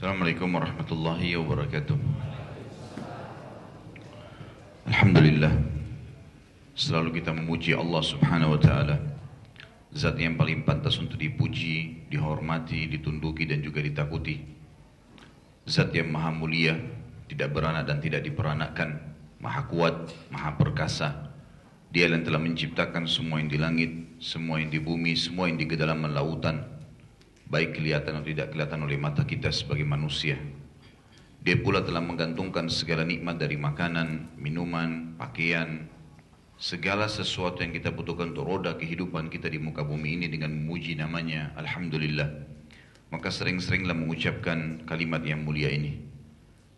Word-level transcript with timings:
Assalamualaikum 0.00 0.48
warahmatullahi 0.56 1.36
wabarakatuh. 1.36 1.98
Alhamdulillah. 4.88 5.52
Selalu 6.72 7.20
kita 7.20 7.36
memuji 7.36 7.76
Allah 7.76 8.00
Subhanahu 8.00 8.56
wa 8.56 8.60
taala. 8.64 8.96
Zat 9.92 10.16
yang 10.16 10.40
paling 10.40 10.64
pantas 10.64 10.96
untuk 10.96 11.20
dipuji, 11.20 12.08
dihormati, 12.08 12.88
ditunduki 12.88 13.44
dan 13.44 13.60
juga 13.60 13.84
ditakuti. 13.84 14.40
Zat 15.68 15.92
yang 15.92 16.08
maha 16.08 16.32
mulia, 16.32 16.80
tidak 17.28 17.52
beranak 17.52 17.84
dan 17.84 18.00
tidak 18.00 18.24
diperanakkan, 18.24 19.04
maha 19.36 19.68
kuat, 19.68 20.08
maha 20.32 20.56
perkasa. 20.56 21.28
Dia 21.92 22.08
yang 22.08 22.24
telah 22.24 22.40
menciptakan 22.40 23.04
semua 23.04 23.36
yang 23.36 23.52
di 23.52 23.60
langit, 23.60 24.16
semua 24.16 24.64
yang 24.64 24.72
di 24.72 24.80
bumi, 24.80 25.12
semua 25.12 25.52
yang 25.52 25.60
di 25.60 25.68
kedalaman 25.68 26.16
lautan, 26.16 26.79
baik 27.50 27.76
kelihatan 27.76 28.22
atau 28.22 28.28
tidak 28.30 28.54
kelihatan 28.54 28.80
oleh 28.86 28.96
mata 28.96 29.26
kita 29.26 29.50
sebagai 29.50 29.82
manusia. 29.82 30.38
Dia 31.42 31.58
pula 31.58 31.82
telah 31.82 32.00
menggantungkan 32.04 32.70
segala 32.70 33.02
nikmat 33.02 33.40
dari 33.42 33.58
makanan, 33.58 34.38
minuman, 34.38 35.18
pakaian, 35.18 35.88
segala 36.60 37.10
sesuatu 37.10 37.64
yang 37.64 37.74
kita 37.74 37.90
butuhkan 37.90 38.30
untuk 38.36 38.46
roda 38.46 38.76
kehidupan 38.78 39.32
kita 39.32 39.50
di 39.50 39.58
muka 39.58 39.82
bumi 39.82 40.20
ini 40.20 40.26
dengan 40.30 40.54
memuji 40.54 40.94
namanya 40.94 41.50
Alhamdulillah. 41.58 42.28
Maka 43.10 43.32
sering-seringlah 43.32 43.96
mengucapkan 43.98 44.86
kalimat 44.86 45.24
yang 45.26 45.42
mulia 45.42 45.72
ini. 45.72 45.98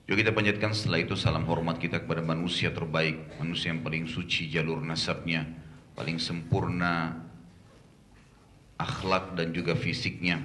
Juga 0.08 0.24
kita 0.24 0.32
panjatkan 0.32 0.72
setelah 0.72 1.04
itu 1.04 1.14
salam 1.14 1.44
hormat 1.44 1.76
kita 1.78 2.02
kepada 2.02 2.24
manusia 2.24 2.74
terbaik 2.74 3.38
manusia 3.38 3.70
yang 3.70 3.86
paling 3.86 4.10
suci 4.10 4.50
jalur 4.50 4.82
nasabnya 4.82 5.46
paling 5.94 6.18
sempurna 6.18 7.22
akhlak 8.82 9.38
dan 9.38 9.54
juga 9.54 9.78
fisiknya 9.78 10.42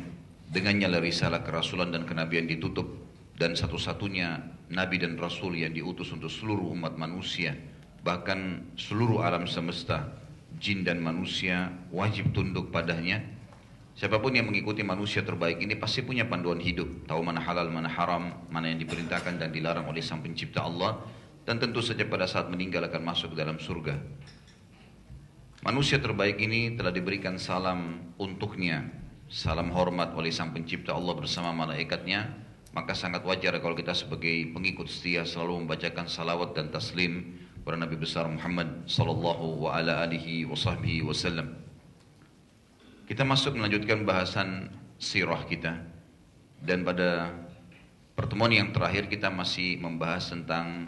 dengannya 0.51 0.87
lah 0.91 1.01
risalah 1.03 1.43
kerasulan 1.43 1.91
dan 1.91 2.07
kenabian 2.07 2.47
ditutup 2.47 2.87
dan 3.37 3.53
satu-satunya 3.53 4.41
nabi 4.73 4.97
dan 4.97 5.19
rasul 5.19 5.53
yang 5.53 5.71
diutus 5.71 6.09
untuk 6.11 6.31
seluruh 6.31 6.73
umat 6.73 6.95
manusia 6.95 7.55
bahkan 8.07 8.63
seluruh 8.79 9.19
alam 9.19 9.43
semesta, 9.51 10.07
jin 10.55 10.87
dan 10.87 11.03
manusia 11.03 11.75
wajib 11.91 12.31
tunduk 12.31 12.71
padanya. 12.71 13.19
Siapa 13.99 14.21
pun 14.23 14.31
yang 14.31 14.47
mengikuti 14.47 14.79
manusia 14.85 15.25
terbaik 15.27 15.59
ini 15.59 15.75
pasti 15.75 16.05
punya 16.05 16.23
panduan 16.23 16.61
hidup, 16.61 17.09
tahu 17.09 17.19
mana 17.19 17.43
halal, 17.43 17.67
mana 17.67 17.91
haram, 17.91 18.47
mana 18.47 18.71
yang 18.71 18.79
diperintahkan 18.79 19.41
dan 19.41 19.51
dilarang 19.51 19.89
oleh 19.89 19.99
Sang 19.99 20.23
Pencipta 20.23 20.63
Allah, 20.63 21.03
dan 21.43 21.59
tentu 21.59 21.83
saja 21.83 22.07
pada 22.07 22.29
saat 22.29 22.47
meninggal 22.47 22.87
akan 22.87 23.03
masuk 23.03 23.35
ke 23.35 23.37
dalam 23.43 23.59
surga. 23.59 23.99
Manusia 25.65 25.99
terbaik 25.99 26.39
ini 26.39 26.77
telah 26.77 26.93
diberikan 26.93 27.35
salam 27.41 28.13
untuknya, 28.21 28.85
salam 29.27 29.75
hormat 29.75 30.15
oleh 30.15 30.31
Sang 30.31 30.55
Pencipta 30.55 30.95
Allah 30.95 31.11
bersama 31.11 31.51
malaikatnya, 31.51 32.31
maka 32.71 32.95
sangat 32.95 33.27
wajar 33.27 33.59
kalau 33.59 33.75
kita 33.75 33.91
sebagai 33.91 34.55
pengikut 34.55 34.87
setia 34.87 35.27
selalu 35.27 35.67
membacakan 35.67 36.07
salawat 36.07 36.55
dan 36.55 36.71
taslim 36.71 37.35
kepada 37.59 37.75
Nabi 37.75 37.99
besar 37.99 38.23
Muhammad 38.31 38.87
sallallahu 38.87 39.67
wa 39.67 39.75
ala 39.75 39.99
alihi 40.07 40.47
wa 40.47 40.55
wasallam. 41.11 41.59
Kita 43.07 43.27
masuk 43.27 43.59
melanjutkan 43.59 44.07
bahasan 44.07 44.71
sirah 44.99 45.43
kita. 45.47 45.75
Dan 46.63 46.87
pada 46.87 47.35
pertemuan 48.15 48.51
yang 48.51 48.71
terakhir 48.71 49.11
kita 49.11 49.27
masih 49.27 49.79
membahas 49.79 50.31
tentang 50.31 50.87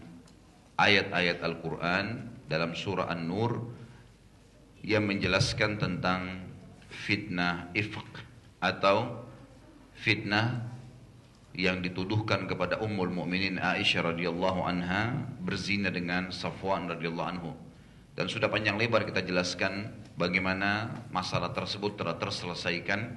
ayat-ayat 0.80 1.44
Al-Qur'an 1.44 2.32
dalam 2.48 2.72
surah 2.72 3.12
An-Nur 3.12 3.68
yang 4.80 5.04
menjelaskan 5.06 5.76
tentang 5.76 6.48
fitnah 6.88 7.70
ifq 7.76 8.29
atau 8.60 9.28
fitnah 9.96 10.64
yang 11.56 11.84
dituduhkan 11.84 12.48
kepada 12.48 12.80
Ummul 12.80 13.12
Mukminin 13.12 13.60
Aisyah 13.60 14.16
radhiyallahu 14.16 14.64
anha 14.64 15.28
berzina 15.44 15.92
dengan 15.92 16.32
Safwan 16.32 16.88
radhiyallahu 16.88 17.30
anhu. 17.36 17.52
Dan 18.16 18.28
sudah 18.28 18.52
panjang 18.52 18.76
lebar 18.76 19.08
kita 19.08 19.24
jelaskan 19.24 19.92
bagaimana 20.20 20.92
masalah 21.12 21.56
tersebut 21.56 21.96
telah 22.00 22.20
terselesaikan 22.20 23.16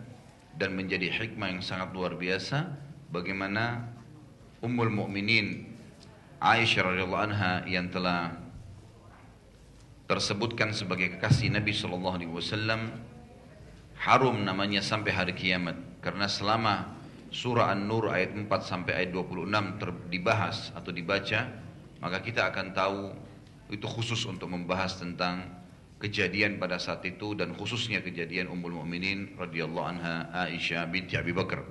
dan 0.59 0.71
menjadi 0.78 1.11
hikmah 1.11 1.59
yang 1.59 1.62
sangat 1.62 1.91
luar 1.91 2.15
biasa 2.15 2.71
bagaimana 3.11 3.91
Ummul 4.62 4.95
Mukminin 4.95 5.66
Aisyah 6.39 6.83
radhiyallahu 6.87 7.25
anha 7.31 7.62
yang 7.66 7.91
telah 7.91 8.34
tersebutkan 10.06 10.75
sebagai 10.75 11.15
kekasih 11.19 11.55
Nabi 11.55 11.72
sallallahu 11.72 12.16
alaihi 12.19 12.33
wasallam 12.34 13.12
harum 14.03 14.43
namanya 14.43 14.83
sampai 14.83 15.15
hari 15.15 15.35
kiamat 15.39 15.79
karena 16.03 16.27
selama 16.27 16.91
surah 17.31 17.71
An-Nur 17.71 18.11
ayat 18.11 18.35
4 18.35 18.51
sampai 18.61 18.99
ayat 18.99 19.15
26 19.15 20.11
dibahas 20.11 20.75
atau 20.75 20.91
dibaca, 20.91 21.47
maka 22.03 22.19
kita 22.19 22.51
akan 22.51 22.75
tahu 22.75 23.15
itu 23.71 23.87
khusus 23.87 24.27
untuk 24.27 24.51
membahas 24.51 24.99
tentang 24.99 25.47
kejadian 26.03 26.59
pada 26.59 26.83
saat 26.83 27.07
itu 27.07 27.39
dan 27.39 27.55
khususnya 27.55 28.03
kejadian 28.03 28.51
Ummul 28.51 28.83
Mukminin 28.83 29.39
radhiyallahu 29.39 29.87
anha 29.87 30.29
Aisyah 30.34 30.91
binti 30.91 31.15
Abi 31.15 31.31
Bakar. 31.31 31.63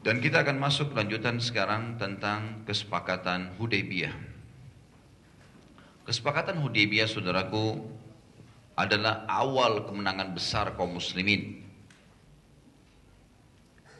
Dan 0.00 0.24
kita 0.24 0.40
akan 0.40 0.56
masuk 0.56 0.96
lanjutan 0.96 1.36
sekarang 1.36 2.00
tentang 2.00 2.64
kesepakatan 2.64 3.56
Hudaybiyah. 3.60 4.12
Kesepakatan 6.04 6.60
Hudaybiyah 6.60 7.08
saudaraku 7.08 7.92
adalah 8.74 9.26
awal 9.30 9.86
kemenangan 9.86 10.34
besar 10.34 10.74
kaum 10.74 10.98
muslimin 10.98 11.64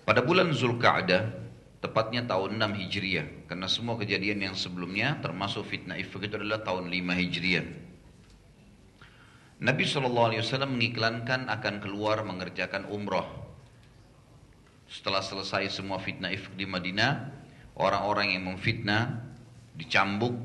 pada 0.05 0.21
bulan 0.21 0.53
Zulkaadah, 0.53 1.33
tepatnya 1.81 2.29
tahun 2.29 2.61
6 2.61 2.77
Hijriah, 2.77 3.49
karena 3.49 3.65
semua 3.65 3.97
kejadian 3.97 4.45
yang 4.45 4.53
sebelumnya 4.53 5.17
termasuk 5.25 5.65
fitnah 5.65 5.97
ifk 5.97 6.29
adalah 6.29 6.61
tahun 6.61 6.93
5 6.93 7.17
Hijriah. 7.25 7.65
Nabi 9.65 9.83
SAW 9.89 10.45
mengiklankan 10.69 11.49
akan 11.49 11.75
keluar 11.81 12.21
mengerjakan 12.21 12.85
umrah. 12.93 13.25
Setelah 14.93 15.25
selesai 15.25 15.73
semua 15.73 15.97
fitnah 15.97 16.37
ifk 16.37 16.53
di 16.53 16.69
Madinah, 16.69 17.33
orang-orang 17.81 18.37
yang 18.37 18.45
memfitnah 18.45 19.25
dicambuk 19.73 20.37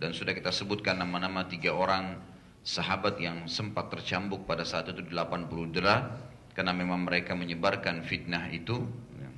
dan 0.00 0.16
sudah 0.16 0.32
kita 0.32 0.48
sebutkan 0.48 0.96
nama-nama 0.96 1.44
tiga 1.44 1.76
orang 1.76 2.16
sahabat 2.60 3.16
yang 3.18 3.48
sempat 3.48 3.88
tercambuk 3.88 4.44
pada 4.44 4.62
saat 4.66 4.92
itu 4.92 5.00
80 5.08 5.48
derah 5.74 6.12
karena 6.52 6.76
memang 6.76 7.08
mereka 7.08 7.32
menyebarkan 7.32 8.04
fitnah 8.04 8.52
itu 8.52 8.84
ya. 9.16 9.30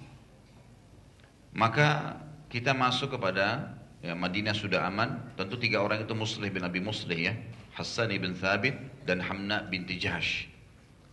maka 1.55 2.19
kita 2.51 2.75
masuk 2.75 3.17
kepada 3.17 3.79
ya, 4.05 4.13
Madinah 4.13 4.53
sudah 4.53 4.85
aman. 4.85 5.33
Tentu 5.41 5.57
tiga 5.57 5.81
orang 5.81 6.05
itu 6.05 6.13
Muslih 6.13 6.53
bin 6.53 6.61
Abi 6.67 6.85
Muslih 6.85 7.33
ya. 7.33 7.35
Hassan 7.73 8.13
ibn 8.13 8.37
Thabit 8.37 8.77
dan 9.09 9.25
Hamna 9.25 9.65
binti 9.65 9.97
Jahash 9.97 10.53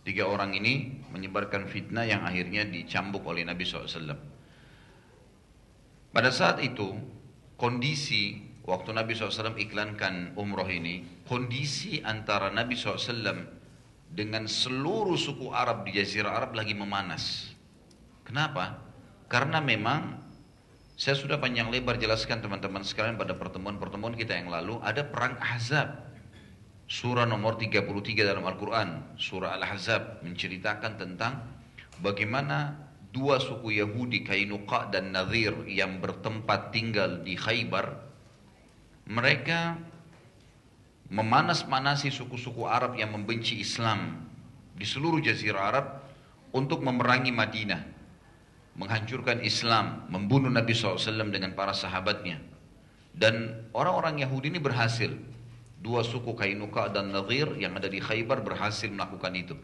tiga 0.04 0.26
orang 0.26 0.56
ini 0.56 1.04
menyebarkan 1.12 1.68
fitnah 1.68 2.08
yang 2.08 2.24
akhirnya 2.24 2.64
dicambuk 2.64 3.24
oleh 3.28 3.44
Nabi 3.44 3.62
SAW 3.68 4.16
pada 6.10 6.30
saat 6.32 6.58
itu 6.64 6.96
kondisi 7.60 8.49
waktu 8.70 8.94
Nabi 8.94 9.18
SAW 9.18 9.58
iklankan 9.58 10.38
umroh 10.38 10.70
ini 10.70 11.02
kondisi 11.26 11.98
antara 12.06 12.54
Nabi 12.54 12.78
SAW 12.78 13.58
dengan 14.10 14.46
seluruh 14.46 15.18
suku 15.18 15.50
Arab 15.50 15.82
di 15.82 15.98
Jazirah 15.98 16.38
Arab 16.38 16.54
lagi 16.54 16.74
memanas. 16.78 17.50
Kenapa? 18.22 18.78
Karena 19.26 19.58
memang 19.58 20.22
saya 20.94 21.18
sudah 21.18 21.42
panjang 21.42 21.66
lebar 21.70 21.98
jelaskan 21.98 22.38
teman-teman 22.38 22.86
sekalian 22.86 23.18
pada 23.18 23.34
pertemuan-pertemuan 23.34 24.14
kita 24.14 24.38
yang 24.38 24.50
lalu 24.54 24.78
ada 24.86 25.02
perang 25.02 25.34
Ahzab. 25.42 26.06
Surah 26.90 27.22
nomor 27.22 27.54
33 27.54 27.86
dalam 28.26 28.42
Al-Quran, 28.42 29.14
surah 29.14 29.54
Al-Ahzab 29.54 30.26
menceritakan 30.26 30.98
tentang 30.98 31.38
bagaimana 32.02 32.74
dua 33.14 33.38
suku 33.38 33.78
Yahudi 33.78 34.26
Kainuqa 34.26 34.90
dan 34.90 35.14
Nadir 35.14 35.54
yang 35.70 36.02
bertempat 36.02 36.74
tinggal 36.74 37.22
di 37.22 37.38
Khaybar 37.38 38.09
mereka 39.10 39.74
memanas-manasi 41.10 42.14
suku-suku 42.14 42.62
Arab 42.62 42.94
yang 42.94 43.10
membenci 43.10 43.58
Islam 43.58 44.30
di 44.78 44.86
seluruh 44.86 45.18
jazirah 45.18 45.64
Arab 45.66 45.86
untuk 46.54 46.86
memerangi 46.86 47.34
Madinah, 47.34 47.82
menghancurkan 48.78 49.42
Islam, 49.42 50.06
membunuh 50.06 50.46
Nabi 50.46 50.70
SAW 50.70 51.26
dengan 51.34 51.58
para 51.58 51.74
sahabatnya. 51.74 52.38
Dan 53.10 53.66
orang-orang 53.74 54.22
Yahudi 54.22 54.54
ini 54.54 54.62
berhasil. 54.62 55.10
Dua 55.80 56.04
suku 56.04 56.36
Kainuka 56.36 56.92
dan 56.92 57.10
Nadir 57.10 57.56
yang 57.56 57.72
ada 57.74 57.88
di 57.88 57.98
Khaybar 57.98 58.44
berhasil 58.44 58.86
melakukan 58.92 59.32
itu. 59.34 59.56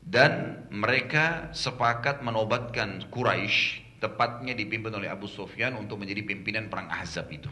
Dan 0.00 0.64
mereka 0.70 1.50
sepakat 1.50 2.22
menobatkan 2.22 3.02
Quraisy, 3.10 3.82
tepatnya 3.98 4.54
dipimpin 4.54 4.94
oleh 4.94 5.10
Abu 5.10 5.26
Sufyan 5.26 5.74
untuk 5.74 5.98
menjadi 5.98 6.22
pimpinan 6.22 6.70
perang 6.70 6.86
Ahzab 6.88 7.26
itu. 7.34 7.50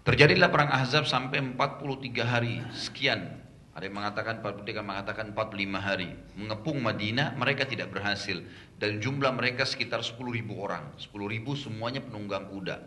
Terjadilah 0.00 0.48
perang 0.48 0.72
Ahzab 0.72 1.04
sampai 1.04 1.44
43 1.44 2.24
hari 2.24 2.64
sekian. 2.72 3.36
Ada 3.76 3.84
yang 3.84 4.00
mengatakan, 4.00 4.40
mereka 4.40 4.80
mengatakan 4.80 5.36
45 5.36 5.76
hari. 5.76 6.16
Mengepung 6.40 6.80
Madinah, 6.80 7.36
mereka 7.36 7.68
tidak 7.68 7.92
berhasil. 7.92 8.40
Dan 8.80 8.96
jumlah 9.04 9.28
mereka 9.36 9.68
sekitar 9.68 10.00
10 10.00 10.16
ribu 10.32 10.56
orang. 10.56 10.88
10 10.96 11.12
ribu 11.28 11.52
semuanya 11.52 12.00
penunggang 12.00 12.48
kuda. 12.48 12.80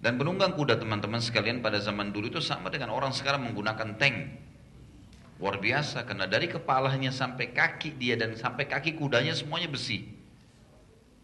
Dan 0.00 0.16
penunggang 0.16 0.56
kuda 0.56 0.80
teman-teman 0.80 1.20
sekalian 1.20 1.60
pada 1.60 1.76
zaman 1.76 2.08
dulu 2.08 2.32
itu 2.32 2.40
sama 2.40 2.72
dengan 2.72 2.88
orang 2.88 3.12
sekarang 3.12 3.44
menggunakan 3.44 4.00
tank. 4.00 4.16
Luar 5.44 5.60
biasa, 5.60 6.08
karena 6.08 6.24
dari 6.24 6.48
kepalanya 6.48 7.12
sampai 7.12 7.52
kaki 7.52 8.00
dia 8.00 8.16
dan 8.16 8.32
sampai 8.32 8.64
kaki 8.64 8.96
kudanya 8.96 9.36
semuanya 9.36 9.68
besi. 9.68 10.08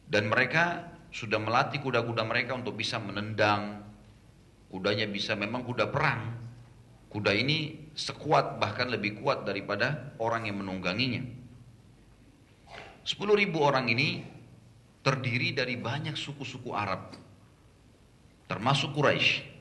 Dan 0.04 0.28
mereka 0.28 0.92
sudah 1.08 1.40
melatih 1.40 1.80
kuda-kuda 1.80 2.20
mereka 2.28 2.52
untuk 2.52 2.76
bisa 2.76 3.00
menendang. 3.00 3.85
Kudanya 4.66 5.06
bisa 5.06 5.38
memang 5.38 5.62
kuda 5.62 5.88
perang. 5.88 6.34
Kuda 7.10 7.32
ini 7.32 7.88
sekuat 7.94 8.58
bahkan 8.58 8.90
lebih 8.90 9.22
kuat 9.22 9.46
daripada 9.46 10.14
orang 10.20 10.50
yang 10.50 10.60
menungganginya. 10.60 11.22
10 13.06 13.14
ribu 13.38 13.62
orang 13.62 13.86
ini 13.86 14.26
terdiri 15.06 15.54
dari 15.54 15.78
banyak 15.78 16.18
suku-suku 16.18 16.74
Arab. 16.74 17.14
Termasuk 18.50 18.90
Quraisy. 18.90 19.54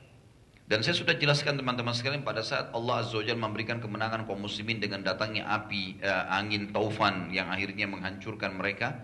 Dan 0.66 0.82
saya 0.82 0.98
sudah 0.98 1.14
jelaskan 1.14 1.62
teman-teman 1.62 1.94
sekalian 1.94 2.26
pada 2.26 2.42
saat 2.42 2.74
Allah 2.74 3.06
Azza 3.06 3.22
wa 3.22 3.46
memberikan 3.46 3.78
kemenangan 3.78 4.26
kaum 4.26 4.50
muslimin 4.50 4.82
dengan 4.82 5.06
datangnya 5.06 5.46
api, 5.46 6.02
eh, 6.02 6.26
angin 6.34 6.74
taufan 6.74 7.30
yang 7.30 7.54
akhirnya 7.54 7.86
menghancurkan 7.86 8.58
mereka 8.58 8.98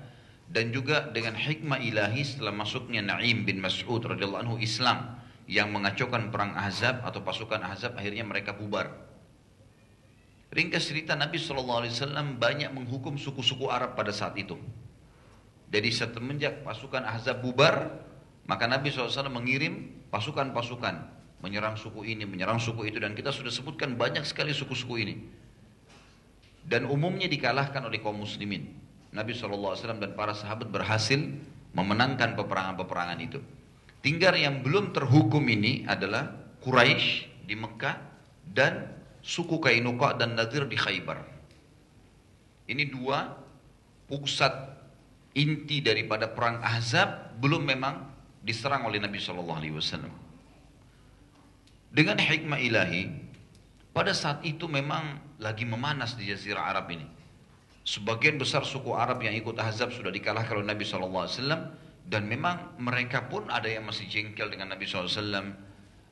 dan 0.49 0.73
juga 0.73 1.05
dengan 1.13 1.37
hikmah 1.37 1.77
ilahi 1.77 2.25
setelah 2.25 2.49
masuknya 2.49 3.05
Naim 3.05 3.45
bin 3.45 3.61
Mas'ud 3.61 4.01
radhiyallahu 4.01 4.41
anhu 4.41 4.57
Islam 4.57 5.20
yang 5.51 5.67
mengacaukan 5.75 6.31
perang 6.31 6.55
Ahzab 6.55 7.03
atau 7.03 7.19
pasukan 7.27 7.59
Ahzab 7.59 7.99
akhirnya 7.99 8.23
mereka 8.23 8.55
bubar. 8.55 8.87
Ringkas 10.47 10.87
cerita 10.87 11.11
Nabi 11.11 11.35
SAW 11.35 12.39
banyak 12.39 12.71
menghukum 12.71 13.19
suku-suku 13.19 13.67
Arab 13.67 13.99
pada 13.99 14.15
saat 14.15 14.39
itu. 14.39 14.55
Jadi 15.67 15.91
semenjak 15.91 16.63
pasukan 16.63 17.03
Ahzab 17.03 17.43
bubar, 17.43 17.99
maka 18.47 18.63
Nabi 18.63 18.95
SAW 18.95 19.27
mengirim 19.27 19.91
pasukan-pasukan 20.07 21.19
menyerang 21.43 21.75
suku 21.75 22.07
ini, 22.07 22.23
menyerang 22.23 22.59
suku 22.59 22.87
itu 22.87 23.03
dan 23.03 23.11
kita 23.11 23.35
sudah 23.35 23.51
sebutkan 23.51 23.99
banyak 23.99 24.23
sekali 24.23 24.55
suku-suku 24.55 24.95
ini. 25.03 25.15
Dan 26.63 26.87
umumnya 26.87 27.27
dikalahkan 27.27 27.83
oleh 27.83 27.99
kaum 27.99 28.23
muslimin. 28.23 28.71
Nabi 29.11 29.35
SAW 29.35 29.75
dan 29.75 30.15
para 30.15 30.31
sahabat 30.31 30.71
berhasil 30.71 31.19
memenangkan 31.75 32.39
peperangan-peperangan 32.39 33.19
itu. 33.19 33.43
Tinggal 34.01 34.33
yang 34.33 34.65
belum 34.65 34.97
terhukum 34.97 35.45
ini 35.45 35.85
adalah 35.85 36.33
Quraisy 36.65 37.45
di 37.45 37.53
Mekah 37.53 37.97
dan 38.49 38.89
suku 39.21 39.61
Kainuqa 39.61 40.17
dan 40.17 40.33
Nadir 40.33 40.65
di 40.65 40.73
Khaybar. 40.73 41.21
Ini 42.65 42.89
dua 42.89 43.29
pusat 44.09 44.51
inti 45.37 45.85
daripada 45.85 46.25
perang 46.27 46.59
Ahzab 46.65 47.37
belum 47.37 47.61
memang 47.61 48.09
diserang 48.41 48.89
oleh 48.89 48.97
Nabi 48.97 49.21
Shallallahu 49.21 49.59
Alaihi 49.61 49.75
Wasallam. 49.77 50.13
Dengan 51.93 52.17
hikmah 52.17 52.57
ilahi, 52.57 53.11
pada 53.93 54.15
saat 54.15 54.41
itu 54.41 54.65
memang 54.65 55.19
lagi 55.37 55.67
memanas 55.67 56.15
di 56.17 56.25
Jazirah 56.31 56.73
Arab 56.73 56.89
ini. 56.89 57.05
Sebagian 57.85 58.37
besar 58.41 58.65
suku 58.65 58.93
Arab 58.97 59.21
yang 59.21 59.35
ikut 59.37 59.57
Ahzab 59.61 59.93
sudah 59.93 60.09
dikalahkan 60.09 60.57
oleh 60.57 60.69
Nabi 60.69 60.85
Shallallahu 60.85 61.23
Alaihi 61.27 61.37
Wasallam 61.37 61.61
dan 62.07 62.27
memang 62.27 62.75
mereka 62.81 63.29
pun 63.31 63.47
ada 63.47 63.69
yang 63.69 63.87
masih 63.87 64.09
jengkel 64.09 64.51
dengan 64.51 64.73
Nabi 64.73 64.83
SAW. 64.83 65.71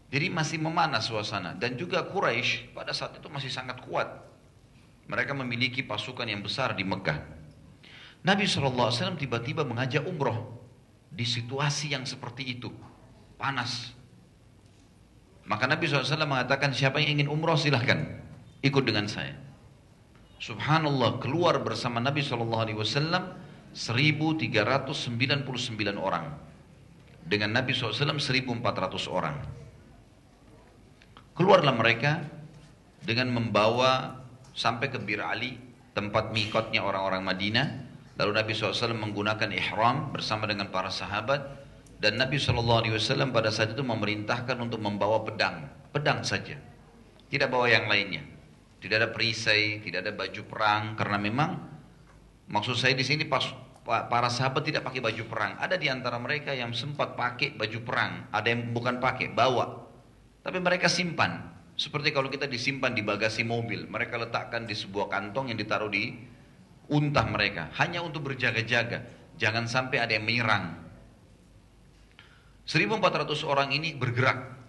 Jadi 0.09 0.27
masih 0.33 0.57
memanas 0.57 1.05
suasana. 1.05 1.53
Dan 1.53 1.77
juga 1.77 2.01
Quraisy 2.07 2.73
pada 2.73 2.95
saat 2.95 3.17
itu 3.21 3.29
masih 3.29 3.53
sangat 3.53 3.83
kuat. 3.85 4.09
Mereka 5.05 5.37
memiliki 5.37 5.85
pasukan 5.85 6.25
yang 6.25 6.41
besar 6.41 6.73
di 6.73 6.81
Mekah. 6.81 7.19
Nabi 8.25 8.49
SAW 8.49 9.17
tiba-tiba 9.17 9.61
mengajak 9.65 10.05
umroh. 10.05 10.57
Di 11.09 11.25
situasi 11.25 11.93
yang 11.93 12.05
seperti 12.09 12.57
itu. 12.57 12.69
Panas. 13.37 13.93
Maka 15.49 15.65
Nabi 15.65 15.89
SAW 15.89 16.25
mengatakan 16.29 16.73
siapa 16.73 17.01
yang 17.01 17.21
ingin 17.21 17.29
umroh 17.29 17.57
silahkan. 17.57 18.21
Ikut 18.61 18.85
dengan 18.85 19.09
saya. 19.09 19.33
Subhanallah 20.39 21.19
keluar 21.19 21.59
bersama 21.59 21.99
Nabi 21.99 22.23
SAW 22.23 22.55
1399 23.73 24.95
orang. 25.99 26.25
Dengan 27.29 27.61
Nabi 27.61 27.77
SAW 27.77 28.17
1400 28.17 29.05
orang. 29.05 29.37
Keluarlah 31.37 31.71
mereka 31.71 32.25
dengan 33.05 33.31
membawa 33.31 34.19
sampai 34.51 34.91
ke 34.91 34.99
Bir 34.99 35.23
Ali, 35.23 35.55
tempat 35.95 36.35
mikotnya 36.35 36.83
orang-orang 36.83 37.23
Madinah. 37.23 37.67
Lalu 38.19 38.31
Nabi 38.35 38.51
SAW 38.51 38.91
menggunakan 38.99 39.47
ihram 39.55 40.11
bersama 40.11 40.43
dengan 40.49 40.67
para 40.67 40.91
sahabat. 40.91 41.39
Dan 41.99 42.19
Nabi 42.19 42.39
SAW 42.39 42.83
pada 43.31 43.51
saat 43.51 43.75
itu 43.75 43.83
memerintahkan 43.83 44.59
untuk 44.59 44.83
membawa 44.83 45.23
pedang. 45.23 45.67
Pedang 45.95 46.23
saja. 46.27 46.59
Tidak 47.31 47.47
bawa 47.47 47.71
yang 47.71 47.87
lainnya. 47.87 48.23
Tidak 48.79 48.95
ada 48.95 49.09
perisai, 49.11 49.83
tidak 49.83 50.07
ada 50.07 50.11
baju 50.15 50.41
perang. 50.47 50.83
Karena 50.99 51.19
memang 51.19 51.49
Maksud 52.49 52.81
saya 52.81 52.97
di 52.97 53.05
sini 53.05 53.29
pas 53.29 53.45
para 53.85 54.29
sahabat 54.29 54.65
tidak 54.65 54.85
pakai 54.85 55.01
baju 55.01 55.23
perang. 55.29 55.53
Ada 55.61 55.77
di 55.77 55.85
antara 55.89 56.17
mereka 56.17 56.53
yang 56.53 56.73
sempat 56.73 57.13
pakai 57.13 57.53
baju 57.53 57.79
perang, 57.85 58.25
ada 58.33 58.47
yang 58.49 58.73
bukan 58.73 58.97
pakai, 58.97 59.29
bawa. 59.29 59.85
Tapi 60.41 60.57
mereka 60.57 60.89
simpan. 60.89 61.45
Seperti 61.79 62.11
kalau 62.11 62.27
kita 62.27 62.49
disimpan 62.49 62.91
di 62.91 63.05
bagasi 63.05 63.47
mobil, 63.47 63.87
mereka 63.87 64.19
letakkan 64.19 64.67
di 64.67 64.75
sebuah 64.75 65.07
kantong 65.07 65.53
yang 65.53 65.57
ditaruh 65.61 65.87
di 65.87 66.11
untah 66.91 67.23
mereka, 67.29 67.71
hanya 67.79 68.03
untuk 68.03 68.27
berjaga-jaga. 68.27 69.05
Jangan 69.39 69.69
sampai 69.69 70.03
ada 70.03 70.11
yang 70.11 70.27
menyerang. 70.27 70.75
1400 72.67 73.47
orang 73.47 73.71
ini 73.71 73.95
bergerak. 73.95 74.59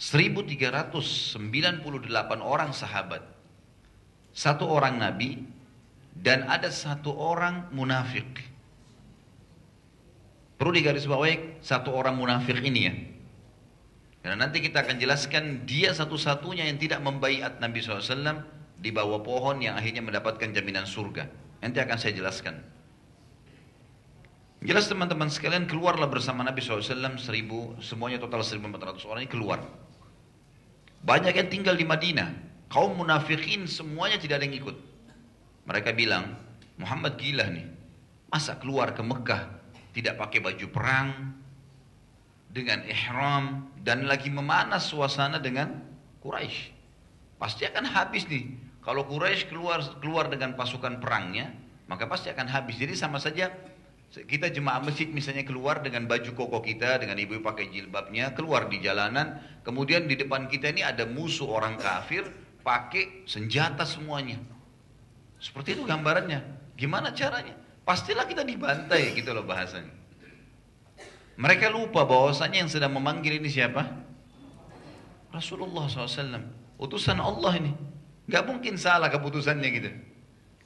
1398 0.00 1.84
orang 2.40 2.70
sahabat. 2.72 3.22
Satu 4.32 4.68
orang 4.68 4.96
nabi, 5.00 5.55
dan 6.20 6.48
ada 6.48 6.72
satu 6.72 7.12
orang 7.12 7.68
munafik. 7.72 8.26
Perlu 10.56 10.72
digarisbawahi 10.72 11.60
satu 11.60 11.92
orang 11.92 12.16
munafik 12.16 12.56
ini 12.64 12.80
ya. 12.88 12.94
Karena 14.24 14.48
nanti 14.48 14.58
kita 14.58 14.82
akan 14.82 14.96
jelaskan 14.98 15.68
dia 15.68 15.94
satu-satunya 15.94 16.66
yang 16.66 16.80
tidak 16.80 16.98
membaiat 16.98 17.62
Nabi 17.62 17.78
SAW 17.78 18.42
di 18.80 18.90
bawah 18.90 19.22
pohon 19.22 19.62
yang 19.62 19.78
akhirnya 19.78 20.02
mendapatkan 20.02 20.50
jaminan 20.50 20.82
surga. 20.82 21.30
Nanti 21.62 21.78
akan 21.78 21.94
saya 21.94 22.16
jelaskan. 22.16 22.58
Jelas 24.66 24.88
teman-teman 24.90 25.30
sekalian 25.30 25.68
keluarlah 25.68 26.10
bersama 26.10 26.42
Nabi 26.42 26.64
SAW 26.64 27.20
seribu, 27.20 27.76
semuanya 27.78 28.18
total 28.18 28.42
1400 28.42 29.04
orang 29.06 29.22
ini 29.22 29.30
keluar. 29.30 29.60
Banyak 31.06 31.36
yang 31.36 31.48
tinggal 31.52 31.78
di 31.78 31.86
Madinah. 31.86 32.34
Kaum 32.66 32.98
munafikin 32.98 33.70
semuanya 33.70 34.18
tidak 34.18 34.42
ada 34.42 34.50
yang 34.50 34.58
ikut. 34.58 34.95
Mereka 35.66 35.92
bilang, 35.92 36.38
Muhammad 36.78 37.18
gila 37.18 37.50
nih. 37.50 37.66
Masa 38.30 38.58
keluar 38.58 38.94
ke 38.94 39.02
Mekah 39.02 39.42
tidak 39.94 40.18
pakai 40.18 40.42
baju 40.42 40.66
perang 40.70 41.08
dengan 42.50 42.84
ihram 42.86 43.70
dan 43.80 44.04
lagi 44.04 44.28
memanas 44.28 44.88
suasana 44.90 45.38
dengan 45.42 45.82
Quraisy. 46.22 46.74
Pasti 47.36 47.68
akan 47.68 47.84
habis 47.86 48.26
nih. 48.26 48.50
Kalau 48.82 49.06
Quraisy 49.06 49.50
keluar 49.50 49.82
keluar 49.98 50.30
dengan 50.30 50.54
pasukan 50.54 51.02
perangnya, 51.02 51.54
maka 51.90 52.06
pasti 52.06 52.30
akan 52.30 52.46
habis. 52.50 52.78
Jadi 52.78 52.94
sama 52.94 53.18
saja 53.18 53.50
kita 54.14 54.48
jemaah 54.48 54.80
masjid 54.80 55.10
misalnya 55.10 55.42
keluar 55.42 55.82
dengan 55.82 56.06
baju 56.06 56.30
koko 56.32 56.62
kita, 56.62 57.02
dengan 57.02 57.18
ibu 57.18 57.42
pakai 57.42 57.68
jilbabnya, 57.68 58.32
keluar 58.32 58.70
di 58.70 58.78
jalanan, 58.80 59.42
kemudian 59.66 60.06
di 60.06 60.16
depan 60.16 60.46
kita 60.46 60.70
ini 60.70 60.86
ada 60.86 61.04
musuh 61.04 61.50
orang 61.50 61.76
kafir 61.76 62.24
pakai 62.62 63.26
senjata 63.28 63.84
semuanya. 63.84 64.55
Seperti 65.46 65.78
itu 65.78 65.86
gambarannya. 65.86 66.42
Gimana 66.74 67.14
caranya? 67.14 67.54
Pastilah 67.86 68.26
kita 68.26 68.42
dibantai 68.42 69.14
gitu 69.14 69.30
loh 69.30 69.46
bahasanya. 69.46 69.94
Mereka 71.38 71.70
lupa 71.70 72.02
bahwasanya 72.02 72.66
yang 72.66 72.70
sedang 72.72 72.90
memanggil 72.98 73.38
ini 73.38 73.46
siapa? 73.46 73.86
Rasulullah 75.30 75.86
SAW. 75.86 76.42
Utusan 76.82 77.22
Allah 77.22 77.62
ini. 77.62 77.72
Gak 78.26 78.42
mungkin 78.42 78.74
salah 78.74 79.06
keputusannya 79.06 79.68
gitu. 79.70 79.90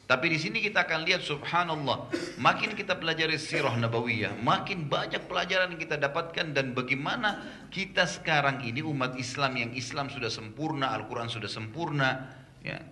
Tapi 0.09 0.27
di 0.27 0.43
sini 0.43 0.59
kita 0.59 0.91
akan 0.91 1.07
lihat 1.07 1.23
subhanallah, 1.23 2.11
makin 2.35 2.75
kita 2.75 2.99
pelajari 2.99 3.39
sirah 3.39 3.79
nabawiyah, 3.79 4.43
makin 4.43 4.91
banyak 4.91 5.23
pelajaran 5.31 5.71
yang 5.71 5.79
kita 5.79 6.03
dapatkan 6.03 6.51
dan 6.51 6.75
bagaimana 6.75 7.47
kita 7.71 8.11
sekarang 8.11 8.59
ini 8.67 8.83
umat 8.83 9.15
Islam 9.15 9.55
yang 9.55 9.71
Islam 9.71 10.11
sudah 10.11 10.27
sempurna, 10.27 10.91
Al-Quran 10.99 11.31
sudah 11.31 11.47
sempurna, 11.47 12.27
ya, 12.59 12.83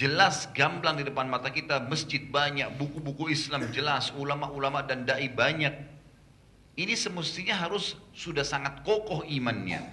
Jelas 0.00 0.48
gamblang 0.56 0.96
di 0.96 1.04
depan 1.04 1.28
mata 1.28 1.52
kita, 1.52 1.84
masjid 1.84 2.24
banyak, 2.24 2.72
buku-buku 2.80 3.28
Islam 3.36 3.68
jelas, 3.68 4.08
ulama-ulama 4.16 4.80
dan 4.80 5.04
dai 5.04 5.28
banyak. 5.28 5.76
Ini 6.72 6.96
semestinya 6.96 7.52
harus 7.60 8.00
sudah 8.16 8.40
sangat 8.40 8.80
kokoh 8.80 9.28
imannya. 9.28 9.84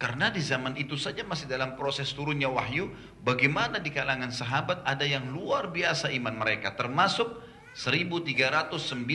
Karena 0.00 0.32
di 0.32 0.40
zaman 0.40 0.80
itu 0.80 0.96
saja 0.96 1.28
masih 1.28 1.44
dalam 1.44 1.76
proses 1.76 2.08
turunnya 2.16 2.48
wahyu, 2.48 2.88
bagaimana 3.20 3.84
di 3.84 3.92
kalangan 3.92 4.32
sahabat 4.32 4.80
ada 4.88 5.04
yang 5.04 5.28
luar 5.28 5.68
biasa 5.68 6.08
iman 6.16 6.32
mereka, 6.32 6.72
termasuk 6.72 7.36
1398 7.76 9.12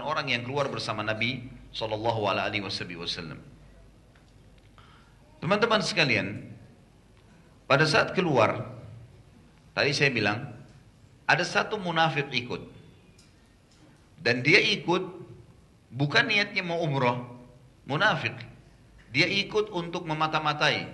orang 0.00 0.32
yang 0.32 0.40
keluar 0.48 0.72
bersama 0.72 1.04
Nabi 1.04 1.52
Wasallam. 1.68 3.44
Teman-teman 5.44 5.84
sekalian, 5.84 6.48
pada 7.68 7.84
saat 7.84 8.16
keluar, 8.16 8.77
tadi 9.78 9.94
saya 9.94 10.10
bilang 10.10 10.42
ada 11.30 11.44
satu 11.46 11.78
munafik 11.78 12.26
ikut, 12.34 12.62
dan 14.18 14.42
dia 14.42 14.58
ikut 14.58 15.02
bukan 15.94 16.24
niatnya 16.26 16.66
mau 16.66 16.82
umroh, 16.82 17.22
munafik. 17.86 18.34
Dia 19.14 19.24
ikut 19.24 19.70
untuk 19.70 20.04
memata-matai. 20.04 20.84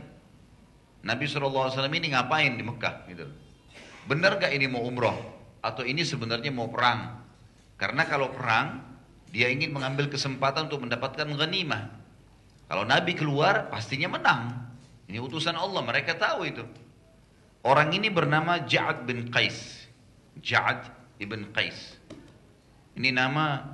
Nabi 1.02 1.24
SAW 1.26 1.72
ini 1.90 2.14
ngapain 2.14 2.54
di 2.54 2.62
Mekah? 2.62 3.10
Gitu. 3.10 3.26
Benar 4.06 4.38
gak 4.38 4.54
ini 4.54 4.70
mau 4.70 4.86
umroh? 4.86 5.16
Atau 5.64 5.82
ini 5.82 6.06
sebenarnya 6.06 6.54
mau 6.54 6.70
perang? 6.70 7.24
Karena 7.74 8.06
kalau 8.06 8.30
perang, 8.30 8.80
dia 9.34 9.50
ingin 9.50 9.74
mengambil 9.74 10.06
kesempatan 10.06 10.70
untuk 10.70 10.86
mendapatkan 10.86 11.26
ghanimah. 11.26 11.90
Kalau 12.70 12.86
Nabi 12.86 13.18
keluar, 13.18 13.66
pastinya 13.68 14.14
menang. 14.14 14.54
Ini 15.10 15.18
utusan 15.20 15.58
Allah, 15.58 15.82
mereka 15.82 16.14
tahu 16.14 16.46
itu. 16.48 16.64
Orang 17.64 17.96
ini 17.96 18.12
bernama 18.12 18.60
Ja'ad 18.60 19.08
bin 19.08 19.32
Qais. 19.32 19.88
Ja'ad 20.44 20.84
ibn 21.16 21.48
Qais. 21.56 21.96
Ini 22.92 23.08
nama 23.08 23.72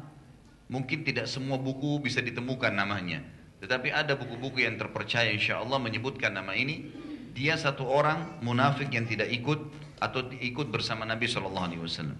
mungkin 0.70 1.02
tidak 1.02 1.26
semua 1.26 1.58
buku 1.58 1.98
bisa 1.98 2.22
ditemukan 2.22 2.70
namanya. 2.70 3.18
Tetapi 3.58 3.90
ada 3.90 4.14
buku-buku 4.14 4.62
yang 4.62 4.78
terpercaya 4.78 5.34
insya 5.34 5.58
Allah 5.58 5.82
menyebutkan 5.82 6.30
nama 6.30 6.54
ini. 6.54 6.86
Dia 7.34 7.58
satu 7.58 7.82
orang 7.82 8.38
munafik 8.46 8.94
yang 8.94 9.10
tidak 9.10 9.26
ikut 9.26 9.58
atau 9.98 10.22
ikut 10.38 10.70
bersama 10.70 11.02
Nabi 11.02 11.26
Wasallam. 11.26 12.18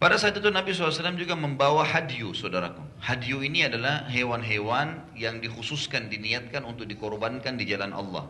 Pada 0.00 0.16
saat 0.16 0.32
itu 0.32 0.48
Nabi 0.48 0.72
SAW 0.72 1.12
juga 1.12 1.36
membawa 1.36 1.84
hadyu, 1.84 2.32
saudaraku. 2.32 2.80
Hadyu 3.04 3.44
ini 3.44 3.68
adalah 3.68 4.08
hewan-hewan 4.08 5.12
yang 5.12 5.44
dikhususkan, 5.44 6.08
diniatkan 6.08 6.64
untuk 6.64 6.88
dikorbankan 6.88 7.60
di 7.60 7.68
jalan 7.68 7.92
Allah. 7.92 8.24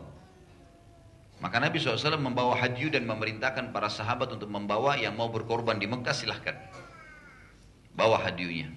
Maka 1.41 1.57
Nabi 1.57 1.81
SAW 1.81 2.21
membawa 2.21 2.53
hadyu 2.53 2.93
dan 2.93 3.09
memerintahkan 3.09 3.73
para 3.73 3.89
sahabat 3.89 4.29
untuk 4.29 4.45
membawa 4.47 4.93
yang 4.93 5.17
mau 5.17 5.33
berkorban 5.33 5.81
di 5.81 5.89
Mekah 5.89 6.13
silahkan. 6.13 6.53
Bawa 7.97 8.21
hadyunya. 8.21 8.69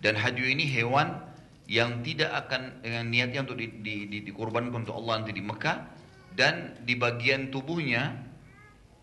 Dan 0.00 0.16
hadyu 0.16 0.48
ini 0.48 0.64
hewan 0.66 1.20
yang 1.68 2.00
tidak 2.02 2.32
akan 2.34 2.82
dengan 2.82 3.06
niatnya 3.12 3.46
untuk 3.46 3.60
di, 3.60 3.70
di, 3.84 3.94
di, 4.10 4.18
dikorbankan 4.26 4.82
untuk 4.82 4.98
Allah 4.98 5.22
nanti 5.22 5.36
di 5.36 5.44
Mekah 5.44 5.76
dan 6.34 6.74
di 6.82 6.98
bagian 6.98 7.52
tubuhnya 7.52 8.16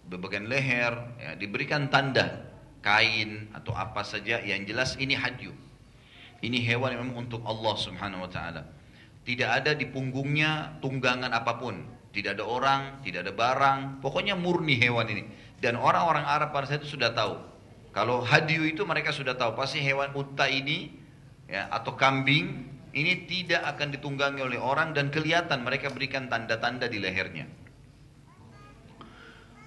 di 0.09 0.17
bagian 0.17 0.49
leher 0.49 0.93
ya, 1.21 1.31
diberikan 1.37 1.87
tanda 1.87 2.49
kain 2.81 3.47
atau 3.53 3.77
apa 3.77 4.01
saja 4.01 4.41
yang 4.41 4.65
jelas 4.65 4.97
ini 4.97 5.13
hadyu. 5.13 5.53
Ini 6.41 6.57
hewan 6.65 6.97
yang 6.97 7.01
memang 7.05 7.29
untuk 7.29 7.45
Allah 7.45 7.75
Subhanahu 7.77 8.25
wa 8.25 8.31
taala. 8.31 8.63
Tidak 9.23 9.45
ada 9.45 9.77
di 9.77 9.85
punggungnya 9.85 10.81
tunggangan 10.81 11.29
apa 11.29 11.61
pun, 11.61 11.77
tidak 12.15 12.39
ada 12.39 12.45
orang, 12.45 12.81
tidak 13.05 13.25
ada 13.27 13.33
barang, 13.33 13.79
pokoknya 14.01 14.33
murni 14.33 14.77
hewan 14.77 15.07
ini. 15.09 15.23
Dan 15.59 15.75
orang-orang 15.75 16.23
Arab 16.23 16.55
pada 16.55 16.65
saat 16.69 16.81
itu 16.81 16.95
sudah 16.95 17.11
tahu 17.11 17.49
kalau 17.89 18.21
hadyu 18.21 18.69
itu 18.69 18.85
mereka 18.85 19.09
sudah 19.09 19.33
tahu 19.33 19.57
pasti 19.57 19.81
hewan 19.81 20.13
unta 20.13 20.45
ini 20.45 20.93
ya 21.49 21.65
atau 21.73 21.97
kambing 21.97 22.69
ini 22.93 23.25
tidak 23.25 23.65
akan 23.75 23.93
ditunggangi 23.97 24.41
oleh 24.45 24.61
orang 24.61 24.93
dan 24.93 25.09
kelihatan 25.09 25.65
mereka 25.65 25.89
berikan 25.89 26.29
tanda-tanda 26.29 26.85
di 26.85 27.01
lehernya. 27.01 27.49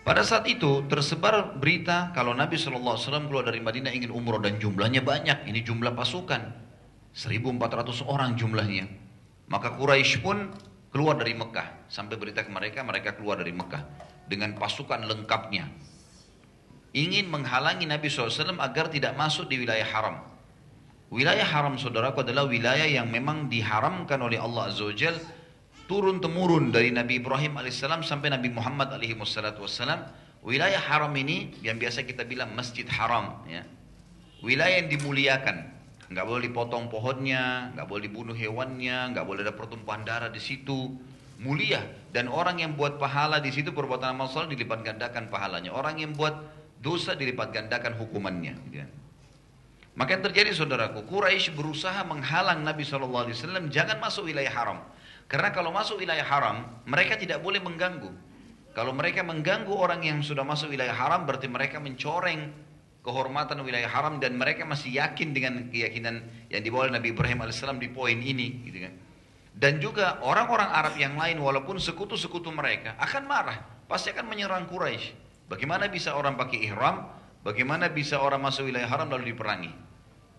Pada 0.02 0.26
saat 0.26 0.50
itu 0.50 0.82
tersebar 0.90 1.54
berita 1.62 2.10
kalau 2.10 2.34
Nabi 2.34 2.58
SAW 2.58 2.98
keluar 3.30 3.46
dari 3.46 3.62
Madinah 3.62 3.94
ingin 3.94 4.10
umroh 4.10 4.42
dan 4.42 4.58
jumlahnya 4.58 4.98
banyak. 4.98 5.46
Ini 5.46 5.62
jumlah 5.62 5.94
pasukan. 5.94 6.42
1400 7.14 8.02
orang 8.10 8.34
jumlahnya. 8.34 8.90
Maka 9.46 9.78
Quraisy 9.78 10.18
pun 10.18 10.50
keluar 10.92 11.16
dari 11.16 11.32
Mekah. 11.32 11.88
Sampai 11.88 12.20
berita 12.20 12.44
ke 12.44 12.52
mereka, 12.52 12.84
mereka 12.84 13.16
keluar 13.16 13.40
dari 13.40 13.50
Mekah. 13.50 13.82
Dengan 14.28 14.54
pasukan 14.54 15.02
lengkapnya 15.02 15.66
ingin 16.92 17.28
menghalangi 17.32 17.88
Nabi 17.88 18.12
SAW 18.12 18.60
agar 18.60 18.92
tidak 18.92 19.16
masuk 19.16 19.48
di 19.48 19.60
wilayah 19.60 19.84
haram. 19.88 20.16
Wilayah 21.12 21.44
haram 21.44 21.76
saudaraku 21.76 22.24
adalah 22.24 22.48
wilayah 22.48 22.88
yang 22.88 23.08
memang 23.08 23.48
diharamkan 23.48 24.16
oleh 24.20 24.40
Allah 24.40 24.72
Azza 24.72 24.88
wa 24.88 24.96
turun 25.84 26.24
temurun 26.24 26.72
dari 26.72 26.88
Nabi 26.88 27.20
Ibrahim 27.20 27.60
alaihissalam 27.60 28.00
sampai 28.00 28.32
Nabi 28.32 28.48
Muhammad 28.48 28.96
alaihi 28.96 29.12
wassalam. 29.16 30.08
Wilayah 30.40 30.80
haram 30.80 31.12
ini 31.14 31.52
yang 31.60 31.76
biasa 31.76 32.08
kita 32.08 32.24
bilang 32.24 32.56
masjid 32.56 32.88
haram 32.88 33.44
ya. 33.44 33.64
Wilayah 34.40 34.84
yang 34.84 34.88
dimuliakan. 34.90 35.81
Nggak 36.12 36.26
boleh 36.28 36.42
dipotong 36.52 36.92
pohonnya, 36.92 37.72
nggak 37.72 37.86
boleh 37.88 38.02
dibunuh 38.04 38.36
hewannya, 38.36 39.16
nggak 39.16 39.24
boleh 39.24 39.40
ada 39.48 39.54
pertumpahan 39.56 40.04
darah 40.04 40.28
di 40.28 40.38
situ. 40.38 40.92
Mulia 41.42 41.82
dan 42.14 42.30
orang 42.30 42.62
yang 42.62 42.78
buat 42.78 43.02
pahala 43.02 43.42
di 43.42 43.50
situ 43.50 43.74
perbuatan 43.74 44.14
amal 44.14 44.30
saleh 44.30 44.54
dilipat 44.54 44.84
gandakan 44.86 45.26
pahalanya. 45.26 45.74
Orang 45.74 45.98
yang 45.98 46.14
buat 46.14 46.38
dosa 46.78 47.18
dilipat 47.18 47.50
gandakan 47.50 47.98
hukumannya. 47.98 48.54
Gitu. 48.70 48.86
Maka 49.92 50.16
yang 50.16 50.24
terjadi 50.24 50.56
saudaraku, 50.56 51.04
Quraisy 51.04 51.52
berusaha 51.52 52.00
menghalang 52.08 52.64
Nabi 52.64 52.80
SAW 52.80 53.28
jangan 53.68 54.00
masuk 54.00 54.24
wilayah 54.32 54.48
haram. 54.48 54.78
Karena 55.28 55.52
kalau 55.52 55.68
masuk 55.68 56.00
wilayah 56.00 56.24
haram, 56.24 56.64
mereka 56.88 57.20
tidak 57.20 57.44
boleh 57.44 57.60
mengganggu. 57.60 58.08
Kalau 58.72 58.96
mereka 58.96 59.20
mengganggu 59.20 59.68
orang 59.68 60.00
yang 60.00 60.24
sudah 60.24 60.48
masuk 60.48 60.72
wilayah 60.72 60.96
haram, 60.96 61.28
berarti 61.28 61.44
mereka 61.44 61.76
mencoreng 61.76 62.52
kehormatan 63.02 63.58
wilayah 63.66 63.90
haram 63.90 64.22
dan 64.22 64.38
mereka 64.38 64.62
masih 64.62 64.94
yakin 64.94 65.34
dengan 65.34 65.68
keyakinan 65.68 66.22
yang 66.48 66.62
dibawa 66.62 66.86
Nabi 66.88 67.10
Ibrahim 67.10 67.42
AS 67.42 67.58
di 67.58 67.88
poin 67.90 68.18
ini. 68.22 68.62
Gitu 68.62 68.78
kan. 68.78 68.94
Dan 69.52 69.82
juga 69.82 70.22
orang-orang 70.24 70.70
Arab 70.70 70.94
yang 70.96 71.18
lain 71.18 71.36
walaupun 71.42 71.76
sekutu-sekutu 71.76 72.48
mereka 72.54 72.96
akan 72.96 73.28
marah. 73.28 73.58
Pasti 73.90 74.14
akan 74.14 74.24
menyerang 74.30 74.64
Quraisy. 74.70 75.12
Bagaimana 75.50 75.90
bisa 75.92 76.16
orang 76.16 76.38
pakai 76.40 76.64
ihram? 76.64 77.04
Bagaimana 77.42 77.90
bisa 77.90 78.22
orang 78.22 78.40
masuk 78.40 78.70
wilayah 78.70 78.88
haram 78.88 79.10
lalu 79.10 79.34
diperangi? 79.34 79.74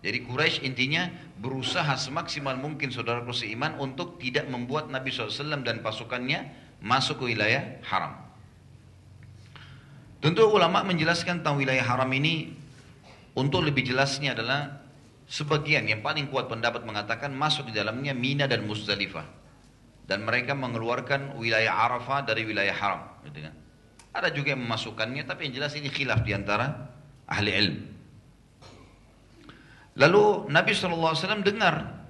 Jadi 0.04 0.18
Quraisy 0.24 0.66
intinya 0.66 1.08
berusaha 1.38 1.94
semaksimal 1.96 2.56
mungkin 2.58 2.90
saudara 2.90 3.24
seiman 3.32 3.76
untuk 3.80 4.20
tidak 4.20 4.48
membuat 4.48 4.88
Nabi 4.92 5.12
SAW 5.12 5.64
dan 5.64 5.80
pasukannya 5.80 6.48
masuk 6.84 7.24
ke 7.24 7.36
wilayah 7.36 7.80
haram. 7.86 8.23
Tentu 10.24 10.48
ulama 10.48 10.80
menjelaskan 10.88 11.44
tentang 11.44 11.60
wilayah 11.60 11.84
haram 11.84 12.08
ini 12.16 12.48
untuk 13.36 13.60
lebih 13.60 13.84
jelasnya 13.84 14.32
adalah 14.32 14.80
sebagian 15.28 15.84
yang 15.84 16.00
paling 16.00 16.32
kuat 16.32 16.48
pendapat 16.48 16.80
mengatakan 16.88 17.28
masuk 17.36 17.68
di 17.68 17.76
dalamnya 17.76 18.16
Mina 18.16 18.48
dan 18.48 18.64
Muzdalifah 18.64 19.28
dan 20.08 20.24
mereka 20.24 20.56
mengeluarkan 20.56 21.36
wilayah 21.36 21.76
Arafah 21.76 22.24
dari 22.24 22.48
wilayah 22.48 22.72
haram. 22.72 23.20
Gitu 23.28 23.36
kan? 23.44 23.52
Ada 24.16 24.32
juga 24.32 24.56
yang 24.56 24.64
memasukkannya, 24.64 25.28
tapi 25.28 25.44
yang 25.44 25.60
jelas 25.60 25.76
ini 25.76 25.92
khilaf 25.92 26.24
di 26.24 26.32
antara 26.32 26.72
ahli 27.28 27.50
ilmu. 27.52 27.82
Lalu 30.00 30.24
Nabi 30.48 30.72
SAW 30.72 31.44
dengar, 31.44 32.00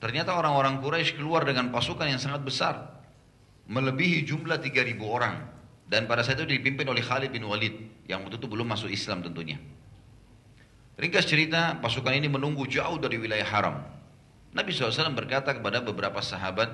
ternyata 0.00 0.32
orang-orang 0.32 0.80
Quraisy 0.80 1.20
keluar 1.20 1.44
dengan 1.44 1.68
pasukan 1.68 2.08
yang 2.08 2.24
sangat 2.24 2.40
besar, 2.40 3.04
melebihi 3.68 4.24
jumlah 4.24 4.64
3.000 4.64 4.96
orang. 5.04 5.57
Dan 5.88 6.04
pada 6.04 6.20
saat 6.20 6.36
itu 6.36 6.52
dipimpin 6.52 6.84
oleh 6.84 7.00
Khalid 7.00 7.32
bin 7.32 7.48
Walid, 7.48 8.04
yang 8.04 8.20
waktu 8.20 8.36
itu 8.36 8.44
belum 8.44 8.68
masuk 8.68 8.92
Islam 8.92 9.24
tentunya. 9.24 9.56
Ringkas 11.00 11.24
cerita, 11.24 11.80
pasukan 11.80 12.12
ini 12.12 12.28
menunggu 12.28 12.68
jauh 12.68 13.00
dari 13.00 13.16
wilayah 13.16 13.48
haram. 13.48 13.76
Nabi 14.52 14.76
SAW 14.76 15.16
berkata 15.16 15.56
kepada 15.56 15.80
beberapa 15.80 16.20
sahabat, 16.20 16.68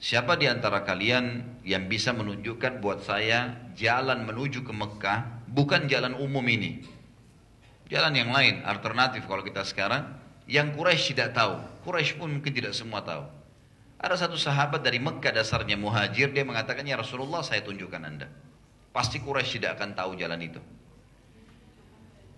Siapa 0.00 0.32
di 0.40 0.48
antara 0.48 0.80
kalian 0.80 1.60
yang 1.60 1.84
bisa 1.84 2.16
menunjukkan 2.16 2.80
buat 2.80 3.04
saya 3.04 3.68
jalan 3.76 4.24
menuju 4.24 4.64
ke 4.64 4.72
Mekah 4.72 5.44
bukan 5.44 5.92
jalan 5.92 6.16
umum 6.16 6.40
ini. 6.48 6.80
Jalan 7.92 8.16
yang 8.16 8.32
lain, 8.32 8.64
alternatif 8.64 9.28
kalau 9.28 9.44
kita 9.44 9.60
sekarang 9.60 10.08
yang 10.48 10.72
Quraisy 10.72 11.12
tidak 11.12 11.36
tahu. 11.36 11.60
Quraisy 11.84 12.16
pun 12.16 12.32
mungkin 12.32 12.48
tidak 12.48 12.72
semua 12.72 13.04
tahu. 13.04 13.28
Ada 14.00 14.26
satu 14.26 14.40
sahabat 14.40 14.80
dari 14.80 14.96
Mekah 14.96 15.36
dasarnya 15.36 15.76
muhajir 15.76 16.32
dia 16.32 16.40
mengatakan 16.40 16.88
ya 16.88 16.96
Rasulullah 16.96 17.44
saya 17.44 17.60
tunjukkan 17.60 18.00
anda. 18.00 18.32
Pasti 18.96 19.20
Quraisy 19.20 19.60
tidak 19.60 19.76
akan 19.76 19.92
tahu 19.92 20.16
jalan 20.16 20.40
itu. 20.40 20.60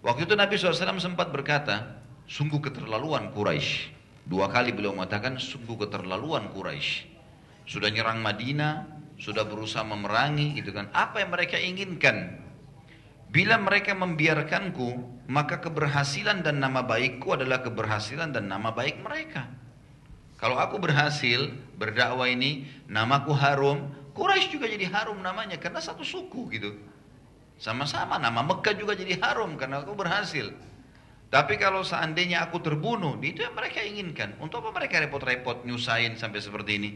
Waktu 0.03 0.27
itu 0.27 0.35
Nabi 0.35 0.59
SAW 0.59 0.99
sempat 0.99 1.31
berkata, 1.31 2.03
sungguh 2.27 2.59
keterlaluan 2.59 3.31
Quraisy. 3.31 3.95
Dua 4.27 4.51
kali 4.51 4.75
beliau 4.75 4.91
mengatakan 4.91 5.39
sungguh 5.39 5.87
keterlaluan 5.87 6.51
Quraisy 6.51 7.13
sudah 7.67 7.91
nyerang 7.95 8.19
Madinah, 8.19 8.87
sudah 9.19 9.47
berusaha 9.47 9.87
memerangi 9.87 10.59
gitu 10.59 10.75
kan. 10.75 10.91
Apa 10.91 11.23
yang 11.23 11.31
mereka 11.31 11.57
inginkan? 11.59 12.43
Bila 13.33 13.57
mereka 13.57 13.97
membiarkanku, 13.97 15.23
maka 15.31 15.63
keberhasilan 15.63 16.45
dan 16.45 16.61
nama 16.61 16.85
baikku 16.85 17.33
adalah 17.33 17.65
keberhasilan 17.65 18.35
dan 18.35 18.51
nama 18.51 18.75
baik 18.75 19.01
mereka. 19.01 19.49
Kalau 20.43 20.59
aku 20.59 20.83
berhasil 20.83 21.55
berdakwah 21.79 22.27
ini, 22.27 22.67
namaku 22.91 23.31
harum, 23.31 23.95
Quraisy 24.11 24.51
juga 24.59 24.67
jadi 24.67 24.91
harum 24.91 25.23
namanya 25.23 25.55
karena 25.63 25.79
satu 25.79 26.03
suku 26.03 26.51
gitu. 26.51 26.75
Sama-sama 27.63 28.19
nama 28.19 28.43
Mekah 28.43 28.75
juga 28.75 28.99
jadi 28.99 29.23
harum 29.23 29.55
karena 29.55 29.87
aku 29.87 29.95
berhasil. 29.95 30.51
Tapi 31.31 31.63
kalau 31.63 31.87
seandainya 31.87 32.43
aku 32.43 32.59
terbunuh, 32.59 33.23
itu 33.23 33.47
yang 33.47 33.55
mereka 33.55 33.87
inginkan. 33.87 34.35
Untuk 34.43 34.67
apa 34.67 34.83
mereka 34.83 34.99
repot-repot 35.01 35.63
nyusahin 35.63 36.19
sampai 36.19 36.43
seperti 36.43 36.73
ini? 36.75 36.91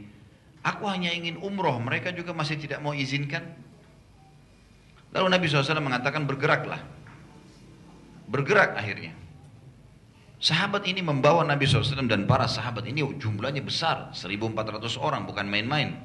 Aku 0.66 0.90
hanya 0.90 1.14
ingin 1.14 1.38
umroh, 1.38 1.78
mereka 1.78 2.10
juga 2.10 2.34
masih 2.34 2.58
tidak 2.58 2.82
mau 2.82 2.92
izinkan. 2.92 3.46
Lalu 5.14 5.26
Nabi 5.30 5.46
SAW 5.46 5.78
mengatakan 5.78 6.26
bergeraklah. 6.26 6.82
Bergerak 8.26 8.74
akhirnya. 8.74 9.14
Sahabat 10.46 10.86
ini 10.86 11.02
membawa 11.02 11.42
Nabi 11.42 11.66
SAW 11.66 12.06
dan 12.06 12.22
para 12.30 12.46
sahabat 12.46 12.86
ini 12.86 13.02
jumlahnya 13.18 13.66
besar, 13.66 14.14
1400 14.14 14.78
orang 14.94 15.26
bukan 15.26 15.42
main-main. 15.42 15.98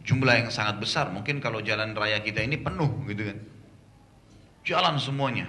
Jumlah 0.00 0.32
yang 0.32 0.48
sangat 0.48 0.80
besar, 0.80 1.12
mungkin 1.12 1.44
kalau 1.44 1.60
jalan 1.60 1.92
raya 1.92 2.24
kita 2.24 2.40
ini 2.40 2.56
penuh 2.56 2.88
gitu 3.04 3.28
kan. 3.28 3.38
Jalan 4.64 4.96
semuanya. 4.96 5.44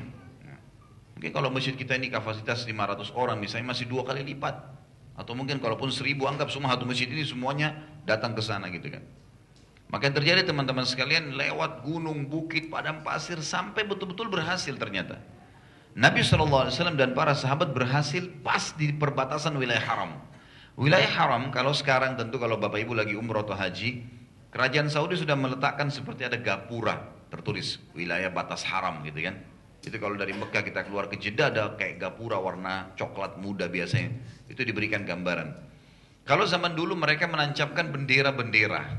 Mungkin 1.15 1.31
kalau 1.31 1.47
masjid 1.55 1.71
kita 1.71 1.95
ini 1.95 2.11
kapasitas 2.11 2.67
500 2.67 3.15
orang 3.15 3.39
misalnya 3.39 3.71
masih 3.71 3.87
dua 3.87 4.03
kali 4.03 4.27
lipat. 4.35 4.59
Atau 5.15 5.39
mungkin 5.39 5.63
kalaupun 5.63 5.87
seribu 5.87 6.27
anggap 6.27 6.51
semua 6.51 6.75
satu 6.75 6.83
masjid 6.83 7.07
ini 7.07 7.23
semuanya 7.23 7.79
datang 8.03 8.35
ke 8.35 8.43
sana 8.43 8.67
gitu 8.75 8.91
kan. 8.91 9.07
Maka 9.87 10.11
yang 10.11 10.19
terjadi 10.19 10.43
teman-teman 10.43 10.83
sekalian 10.83 11.31
lewat 11.39 11.87
gunung, 11.87 12.27
bukit, 12.27 12.67
padang 12.67 13.07
pasir 13.07 13.39
sampai 13.39 13.87
betul-betul 13.87 14.27
berhasil 14.27 14.75
ternyata. 14.75 15.15
Nabi 15.93 16.25
SAW 16.25 16.73
dan 16.97 17.13
para 17.13 17.37
sahabat 17.37 17.69
berhasil 17.69 18.25
pas 18.41 18.73
di 18.73 18.89
perbatasan 18.89 19.53
wilayah 19.53 19.85
haram. 19.85 20.11
Wilayah 20.73 21.09
haram 21.21 21.53
kalau 21.53 21.69
sekarang 21.69 22.17
tentu 22.17 22.41
kalau 22.41 22.57
bapak 22.57 22.81
ibu 22.81 22.97
lagi 22.97 23.13
umroh 23.13 23.45
atau 23.45 23.53
haji, 23.53 24.01
kerajaan 24.49 24.89
Saudi 24.89 25.21
sudah 25.21 25.37
meletakkan 25.37 25.93
seperti 25.93 26.25
ada 26.25 26.41
gapura 26.41 26.97
tertulis 27.29 27.77
wilayah 27.93 28.33
batas 28.33 28.65
haram 28.65 29.05
gitu 29.05 29.21
kan. 29.21 29.37
Itu 29.85 30.01
kalau 30.01 30.17
dari 30.17 30.33
Mekah 30.33 30.65
kita 30.65 30.81
keluar 30.89 31.13
ke 31.13 31.21
Jeddah 31.21 31.53
ada 31.53 31.63
kayak 31.77 32.01
gapura 32.01 32.41
warna 32.41 32.89
coklat 32.97 33.37
muda 33.37 33.69
biasanya. 33.69 34.17
Itu 34.49 34.65
diberikan 34.65 35.05
gambaran. 35.05 35.53
Kalau 36.25 36.47
zaman 36.49 36.73
dulu 36.73 36.97
mereka 36.97 37.29
menancapkan 37.29 37.91
bendera-bendera 37.93 38.97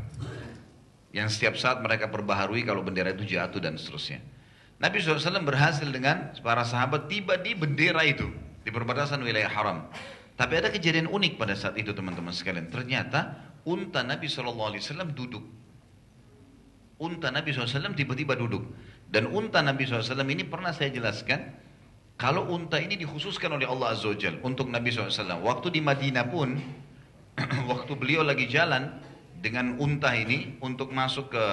yang 1.10 1.26
setiap 1.26 1.58
saat 1.58 1.80
mereka 1.80 2.06
perbaharui 2.06 2.62
kalau 2.62 2.86
bendera 2.86 3.16
itu 3.16 3.24
jatuh 3.24 3.58
dan 3.58 3.74
seterusnya. 3.80 4.20
Nabi 4.82 4.98
SAW 4.98 5.46
berhasil 5.46 5.86
dengan 5.86 6.34
para 6.42 6.66
sahabat 6.66 7.06
tiba 7.06 7.38
di 7.38 7.54
bendera 7.54 8.02
itu 8.02 8.26
di 8.64 8.70
perbatasan 8.74 9.22
wilayah 9.22 9.50
haram. 9.52 9.86
Tapi 10.34 10.58
ada 10.58 10.68
kejadian 10.72 11.06
unik 11.06 11.38
pada 11.38 11.54
saat 11.54 11.78
itu 11.78 11.94
teman-teman 11.94 12.34
sekalian. 12.34 12.66
Ternyata 12.66 13.38
unta 13.62 14.02
Nabi 14.02 14.26
SAW 14.26 14.74
duduk. 15.14 15.44
Unta 16.98 17.30
Nabi 17.30 17.54
SAW 17.54 17.94
tiba-tiba 17.94 18.34
duduk. 18.34 18.66
Dan 19.06 19.30
unta 19.30 19.62
Nabi 19.62 19.86
SAW 19.86 20.26
ini 20.26 20.42
pernah 20.42 20.74
saya 20.74 20.90
jelaskan. 20.90 21.54
Kalau 22.18 22.50
unta 22.50 22.78
ini 22.78 22.94
dikhususkan 22.98 23.50
oleh 23.58 23.66
Allah 23.66 23.94
Azza 23.94 24.10
wa 24.10 24.14
untuk 24.42 24.70
Nabi 24.70 24.90
SAW. 24.90 25.42
Waktu 25.42 25.66
di 25.70 25.80
Madinah 25.82 26.26
pun, 26.30 26.58
waktu 27.70 27.92
beliau 27.94 28.26
lagi 28.26 28.46
jalan 28.50 28.90
dengan 29.38 29.78
unta 29.78 30.14
ini 30.14 30.58
untuk 30.62 30.94
masuk 30.94 31.34
ke 31.34 31.44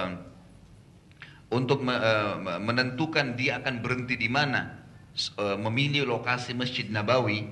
untuk 1.51 1.83
eh, 1.83 2.33
menentukan 2.59 3.35
dia 3.35 3.59
akan 3.59 3.83
berhenti 3.83 4.15
di 4.15 4.31
mana, 4.31 4.87
eh, 5.15 5.57
memilih 5.59 6.07
lokasi 6.07 6.55
Masjid 6.55 6.87
Nabawi, 6.87 7.43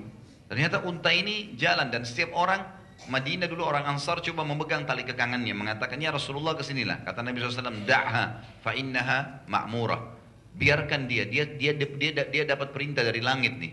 ternyata 0.48 0.80
unta 0.82 1.12
ini 1.12 1.52
jalan 1.60 1.92
dan 1.92 2.08
setiap 2.08 2.32
orang 2.32 2.80
Madinah 3.08 3.48
dulu 3.48 3.64
orang 3.64 3.88
Ansar 3.88 4.20
coba 4.20 4.44
memegang 4.44 4.84
tali 4.84 5.08
kekangannya 5.08 5.56
mengatakan 5.56 5.96
ya 5.96 6.12
Rasulullah 6.12 6.52
ke 6.52 6.60
sinilah 6.60 7.00
kata 7.00 7.24
Nabi 7.24 7.40
SAW 7.40 7.88
da'ha 7.88 8.24
fa 8.60 8.76
innaha 8.76 9.48
ma'murah. 9.48 10.20
Biarkan 10.52 11.08
dia 11.08 11.24
dia 11.24 11.48
dia 11.48 11.72
dia 11.72 12.12
dia 12.12 12.44
dapat 12.44 12.76
perintah 12.76 13.00
dari 13.00 13.24
langit 13.24 13.56
nih 13.56 13.72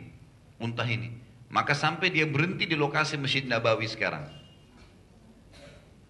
unta 0.64 0.88
ini. 0.88 1.12
Maka 1.52 1.76
sampai 1.76 2.08
dia 2.08 2.24
berhenti 2.24 2.64
di 2.72 2.80
lokasi 2.80 3.20
Masjid 3.20 3.44
Nabawi 3.44 3.88
sekarang. 3.92 4.32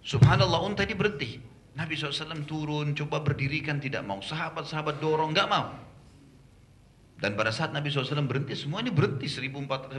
Subhanallah 0.06 0.62
unta 0.62 0.86
ini 0.86 0.94
berhenti 0.94 1.42
Nabi 1.78 1.94
SAW 1.94 2.42
turun, 2.50 2.98
coba 2.98 3.22
berdirikan, 3.22 3.78
tidak 3.78 4.02
mau. 4.02 4.18
Sahabat-sahabat 4.18 4.98
dorong, 4.98 5.30
nggak 5.30 5.46
mau. 5.46 5.78
Dan 7.22 7.38
pada 7.38 7.54
saat 7.54 7.70
Nabi 7.70 7.94
SAW 7.94 8.26
berhenti, 8.26 8.58
semuanya 8.58 8.90
berhenti. 8.90 9.30
1.400 9.30 9.94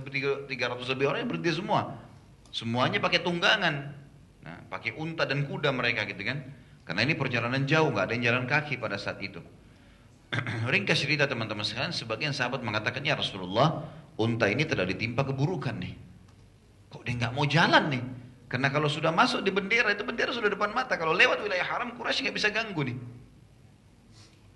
lebih 0.91 1.07
orang 1.07 1.23
yang 1.23 1.31
berhenti 1.31 1.55
semua. 1.55 1.95
Semuanya 2.51 2.99
pakai 2.99 3.23
tunggangan. 3.23 3.75
Nah, 4.43 4.59
pakai 4.67 4.99
unta 4.99 5.23
dan 5.23 5.47
kuda 5.47 5.71
mereka 5.71 6.03
gitu 6.07 6.19
kan. 6.27 6.43
Karena 6.83 7.07
ini 7.07 7.15
perjalanan 7.15 7.63
jauh, 7.63 7.95
nggak 7.95 8.05
ada 8.11 8.13
yang 8.19 8.25
jalan 8.27 8.45
kaki 8.51 8.75
pada 8.83 8.99
saat 8.99 9.23
itu. 9.23 9.39
Ringkas 10.73 10.99
cerita 10.99 11.31
teman-teman 11.31 11.63
sekalian, 11.63 11.95
sebagian 11.95 12.35
sahabat 12.35 12.59
mengatakan, 12.67 13.07
ya 13.07 13.15
Rasulullah, 13.15 13.87
unta 14.19 14.51
ini 14.51 14.67
telah 14.67 14.83
ditimpa 14.83 15.23
keburukan 15.23 15.79
nih. 15.79 15.95
Kok 16.91 17.03
dia 17.07 17.15
nggak 17.23 17.33
mau 17.39 17.47
jalan 17.47 17.85
nih? 17.93 18.05
Karena 18.49 18.73
kalau 18.73 18.89
sudah 18.89 19.13
masuk 19.13 19.45
di 19.45 19.53
bendera, 19.53 19.93
itu 19.93 20.01
bendera 20.09 20.33
sudah 20.33 20.49
depan 20.49 20.73
mata. 20.73 20.97
Kalau 20.97 21.13
lewat 21.13 21.45
wilayah 21.45 21.69
haram, 21.69 21.93
Quraisy 21.93 22.25
nggak 22.25 22.37
bisa 22.37 22.49
ganggu 22.49 22.81
nih. 22.81 22.97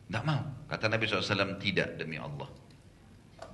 Tidak 0.09 0.24
mau. 0.24 0.40
Kata 0.72 0.88
Nabi 0.88 1.05
SAW, 1.05 1.61
tidak 1.61 2.00
demi 2.00 2.16
Allah. 2.16 2.48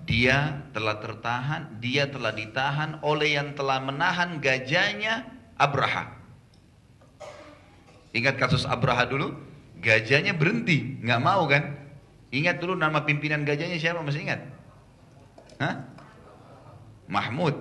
Dia 0.06 0.62
telah 0.70 1.02
tertahan, 1.02 1.82
dia 1.82 2.06
telah 2.06 2.30
ditahan 2.30 3.02
oleh 3.02 3.34
yang 3.34 3.58
telah 3.58 3.82
menahan 3.82 4.38
gajahnya 4.38 5.26
Abraha. 5.58 6.14
Ingat 8.14 8.38
kasus 8.38 8.62
Abraha 8.62 9.10
dulu? 9.10 9.34
Gajahnya 9.82 10.38
berhenti, 10.38 11.02
nggak 11.02 11.20
mau 11.20 11.46
kan? 11.50 11.76
Ingat 12.30 12.62
dulu 12.62 12.78
nama 12.78 13.02
pimpinan 13.02 13.42
gajahnya 13.42 13.76
siapa? 13.76 14.00
Masih 14.00 14.22
ingat? 14.22 14.40
Hah? 15.58 15.82
Mahmud. 17.10 17.54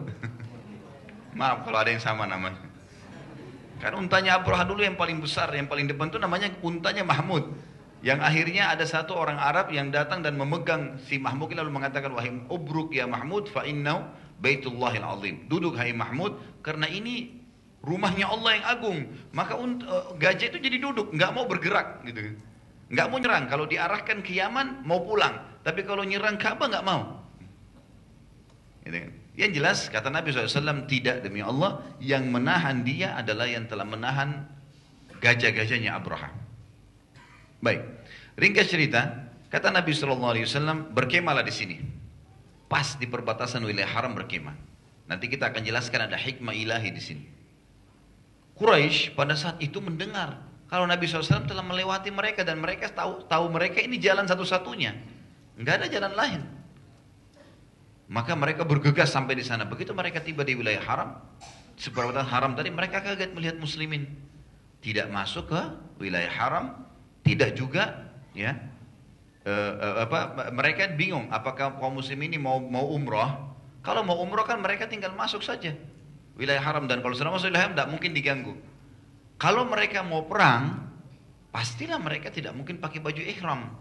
Maaf 1.40 1.66
kalau 1.66 1.78
ada 1.82 1.90
yang 1.90 2.04
sama 2.04 2.30
namanya. 2.30 2.67
Kan 3.78 3.94
untanya 3.94 4.42
Abraha 4.42 4.66
dulu 4.66 4.82
yang 4.82 4.98
paling 4.98 5.22
besar, 5.22 5.54
yang 5.54 5.70
paling 5.70 5.86
depan 5.86 6.10
itu 6.10 6.18
namanya 6.18 6.50
untanya 6.66 7.06
Mahmud. 7.06 7.54
Yang 8.06 8.20
akhirnya 8.22 8.64
ada 8.74 8.86
satu 8.86 9.18
orang 9.18 9.42
Arab 9.42 9.74
yang 9.74 9.90
datang 9.90 10.22
dan 10.22 10.38
memegang 10.38 11.02
si 11.02 11.18
Mahmud 11.18 11.50
lalu 11.50 11.74
mengatakan 11.74 12.14
wahai 12.14 12.30
ubruk 12.46 12.94
ya 12.94 13.10
Mahmud 13.10 13.50
fa 13.50 13.66
innau 13.66 14.06
baitullahil 14.38 15.02
azim. 15.02 15.36
Duduk 15.50 15.74
hai 15.82 15.94
Mahmud 15.98 16.62
karena 16.62 16.86
ini 16.86 17.42
rumahnya 17.82 18.30
Allah 18.30 18.52
yang 18.62 18.66
agung. 18.70 19.00
Maka 19.34 19.58
uh, 19.58 20.14
gajah 20.18 20.54
itu 20.54 20.58
jadi 20.62 20.78
duduk, 20.78 21.10
nggak 21.10 21.32
mau 21.34 21.50
bergerak 21.50 22.06
gitu. 22.06 22.38
Nggak 22.94 23.08
mau 23.10 23.18
nyerang. 23.18 23.44
Kalau 23.50 23.66
diarahkan 23.66 24.22
ke 24.22 24.32
Yaman 24.38 24.86
mau 24.86 25.02
pulang. 25.02 25.42
Tapi 25.66 25.84
kalau 25.84 26.06
nyerang 26.06 26.40
Ka'bah 26.40 26.70
nggak 26.70 26.86
mau. 26.86 27.20
Gitu 28.86 28.98
kan. 29.04 29.12
Yang 29.38 29.52
jelas 29.62 29.80
kata 29.94 30.10
Nabi 30.10 30.34
SAW 30.34 30.90
tidak 30.90 31.22
demi 31.22 31.46
Allah 31.46 31.86
yang 32.02 32.26
menahan 32.26 32.82
dia 32.82 33.14
adalah 33.14 33.46
yang 33.46 33.70
telah 33.70 33.86
menahan 33.86 34.50
gajah-gajahnya 35.22 35.94
Abraham. 35.94 36.34
Baik, 37.62 37.86
ringkas 38.34 38.74
cerita, 38.74 39.30
kata 39.54 39.70
Nabi 39.70 39.94
SAW 39.94 40.90
berkemahlah 40.90 41.46
di 41.46 41.54
sini. 41.54 41.78
Pas 42.66 42.98
di 42.98 43.06
perbatasan 43.06 43.62
wilayah 43.62 43.88
haram 43.88 44.18
berkemah. 44.18 44.58
Nanti 45.06 45.30
kita 45.30 45.54
akan 45.54 45.62
jelaskan 45.62 46.10
ada 46.10 46.18
hikmah 46.18 46.58
ilahi 46.58 46.90
di 46.90 47.00
sini. 47.00 47.24
Quraisy 48.58 49.14
pada 49.14 49.38
saat 49.38 49.62
itu 49.62 49.78
mendengar 49.78 50.42
kalau 50.66 50.90
Nabi 50.90 51.06
SAW 51.06 51.46
telah 51.46 51.62
melewati 51.62 52.10
mereka 52.10 52.42
dan 52.42 52.58
mereka 52.58 52.90
tahu 52.90 53.24
tahu 53.30 53.54
mereka 53.54 53.80
ini 53.86 54.02
jalan 54.02 54.26
satu-satunya. 54.26 54.98
Enggak 55.62 55.86
ada 55.86 55.88
jalan 55.88 56.14
lain. 56.18 56.42
Maka 58.08 58.40
mereka 58.40 58.64
bergegas 58.64 59.12
sampai 59.12 59.36
di 59.36 59.44
sana. 59.44 59.68
Begitu 59.68 59.92
mereka 59.92 60.24
tiba 60.24 60.48
di 60.48 60.56
wilayah 60.56 60.80
haram, 60.80 61.10
seperti 61.76 62.16
haram 62.24 62.56
tadi 62.56 62.72
mereka 62.72 63.04
kaget 63.04 63.36
melihat 63.36 63.60
muslimin. 63.60 64.08
Tidak 64.80 65.12
masuk 65.12 65.52
ke 65.52 65.62
wilayah 66.00 66.32
haram, 66.32 66.88
tidak 67.28 67.60
juga 67.60 68.08
ya 68.32 68.56
e, 69.44 69.52
e, 69.52 69.88
apa 70.08 70.48
mereka 70.56 70.88
bingung 70.96 71.28
apakah 71.34 71.76
kaum 71.76 72.00
muslim 72.00 72.24
ini 72.24 72.40
mau 72.40 72.64
mau 72.64 72.88
umroh. 72.96 73.52
Kalau 73.84 74.04
mau 74.08 74.20
umroh 74.24 74.48
kan 74.48 74.60
mereka 74.64 74.88
tinggal 74.88 75.12
masuk 75.12 75.44
saja 75.44 75.76
wilayah 76.40 76.64
haram 76.64 76.88
dan 76.88 77.04
kalau 77.04 77.12
sudah 77.12 77.36
masuk 77.36 77.52
wilayah 77.52 77.68
haram 77.68 77.76
tidak 77.76 77.90
mungkin 77.92 78.12
diganggu. 78.16 78.54
Kalau 79.38 79.68
mereka 79.68 80.02
mau 80.02 80.26
perang, 80.26 80.90
pastilah 81.52 82.00
mereka 82.00 82.32
tidak 82.32 82.56
mungkin 82.56 82.80
pakai 82.80 83.04
baju 83.04 83.22
ihram. 83.22 83.76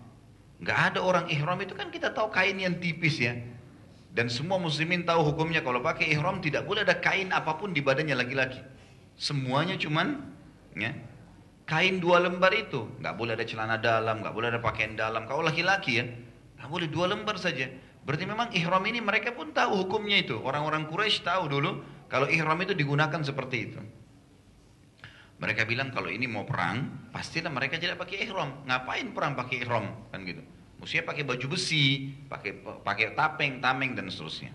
Nggak 0.58 0.78
ada 0.92 1.00
orang 1.00 1.30
ihram 1.30 1.56
itu 1.62 1.78
kan 1.78 1.94
kita 1.94 2.10
tahu 2.10 2.28
kain 2.34 2.58
yang 2.58 2.76
tipis 2.82 3.22
ya 3.22 3.55
dan 4.16 4.32
semua 4.32 4.56
muslimin 4.56 5.04
tahu 5.04 5.20
hukumnya 5.28 5.60
kalau 5.60 5.84
pakai 5.84 6.16
ihram 6.16 6.40
tidak 6.40 6.64
boleh 6.64 6.88
ada 6.88 6.96
kain 6.96 7.28
apa 7.36 7.52
pun 7.60 7.76
di 7.76 7.84
badannya 7.84 8.16
laki-laki. 8.16 8.64
Semuanya 9.12 9.76
cuman 9.76 10.24
ya, 10.72 10.96
kain 11.68 12.00
dua 12.00 12.24
lembar 12.24 12.48
itu. 12.56 12.88
Nggak 12.96 13.12
boleh 13.12 13.36
ada 13.36 13.44
celana 13.44 13.76
dalam, 13.76 14.24
nggak 14.24 14.32
boleh 14.32 14.48
ada 14.56 14.60
pakaian 14.64 14.96
dalam. 14.96 15.28
Kalau 15.28 15.44
laki-laki 15.44 16.00
ya, 16.00 16.08
nggak 16.56 16.70
boleh 16.72 16.88
dua 16.88 17.12
lembar 17.12 17.36
saja. 17.36 17.68
Berarti 18.08 18.24
memang 18.24 18.56
ihram 18.56 18.80
ini 18.88 19.04
mereka 19.04 19.36
pun 19.36 19.52
tahu 19.52 19.84
hukumnya 19.84 20.16
itu. 20.16 20.40
Orang-orang 20.40 20.88
Quraisy 20.88 21.20
tahu 21.20 21.52
dulu 21.52 21.84
kalau 22.08 22.24
ihram 22.32 22.56
itu 22.64 22.72
digunakan 22.72 23.20
seperti 23.20 23.56
itu. 23.68 23.80
Mereka 25.36 25.68
bilang 25.68 25.92
kalau 25.92 26.08
ini 26.08 26.24
mau 26.24 26.48
perang, 26.48 27.12
pastilah 27.12 27.52
mereka 27.52 27.76
tidak 27.76 28.00
pakai 28.00 28.24
ihram. 28.24 28.64
Ngapain 28.64 29.12
perang 29.12 29.36
pakai 29.36 29.60
ihram? 29.60 30.08
Kan 30.08 30.24
gitu. 30.24 30.40
Mestinya 30.76 31.08
pakai 31.08 31.24
baju 31.24 31.46
besi, 31.56 32.12
pakai 32.28 32.62
pakai 32.84 33.16
tapeng, 33.16 33.58
tameng 33.64 33.96
dan 33.96 34.12
seterusnya. 34.12 34.52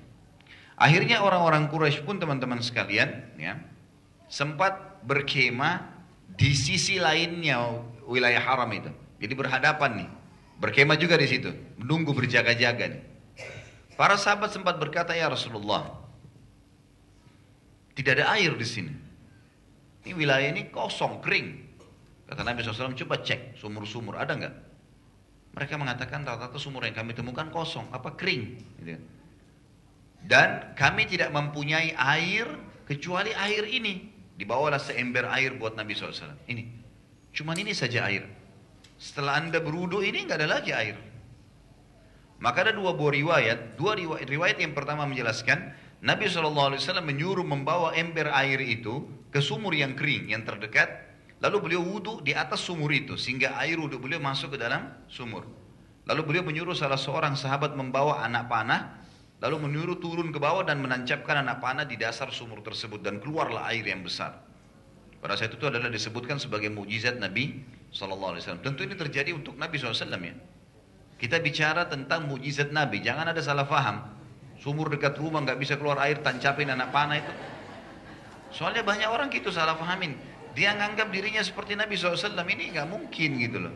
Akhirnya 0.77 1.21
orang-orang 1.21 1.69
Quraisy 1.69 2.01
pun 2.05 2.17
teman-teman 2.17 2.61
sekalian, 2.61 3.37
ya, 3.37 3.61
sempat 4.25 5.01
berkemah 5.05 5.85
di 6.33 6.57
sisi 6.57 6.97
lainnya 6.97 7.61
wilayah 8.05 8.41
haram 8.41 8.69
itu. 8.73 8.89
Jadi 9.21 9.33
berhadapan 9.37 10.05
nih, 10.05 10.09
berkemah 10.57 10.97
juga 10.97 11.17
di 11.21 11.27
situ, 11.29 11.53
menunggu 11.77 12.17
berjaga-jaga 12.17 12.97
nih. 12.97 13.03
Para 13.93 14.17
sahabat 14.17 14.49
sempat 14.49 14.81
berkata, 14.81 15.13
ya 15.13 15.29
Rasulullah, 15.29 15.93
tidak 17.93 18.17
ada 18.17 18.33
air 18.33 18.57
di 18.57 18.65
sini. 18.65 18.93
Ini 20.01 20.17
wilayah 20.17 20.49
ini 20.49 20.73
kosong, 20.73 21.21
kering. 21.21 21.69
Kata 22.25 22.41
Nabi 22.41 22.65
SAW, 22.65 22.97
coba 22.97 23.21
cek 23.21 23.59
sumur-sumur, 23.59 24.17
ada 24.17 24.33
nggak? 24.33 24.55
Mereka 25.51 25.75
mengatakan 25.75 26.23
rata-rata 26.23 26.55
sumur 26.55 26.87
yang 26.87 26.95
kami 26.95 27.11
temukan 27.11 27.51
kosong, 27.51 27.91
apa 27.91 28.15
kering. 28.15 28.43
Gitu. 28.79 28.95
Dan 30.21 30.77
kami 30.77 31.09
tidak 31.09 31.33
mempunyai 31.33 31.91
air 31.97 32.47
kecuali 32.87 33.35
air 33.35 33.67
ini. 33.67 34.07
Dibawalah 34.37 34.79
seember 34.79 35.27
air 35.27 35.53
buat 35.59 35.75
Nabi 35.75 35.93
SAW. 35.93 36.47
Ini, 36.47 36.63
cuman 37.35 37.55
ini 37.59 37.75
saja 37.75 38.07
air. 38.07 38.25
Setelah 39.01 39.41
anda 39.41 39.59
berudu 39.59 40.01
ini 40.01 40.23
nggak 40.25 40.39
ada 40.39 40.49
lagi 40.61 40.71
air. 40.71 40.97
Maka 42.41 42.69
ada 42.69 42.73
dua 42.73 42.97
buah 42.97 43.13
riwayat. 43.13 43.59
Dua 43.77 43.93
riwayat, 43.93 44.25
riwayat 44.25 44.57
yang 44.57 44.73
pertama 44.73 45.05
menjelaskan 45.05 45.77
Nabi 46.01 46.25
SAW 46.25 46.73
menyuruh 47.05 47.45
membawa 47.45 47.93
ember 47.93 48.33
air 48.33 48.57
itu 48.65 49.05
ke 49.29 49.37
sumur 49.37 49.77
yang 49.77 49.93
kering, 49.93 50.33
yang 50.33 50.41
terdekat. 50.41 51.10
Lalu 51.41 51.57
beliau 51.57 51.81
wudhu 51.81 52.21
di 52.21 52.37
atas 52.37 52.61
sumur 52.61 52.93
itu, 52.93 53.17
sehingga 53.17 53.57
air 53.57 53.81
wudhu 53.81 53.97
beliau 53.97 54.21
masuk 54.21 54.53
ke 54.53 54.57
dalam 54.61 54.93
sumur. 55.09 55.49
Lalu 56.05 56.21
beliau 56.21 56.43
menyuruh 56.45 56.77
salah 56.77 57.01
seorang 57.01 57.33
sahabat 57.33 57.73
membawa 57.73 58.21
anak 58.21 58.45
panah, 58.45 59.01
lalu 59.41 59.65
menyuruh 59.65 59.97
turun 59.97 60.29
ke 60.29 60.37
bawah 60.37 60.61
dan 60.61 60.77
menancapkan 60.85 61.41
anak 61.41 61.57
panah 61.57 61.85
di 61.85 61.97
dasar 61.97 62.29
sumur 62.29 62.61
tersebut 62.61 63.01
dan 63.01 63.17
keluarlah 63.17 63.65
air 63.73 63.81
yang 63.81 64.05
besar. 64.05 64.37
Pada 65.17 65.33
saat 65.37 65.53
itu 65.53 65.65
adalah 65.65 65.89
disebutkan 65.89 66.37
sebagai 66.37 66.69
mujizat 66.69 67.17
Nabi 67.17 67.61
SAW. 67.93 68.37
Tentu 68.61 68.81
ini 68.85 68.93
terjadi 68.97 69.33
untuk 69.33 69.57
Nabi 69.57 69.77
SAW 69.77 69.97
ya. 70.21 70.33
Kita 71.21 71.37
bicara 71.37 71.85
tentang 71.85 72.25
mujizat 72.25 72.73
Nabi, 72.73 73.01
jangan 73.01 73.29
ada 73.29 73.41
salah 73.41 73.69
faham. 73.69 74.01
Sumur 74.61 74.89
dekat 74.93 75.17
rumah 75.17 75.41
nggak 75.45 75.57
bisa 75.57 75.73
keluar 75.77 75.97
air, 76.01 76.21
tancapin 76.21 76.69
anak 76.69 76.89
panah 76.89 77.17
itu. 77.17 77.33
Soalnya 78.53 78.81
banyak 78.81 79.09
orang 79.09 79.29
gitu 79.29 79.53
salah 79.53 79.77
fahamin. 79.77 80.17
Dia 80.51 80.75
nganggap 80.75 81.07
dirinya 81.15 81.39
seperti 81.39 81.79
Nabi 81.79 81.95
SAW 81.95 82.35
ini 82.43 82.75
nggak 82.75 82.87
mungkin 82.91 83.29
gitu 83.39 83.57
loh. 83.63 83.73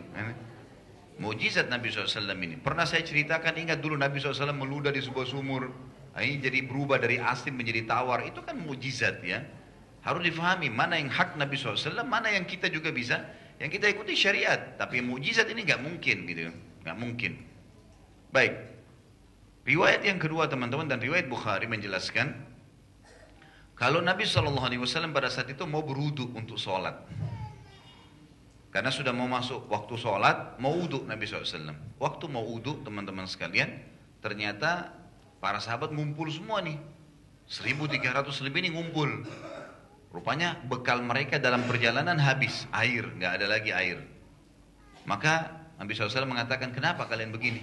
Mujizat 1.15 1.71
Nabi 1.71 1.87
SAW 1.87 2.35
ini. 2.35 2.59
Pernah 2.59 2.83
saya 2.83 2.99
ceritakan 2.99 3.55
ingat 3.55 3.79
dulu 3.79 3.95
Nabi 3.95 4.19
SAW 4.19 4.51
meludah 4.51 4.91
di 4.91 4.99
sebuah 4.99 5.23
sumur. 5.23 5.71
Ini 6.15 6.43
jadi 6.43 6.59
berubah 6.67 6.99
dari 6.99 7.19
asin 7.19 7.55
menjadi 7.55 7.87
tawar. 7.87 8.27
Itu 8.27 8.43
kan 8.43 8.59
mujizat 8.59 9.23
ya. 9.23 9.39
Harus 10.03 10.27
difahami 10.27 10.67
mana 10.67 10.99
yang 10.99 11.07
hak 11.07 11.39
Nabi 11.39 11.55
SAW, 11.55 12.03
mana 12.03 12.29
yang 12.29 12.43
kita 12.43 12.67
juga 12.67 12.91
bisa. 12.91 13.23
Yang 13.63 13.79
kita 13.79 13.85
ikuti 13.95 14.13
syariat. 14.15 14.75
Tapi 14.75 14.99
mujizat 14.99 15.47
ini 15.47 15.63
nggak 15.63 15.79
mungkin 15.79 16.17
gitu. 16.27 16.51
Nggak 16.83 16.97
mungkin. 16.99 17.31
Baik. 18.35 18.53
Riwayat 19.65 20.03
yang 20.03 20.19
kedua 20.19 20.45
teman-teman 20.51 20.85
dan 20.91 20.99
riwayat 20.99 21.25
Bukhari 21.31 21.65
menjelaskan 21.65 22.35
kalau 23.75 23.99
Nabi 23.99 24.23
SAW 24.23 24.55
pada 25.11 25.27
saat 25.27 25.51
itu 25.51 25.67
mau 25.67 25.83
beruduk 25.83 26.31
untuk 26.31 26.55
sholat. 26.55 26.95
Karena 28.71 28.91
sudah 28.91 29.11
mau 29.15 29.27
masuk 29.27 29.71
waktu 29.71 29.95
sholat, 29.99 30.59
mau 30.59 30.75
uduk 30.75 31.07
Nabi 31.07 31.27
SAW. 31.27 31.75
Waktu 31.99 32.25
mau 32.27 32.43
uduk 32.43 32.83
teman-teman 32.87 33.27
sekalian, 33.27 33.71
ternyata 34.19 34.95
para 35.39 35.59
sahabat 35.59 35.91
ngumpul 35.91 36.27
semua 36.31 36.59
nih. 36.63 36.79
1300 37.47 38.47
lebih 38.47 38.67
nih 38.67 38.71
ngumpul. 38.75 39.07
Rupanya 40.11 40.59
bekal 40.71 41.03
mereka 41.03 41.35
dalam 41.35 41.67
perjalanan 41.67 42.15
habis, 42.15 42.67
air, 42.71 43.11
nggak 43.15 43.31
ada 43.43 43.47
lagi 43.47 43.75
air. 43.75 43.99
Maka 45.03 45.51
Nabi 45.75 45.91
SAW 45.91 46.23
mengatakan, 46.23 46.71
kenapa 46.71 47.11
kalian 47.11 47.35
begini? 47.35 47.59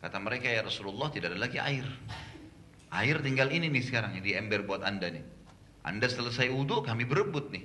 Kata 0.00 0.16
mereka 0.16 0.48
ya 0.48 0.64
Rasulullah 0.64 1.12
tidak 1.12 1.36
ada 1.36 1.40
lagi 1.44 1.60
air. 1.60 1.84
Air 2.92 3.24
tinggal 3.24 3.48
ini 3.48 3.72
nih 3.72 3.84
sekarang 3.84 4.16
di 4.20 4.36
ember 4.36 4.68
buat 4.68 4.84
anda 4.84 5.08
nih. 5.08 5.41
Anda 5.82 6.06
selesai 6.06 6.46
wudhu 6.50 6.86
kami 6.86 7.02
berebut 7.06 7.50
nih. 7.50 7.64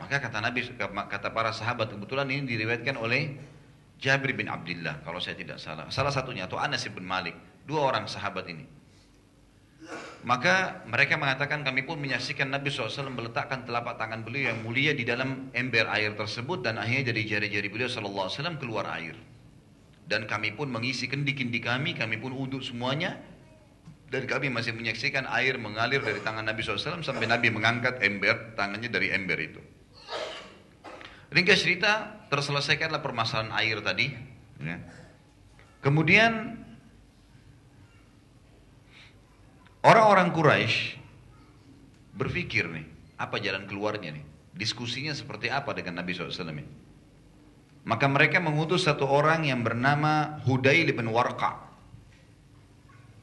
Maka 0.00 0.16
kata 0.18 0.38
Nabi 0.42 0.66
kata 0.80 1.28
para 1.30 1.52
sahabat 1.54 1.92
kebetulan 1.92 2.26
ini 2.32 2.48
diriwayatkan 2.48 2.96
oleh 2.98 3.36
Jabir 4.00 4.32
bin 4.32 4.48
Abdullah 4.48 5.04
kalau 5.04 5.20
saya 5.20 5.36
tidak 5.36 5.60
salah. 5.60 5.86
Salah 5.92 6.10
satunya 6.10 6.48
atau 6.48 6.56
Anas 6.56 6.88
bin 6.88 7.04
Malik. 7.04 7.36
Dua 7.68 7.92
orang 7.92 8.08
sahabat 8.08 8.48
ini. 8.48 8.64
Maka 10.26 10.84
mereka 10.84 11.16
mengatakan 11.16 11.64
kami 11.64 11.84
pun 11.84 11.96
menyaksikan 11.96 12.52
Nabi 12.52 12.68
SAW 12.68 13.08
meletakkan 13.08 13.64
telapak 13.64 13.96
tangan 13.96 14.20
beliau 14.20 14.52
yang 14.52 14.60
mulia 14.60 14.92
di 14.92 15.04
dalam 15.08 15.48
ember 15.56 15.88
air 15.88 16.12
tersebut 16.12 16.60
dan 16.60 16.76
akhirnya 16.76 17.12
dari 17.12 17.24
jari-jari 17.24 17.68
beliau 17.72 17.88
SAW 17.88 18.28
keluar 18.60 18.84
air 18.92 19.16
dan 20.10 20.26
kami 20.26 20.50
pun 20.58 20.66
mengisi 20.66 21.06
kendi-kendi 21.06 21.62
kami, 21.62 21.94
kami 21.94 22.18
pun 22.18 22.34
uduk 22.34 22.66
semuanya 22.66 23.14
dan 24.10 24.26
kami 24.26 24.50
masih 24.50 24.74
menyaksikan 24.74 25.22
air 25.30 25.54
mengalir 25.54 26.02
dari 26.02 26.18
tangan 26.18 26.42
Nabi 26.42 26.66
SAW 26.66 27.06
sampai 27.06 27.30
Nabi 27.30 27.54
mengangkat 27.54 28.02
ember 28.02 28.58
tangannya 28.58 28.90
dari 28.90 29.14
ember 29.14 29.38
itu. 29.38 29.62
Ringkas 31.30 31.62
cerita 31.62 32.26
terselesaikanlah 32.26 32.98
permasalahan 33.06 33.54
air 33.54 33.78
tadi. 33.86 34.10
Ya. 34.58 34.82
Kemudian 35.78 36.58
orang-orang 39.86 40.34
Quraisy 40.34 40.98
berpikir 42.18 42.66
nih, 42.66 42.86
apa 43.14 43.38
jalan 43.38 43.70
keluarnya 43.70 44.10
nih? 44.10 44.26
Diskusinya 44.58 45.14
seperti 45.14 45.54
apa 45.54 45.70
dengan 45.70 46.02
Nabi 46.02 46.10
SAW 46.10 46.50
ini? 46.50 46.66
Maka 47.86 48.10
mereka 48.10 48.42
mengutus 48.42 48.90
satu 48.90 49.06
orang 49.06 49.46
yang 49.46 49.62
bernama 49.62 50.42
Hudail 50.42 50.90
bin 50.90 51.14
Warqa. 51.14 51.69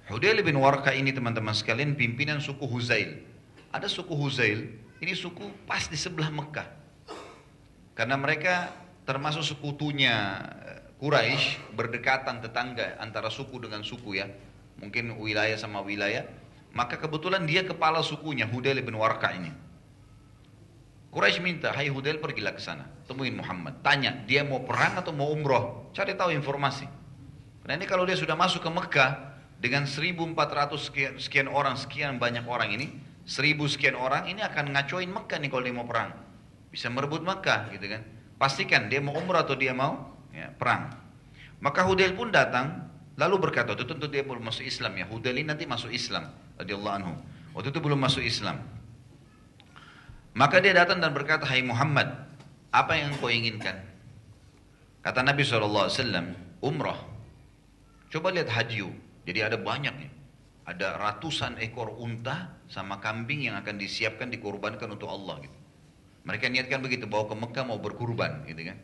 Hudail 0.08 0.40
bin 0.40 0.56
Warqa 0.56 0.96
ini 0.96 1.12
teman-teman 1.12 1.52
sekalian 1.52 2.00
pimpinan 2.00 2.40
suku 2.40 2.64
Huzail. 2.64 3.28
Ada 3.76 3.92
suku 3.92 4.16
Huzail, 4.16 4.72
ini 5.04 5.12
suku 5.12 5.52
pas 5.68 5.84
di 5.92 6.00
sebelah 6.00 6.32
Mekah. 6.32 6.64
Karena 7.92 8.16
mereka 8.16 8.72
termasuk 9.04 9.44
sekutunya 9.44 10.40
eh, 10.64 10.80
Quraisy 10.96 11.76
berdekatan 11.76 12.40
tetangga 12.40 12.96
antara 13.04 13.28
suku 13.28 13.60
dengan 13.60 13.84
suku 13.84 14.16
ya. 14.16 14.32
Mungkin 14.80 15.20
wilayah 15.20 15.60
sama 15.60 15.84
wilayah. 15.84 16.24
Maka 16.72 16.96
kebetulan 16.96 17.44
dia 17.44 17.68
kepala 17.68 18.00
sukunya 18.00 18.48
Hudail 18.48 18.80
bin 18.80 18.96
Warqa 18.96 19.36
ini. 19.36 19.52
Quraisy 21.12 21.44
minta, 21.44 21.76
hai 21.76 21.92
Hudail 21.92 22.24
pergilah 22.24 22.56
ke 22.56 22.64
sana, 22.64 22.88
temuin 23.10 23.36
Muhammad, 23.36 23.82
tanya 23.84 24.14
dia 24.24 24.46
mau 24.46 24.62
perang 24.64 25.00
atau 25.02 25.16
mau 25.16 25.32
umroh, 25.32 25.90
cari 25.92 26.14
tahu 26.14 26.30
informasi. 26.36 26.86
Karena 27.64 27.74
ini 27.80 27.88
kalau 27.90 28.06
dia 28.06 28.14
sudah 28.14 28.38
masuk 28.38 28.62
ke 28.62 28.70
Mekah 28.70 29.27
dengan 29.58 29.90
1400 29.90 30.78
sekian, 30.78 31.14
sekian 31.18 31.48
orang, 31.50 31.74
sekian 31.74 32.22
banyak 32.22 32.46
orang 32.46 32.70
ini, 32.78 32.94
1000 33.26 33.58
sekian 33.68 33.98
orang 33.98 34.30
ini 34.30 34.46
akan 34.46 34.72
ngacoin 34.72 35.10
Mekah 35.10 35.38
nih 35.42 35.50
kalau 35.50 35.64
dia 35.66 35.76
mau 35.76 35.88
perang. 35.90 36.14
Bisa 36.70 36.88
merebut 36.94 37.26
Mekah 37.26 37.74
gitu 37.74 37.90
kan. 37.90 38.06
Pastikan 38.38 38.86
dia 38.86 39.02
mau 39.02 39.18
umroh 39.18 39.42
atau 39.42 39.58
dia 39.58 39.74
mau 39.74 40.14
ya, 40.30 40.54
perang. 40.54 40.94
Maka 41.58 41.82
Hudail 41.82 42.14
pun 42.14 42.30
datang 42.30 42.86
lalu 43.18 43.50
berkata, 43.50 43.74
itu 43.74 43.82
tentu 43.82 44.06
dia 44.06 44.22
belum 44.22 44.46
masuk 44.46 44.62
Islam 44.62 44.94
ya. 44.94 45.10
Hudail 45.10 45.42
ini 45.42 45.50
nanti 45.50 45.66
masuk 45.66 45.90
Islam 45.90 46.30
radhiyallahu 46.62 46.96
anhu. 47.02 47.14
Waktu 47.58 47.74
itu 47.74 47.82
belum 47.82 47.98
masuk 47.98 48.22
Islam. 48.22 48.62
Maka 50.38 50.62
dia 50.62 50.78
datang 50.78 51.02
dan 51.02 51.18
berkata, 51.18 51.50
Hai 51.50 51.66
Muhammad, 51.66 52.14
apa 52.70 52.94
yang 52.94 53.10
kau 53.18 53.26
inginkan? 53.26 53.82
Kata 55.02 55.26
Nabi 55.26 55.42
SAW, 55.42 55.90
umrah. 56.62 57.02
Coba 58.14 58.30
lihat 58.30 58.54
haji. 58.54 59.07
Jadi 59.28 59.40
ada 59.44 59.60
banyak 59.60 59.94
nih. 59.94 60.12
Ada 60.68 61.00
ratusan 61.00 61.60
ekor 61.60 61.92
unta 62.00 62.64
sama 62.68 63.00
kambing 63.04 63.48
yang 63.48 63.56
akan 63.60 63.76
disiapkan 63.76 64.32
dikorbankan 64.32 64.88
untuk 64.88 65.12
Allah 65.12 65.44
gitu. 65.44 65.58
Mereka 66.28 66.52
niatkan 66.52 66.84
begitu 66.84 67.08
bawa 67.08 67.28
ke 67.28 67.36
Mekah 67.40 67.64
mau 67.64 67.80
berkurban 67.80 68.44
gitu 68.48 68.68
kan. 68.68 68.80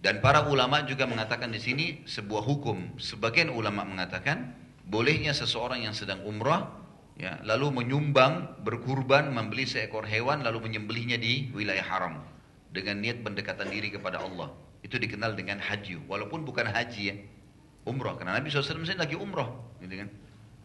Dan 0.00 0.24
para 0.24 0.48
ulama 0.48 0.84
juga 0.84 1.04
mengatakan 1.04 1.52
di 1.52 1.60
sini 1.60 1.86
sebuah 2.08 2.44
hukum. 2.44 2.96
Sebagian 2.96 3.52
ulama 3.52 3.84
mengatakan 3.84 4.56
bolehnya 4.88 5.36
seseorang 5.36 5.84
yang 5.84 5.92
sedang 5.92 6.24
umrah 6.24 6.72
ya, 7.20 7.40
lalu 7.44 7.82
menyumbang, 7.82 8.60
berkurban, 8.64 9.32
membeli 9.32 9.68
seekor 9.68 10.08
hewan, 10.08 10.40
lalu 10.40 10.68
menyembelihnya 10.68 11.20
di 11.20 11.52
wilayah 11.52 11.84
haram 11.84 12.14
dengan 12.72 13.00
niat 13.00 13.20
pendekatan 13.24 13.68
diri 13.68 13.92
kepada 13.92 14.20
Allah. 14.20 14.52
Itu 14.84 15.00
dikenal 15.00 15.34
dengan 15.34 15.58
haji, 15.58 16.06
walaupun 16.06 16.46
bukan 16.46 16.70
haji 16.70 17.02
ya, 17.10 17.16
umroh. 17.86 18.18
Karena 18.18 18.36
Nabi 18.36 18.50
SAW 18.50 18.82
lagi 18.98 19.16
umroh, 19.16 19.78
gitu 19.80 19.94
kan. 20.04 20.08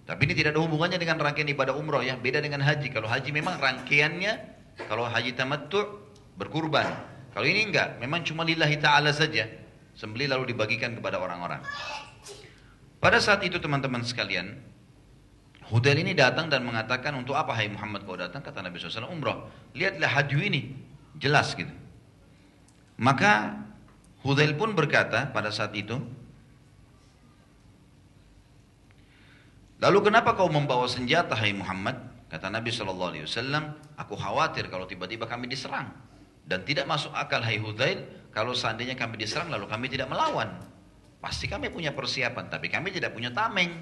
Tapi 0.02 0.28
ini 0.28 0.34
tidak 0.34 0.58
ada 0.58 0.62
hubungannya 0.66 0.98
dengan 0.98 1.22
rangkaian 1.22 1.48
ibadah 1.54 1.78
umroh 1.78 2.02
ya. 2.02 2.18
Beda 2.18 2.42
dengan 2.42 2.60
haji. 2.66 2.90
Kalau 2.92 3.08
haji 3.08 3.30
memang 3.32 3.62
rangkaiannya, 3.62 4.34
kalau 4.90 5.08
haji 5.08 5.38
tamattu 5.38 6.10
berkurban. 6.36 6.90
Kalau 7.32 7.48
ini 7.48 7.72
enggak, 7.72 8.02
memang 8.02 8.28
cuma 8.28 8.44
lillahi 8.44 8.76
ta'ala 8.76 9.16
saja. 9.16 9.48
Sembeli 9.96 10.28
lalu 10.28 10.52
dibagikan 10.52 10.98
kepada 10.98 11.22
orang-orang. 11.22 11.64
Pada 13.00 13.18
saat 13.24 13.40
itu 13.48 13.56
teman-teman 13.62 14.04
sekalian, 14.04 14.60
Hudail 15.72 16.04
ini 16.04 16.12
datang 16.12 16.52
dan 16.52 16.68
mengatakan 16.68 17.16
untuk 17.16 17.40
apa 17.40 17.56
hai 17.56 17.72
Muhammad 17.72 18.04
kau 18.04 18.20
datang? 18.20 18.44
Kata 18.44 18.60
Nabi 18.60 18.76
SAW 18.76 19.08
umrah. 19.08 19.48
Lihatlah 19.72 20.12
haji 20.12 20.38
ini. 20.52 20.62
Jelas 21.16 21.56
gitu. 21.56 21.72
Maka 23.00 23.56
Hudail 24.28 24.54
pun 24.60 24.76
berkata 24.76 25.32
pada 25.32 25.50
saat 25.50 25.72
itu, 25.74 25.98
Lalu 29.82 30.14
kenapa 30.14 30.38
kau 30.38 30.46
membawa 30.46 30.86
senjata 30.86 31.34
hai 31.34 31.58
Muhammad? 31.58 31.98
Kata 32.30 32.54
Nabi 32.54 32.70
SAW, 32.70 33.12
aku 33.98 34.14
khawatir 34.14 34.70
kalau 34.70 34.86
tiba-tiba 34.86 35.26
kami 35.26 35.50
diserang. 35.50 35.90
Dan 36.46 36.62
tidak 36.64 36.86
masuk 36.86 37.10
akal 37.18 37.42
hai 37.42 37.58
Hudail, 37.58 38.30
kalau 38.30 38.54
seandainya 38.54 38.94
kami 38.94 39.18
diserang 39.18 39.50
lalu 39.50 39.66
kami 39.66 39.90
tidak 39.90 40.08
melawan. 40.08 40.62
Pasti 41.18 41.50
kami 41.50 41.74
punya 41.74 41.98
persiapan, 41.98 42.46
tapi 42.48 42.70
kami 42.70 42.94
tidak 42.94 43.18
punya 43.18 43.34
tameng. 43.34 43.74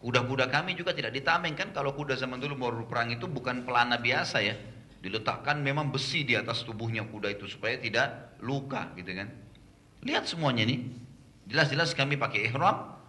Kuda-kuda 0.00 0.48
kami 0.48 0.78
juga 0.78 0.96
tidak 0.96 1.12
ditameng 1.12 1.52
kan 1.52 1.76
kalau 1.76 1.92
kuda 1.92 2.16
zaman 2.16 2.40
dulu 2.40 2.56
mau 2.56 2.72
perang 2.88 3.12
itu 3.12 3.28
bukan 3.28 3.68
pelana 3.68 4.00
biasa 4.00 4.40
ya. 4.40 4.56
Diletakkan 5.04 5.60
memang 5.60 5.92
besi 5.92 6.24
di 6.24 6.38
atas 6.38 6.64
tubuhnya 6.64 7.04
kuda 7.04 7.36
itu 7.36 7.44
supaya 7.44 7.76
tidak 7.76 8.40
luka 8.40 8.94
gitu 8.96 9.12
kan. 9.12 9.28
Lihat 10.06 10.24
semuanya 10.24 10.64
nih. 10.64 10.80
Jelas-jelas 11.50 11.92
kami 11.92 12.16
pakai 12.16 12.48
ihram, 12.48 12.99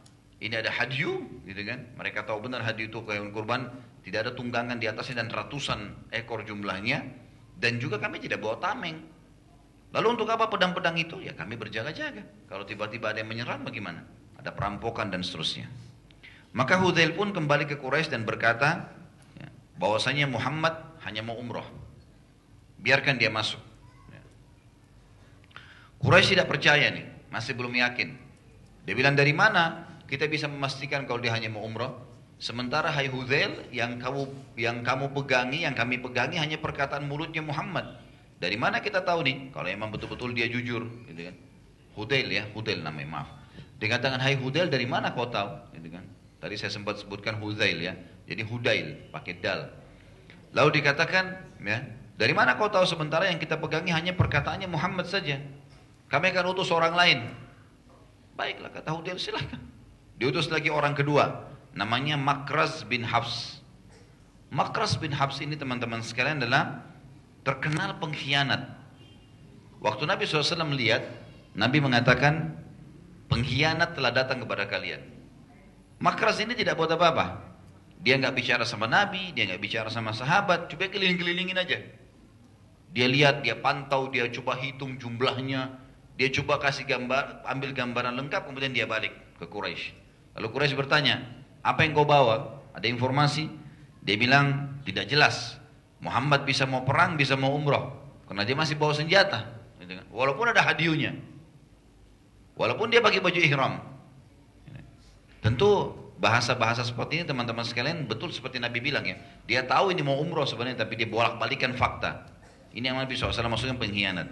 ini 0.41 0.57
ada 0.57 0.73
hadyu, 0.73 1.21
gitu 1.45 1.61
kan? 1.69 1.85
Mereka 2.01 2.25
tahu 2.25 2.41
benar 2.41 2.65
hadyu 2.65 2.89
itu 2.89 2.97
hewan 3.05 3.29
kurban, 3.29 3.69
tidak 4.01 4.25
ada 4.25 4.31
tunggangan 4.33 4.81
di 4.81 4.89
atasnya 4.89 5.21
dan 5.21 5.29
ratusan 5.29 6.09
ekor 6.09 6.41
jumlahnya, 6.41 7.05
dan 7.61 7.77
juga 7.77 8.01
kami 8.01 8.17
tidak 8.17 8.41
bawa 8.41 8.57
tameng. 8.57 9.05
Lalu 9.93 10.07
untuk 10.17 10.33
apa 10.33 10.49
pedang-pedang 10.49 10.97
itu? 10.97 11.21
Ya 11.21 11.37
kami 11.37 11.61
berjaga-jaga. 11.61 12.25
Kalau 12.49 12.65
tiba-tiba 12.65 13.13
ada 13.13 13.21
yang 13.21 13.29
menyerang 13.29 13.61
bagaimana? 13.61 14.01
Ada 14.41 14.49
perampokan 14.49 15.13
dan 15.13 15.21
seterusnya. 15.21 15.69
Maka 16.57 16.81
Hudail 16.81 17.13
pun 17.13 17.29
kembali 17.29 17.69
ke 17.69 17.77
Quraisy 17.77 18.09
dan 18.09 18.25
berkata, 18.25 18.89
ya, 19.37 19.47
bahwasanya 19.77 20.25
Muhammad 20.25 20.73
hanya 21.05 21.21
mau 21.21 21.37
umroh. 21.37 21.67
Biarkan 22.81 23.21
dia 23.21 23.29
masuk. 23.29 23.61
Ya. 24.09 24.23
Quraisy 26.01 26.33
tidak 26.33 26.49
percaya 26.49 26.89
nih, 26.89 27.05
masih 27.29 27.53
belum 27.53 27.77
yakin. 27.77 28.09
Dia 28.89 28.95
bilang 28.97 29.13
dari 29.13 29.35
mana? 29.37 29.90
Kita 30.11 30.27
bisa 30.27 30.51
memastikan 30.51 31.07
kalau 31.07 31.23
dia 31.23 31.31
hanya 31.31 31.47
mau 31.47 31.63
umrah. 31.63 31.95
Sementara 32.35 32.91
hai 32.91 33.07
Hudzail 33.07 33.71
yang 33.71 33.95
kamu 33.95 34.27
yang 34.59 34.83
kamu 34.83 35.15
pegangi, 35.15 35.63
yang 35.63 35.71
kami 35.71 36.03
pegangi 36.03 36.35
hanya 36.35 36.59
perkataan 36.59 37.07
mulutnya 37.07 37.39
Muhammad. 37.39 37.95
Dari 38.41 38.59
mana 38.59 38.83
kita 38.83 39.07
tahu 39.07 39.23
nih 39.23 39.55
kalau 39.55 39.71
memang 39.71 39.87
betul-betul 39.93 40.35
dia 40.35 40.51
jujur, 40.51 40.83
gitu 41.07 41.21
kan? 41.31 41.35
Hudzail 41.95 42.27
ya, 42.27 42.43
Hudzail 42.51 42.83
namanya, 42.83 43.07
maaf. 43.07 43.29
Dikatakan 43.79 44.19
hai 44.19 44.35
Hudzail 44.35 44.67
dari 44.67 44.83
mana 44.89 45.15
kau 45.15 45.31
tahu, 45.31 45.77
gitu 45.79 45.95
kan? 45.95 46.03
Tadi 46.41 46.57
saya 46.57 46.73
sempat 46.73 46.99
sebutkan 46.99 47.37
Hudzail 47.37 47.77
ya. 47.79 47.93
Jadi 48.25 48.41
Hudail 48.43 49.13
pakai 49.13 49.37
dal. 49.39 49.69
Lalu 50.51 50.81
dikatakan 50.81 51.55
ya, 51.61 51.79
dari 52.17 52.33
mana 52.35 52.57
kau 52.57 52.67
tahu 52.67 52.83
sementara 52.83 53.29
yang 53.29 53.37
kita 53.37 53.61
pegangi 53.61 53.93
hanya 53.93 54.17
perkataannya 54.17 54.67
Muhammad 54.67 55.07
saja? 55.07 55.39
Kami 56.09 56.25
akan 56.33 56.45
utus 56.51 56.73
orang 56.73 56.97
lain. 56.97 57.31
Baiklah 58.35 58.73
kata 58.73 58.91
Hudail 58.91 59.21
silahkan. 59.21 59.70
Diutus 60.21 60.53
lagi 60.53 60.69
orang 60.69 60.93
kedua, 60.93 61.49
namanya 61.73 62.13
Makras 62.13 62.85
bin 62.85 63.01
Hafs. 63.01 63.57
Makras 64.53 64.93
bin 65.01 65.09
Hafs 65.09 65.41
ini 65.41 65.57
teman-teman 65.57 66.05
sekalian 66.05 66.37
adalah 66.37 66.85
terkenal 67.41 67.97
pengkhianat. 67.97 68.69
Waktu 69.81 70.05
Nabi 70.05 70.29
SAW 70.29 70.61
melihat, 70.69 71.01
Nabi 71.57 71.81
mengatakan, 71.81 72.53
pengkhianat 73.33 73.97
telah 73.97 74.13
datang 74.13 74.45
kepada 74.45 74.69
kalian. 74.69 75.01
Makras 75.97 76.37
ini 76.37 76.53
tidak 76.53 76.77
buat 76.77 76.93
apa-apa. 76.93 77.41
Dia 78.05 78.21
nggak 78.21 78.37
bicara 78.37 78.61
sama 78.61 78.85
Nabi, 78.85 79.33
dia 79.33 79.49
nggak 79.49 79.57
bicara 79.57 79.89
sama 79.89 80.13
sahabat, 80.13 80.69
coba 80.69 80.85
keliling-kelilingin 80.85 81.57
aja. 81.57 81.81
Dia 82.93 83.09
lihat, 83.09 83.41
dia 83.41 83.57
pantau, 83.57 84.05
dia 84.13 84.29
coba 84.29 84.53
hitung 84.61 85.01
jumlahnya, 85.01 85.81
dia 86.13 86.29
coba 86.29 86.61
kasih 86.61 86.85
gambar, 86.85 87.41
ambil 87.49 87.73
gambaran 87.73 88.13
lengkap, 88.21 88.45
kemudian 88.45 88.69
dia 88.69 88.85
balik 88.85 89.17
ke 89.41 89.49
Quraisy. 89.49 90.00
Lalu 90.37 90.47
Quraisy 90.51 90.75
bertanya, 90.77 91.21
apa 91.61 91.83
yang 91.83 91.91
kau 91.95 92.07
bawa? 92.07 92.63
Ada 92.71 92.87
informasi? 92.87 93.51
Dia 94.01 94.15
bilang, 94.15 94.79
tidak 94.87 95.11
jelas. 95.11 95.59
Muhammad 96.01 96.47
bisa 96.47 96.65
mau 96.65 96.81
perang, 96.81 97.19
bisa 97.19 97.37
mau 97.37 97.53
umroh. 97.53 97.93
Karena 98.25 98.47
dia 98.47 98.55
masih 98.55 98.79
bawa 98.79 98.95
senjata. 98.95 99.45
Walaupun 100.09 100.49
ada 100.49 100.63
hadiunya. 100.63 101.13
Walaupun 102.55 102.89
dia 102.89 103.03
pakai 103.03 103.19
baju 103.19 103.39
ihram. 103.39 103.73
Tentu 105.41 105.97
bahasa-bahasa 106.21 106.85
seperti 106.85 107.21
ini 107.21 107.25
teman-teman 107.25 107.65
sekalian 107.65 108.05
betul 108.05 108.29
seperti 108.29 108.61
Nabi 108.61 108.77
bilang 108.77 109.01
ya. 109.01 109.17
Dia 109.49 109.65
tahu 109.65 109.89
ini 109.89 110.05
mau 110.05 110.21
umroh 110.21 110.45
sebenarnya 110.45 110.85
tapi 110.85 110.93
dia 110.93 111.09
bolak-balikan 111.09 111.73
fakta. 111.73 112.29
Ini 112.71 112.93
yang 112.93 113.01
Nabi 113.01 113.17
SAW 113.17 113.33
maksudnya 113.49 113.75
pengkhianat. 113.75 114.29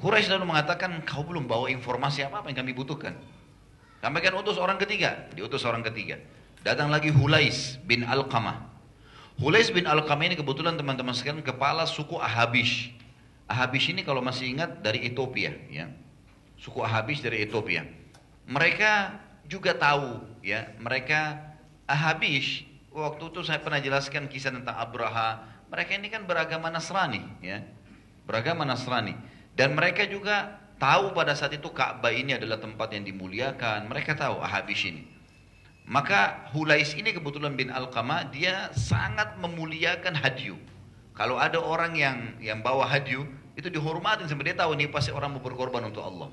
Quraisy 0.00 0.32
lalu 0.32 0.54
mengatakan 0.54 1.02
kau 1.04 1.26
belum 1.26 1.44
bawa 1.44 1.68
informasi 1.68 2.24
apa-apa 2.24 2.48
yang 2.48 2.64
kami 2.64 2.72
butuhkan. 2.72 3.18
Sampaikan 4.00 4.32
utus 4.40 4.56
orang 4.56 4.80
ketiga, 4.80 5.28
diutus 5.36 5.60
orang 5.68 5.84
ketiga. 5.84 6.16
Datang 6.64 6.88
lagi 6.88 7.12
Hulais 7.12 7.76
bin 7.84 8.00
Al-Qamah. 8.00 8.64
Hulais 9.36 9.68
bin 9.68 9.84
Al-Qamah 9.84 10.24
ini 10.24 10.36
kebetulan 10.40 10.76
teman-teman 10.80 11.12
sekalian 11.12 11.44
kepala 11.44 11.84
suku 11.84 12.16
Ahabish. 12.16 12.96
Ahabish 13.44 13.92
ini 13.92 14.00
kalau 14.00 14.24
masih 14.24 14.56
ingat 14.56 14.80
dari 14.80 15.04
Ethiopia, 15.04 15.52
ya. 15.68 15.92
Suku 16.56 16.80
Ahabish 16.80 17.20
dari 17.20 17.44
Ethiopia. 17.44 17.84
Mereka 18.48 19.20
juga 19.48 19.76
tahu, 19.76 20.20
ya. 20.44 20.72
Mereka 20.80 21.36
Ahabish 21.84 22.64
waktu 22.92 23.24
itu 23.32 23.40
saya 23.44 23.60
pernah 23.60 23.80
jelaskan 23.80 24.28
kisah 24.28 24.52
tentang 24.52 24.76
Abraha. 24.80 25.44
Mereka 25.68 25.96
ini 25.96 26.08
kan 26.08 26.24
beragama 26.24 26.72
Nasrani, 26.72 27.20
ya. 27.40 27.64
Beragama 28.24 28.68
Nasrani. 28.68 29.16
Dan 29.56 29.76
mereka 29.76 30.04
juga 30.04 30.59
tahu 30.80 31.12
pada 31.12 31.36
saat 31.36 31.52
itu 31.52 31.68
Ka'bah 31.68 32.10
ini 32.10 32.34
adalah 32.34 32.56
tempat 32.56 32.90
yang 32.96 33.04
dimuliakan. 33.04 33.86
Mereka 33.86 34.16
tahu 34.16 34.40
Ahabis 34.40 34.88
ini. 34.88 35.04
Maka 35.84 36.48
Hulais 36.56 36.96
ini 36.96 37.12
kebetulan 37.12 37.54
bin 37.54 37.68
Alqamah 37.68 38.32
dia 38.32 38.72
sangat 38.72 39.36
memuliakan 39.36 40.16
hadyu. 40.16 40.56
Kalau 41.12 41.36
ada 41.36 41.60
orang 41.60 41.92
yang 41.98 42.16
yang 42.40 42.64
bawa 42.64 42.88
hadyu 42.88 43.28
itu 43.58 43.68
dihormatin 43.68 44.24
sampai 44.24 44.50
dia 44.50 44.56
tahu 44.56 44.72
ini 44.78 44.88
pasti 44.88 45.12
orang 45.12 45.36
mau 45.36 45.42
berkorban 45.44 45.84
untuk 45.84 46.00
Allah. 46.00 46.32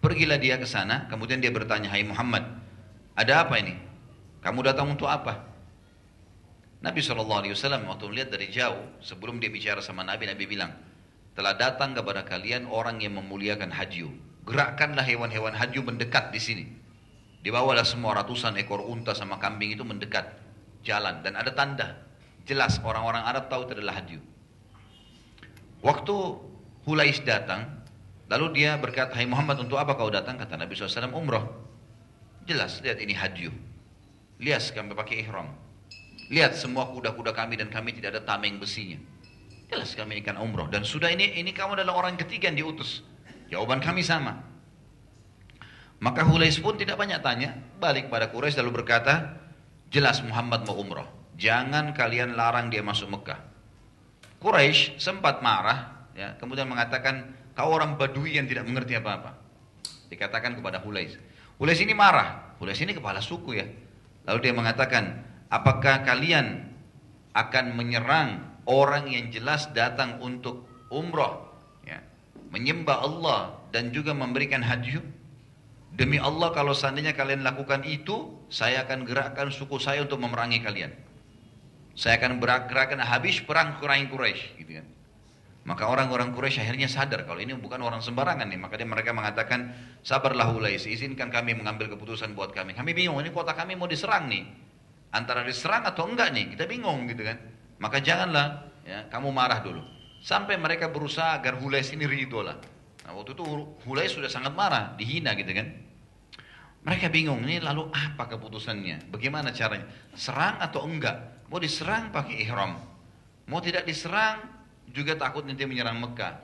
Pergilah 0.00 0.38
dia 0.38 0.58
ke 0.58 0.66
sana, 0.66 1.06
kemudian 1.06 1.38
dia 1.38 1.52
bertanya, 1.52 1.90
"Hai 1.92 2.02
Muhammad, 2.02 2.42
ada 3.14 3.46
apa 3.46 3.54
ini? 3.58 3.76
Kamu 4.42 4.58
datang 4.66 4.90
untuk 4.90 5.06
apa?" 5.06 5.52
Nabi 6.82 6.98
SAW 6.98 7.46
waktu 7.86 8.04
melihat 8.10 8.34
dari 8.34 8.50
jauh, 8.50 8.98
sebelum 8.98 9.38
dia 9.38 9.46
bicara 9.46 9.78
sama 9.78 10.02
Nabi, 10.02 10.26
Nabi 10.26 10.50
bilang, 10.50 10.74
telah 11.32 11.56
datang 11.56 11.96
kepada 11.96 12.24
kalian 12.24 12.68
orang 12.68 13.00
yang 13.00 13.16
memuliakan 13.16 13.72
haji. 13.72 14.08
Gerakkanlah 14.44 15.06
hewan-hewan 15.06 15.54
haji 15.54 15.78
mendekat 15.80 16.34
di 16.34 16.40
sini. 16.42 16.64
Dibawalah 17.42 17.86
semua 17.86 18.14
ratusan 18.18 18.54
ekor 18.58 18.82
unta 18.84 19.14
sama 19.16 19.38
kambing 19.38 19.74
itu 19.74 19.82
mendekat 19.82 20.30
jalan 20.82 21.22
dan 21.22 21.34
ada 21.38 21.50
tanda 21.54 21.98
jelas 22.46 22.78
orang-orang 22.82 23.22
Arab 23.22 23.46
tahu 23.46 23.66
itu 23.66 23.72
adalah 23.78 24.02
haji. 24.02 24.18
Waktu 25.82 26.16
Hulais 26.82 27.18
datang, 27.22 27.66
lalu 28.26 28.62
dia 28.62 28.74
berkata, 28.78 29.14
Hai 29.14 29.26
Muhammad 29.26 29.62
untuk 29.62 29.78
apa 29.78 29.94
kau 29.94 30.10
datang? 30.10 30.34
Kata 30.34 30.58
Nabi 30.58 30.74
SAW, 30.74 31.14
umrah. 31.14 31.46
Jelas, 32.42 32.82
lihat 32.82 32.98
ini 32.98 33.14
haji. 33.14 33.54
Lihat 34.42 34.74
kami 34.74 34.94
pakai 34.98 35.22
ihram. 35.22 35.54
Lihat 36.26 36.58
semua 36.58 36.90
kuda-kuda 36.90 37.30
kami 37.30 37.54
dan 37.54 37.70
kami 37.70 37.94
tidak 37.94 38.18
ada 38.18 38.22
tameng 38.26 38.58
besinya. 38.58 38.98
Jelas 39.72 39.96
kami 39.96 40.20
ikan 40.20 40.36
umroh. 40.36 40.68
Dan 40.68 40.84
sudah 40.84 41.08
ini, 41.08 41.40
ini 41.40 41.56
kamu 41.56 41.80
adalah 41.80 42.04
orang 42.04 42.20
ketiga 42.20 42.52
yang 42.52 42.60
diutus. 42.60 43.00
Jawaban 43.48 43.80
kami 43.80 44.04
sama. 44.04 44.44
Maka 46.02 46.28
Hulais 46.28 46.60
pun 46.60 46.76
tidak 46.76 47.00
banyak 47.00 47.24
tanya. 47.24 47.56
Balik 47.80 48.12
pada 48.12 48.28
Quraisy 48.28 48.60
lalu 48.60 48.84
berkata, 48.84 49.40
jelas 49.88 50.20
Muhammad 50.20 50.68
mau 50.68 50.76
umroh. 50.76 51.08
Jangan 51.40 51.96
kalian 51.96 52.36
larang 52.36 52.68
dia 52.68 52.84
masuk 52.84 53.08
Mekah. 53.08 53.40
Quraisy 54.42 55.00
sempat 55.00 55.40
marah, 55.40 56.10
ya, 56.12 56.36
kemudian 56.36 56.68
mengatakan, 56.68 57.32
kau 57.56 57.72
orang 57.72 57.96
Badui 57.96 58.36
yang 58.36 58.44
tidak 58.44 58.68
mengerti 58.68 58.98
apa-apa. 58.98 59.40
Dikatakan 60.12 60.58
kepada 60.58 60.84
Hulais. 60.84 61.16
Hulais 61.56 61.80
ini 61.80 61.96
marah. 61.96 62.58
Hulais 62.60 62.76
ini 62.82 62.92
kepala 62.92 63.24
suku 63.24 63.56
ya. 63.56 63.64
Lalu 64.28 64.38
dia 64.44 64.52
mengatakan, 64.52 65.24
apakah 65.48 66.04
kalian 66.04 66.68
akan 67.32 67.64
menyerang 67.72 68.51
orang 68.66 69.10
yang 69.10 69.30
jelas 69.32 69.70
datang 69.74 70.22
untuk 70.22 70.66
umrah, 70.92 71.40
ya, 71.86 71.98
menyembah 72.50 72.98
Allah 73.02 73.40
dan 73.74 73.90
juga 73.90 74.12
memberikan 74.12 74.62
haji. 74.62 75.02
Demi 75.92 76.16
Allah 76.16 76.48
kalau 76.56 76.72
seandainya 76.72 77.12
kalian 77.12 77.44
lakukan 77.44 77.84
itu, 77.84 78.32
saya 78.48 78.88
akan 78.88 79.04
gerakkan 79.04 79.52
suku 79.52 79.76
saya 79.76 80.00
untuk 80.04 80.24
memerangi 80.24 80.64
kalian. 80.64 80.92
Saya 81.92 82.16
akan 82.16 82.40
gerakkan 82.40 82.96
habis 83.04 83.44
perang 83.44 83.76
Quraisy 83.76 84.56
gitu 84.64 84.80
kan. 84.80 84.86
Maka 85.62 85.86
orang-orang 85.86 86.34
Quraisy 86.34 86.58
akhirnya 86.58 86.90
sadar 86.90 87.22
kalau 87.22 87.38
ini 87.38 87.54
bukan 87.54 87.78
orang 87.84 88.02
sembarangan 88.02 88.50
nih. 88.50 88.58
Maka 88.58 88.74
dia 88.80 88.88
mereka 88.88 89.14
mengatakan, 89.14 89.70
sabarlah 90.02 90.50
Ulais, 90.50 90.82
izinkan 90.88 91.30
kami 91.30 91.54
mengambil 91.54 91.86
keputusan 91.92 92.34
buat 92.34 92.50
kami. 92.50 92.74
Kami 92.74 92.90
bingung, 92.96 93.22
ini 93.22 93.30
kota 93.30 93.54
kami 93.54 93.78
mau 93.78 93.86
diserang 93.86 94.26
nih. 94.26 94.42
Antara 95.14 95.46
diserang 95.46 95.86
atau 95.86 96.08
enggak 96.08 96.34
nih, 96.34 96.56
kita 96.56 96.66
bingung 96.66 97.06
gitu 97.06 97.22
kan. 97.22 97.38
Maka 97.82 97.98
janganlah 97.98 98.70
ya, 98.86 99.10
kamu 99.10 99.34
marah 99.34 99.58
dulu. 99.58 99.82
Sampai 100.22 100.54
mereka 100.54 100.86
berusaha 100.86 101.34
agar 101.34 101.58
Hulais 101.58 101.90
ini 101.90 102.06
ridho 102.06 102.46
lah. 102.46 102.54
Nah 103.02 103.10
waktu 103.18 103.34
itu 103.34 103.42
Hulais 103.82 104.14
sudah 104.14 104.30
sangat 104.30 104.54
marah, 104.54 104.94
dihina 104.94 105.34
gitu 105.34 105.50
kan. 105.50 105.66
Mereka 106.86 107.10
bingung, 107.10 107.42
ini 107.42 107.58
lalu 107.58 107.90
apa 107.90 108.30
keputusannya? 108.30 109.10
Bagaimana 109.10 109.50
caranya? 109.50 109.90
Serang 110.14 110.62
atau 110.62 110.86
enggak? 110.86 111.46
Mau 111.50 111.58
diserang 111.58 112.14
pakai 112.14 112.46
ihram. 112.46 112.78
Mau 113.50 113.58
tidak 113.58 113.82
diserang, 113.82 114.38
juga 114.90 115.18
takut 115.18 115.42
nanti 115.42 115.66
menyerang 115.66 115.98
Mekah. 115.98 116.38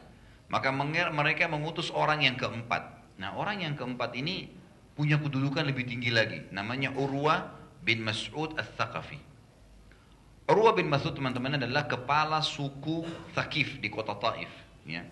Maka 0.50 0.74
mereka 0.74 1.46
mengutus 1.46 1.94
orang 1.94 2.26
yang 2.26 2.34
keempat. 2.34 3.14
Nah 3.18 3.38
orang 3.38 3.62
yang 3.62 3.74
keempat 3.78 4.14
ini 4.18 4.50
punya 4.94 5.18
kedudukan 5.22 5.62
lebih 5.62 5.86
tinggi 5.86 6.10
lagi. 6.10 6.50
Namanya 6.50 6.94
Urwa 6.98 7.54
bin 7.82 8.02
Mas'ud 8.02 8.58
al-Thaqafi. 8.58 9.27
Urwa 10.48 10.72
bin 10.72 10.88
Mas'ud 10.88 11.12
teman-teman 11.12 11.60
adalah 11.60 11.84
kepala 11.84 12.40
suku 12.40 13.04
Thaqif 13.36 13.84
di 13.84 13.92
kota 13.92 14.16
Taif. 14.16 14.48
Ya. 14.88 15.04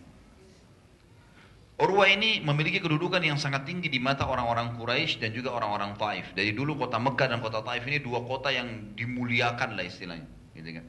Urwa 1.77 2.09
ini 2.09 2.41
memiliki 2.41 2.81
kedudukan 2.81 3.21
yang 3.21 3.37
sangat 3.37 3.69
tinggi 3.69 3.93
di 3.93 4.01
mata 4.01 4.25
orang-orang 4.25 4.81
Quraisy 4.81 5.21
dan 5.21 5.37
juga 5.37 5.53
orang-orang 5.53 5.93
Taif. 6.01 6.33
Dari 6.33 6.57
dulu 6.57 6.81
kota 6.81 6.97
Mekah 6.97 7.37
dan 7.37 7.45
kota 7.45 7.61
Taif 7.61 7.85
ini 7.85 8.01
dua 8.01 8.25
kota 8.25 8.49
yang 8.49 8.97
dimuliakan 8.97 9.77
lah 9.77 9.85
istilahnya. 9.85 10.25
Gitu 10.57 10.73
kan. 10.73 10.89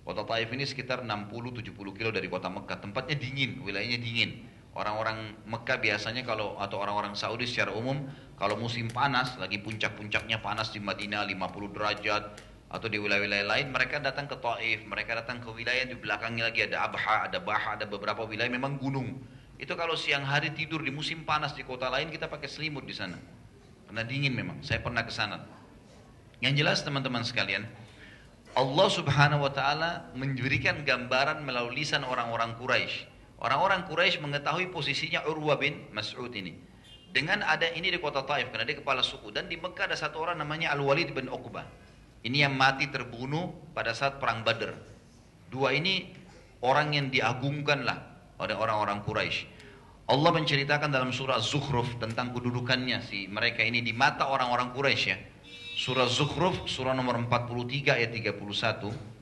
Kota 0.00 0.24
Taif 0.24 0.48
ini 0.56 0.64
sekitar 0.64 1.04
60-70 1.04 1.76
kilo 1.76 2.08
dari 2.08 2.32
kota 2.32 2.48
Mekah. 2.48 2.80
Tempatnya 2.80 3.20
dingin, 3.20 3.60
wilayahnya 3.60 4.00
dingin. 4.00 4.48
Orang-orang 4.72 5.44
Mekah 5.44 5.76
biasanya 5.76 6.24
kalau 6.24 6.56
atau 6.56 6.80
orang-orang 6.80 7.12
Saudi 7.12 7.44
secara 7.44 7.76
umum 7.76 8.08
kalau 8.40 8.56
musim 8.56 8.88
panas, 8.88 9.36
lagi 9.36 9.60
puncak-puncaknya 9.60 10.40
panas 10.40 10.72
di 10.72 10.80
Madinah 10.80 11.28
50 11.28 11.76
derajat 11.76 12.53
atau 12.74 12.90
di 12.90 12.98
wilayah-wilayah 12.98 13.46
lain, 13.46 13.70
mereka 13.70 14.02
datang 14.02 14.26
ke 14.26 14.34
Taif, 14.34 14.82
mereka 14.82 15.14
datang 15.14 15.38
ke 15.38 15.46
wilayah 15.46 15.86
di 15.86 15.94
belakangnya 15.94 16.50
lagi 16.50 16.66
ada 16.66 16.90
Abha, 16.90 17.30
ada 17.30 17.38
Baha, 17.38 17.78
ada 17.78 17.86
beberapa 17.86 18.26
wilayah 18.26 18.50
memang 18.50 18.82
gunung. 18.82 19.22
Itu 19.62 19.78
kalau 19.78 19.94
siang 19.94 20.26
hari 20.26 20.50
tidur 20.50 20.82
di 20.82 20.90
musim 20.90 21.22
panas 21.22 21.54
di 21.54 21.62
kota 21.62 21.86
lain 21.86 22.10
kita 22.10 22.26
pakai 22.26 22.50
selimut 22.50 22.82
di 22.82 22.90
sana. 22.90 23.14
Karena 23.86 24.02
dingin 24.02 24.34
memang. 24.34 24.58
Saya 24.66 24.82
pernah 24.82 25.06
ke 25.06 25.14
sana. 25.14 25.38
Yang 26.42 26.66
jelas 26.66 26.78
teman-teman 26.82 27.22
sekalian, 27.22 27.62
Allah 28.58 28.88
subhanahu 28.90 29.46
wa 29.46 29.52
ta'ala 29.54 30.10
memberikan 30.18 30.82
gambaran 30.82 31.46
melalui 31.46 31.86
lisan 31.86 32.02
orang-orang 32.02 32.58
Quraisy. 32.58 33.06
Orang-orang 33.38 33.86
Quraisy 33.86 34.18
mengetahui 34.18 34.74
posisinya 34.74 35.22
Urwa 35.30 35.54
bin 35.62 35.78
Mas'ud 35.94 36.34
ini. 36.34 36.58
Dengan 37.14 37.46
ada 37.46 37.70
ini 37.70 37.94
di 37.94 38.02
kota 38.02 38.26
Taif, 38.26 38.50
karena 38.50 38.66
dia 38.66 38.82
kepala 38.82 38.98
suku. 38.98 39.30
Dan 39.30 39.46
di 39.46 39.54
Mekah 39.54 39.86
ada 39.86 39.94
satu 39.94 40.18
orang 40.18 40.42
namanya 40.42 40.74
Al-Walid 40.74 41.14
bin 41.14 41.30
Uqbah. 41.30 41.83
Ini 42.24 42.48
yang 42.48 42.56
mati 42.56 42.88
terbunuh 42.88 43.76
pada 43.76 43.92
saat 43.92 44.16
perang 44.16 44.40
Badr. 44.40 44.72
Dua 45.52 45.76
ini 45.76 46.08
orang 46.64 46.96
yang 46.96 47.06
diagungkan 47.12 47.84
lah 47.84 48.00
oleh 48.40 48.56
orang-orang 48.56 49.04
Quraisy. 49.04 49.52
Allah 50.08 50.30
menceritakan 50.32 50.88
dalam 50.88 51.12
surah 51.12 51.40
Zukhruf 51.40 52.00
tentang 52.00 52.32
kedudukannya 52.32 53.04
si 53.04 53.28
mereka 53.28 53.60
ini 53.60 53.84
di 53.84 53.92
mata 53.92 54.32
orang-orang 54.32 54.72
Quraisy 54.72 55.04
ya. 55.12 55.20
Surah 55.76 56.08
Zukhruf 56.08 56.64
surah 56.64 56.96
nomor 56.96 57.20
43 57.20 57.92
ayat 57.92 58.10
31. 58.16 59.14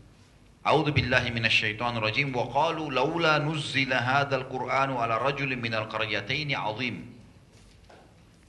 A'udzu 0.62 0.94
billahi 0.94 1.34
minasyaitonir 1.34 1.98
rajim 1.98 2.30
wa 2.30 2.46
qalu 2.46 2.86
laula 2.86 3.42
nuzzila 3.42 3.98
hadzal 3.98 4.46
qur'anu 4.46 5.02
ala 5.02 5.18
rajulin 5.18 5.58
minal 5.58 5.90
qaryataini 5.90 6.54
'azim. 6.54 7.02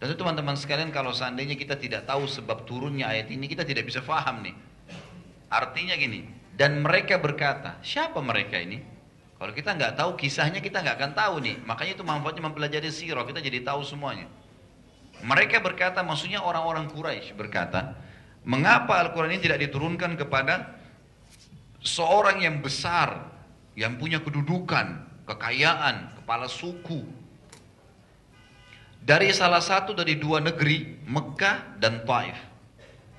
Dan 0.03 0.11
itu 0.11 0.19
teman-teman 0.19 0.59
sekalian 0.59 0.91
kalau 0.91 1.15
seandainya 1.15 1.55
kita 1.55 1.79
tidak 1.79 2.03
tahu 2.03 2.27
sebab 2.27 2.67
turunnya 2.67 3.07
ayat 3.07 3.31
ini 3.31 3.47
kita 3.47 3.63
tidak 3.63 3.87
bisa 3.87 4.03
faham 4.03 4.43
nih. 4.43 4.51
Artinya 5.47 5.95
gini, 5.95 6.27
dan 6.59 6.83
mereka 6.83 7.15
berkata, 7.15 7.79
siapa 7.79 8.19
mereka 8.19 8.59
ini? 8.59 8.83
Kalau 9.39 9.55
kita 9.55 9.71
nggak 9.71 9.95
tahu 9.95 10.19
kisahnya 10.19 10.59
kita 10.59 10.83
nggak 10.83 10.99
akan 10.99 11.11
tahu 11.15 11.35
nih. 11.47 11.55
Makanya 11.63 11.91
itu 11.95 12.03
manfaatnya 12.03 12.43
mempelajari 12.51 12.91
sirah, 12.91 13.23
kita 13.23 13.39
jadi 13.39 13.63
tahu 13.63 13.79
semuanya. 13.87 14.27
Mereka 15.23 15.63
berkata, 15.63 16.03
maksudnya 16.03 16.43
orang-orang 16.43 16.91
Quraisy 16.91 17.31
berkata, 17.39 17.95
mengapa 18.43 18.99
Al-Quran 19.07 19.39
ini 19.39 19.47
tidak 19.47 19.63
diturunkan 19.71 20.19
kepada 20.19 20.83
seorang 21.79 22.43
yang 22.43 22.59
besar, 22.59 23.31
yang 23.79 23.95
punya 23.95 24.19
kedudukan, 24.19 24.99
kekayaan, 25.31 26.11
kepala 26.19 26.51
suku, 26.51 27.22
dari 29.03 29.35
salah 29.35 29.59
satu 29.59 29.91
dari 29.91 30.15
dua 30.15 30.39
negeri, 30.39 31.03
Mekah 31.03 31.75
dan 31.77 32.07
Taif. 32.07 32.39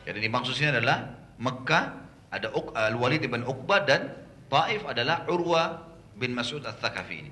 Jadi 0.08 0.16
ini 0.20 0.28
maksudnya 0.32 0.80
adalah 0.80 1.12
Mekah 1.36 1.84
ada 2.32 2.48
Al-Walid 2.90 3.24
bin 3.28 3.44
Uqbah 3.44 3.84
dan 3.84 4.12
Taif 4.48 4.84
adalah 4.88 5.28
Urwa 5.28 5.84
bin 6.16 6.32
Mas'ud 6.32 6.64
al-Thaqafi 6.64 7.14
ini. 7.14 7.30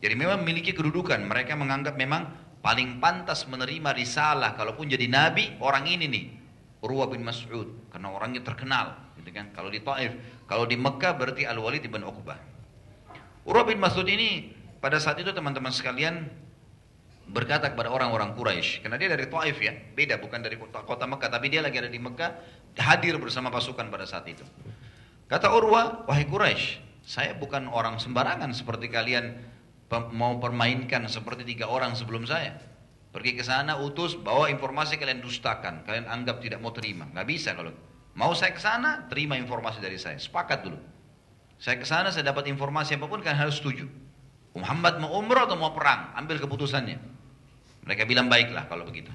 Jadi 0.00 0.14
memang 0.16 0.40
memiliki 0.40 0.72
kedudukan. 0.72 1.20
Mereka 1.20 1.56
menganggap 1.60 1.94
memang 2.00 2.28
paling 2.64 3.00
pantas 3.00 3.44
menerima 3.48 3.92
risalah 3.96 4.56
kalaupun 4.56 4.88
jadi 4.88 5.08
nabi 5.08 5.56
orang 5.64 5.88
ini 5.88 6.06
nih 6.08 6.24
Urwa 6.84 7.08
bin 7.08 7.24
Mas'ud 7.24 7.88
karena 7.88 8.12
orangnya 8.12 8.44
terkenal 8.44 9.16
gitu 9.16 9.32
kan 9.32 9.48
kalau 9.56 9.72
di 9.72 9.80
Taif 9.80 10.12
kalau 10.44 10.68
di 10.68 10.76
Mekah 10.76 11.16
berarti 11.16 11.48
Al 11.48 11.56
Walid 11.56 11.88
bin 11.88 12.04
Uqbah 12.04 12.36
Urwa 13.48 13.64
bin 13.64 13.80
Mas'ud 13.80 14.04
ini 14.04 14.52
pada 14.76 15.00
saat 15.00 15.16
itu 15.24 15.32
teman-teman 15.32 15.72
sekalian 15.72 16.28
berkata 17.30 17.70
kepada 17.70 17.94
orang-orang 17.94 18.34
Quraisy 18.34 18.82
karena 18.82 18.98
dia 18.98 19.08
dari 19.10 19.30
Taif 19.30 19.56
ya 19.62 19.72
beda 19.72 20.18
bukan 20.18 20.42
dari 20.42 20.58
kota, 20.58 20.82
kota 20.82 21.06
Mekah 21.06 21.30
tapi 21.30 21.46
dia 21.46 21.62
lagi 21.62 21.78
ada 21.78 21.86
di 21.86 22.02
Mekah 22.02 22.30
hadir 22.78 23.16
bersama 23.22 23.54
pasukan 23.54 23.86
pada 23.86 24.02
saat 24.04 24.26
itu 24.26 24.42
kata 25.30 25.46
Urwa 25.54 26.10
wahai 26.10 26.26
Quraisy 26.26 26.90
saya 27.06 27.34
bukan 27.38 27.70
orang 27.70 27.96
sembarangan 27.96 28.52
seperti 28.52 28.92
kalian 28.92 29.38
mau 30.14 30.38
permainkan 30.38 31.10
seperti 31.10 31.42
tiga 31.42 31.66
orang 31.66 31.98
sebelum 31.98 32.22
saya. 32.22 32.54
Pergi 33.10 33.34
ke 33.34 33.42
sana 33.42 33.82
utus 33.82 34.14
bawa 34.14 34.46
informasi 34.46 34.94
kalian 34.94 35.18
dustakan, 35.18 35.82
kalian 35.82 36.06
anggap 36.06 36.38
tidak 36.38 36.62
mau 36.62 36.70
terima. 36.70 37.10
Nggak 37.10 37.26
bisa 37.26 37.58
kalau 37.58 37.74
mau 38.14 38.30
saya 38.38 38.54
ke 38.54 38.62
sana 38.62 39.10
terima 39.10 39.34
informasi 39.34 39.82
dari 39.82 39.98
saya. 39.98 40.14
Sepakat 40.14 40.62
dulu. 40.62 40.78
Saya 41.58 41.82
ke 41.82 41.86
sana 41.90 42.14
saya 42.14 42.30
dapat 42.30 42.46
informasi 42.46 42.94
apa 42.94 43.10
pun 43.10 43.18
kalian 43.18 43.42
harus 43.42 43.58
setuju. 43.58 43.90
Muhammad 44.54 45.02
mau 45.02 45.18
umrah 45.18 45.50
atau 45.50 45.58
mau 45.58 45.74
perang, 45.74 46.14
ambil 46.14 46.38
keputusannya. 46.38 46.98
Mereka 47.84 48.04
bilang 48.04 48.28
baiklah 48.28 48.68
kalau 48.68 48.84
begitu. 48.84 49.10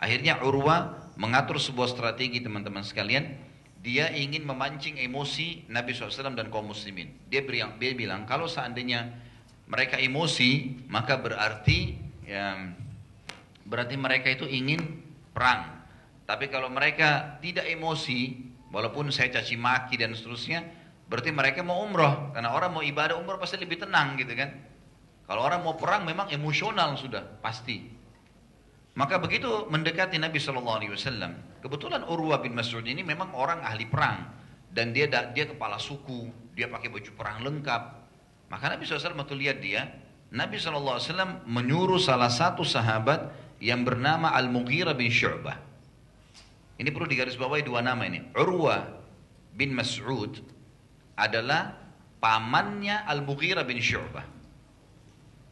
Akhirnya 0.00 0.40
Urwa 0.40 0.96
mengatur 1.20 1.60
sebuah 1.60 1.92
strategi 1.92 2.40
teman-teman 2.40 2.80
sekalian. 2.80 3.36
Dia 3.80 4.12
ingin 4.12 4.44
memancing 4.44 5.00
emosi 5.00 5.64
Nabi 5.72 5.96
SAW 5.96 6.36
dan 6.36 6.52
kaum 6.52 6.68
muslimin. 6.68 7.16
Dia 7.32 7.40
bilang, 7.40 7.80
dia 7.80 7.96
bilang 7.96 8.28
kalau 8.28 8.44
seandainya 8.44 9.08
mereka 9.70 9.96
emosi, 9.96 10.82
maka 10.92 11.16
berarti 11.16 11.96
ya, 12.28 12.60
berarti 13.64 13.96
mereka 13.96 14.28
itu 14.28 14.44
ingin 14.44 15.00
perang. 15.32 15.80
Tapi 16.28 16.52
kalau 16.52 16.68
mereka 16.68 17.40
tidak 17.40 17.66
emosi, 17.72 18.36
walaupun 18.68 19.08
saya 19.08 19.32
caci 19.32 19.56
maki 19.56 19.96
dan 19.96 20.12
seterusnya, 20.12 20.60
berarti 21.08 21.32
mereka 21.32 21.64
mau 21.64 21.80
umroh. 21.80 22.36
Karena 22.36 22.52
orang 22.52 22.70
mau 22.76 22.84
ibadah 22.84 23.16
umroh 23.16 23.40
pasti 23.40 23.56
lebih 23.58 23.80
tenang 23.80 24.18
gitu 24.20 24.32
kan. 24.36 24.50
Kalau 25.30 25.46
orang 25.46 25.62
mau 25.62 25.78
perang 25.78 26.02
memang 26.02 26.28
emosional 26.34 26.98
sudah 26.98 27.22
pasti. 27.38 27.99
Maka 28.98 29.22
begitu 29.22 29.70
mendekati 29.70 30.18
Nabi 30.18 30.42
Shallallahu 30.42 30.78
Alaihi 30.82 30.92
Wasallam, 30.92 31.32
kebetulan 31.62 32.02
Urwa 32.06 32.42
bin 32.42 32.58
Mas'ud 32.58 32.82
ini 32.82 33.06
memang 33.06 33.30
orang 33.38 33.62
ahli 33.62 33.86
perang 33.86 34.26
dan 34.74 34.90
dia 34.90 35.06
dia 35.06 35.46
kepala 35.46 35.78
suku, 35.78 36.30
dia 36.58 36.66
pakai 36.66 36.90
baju 36.90 37.10
perang 37.14 37.38
lengkap, 37.46 37.82
maka 38.50 38.66
Nabi 38.66 38.82
SAW 38.82 39.14
waktu 39.14 39.38
lihat 39.38 39.62
dia, 39.62 39.86
Nabi 40.34 40.58
SAW 40.58 40.98
menyuruh 41.46 42.02
salah 42.02 42.28
satu 42.28 42.66
sahabat 42.66 43.30
yang 43.62 43.86
bernama 43.86 44.34
Al-Mughirah 44.34 44.98
bin 44.98 45.06
Syu'bah. 45.06 45.54
Ini 46.80 46.88
perlu 46.90 47.06
digarisbawahi 47.06 47.62
dua 47.62 47.78
nama 47.78 48.02
ini. 48.10 48.26
Urwa 48.34 48.90
bin 49.54 49.70
Mas'ud 49.70 50.42
adalah 51.14 51.78
pamannya 52.18 53.06
Al-Mughirah 53.06 53.62
bin 53.62 53.78
Syu'bah. 53.78 54.26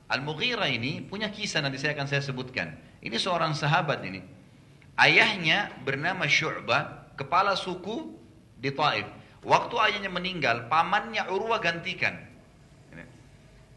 Al-Mughirah 0.08 0.66
ini 0.72 1.04
punya 1.04 1.30
kisah 1.30 1.62
nanti 1.62 1.78
saya 1.78 1.94
akan 1.94 2.06
saya 2.10 2.24
sebutkan. 2.24 2.74
Ini 2.98 3.16
seorang 3.16 3.54
sahabat 3.54 4.02
ini. 4.02 4.20
Ayahnya 4.98 5.70
bernama 5.86 6.26
Syu'bah, 6.26 7.14
kepala 7.14 7.54
suku 7.54 8.18
di 8.58 8.74
Taif. 8.74 9.06
Waktu 9.46 9.74
ayahnya 9.78 10.10
meninggal, 10.10 10.66
pamannya 10.66 11.30
Urwa 11.30 11.62
gantikan. 11.62 12.28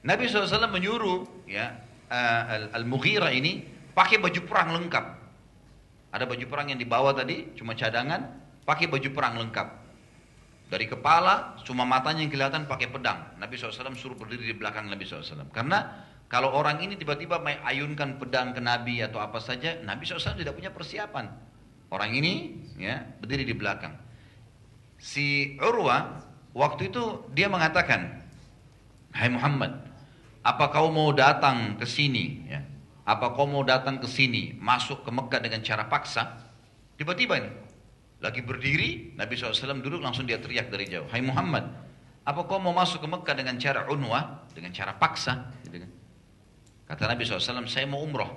Nabi 0.01 0.25
SAW 0.25 0.65
menyuruh 0.65 1.45
ya 1.45 1.77
uh, 2.09 2.73
Al-Mughirah 2.73 3.29
ini 3.37 3.61
pakai 3.93 4.17
baju 4.17 4.41
perang 4.49 4.73
lengkap. 4.73 5.05
Ada 6.11 6.25
baju 6.25 6.45
perang 6.49 6.73
yang 6.73 6.81
dibawa 6.81 7.13
tadi, 7.13 7.53
cuma 7.55 7.77
cadangan, 7.77 8.33
pakai 8.65 8.89
baju 8.89 9.09
perang 9.13 9.39
lengkap. 9.39 9.67
Dari 10.71 10.87
kepala, 10.87 11.59
cuma 11.63 11.83
matanya 11.83 12.23
yang 12.23 12.31
kelihatan 12.31 12.63
pakai 12.67 12.91
pedang. 12.91 13.35
Nabi 13.39 13.59
SAW 13.59 13.95
suruh 13.95 14.15
berdiri 14.15 14.51
di 14.51 14.55
belakang 14.55 14.87
Nabi 14.87 15.03
SAW. 15.03 15.51
Karena 15.51 16.07
kalau 16.31 16.55
orang 16.55 16.79
ini 16.79 16.95
tiba-tiba 16.95 17.43
ayunkan 17.43 18.15
pedang 18.15 18.55
ke 18.55 18.63
Nabi 18.63 19.03
atau 19.03 19.19
apa 19.19 19.43
saja, 19.43 19.83
Nabi 19.83 20.07
SAW 20.07 20.39
tidak 20.39 20.55
punya 20.55 20.71
persiapan. 20.71 21.27
Orang 21.91 22.15
ini 22.15 22.55
ya 22.79 23.03
berdiri 23.19 23.43
di 23.43 23.51
belakang. 23.51 23.99
Si 24.95 25.59
Urwa 25.59 26.23
waktu 26.55 26.87
itu 26.87 27.27
dia 27.35 27.51
mengatakan, 27.51 28.23
Hai 29.11 29.27
Muhammad, 29.27 29.75
apa 30.39 30.71
kau 30.71 30.87
mau 30.87 31.11
datang 31.11 31.75
ke 31.75 31.83
sini? 31.83 32.47
Ya. 32.47 32.63
Apa 33.03 33.35
kau 33.35 33.43
mau 33.43 33.67
datang 33.67 33.99
ke 33.99 34.07
sini, 34.07 34.55
masuk 34.55 35.03
ke 35.03 35.11
Mekah 35.11 35.43
dengan 35.43 35.59
cara 35.59 35.91
paksa? 35.91 36.47
Tiba-tiba 36.95 37.43
ini, 37.43 37.51
lagi 38.23 38.39
berdiri, 38.39 39.19
Nabi 39.19 39.35
SAW 39.35 39.83
duduk 39.83 39.99
langsung 39.99 40.23
dia 40.23 40.39
teriak 40.39 40.71
dari 40.71 40.87
jauh, 40.87 41.11
Hai 41.11 41.19
Muhammad, 41.19 41.67
apa 42.23 42.39
kau 42.47 42.55
mau 42.55 42.71
masuk 42.71 43.03
ke 43.03 43.07
Mekah 43.11 43.35
dengan 43.35 43.59
cara 43.59 43.83
unwah, 43.91 44.47
dengan 44.55 44.71
cara 44.71 44.95
paksa? 44.95 45.51
Gitu 45.67 45.83
kan. 45.83 45.91
Kata 46.91 47.07
Nabi 47.07 47.23
SAW, 47.23 47.71
saya 47.71 47.87
mau 47.87 48.03
umroh. 48.03 48.27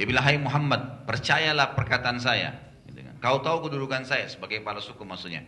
Dia 0.00 0.08
bilang, 0.08 0.24
hai 0.24 0.40
Muhammad, 0.40 1.04
percayalah 1.04 1.76
perkataan 1.76 2.16
saya. 2.16 2.56
Gitu 2.88 3.04
kan. 3.04 3.20
Kau 3.20 3.44
tahu 3.44 3.68
kedudukan 3.68 4.08
saya 4.08 4.24
sebagai 4.32 4.64
kepala 4.64 4.80
suku 4.80 5.04
maksudnya. 5.04 5.44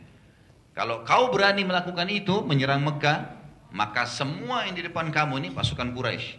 Kalau 0.77 1.09
kau 1.09 1.33
berani 1.33 1.65
melakukan 1.65 2.05
itu, 2.13 2.45
menyerang 2.45 2.85
Mekah, 2.85 3.33
maka 3.73 4.05
semua 4.05 4.69
yang 4.69 4.77
di 4.77 4.85
depan 4.85 5.09
kamu 5.09 5.41
ini 5.41 5.49
pasukan 5.57 5.89
Quraisy. 5.97 6.37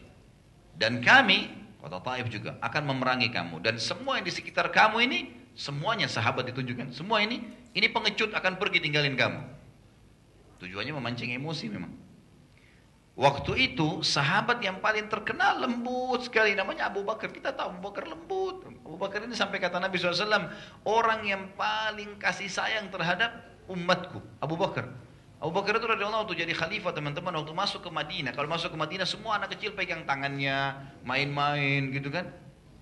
Dan 0.78 1.02
kami 1.02 1.64
kota 1.84 2.00
Taif 2.00 2.32
juga 2.32 2.56
akan 2.64 2.96
memerangi 2.96 3.28
kamu 3.28 3.60
dan 3.60 3.76
semua 3.76 4.16
yang 4.16 4.24
di 4.24 4.32
sekitar 4.32 4.72
kamu 4.72 5.04
ini 5.04 5.20
semuanya 5.52 6.08
sahabat 6.08 6.48
ditunjukkan 6.48 6.96
semua 6.96 7.20
ini 7.20 7.44
ini 7.76 7.92
pengecut 7.92 8.32
akan 8.32 8.56
pergi 8.56 8.80
tinggalin 8.80 9.20
kamu 9.20 9.44
tujuannya 10.64 10.96
memancing 10.96 11.36
emosi 11.36 11.68
memang 11.68 11.92
waktu 13.14 13.74
itu 13.74 14.02
sahabat 14.02 14.58
yang 14.66 14.82
paling 14.82 15.06
terkenal 15.06 15.62
lembut 15.62 16.26
sekali 16.26 16.58
namanya 16.58 16.90
Abu 16.90 17.06
Bakar 17.06 17.30
kita 17.30 17.54
tahu 17.54 17.78
Abu 17.78 17.82
Bakar 17.94 18.10
lembut 18.10 18.66
Abu 18.66 18.98
Bakar 18.98 19.22
ini 19.22 19.38
sampai 19.38 19.62
kata 19.62 19.78
Nabi 19.78 20.02
SAW 20.02 20.50
orang 20.90 21.22
yang 21.22 21.54
paling 21.54 22.18
kasih 22.18 22.50
sayang 22.50 22.90
terhadap 22.90 23.38
umatku 23.70 24.18
Abu 24.42 24.58
Bakar 24.58 24.90
Abu 25.44 25.60
Bakar 25.60 25.76
itu 25.76 25.84
radhiyallahu 25.84 26.24
waktu 26.24 26.48
jadi 26.48 26.56
khalifah 26.56 26.96
teman-teman 26.96 27.36
waktu 27.36 27.52
masuk 27.52 27.84
ke 27.84 27.92
Madinah. 27.92 28.32
Kalau 28.32 28.48
masuk 28.48 28.72
ke 28.72 28.80
Madinah 28.80 29.04
semua 29.04 29.36
anak 29.36 29.52
kecil 29.52 29.76
pegang 29.76 30.08
tangannya, 30.08 30.72
main-main 31.04 31.92
gitu 31.92 32.08
kan. 32.08 32.32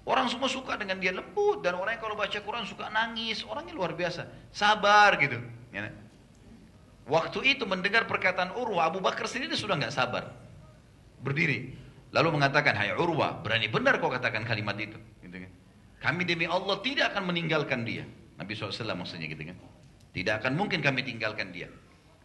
Orang 0.06 0.30
semua 0.30 0.46
suka 0.46 0.78
dengan 0.78 1.02
dia 1.02 1.10
lembut 1.10 1.66
dan 1.66 1.74
orang 1.74 1.98
yang 1.98 2.04
kalau 2.06 2.14
baca 2.14 2.38
Quran 2.38 2.62
suka 2.70 2.94
nangis, 2.94 3.42
orangnya 3.50 3.74
luar 3.74 3.98
biasa, 3.98 4.30
sabar 4.54 5.18
gitu. 5.18 5.42
Ya. 5.74 5.90
Waktu 7.10 7.58
itu 7.58 7.64
mendengar 7.66 8.06
perkataan 8.06 8.54
Urwah, 8.54 8.90
Abu 8.90 9.02
Bakar 9.02 9.26
sendiri 9.26 9.58
sudah 9.58 9.78
nggak 9.78 9.94
sabar, 9.94 10.32
berdiri, 11.22 11.74
lalu 12.14 12.38
mengatakan, 12.38 12.78
Hai 12.78 12.94
Urwah, 12.94 13.42
berani 13.42 13.68
benar 13.68 13.98
kau 13.98 14.14
katakan 14.14 14.46
kalimat 14.46 14.78
itu, 14.78 14.98
gitu 15.26 15.38
kan. 15.42 15.52
Kami 16.02 16.26
demi 16.26 16.46
Allah 16.50 16.78
tidak 16.82 17.14
akan 17.14 17.30
meninggalkan 17.30 17.86
dia. 17.86 18.06
Nabi 18.38 18.58
SAW 18.58 18.98
maksudnya 18.98 19.30
gitu 19.30 19.46
kan. 19.46 19.58
Tidak 20.12 20.34
akan 20.42 20.58
mungkin 20.58 20.82
kami 20.82 21.06
tinggalkan 21.06 21.54
dia. 21.54 21.70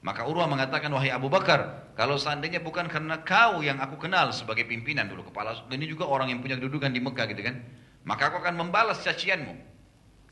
Maka 0.04 0.24
Urwah 0.28 0.48
mengatakan, 0.48 0.92
wahai 0.92 1.12
Abu 1.12 1.26
Bakar, 1.26 1.92
kalau 1.96 2.20
seandainya 2.20 2.60
bukan 2.60 2.86
karena 2.86 3.20
kau 3.24 3.64
yang 3.64 3.80
aku 3.80 3.96
kenal 3.96 4.30
sebagai 4.30 4.68
pimpinan 4.68 5.08
dulu, 5.08 5.28
kepala, 5.28 5.56
ini 5.72 5.88
juga 5.88 6.04
orang 6.06 6.30
yang 6.30 6.40
punya 6.44 6.60
kedudukan 6.60 6.92
di 6.92 7.00
Mekah 7.00 7.26
gitu 7.32 7.42
kan, 7.42 7.58
maka 8.06 8.30
aku 8.30 8.38
akan 8.38 8.54
membalas 8.54 9.02
cacianmu. 9.02 9.54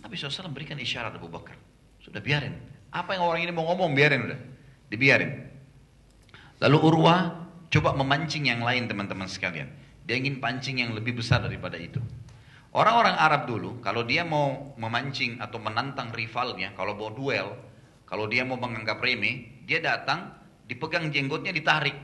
Nabi 0.04 0.14
SAW 0.14 0.52
berikan 0.52 0.76
isyarat 0.76 1.16
Abu 1.16 1.32
Bakar. 1.32 1.56
Sudah 1.98 2.20
biarin. 2.20 2.73
Apa 2.94 3.18
yang 3.18 3.26
orang 3.26 3.42
ini 3.42 3.50
mau 3.50 3.66
ngomong, 3.66 3.90
biarin 3.90 4.30
udah. 4.30 4.40
Dibiarin. 4.86 5.34
Lalu 6.62 6.78
Urwah 6.78 7.50
coba 7.66 7.90
memancing 7.98 8.46
yang 8.46 8.62
lain 8.62 8.86
teman-teman 8.86 9.26
sekalian. 9.26 9.66
Dia 10.06 10.14
ingin 10.14 10.38
pancing 10.38 10.78
yang 10.78 10.94
lebih 10.94 11.18
besar 11.18 11.42
daripada 11.42 11.74
itu. 11.74 11.98
Orang-orang 12.70 13.18
Arab 13.18 13.50
dulu, 13.50 13.82
kalau 13.82 14.06
dia 14.06 14.22
mau 14.22 14.74
memancing 14.78 15.42
atau 15.42 15.58
menantang 15.58 16.14
rivalnya, 16.14 16.70
kalau 16.78 16.94
mau 16.94 17.10
duel, 17.10 17.58
kalau 18.06 18.30
dia 18.30 18.46
mau 18.46 18.58
menganggap 18.58 19.02
remeh, 19.02 19.62
dia 19.66 19.82
datang, 19.82 20.30
dipegang 20.70 21.10
jenggotnya, 21.10 21.50
ditarik. 21.50 21.94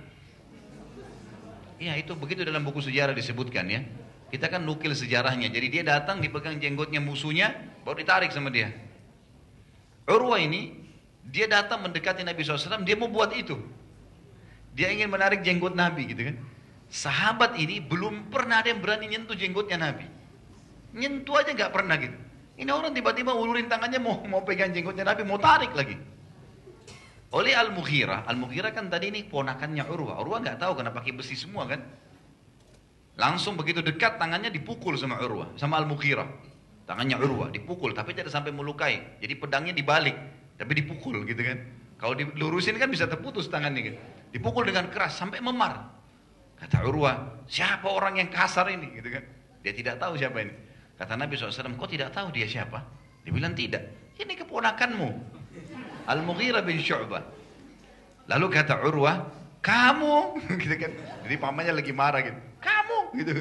Iya 1.78 1.98
itu 1.98 2.14
begitu 2.18 2.42
dalam 2.42 2.66
buku 2.66 2.82
sejarah 2.82 3.14
disebutkan 3.14 3.66
ya. 3.70 3.82
Kita 4.30 4.46
kan 4.46 4.62
nukil 4.62 4.94
sejarahnya. 4.94 5.50
Jadi 5.50 5.66
dia 5.70 5.82
datang, 5.82 6.22
dipegang 6.22 6.58
jenggotnya 6.62 7.02
musuhnya, 7.02 7.50
baru 7.82 8.02
ditarik 8.02 8.30
sama 8.30 8.50
dia. 8.54 8.70
Urwa 10.06 10.38
ini, 10.38 10.79
dia 11.30 11.46
datang 11.46 11.86
mendekati 11.86 12.26
Nabi 12.26 12.42
SAW, 12.42 12.82
dia 12.82 12.98
mau 12.98 13.06
buat 13.06 13.30
itu. 13.38 13.54
Dia 14.74 14.90
ingin 14.90 15.10
menarik 15.10 15.46
jenggot 15.46 15.74
Nabi 15.78 16.10
gitu 16.10 16.30
kan. 16.30 16.36
Sahabat 16.90 17.54
ini 17.54 17.78
belum 17.78 18.34
pernah 18.34 18.62
ada 18.62 18.74
yang 18.74 18.82
berani 18.82 19.06
nyentuh 19.06 19.38
jenggotnya 19.38 19.78
Nabi. 19.78 20.06
Nyentuh 20.98 21.38
aja 21.38 21.54
nggak 21.54 21.70
pernah 21.70 21.94
gitu. 22.02 22.18
Ini 22.58 22.70
orang 22.74 22.90
tiba-tiba 22.90 23.30
ulurin 23.30 23.70
tangannya 23.70 24.02
mau 24.02 24.20
mau 24.26 24.42
pegang 24.42 24.74
jenggotnya 24.74 25.06
Nabi, 25.06 25.22
mau 25.22 25.38
tarik 25.38 25.70
lagi. 25.72 25.94
Oleh 27.30 27.54
Al-Mughirah, 27.54 28.26
Al-Mughirah 28.26 28.74
kan 28.74 28.90
tadi 28.90 29.14
ini 29.14 29.22
ponakannya 29.22 29.86
Urwah. 29.86 30.18
Urwah 30.18 30.42
nggak 30.42 30.58
tahu 30.58 30.82
kenapa 30.82 30.98
pakai 30.98 31.14
besi 31.14 31.38
semua 31.38 31.62
kan. 31.70 31.78
Langsung 33.14 33.54
begitu 33.54 33.86
dekat 33.86 34.18
tangannya 34.18 34.50
dipukul 34.50 34.98
sama 34.98 35.22
Urwah, 35.22 35.54
sama 35.54 35.78
Al-Mughirah. 35.78 36.26
Tangannya 36.90 37.22
Urwah 37.22 37.54
dipukul 37.54 37.94
tapi 37.94 38.18
tidak 38.18 38.34
sampai 38.34 38.50
melukai. 38.50 39.22
Jadi 39.22 39.34
pedangnya 39.38 39.70
dibalik, 39.70 40.18
tapi 40.60 40.76
dipukul 40.76 41.24
gitu 41.24 41.40
kan. 41.40 41.56
Kalau 41.96 42.12
dilurusin 42.12 42.76
kan 42.76 42.92
bisa 42.92 43.08
terputus 43.08 43.48
tangannya 43.48 43.80
gitu. 43.80 43.98
Dipukul 44.36 44.68
dengan 44.68 44.92
keras 44.92 45.16
sampai 45.16 45.40
memar. 45.40 45.88
Kata 46.60 46.84
Urwah, 46.84 47.40
siapa 47.48 47.88
orang 47.88 48.20
yang 48.20 48.28
kasar 48.28 48.68
ini 48.68 48.92
gitu 49.00 49.08
kan. 49.08 49.24
Dia 49.64 49.72
tidak 49.72 49.96
tahu 49.96 50.20
siapa 50.20 50.36
ini. 50.44 50.52
Kata 51.00 51.16
Nabi 51.16 51.40
SAW, 51.40 51.80
kau 51.80 51.88
tidak 51.88 52.12
tahu 52.12 52.28
dia 52.28 52.44
siapa? 52.44 52.84
Dia 53.24 53.32
bilang 53.32 53.56
tidak. 53.56 54.12
Ini 54.20 54.36
keponakanmu. 54.36 55.08
Al-Mughirah 56.04 56.60
bin 56.60 56.76
Syu'bah. 56.76 57.24
Lalu 58.28 58.46
kata 58.52 58.84
Urwah, 58.84 59.24
kamu, 59.64 60.36
gitu 60.62 60.76
kan. 60.76 60.92
Jadi 61.24 61.34
pamannya 61.40 61.72
lagi 61.72 61.92
marah 61.96 62.20
gitu. 62.20 62.36
Kamu, 62.60 62.98
gitu. 63.16 63.32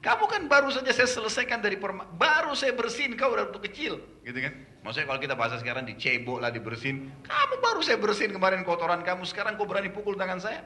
Kamu 0.00 0.24
kan 0.32 0.48
baru 0.48 0.72
saja 0.72 0.88
saya 0.96 1.04
selesaikan 1.04 1.60
dari 1.60 1.76
perma 1.76 2.08
baru 2.16 2.56
saya 2.56 2.72
bersihin 2.72 3.20
kau 3.20 3.36
udah 3.36 3.52
kecil, 3.60 4.00
gitu 4.24 4.38
kan. 4.40 4.52
Maksudnya 4.80 5.06
kalau 5.12 5.20
kita 5.20 5.34
bahasa 5.36 5.60
sekarang 5.60 5.84
dicebok 5.84 6.40
lah, 6.40 6.48
dibersihin. 6.48 7.12
Kamu 7.28 7.54
baru 7.60 7.84
saya 7.84 8.00
bersihin 8.00 8.32
kemarin 8.32 8.64
kotoran 8.64 9.04
kamu, 9.04 9.28
sekarang 9.28 9.60
kau 9.60 9.68
berani 9.68 9.92
pukul 9.92 10.16
tangan 10.16 10.40
saya. 10.40 10.64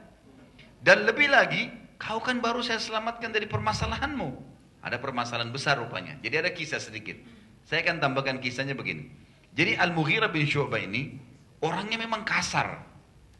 Dan 0.79 1.03
lebih 1.03 1.35
lagi, 1.35 1.67
kau 1.99 2.23
kan 2.23 2.39
baru 2.39 2.63
saya 2.63 2.79
selamatkan 2.79 3.35
dari 3.35 3.51
permasalahanmu. 3.51 4.55
Ada 4.87 5.03
permasalahan 5.03 5.51
besar 5.51 5.83
rupanya. 5.83 6.15
Jadi 6.23 6.35
ada 6.39 6.51
kisah 6.55 6.79
sedikit. 6.79 7.19
Saya 7.67 7.83
akan 7.83 7.99
tambahkan 7.99 8.39
kisahnya 8.39 8.79
begini. 8.79 9.11
Jadi 9.51 9.75
Al-Mughirah 9.75 10.31
bin 10.31 10.47
Syu'bah 10.47 10.79
ini 10.79 11.19
Orangnya 11.65 11.97
memang 11.97 12.29
kasar. 12.29 12.85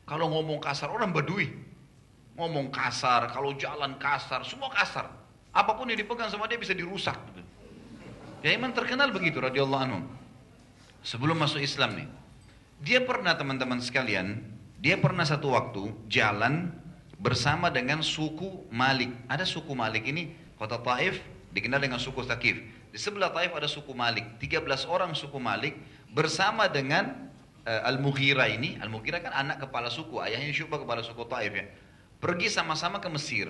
Kalau 0.09 0.33
ngomong 0.33 0.57
kasar, 0.57 0.89
orang 0.89 1.13
badui. 1.13 1.53
Ngomong 2.41 2.73
kasar, 2.73 3.29
kalau 3.29 3.53
jalan 3.53 4.01
kasar, 4.01 4.41
semua 4.49 4.73
kasar. 4.73 5.13
Apa 5.55 5.79
pun 5.79 5.87
yang 5.87 5.97
dipegang 5.97 6.27
sama 6.29 6.51
dia 6.51 6.59
bisa 6.59 6.75
dirusak. 6.75 7.15
Ya 8.43 8.53
memang 8.59 8.75
terkenal 8.75 9.15
begitu 9.15 9.39
radhiyallahu 9.39 9.83
anhu. 9.87 10.01
Sebelum 11.07 11.39
masuk 11.39 11.63
Islam 11.63 11.95
nih. 11.95 12.09
Dia 12.83 13.01
pernah 13.01 13.33
teman-teman 13.39 13.79
sekalian, 13.81 14.43
dia 14.83 15.01
pernah 15.01 15.25
satu 15.25 15.55
waktu 15.57 15.95
jalan 16.11 16.75
bersama 17.17 17.73
dengan 17.73 18.05
suku 18.05 18.69
Malik. 18.69 19.09
Ada 19.31 19.49
suku 19.49 19.73
Malik 19.73 20.05
ini, 20.05 20.35
kota 20.61 20.77
Taif 20.83 21.23
dikenal 21.55 21.81
dengan 21.81 21.97
suku 21.97 22.27
Thaqif. 22.27 22.61
Di 22.93 22.99
sebelah 23.01 23.33
Taif 23.33 23.55
ada 23.57 23.71
suku 23.71 23.97
Malik. 23.97 24.37
13 24.43 24.61
orang 24.91 25.17
suku 25.17 25.41
Malik 25.41 25.79
bersama 26.13 26.69
dengan 26.69 27.31
uh, 27.65 27.89
Al-Mughirah 27.89 28.53
ini, 28.53 28.77
Al-Mughirah 28.83 29.25
kan 29.25 29.33
anak 29.33 29.65
kepala 29.65 29.89
suku, 29.89 30.21
ayahnya 30.21 30.53
Syubah 30.53 30.83
kepala 30.83 31.01
suku 31.01 31.25
Taif 31.25 31.53
ya. 31.55 31.65
Pergi 32.21 32.53
sama-sama 32.53 33.01
ke 33.01 33.09
Mesir. 33.09 33.49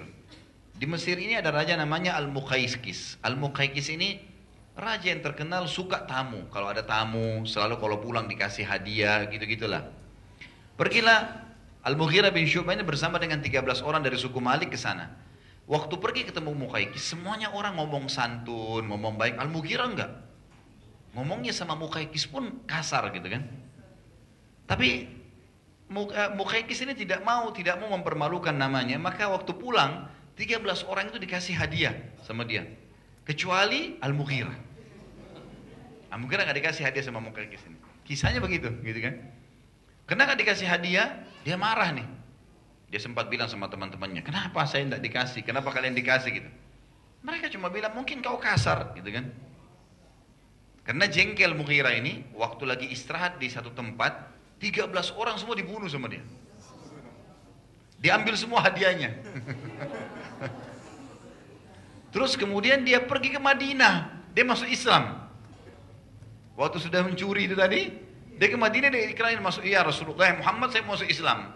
Di 0.74 0.90
Mesir 0.90 1.14
ini 1.16 1.38
ada 1.38 1.54
raja 1.54 1.78
namanya 1.78 2.18
Al-Muqayqis. 2.18 3.22
Al-Muqayqis 3.22 3.94
ini 3.94 4.18
raja 4.74 5.14
yang 5.14 5.22
terkenal 5.22 5.70
suka 5.70 6.02
tamu. 6.04 6.50
Kalau 6.50 6.66
ada 6.70 6.82
tamu, 6.82 7.46
selalu 7.46 7.78
kalau 7.78 7.96
pulang 8.02 8.26
dikasih 8.26 8.66
hadiah, 8.66 9.22
gitu-gitulah. 9.30 9.86
Pergilah 10.74 11.46
Al-Mughirah 11.86 12.34
bin 12.34 12.50
Syubah 12.50 12.74
ini 12.74 12.82
bersama 12.82 13.22
dengan 13.22 13.38
13 13.38 13.62
orang 13.86 14.02
dari 14.02 14.18
suku 14.18 14.42
Malik 14.42 14.74
ke 14.74 14.78
sana. 14.80 15.14
Waktu 15.70 15.96
pergi 15.96 16.26
ketemu 16.28 16.52
Muqayqis, 16.52 17.14
semuanya 17.14 17.54
orang 17.54 17.78
ngomong 17.78 18.10
santun, 18.10 18.84
ngomong 18.90 19.14
baik. 19.14 19.38
Al-Mughirah 19.38 19.86
enggak. 19.86 20.12
Ngomongnya 21.14 21.54
sama 21.54 21.78
Muqayqis 21.78 22.26
pun 22.26 22.66
kasar 22.66 23.14
gitu 23.14 23.30
kan. 23.30 23.46
Tapi 24.64 24.88
eh, 25.92 26.30
Mukhaikis 26.34 26.80
ini 26.84 26.96
tidak 26.96 27.20
mau, 27.22 27.52
tidak 27.52 27.78
mau 27.80 27.92
mempermalukan 27.92 28.56
namanya. 28.56 28.96
Maka 28.96 29.28
waktu 29.28 29.52
pulang, 29.54 30.08
13 30.34 30.90
orang 30.90 31.14
itu 31.14 31.18
dikasih 31.22 31.54
hadiah 31.54 31.94
sama 32.26 32.42
dia. 32.42 32.66
kecuali 33.24 33.96
Al-Mughirah. 34.04 34.52
Al-Mughirah 36.12 36.44
nggak 36.44 36.58
dikasih 36.60 36.84
hadiah 36.84 37.04
sama 37.08 37.24
Muqaykis 37.24 37.64
ini. 37.64 37.78
Kisahnya 38.04 38.36
begitu, 38.36 38.68
gitu 38.84 39.00
kan? 39.00 39.16
Karena 40.04 40.28
nggak 40.28 40.44
dikasih 40.44 40.68
hadiah, 40.68 41.24
dia 41.40 41.56
marah 41.56 41.88
nih. 41.96 42.04
Dia 42.92 43.00
sempat 43.00 43.32
bilang 43.32 43.48
sama 43.48 43.72
teman-temannya, 43.72 44.20
kenapa 44.20 44.68
saya 44.68 44.84
tidak 44.84 45.00
dikasih? 45.00 45.40
Kenapa 45.40 45.72
kalian 45.72 45.96
dikasih 45.96 46.30
gitu? 46.36 46.50
Mereka 47.24 47.48
cuma 47.56 47.72
bilang, 47.72 47.96
mungkin 47.96 48.20
kau 48.20 48.36
kasar, 48.36 48.92
gitu 48.92 49.08
kan? 49.08 49.32
Karena 50.84 51.08
jengkel 51.08 51.56
Mughirah 51.56 51.96
ini, 51.96 52.28
waktu 52.36 52.68
lagi 52.68 52.86
istirahat 52.92 53.40
di 53.40 53.48
satu 53.48 53.72
tempat, 53.72 54.28
13 54.60 54.92
orang 55.16 55.40
semua 55.40 55.56
dibunuh 55.56 55.88
sama 55.88 56.12
dia. 56.12 56.20
Diambil 58.04 58.36
semua 58.36 58.60
hadiahnya. 58.60 59.16
Terus 62.14 62.38
kemudian 62.38 62.86
dia 62.86 63.02
pergi 63.02 63.34
ke 63.34 63.42
Madinah, 63.42 64.22
dia 64.30 64.46
masuk 64.46 64.70
Islam. 64.70 65.26
Waktu 66.54 66.78
sudah 66.78 67.02
mencuri 67.02 67.50
itu 67.50 67.58
tadi, 67.58 67.90
dia 68.38 68.46
ke 68.46 68.54
Madinah 68.54 68.86
dia 68.94 69.10
ikrarin 69.10 69.42
masuk, 69.42 69.66
iya 69.66 69.82
Rasulullah 69.82 70.30
Muhammad 70.38 70.70
saya 70.70 70.86
masuk 70.86 71.10
Islam. 71.10 71.50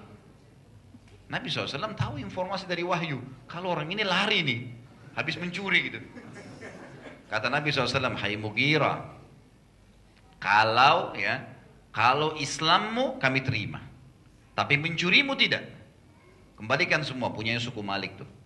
Nabi 1.30 1.46
SAW 1.46 1.94
tahu 1.94 2.18
informasi 2.18 2.66
dari 2.66 2.82
wahyu. 2.82 3.22
Kalau 3.46 3.70
orang 3.70 3.86
ini 3.86 4.02
lari 4.02 4.42
nih, 4.42 4.60
habis 5.14 5.38
mencuri 5.38 5.94
gitu. 5.94 6.02
Kata 7.30 7.46
Nabi 7.46 7.70
SAW, 7.70 8.18
Hai 8.18 8.34
Mugira, 8.34 9.14
kalau 10.42 11.14
ya, 11.14 11.44
kalau 11.94 12.34
Islammu 12.34 13.22
kami 13.22 13.46
terima, 13.46 13.78
tapi 14.58 14.74
mencurimu 14.74 15.38
tidak. 15.38 15.62
Kembalikan 16.58 17.06
semua, 17.06 17.30
punya 17.30 17.54
suku 17.62 17.78
Malik 17.78 18.18
tuh. 18.18 18.37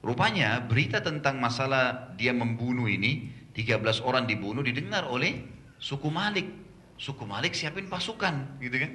Rupanya 0.00 0.64
berita 0.64 1.04
tentang 1.04 1.36
masalah 1.36 2.16
dia 2.16 2.32
membunuh 2.32 2.88
ini, 2.88 3.28
13 3.52 4.00
orang 4.00 4.24
dibunuh 4.24 4.64
didengar 4.64 5.04
oleh 5.04 5.44
suku 5.76 6.08
Malik. 6.08 6.48
Suku 6.96 7.28
Malik 7.28 7.52
siapin 7.52 7.84
pasukan, 7.84 8.60
gitu 8.64 8.76
kan? 8.80 8.92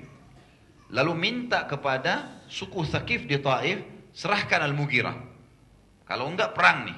Lalu 0.90 1.14
minta 1.14 1.66
kepada 1.70 2.42
suku 2.50 2.86
Thaqif 2.86 3.30
di 3.30 3.38
Taif, 3.38 3.86
serahkan 4.18 4.66
Al-Mughirah. 4.66 5.18
Kalau 6.06 6.30
enggak 6.30 6.58
perang 6.58 6.90
nih. 6.90 6.98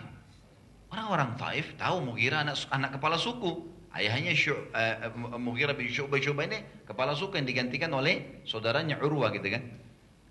Orang-orang 0.87 1.35
Taif 1.35 1.75
tahu 1.75 2.11
Mughirah 2.11 2.47
anak, 2.47 2.63
anak 2.71 2.95
kepala 2.95 3.19
suku. 3.19 3.75
Ayahnya 3.91 4.35
Syu, 4.37 4.53
uh, 4.53 5.39
Mughirah 5.41 5.73
bin 5.73 5.89
Syu'bah 5.89 6.21
Syu'bah 6.21 6.45
ini 6.45 6.61
kepala 6.85 7.17
suku 7.17 7.39
yang 7.39 7.47
digantikan 7.49 7.89
oleh 7.95 8.43
saudaranya 8.45 8.99
Urwah 9.01 9.33
gitu 9.33 9.47
kan. 9.47 9.63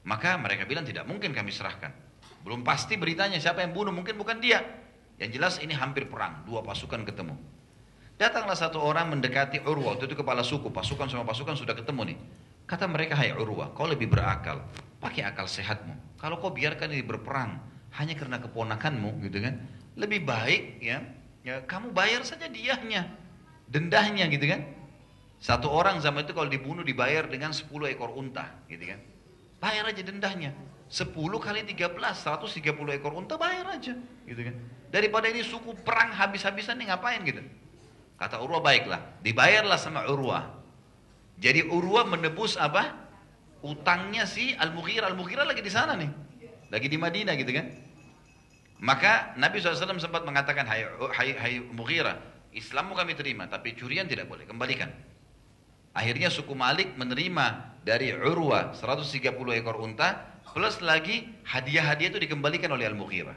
Maka 0.07 0.39
mereka 0.39 0.69
bilang 0.71 0.87
tidak 0.87 1.03
mungkin 1.09 1.35
kami 1.35 1.51
serahkan. 1.51 2.06
Belum 2.47 2.63
pasti 2.63 2.95
beritanya 2.95 3.43
siapa 3.43 3.67
yang 3.67 3.75
bunuh, 3.75 3.91
mungkin 3.91 4.15
bukan 4.15 4.39
dia. 4.39 4.63
Yang 5.19 5.31
jelas 5.35 5.55
ini 5.59 5.75
hampir 5.75 6.07
perang, 6.07 6.47
dua 6.47 6.63
pasukan 6.63 7.03
ketemu. 7.03 7.35
Datanglah 8.15 8.55
satu 8.55 8.79
orang 8.79 9.11
mendekati 9.11 9.67
Urwah, 9.67 9.99
itu 9.99 10.15
kepala 10.15 10.47
suku, 10.47 10.71
pasukan 10.71 11.11
sama 11.11 11.27
pasukan 11.27 11.59
sudah 11.59 11.75
ketemu 11.75 12.15
nih. 12.15 12.19
Kata 12.71 12.87
mereka, 12.87 13.19
hai 13.19 13.35
Urwah, 13.35 13.75
kau 13.75 13.91
lebih 13.91 14.07
berakal. 14.07 14.63
Pakai 15.03 15.27
akal 15.27 15.51
sehatmu. 15.51 16.23
Kalau 16.23 16.39
kau 16.39 16.55
biarkan 16.55 16.95
ini 16.95 17.03
berperang 17.03 17.59
hanya 17.99 18.15
karena 18.15 18.39
keponakanmu, 18.39 19.27
gitu 19.27 19.43
kan? 19.43 19.67
Lebih 19.99 20.23
baik 20.23 20.63
ya, 20.79 21.03
ya 21.43 21.67
kamu 21.67 21.91
bayar 21.91 22.23
saja 22.23 22.47
diahnya, 22.47 23.11
dendahnya, 23.67 24.31
gitu 24.31 24.47
kan? 24.47 24.63
Satu 25.43 25.67
orang 25.67 25.99
zaman 25.99 26.23
itu 26.23 26.33
kalau 26.33 26.47
dibunuh 26.47 26.87
dibayar 26.87 27.27
dengan 27.27 27.51
10 27.51 27.91
ekor 27.91 28.15
unta, 28.15 28.55
gitu 28.71 28.87
kan? 28.87 29.03
Bayar 29.59 29.91
aja 29.91 30.01
dendahnya. 30.07 30.55
10 30.87 31.13
kali 31.17 31.61
13, 31.67 31.93
130 31.99 32.97
ekor 32.97 33.13
unta 33.15 33.35
bayar 33.35 33.75
aja, 33.75 33.95
gitu 34.27 34.41
kan? 34.41 34.55
Daripada 34.91 35.27
ini 35.27 35.43
suku 35.43 35.75
perang 35.83 36.15
habis-habisan 36.15 36.79
nih 36.79 36.95
ngapain 36.95 37.21
gitu? 37.27 37.43
Kata 38.17 38.41
Urwah 38.41 38.63
baiklah, 38.63 39.03
dibayarlah 39.21 39.77
sama 39.77 40.07
Urwah 40.09 40.57
jadi 41.37 41.69
Urwa 41.69 42.09
menebus 42.09 42.57
apa? 42.57 42.97
Utangnya 43.61 44.25
si 44.25 44.57
Al-Mughirah. 44.57 45.13
Al-Mughirah 45.13 45.45
lagi 45.45 45.61
di 45.61 45.73
sana 45.73 45.93
nih. 45.97 46.09
Lagi 46.73 46.89
di 46.89 46.97
Madinah 46.97 47.35
gitu 47.37 47.53
kan. 47.53 47.67
Maka 48.77 49.37
Nabi 49.41 49.61
SAW 49.61 49.97
sempat 49.97 50.25
mengatakan, 50.25 50.69
hai, 50.69 50.85
hai, 51.17 51.29
hai 51.33 51.55
Mughirah, 51.65 52.21
Islammu 52.53 52.93
kami 52.93 53.17
terima, 53.17 53.49
tapi 53.49 53.73
curian 53.73 54.05
tidak 54.05 54.29
boleh, 54.29 54.45
kembalikan. 54.45 54.93
Akhirnya 55.97 56.29
suku 56.29 56.53
Malik 56.53 56.93
menerima 56.93 57.77
dari 57.89 58.13
Urwa 58.13 58.77
130 58.77 59.33
ekor 59.33 59.81
unta, 59.81 60.36
plus 60.57 60.81
lagi 60.81 61.29
hadiah-hadiah 61.45 62.17
itu 62.17 62.21
dikembalikan 62.25 62.73
oleh 62.73 62.89
Al-Mughirah. 62.89 63.37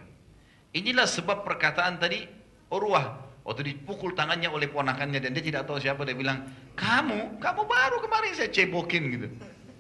Inilah 0.71 1.03
sebab 1.03 1.43
perkataan 1.43 1.99
tadi 1.99 2.23
Urwah 2.71 3.29
Waktu 3.49 3.65
dipukul 3.65 4.13
tangannya 4.13 4.45
oleh 4.45 4.69
ponakannya 4.69 5.17
dan 5.17 5.33
dia 5.33 5.41
tidak 5.41 5.65
tahu 5.65 5.81
siapa 5.81 6.05
dia 6.05 6.13
bilang, 6.13 6.45
kamu, 6.77 7.41
kamu 7.41 7.61
baru 7.65 7.97
kemarin 7.97 8.37
saya 8.37 8.53
cebokin 8.53 9.03
gitu. 9.09 9.27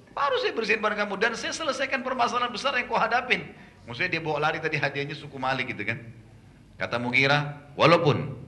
Baru 0.09 0.41
saya 0.41 0.57
bersihin 0.57 0.81
barang 0.81 1.05
kamu 1.05 1.13
dan 1.21 1.37
saya 1.37 1.53
selesaikan 1.53 2.01
permasalahan 2.01 2.49
besar 2.49 2.73
yang 2.81 2.89
kau 2.89 2.97
hadapin. 2.97 3.45
Maksudnya 3.85 4.17
dia 4.17 4.21
bawa 4.25 4.49
lari 4.49 4.57
tadi 4.57 4.81
hadiahnya 4.81 5.13
suku 5.13 5.37
Malik 5.37 5.69
gitu 5.69 5.85
kan. 5.85 6.01
Kata 6.81 6.97
Mugira, 6.97 7.69
walaupun 7.77 8.41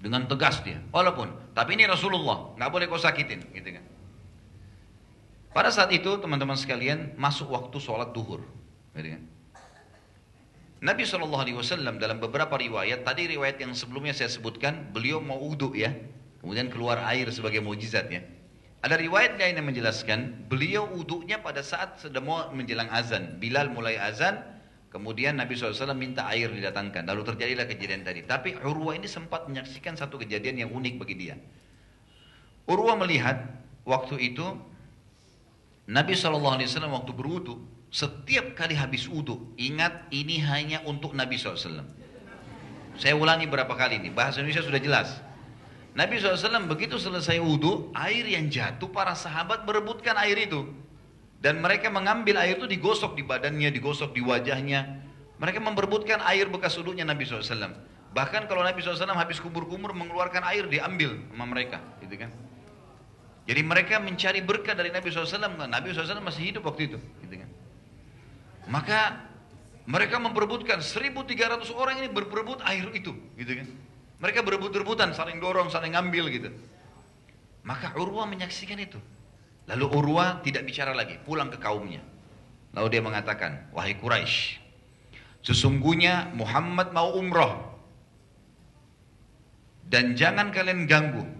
dengan 0.00 0.24
tegas 0.24 0.64
dia, 0.64 0.80
walaupun, 0.88 1.52
tapi 1.52 1.76
ini 1.76 1.84
Rasulullah, 1.84 2.56
nggak 2.56 2.70
boleh 2.72 2.88
kau 2.88 2.96
sakitin, 2.96 3.44
gitu 3.52 3.76
kan. 3.76 3.84
Pada 5.50 5.74
saat 5.74 5.90
itu 5.90 6.14
teman-teman 6.22 6.54
sekalian 6.54 7.18
masuk 7.18 7.50
waktu 7.50 7.76
sholat 7.82 8.14
duhur, 8.14 8.46
gitu 8.94 9.18
kan. 9.18 9.22
Nabi 10.80 11.04
SAW 11.04 12.00
dalam 12.00 12.22
beberapa 12.22 12.56
riwayat, 12.56 13.04
tadi 13.04 13.28
riwayat 13.28 13.60
yang 13.60 13.74
sebelumnya 13.74 14.16
saya 14.16 14.30
sebutkan, 14.32 14.94
beliau 14.94 15.18
mau 15.20 15.36
uduk 15.36 15.76
ya, 15.76 15.92
kemudian 16.40 16.72
keluar 16.72 17.02
air 17.04 17.28
sebagai 17.34 17.60
mujizat 17.60 18.08
ya. 18.08 18.24
Ada 18.80 18.96
riwayat 18.96 19.36
lain 19.36 19.60
yang 19.60 19.68
menjelaskan, 19.68 20.48
beliau 20.48 20.88
uduknya 20.96 21.42
pada 21.44 21.60
saat 21.60 22.00
sedang 22.00 22.24
mau 22.24 22.48
menjelang 22.48 22.88
azan. 22.88 23.36
Bilal 23.36 23.68
mulai 23.68 24.00
azan, 24.00 24.40
kemudian 24.88 25.36
Nabi 25.36 25.52
SAW 25.52 25.92
minta 25.92 26.24
air 26.32 26.48
didatangkan. 26.48 27.04
Lalu 27.04 27.28
terjadilah 27.28 27.68
kejadian 27.68 28.08
tadi. 28.08 28.24
Tapi 28.24 28.56
Urwah 28.56 28.96
ini 28.96 29.04
sempat 29.04 29.44
menyaksikan 29.52 30.00
satu 30.00 30.16
kejadian 30.16 30.64
yang 30.64 30.70
unik 30.72 30.96
bagi 30.96 31.12
dia. 31.12 31.36
Urwah 32.64 32.96
melihat 32.96 33.52
waktu 33.84 34.16
itu 34.32 34.48
Nabi 35.90 36.14
SAW 36.14 36.54
waktu 36.94 37.10
berwudu 37.10 37.58
setiap 37.90 38.54
kali 38.54 38.78
habis 38.78 39.10
wudhu, 39.10 39.50
ingat 39.58 40.06
ini 40.14 40.38
hanya 40.38 40.78
untuk 40.86 41.10
Nabi 41.18 41.34
SAW. 41.34 41.82
Saya 42.94 43.18
ulangi 43.18 43.50
berapa 43.50 43.74
kali 43.74 43.98
ini, 43.98 44.14
bahasa 44.14 44.38
Indonesia 44.38 44.62
sudah 44.62 44.78
jelas. 44.78 45.18
Nabi 45.98 46.22
SAW 46.22 46.70
begitu 46.70 46.94
selesai 47.02 47.42
wudhu, 47.42 47.90
air 47.98 48.22
yang 48.22 48.46
jatuh, 48.46 48.86
para 48.94 49.18
sahabat 49.18 49.66
berebutkan 49.66 50.14
air 50.22 50.38
itu. 50.38 50.70
Dan 51.42 51.58
mereka 51.58 51.90
mengambil 51.90 52.38
air 52.38 52.54
itu 52.54 52.70
digosok 52.70 53.18
di 53.18 53.26
badannya, 53.26 53.74
digosok 53.74 54.14
di 54.14 54.22
wajahnya. 54.22 55.02
Mereka 55.42 55.58
memperebutkan 55.58 56.22
air 56.22 56.46
bekas 56.46 56.78
wudhunya 56.78 57.02
Nabi 57.02 57.26
SAW. 57.26 57.74
Bahkan 58.14 58.46
kalau 58.46 58.62
Nabi 58.62 58.78
SAW 58.78 59.10
habis 59.18 59.42
kubur-kumur 59.42 59.90
mengeluarkan 59.90 60.46
air, 60.46 60.70
diambil 60.70 61.18
sama 61.34 61.50
mereka. 61.50 61.82
Gitu 61.98 62.14
kan. 62.14 62.30
Jadi 63.50 63.66
mereka 63.66 63.98
mencari 63.98 64.46
berkah 64.46 64.78
dari 64.78 64.94
Nabi 64.94 65.10
SAW. 65.10 65.58
Nabi 65.66 65.90
SAW 65.90 66.22
masih 66.22 66.54
hidup 66.54 66.70
waktu 66.70 66.94
itu. 66.94 66.98
Gitu 67.26 67.34
kan. 67.34 67.50
Maka 68.70 69.26
mereka 69.90 70.22
memperebutkan 70.22 70.78
1300 70.78 71.66
orang 71.74 71.98
ini 71.98 72.08
berperebut 72.14 72.62
air 72.62 72.86
itu, 72.94 73.10
gitu 73.34 73.52
kan. 73.58 73.66
Mereka 74.22 74.46
berebut-rebutan, 74.46 75.10
saling 75.18 75.42
dorong, 75.42 75.66
saling 75.66 75.98
ngambil 75.98 76.30
gitu. 76.30 76.54
Maka 77.66 77.90
Urwa 77.98 78.22
menyaksikan 78.30 78.78
itu. 78.78 79.02
Lalu 79.66 79.86
Urwa 79.98 80.38
tidak 80.46 80.70
bicara 80.70 80.94
lagi, 80.94 81.18
pulang 81.18 81.50
ke 81.50 81.58
kaumnya. 81.58 82.06
Lalu 82.70 82.86
dia 82.86 83.02
mengatakan, 83.02 83.66
wahai 83.74 83.98
Quraisy, 83.98 84.62
sesungguhnya 85.42 86.30
Muhammad 86.38 86.94
mau 86.94 87.18
umroh. 87.18 87.66
Dan 89.90 90.14
jangan 90.14 90.54
kalian 90.54 90.86
ganggu. 90.86 91.39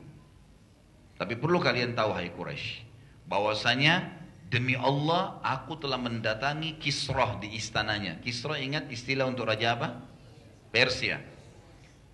Tapi 1.21 1.37
perlu 1.37 1.61
kalian 1.61 1.93
tahu, 1.93 2.17
wahai 2.17 2.33
Quraisy, 2.33 2.89
bahwasanya 3.29 4.21
Demi 4.51 4.75
Allah, 4.75 5.39
aku 5.47 5.79
telah 5.79 5.95
mendatangi 5.95 6.83
Kisroh 6.83 7.39
di 7.39 7.55
istananya. 7.55 8.19
Kisroh 8.19 8.59
ingat 8.59 8.91
istilah 8.91 9.31
untuk 9.31 9.47
raja 9.47 9.79
apa? 9.79 10.03
Persia. 10.75 11.23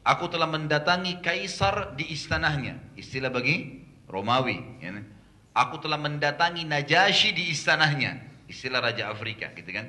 Aku 0.05 0.29
telah 0.29 0.45
mendatangi 0.45 1.25
Kaisar 1.25 1.97
di 1.97 2.13
istananya. 2.13 2.77
Istilah 2.93 3.33
bagi 3.33 3.81
Romawi. 4.05 4.85
Ya. 4.85 5.01
Aku 5.57 5.81
telah 5.81 5.97
mendatangi 5.97 6.69
Najasyi 6.69 7.33
di 7.33 7.49
istananya. 7.49 8.21
Istilah 8.53 8.85
Raja 8.85 9.09
Afrika. 9.09 9.49
Gitu 9.57 9.73
kan? 9.73 9.89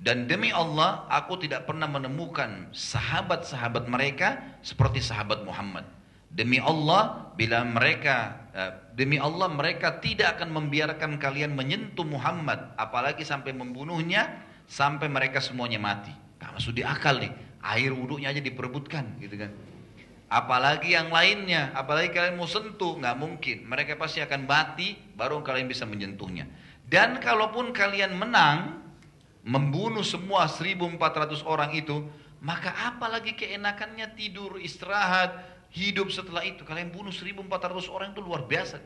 Dan 0.00 0.24
demi 0.24 0.48
Allah, 0.48 1.04
aku 1.12 1.36
tidak 1.36 1.68
pernah 1.68 1.86
menemukan 1.86 2.72
sahabat-sahabat 2.72 3.84
mereka 3.84 4.40
seperti 4.64 5.04
sahabat 5.04 5.44
Muhammad. 5.44 5.84
Demi 6.30 6.60
Allah, 6.60 7.32
bila 7.36 7.64
mereka 7.64 8.46
eh, 8.56 8.72
demi 8.96 9.20
Allah 9.20 9.52
mereka 9.52 10.00
tidak 10.00 10.40
akan 10.40 10.52
membiarkan 10.56 11.20
kalian 11.20 11.52
menyentuh 11.52 12.04
Muhammad, 12.04 12.72
apalagi 12.80 13.22
sampai 13.22 13.52
membunuhnya, 13.52 14.42
sampai 14.64 15.06
mereka 15.12 15.38
semuanya 15.38 15.76
mati. 15.76 16.12
Gak 16.40 16.56
masuk 16.56 16.72
di 16.76 16.82
akal 16.82 17.20
nih. 17.20 17.32
Air 17.66 17.92
wudhunya 17.92 18.30
aja 18.30 18.40
diperebutkan 18.40 19.18
gitu 19.18 19.36
kan. 19.36 19.50
Apalagi 20.26 20.98
yang 20.98 21.14
lainnya, 21.14 21.70
apalagi 21.70 22.10
kalian 22.10 22.34
mau 22.34 22.50
sentuh, 22.50 22.98
nggak 22.98 23.14
mungkin. 23.14 23.62
Mereka 23.62 23.94
pasti 23.94 24.18
akan 24.18 24.42
mati, 24.42 24.98
baru 25.14 25.38
kalian 25.38 25.70
bisa 25.70 25.86
menyentuhnya. 25.86 26.50
Dan 26.82 27.22
kalaupun 27.22 27.70
kalian 27.70 28.14
menang, 28.18 28.82
membunuh 29.46 30.02
semua 30.02 30.50
1400 30.50 31.46
orang 31.46 31.70
itu, 31.78 32.10
maka 32.42 32.74
apalagi 32.74 33.38
keenakannya 33.38 34.18
tidur, 34.18 34.58
istirahat, 34.58 35.55
hidup 35.76 36.08
setelah 36.08 36.40
itu. 36.40 36.64
Kalian 36.64 36.88
bunuh 36.88 37.12
1400 37.12 37.92
orang 37.92 38.16
itu 38.16 38.24
luar 38.24 38.48
biasa. 38.48 38.80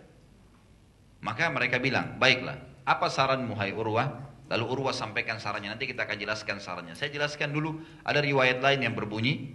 Maka 1.22 1.46
mereka 1.52 1.78
bilang, 1.78 2.18
baiklah, 2.18 2.58
apa 2.82 3.06
saranmu 3.06 3.54
hai 3.54 3.70
Urwah? 3.70 4.26
Lalu 4.50 4.64
Urwah 4.66 4.90
sampaikan 4.90 5.38
sarannya, 5.38 5.70
nanti 5.70 5.86
kita 5.86 6.02
akan 6.02 6.18
jelaskan 6.18 6.58
sarannya. 6.58 6.98
Saya 6.98 7.14
jelaskan 7.14 7.54
dulu, 7.54 7.78
ada 8.02 8.18
riwayat 8.18 8.58
lain 8.58 8.82
yang 8.82 8.98
berbunyi, 8.98 9.54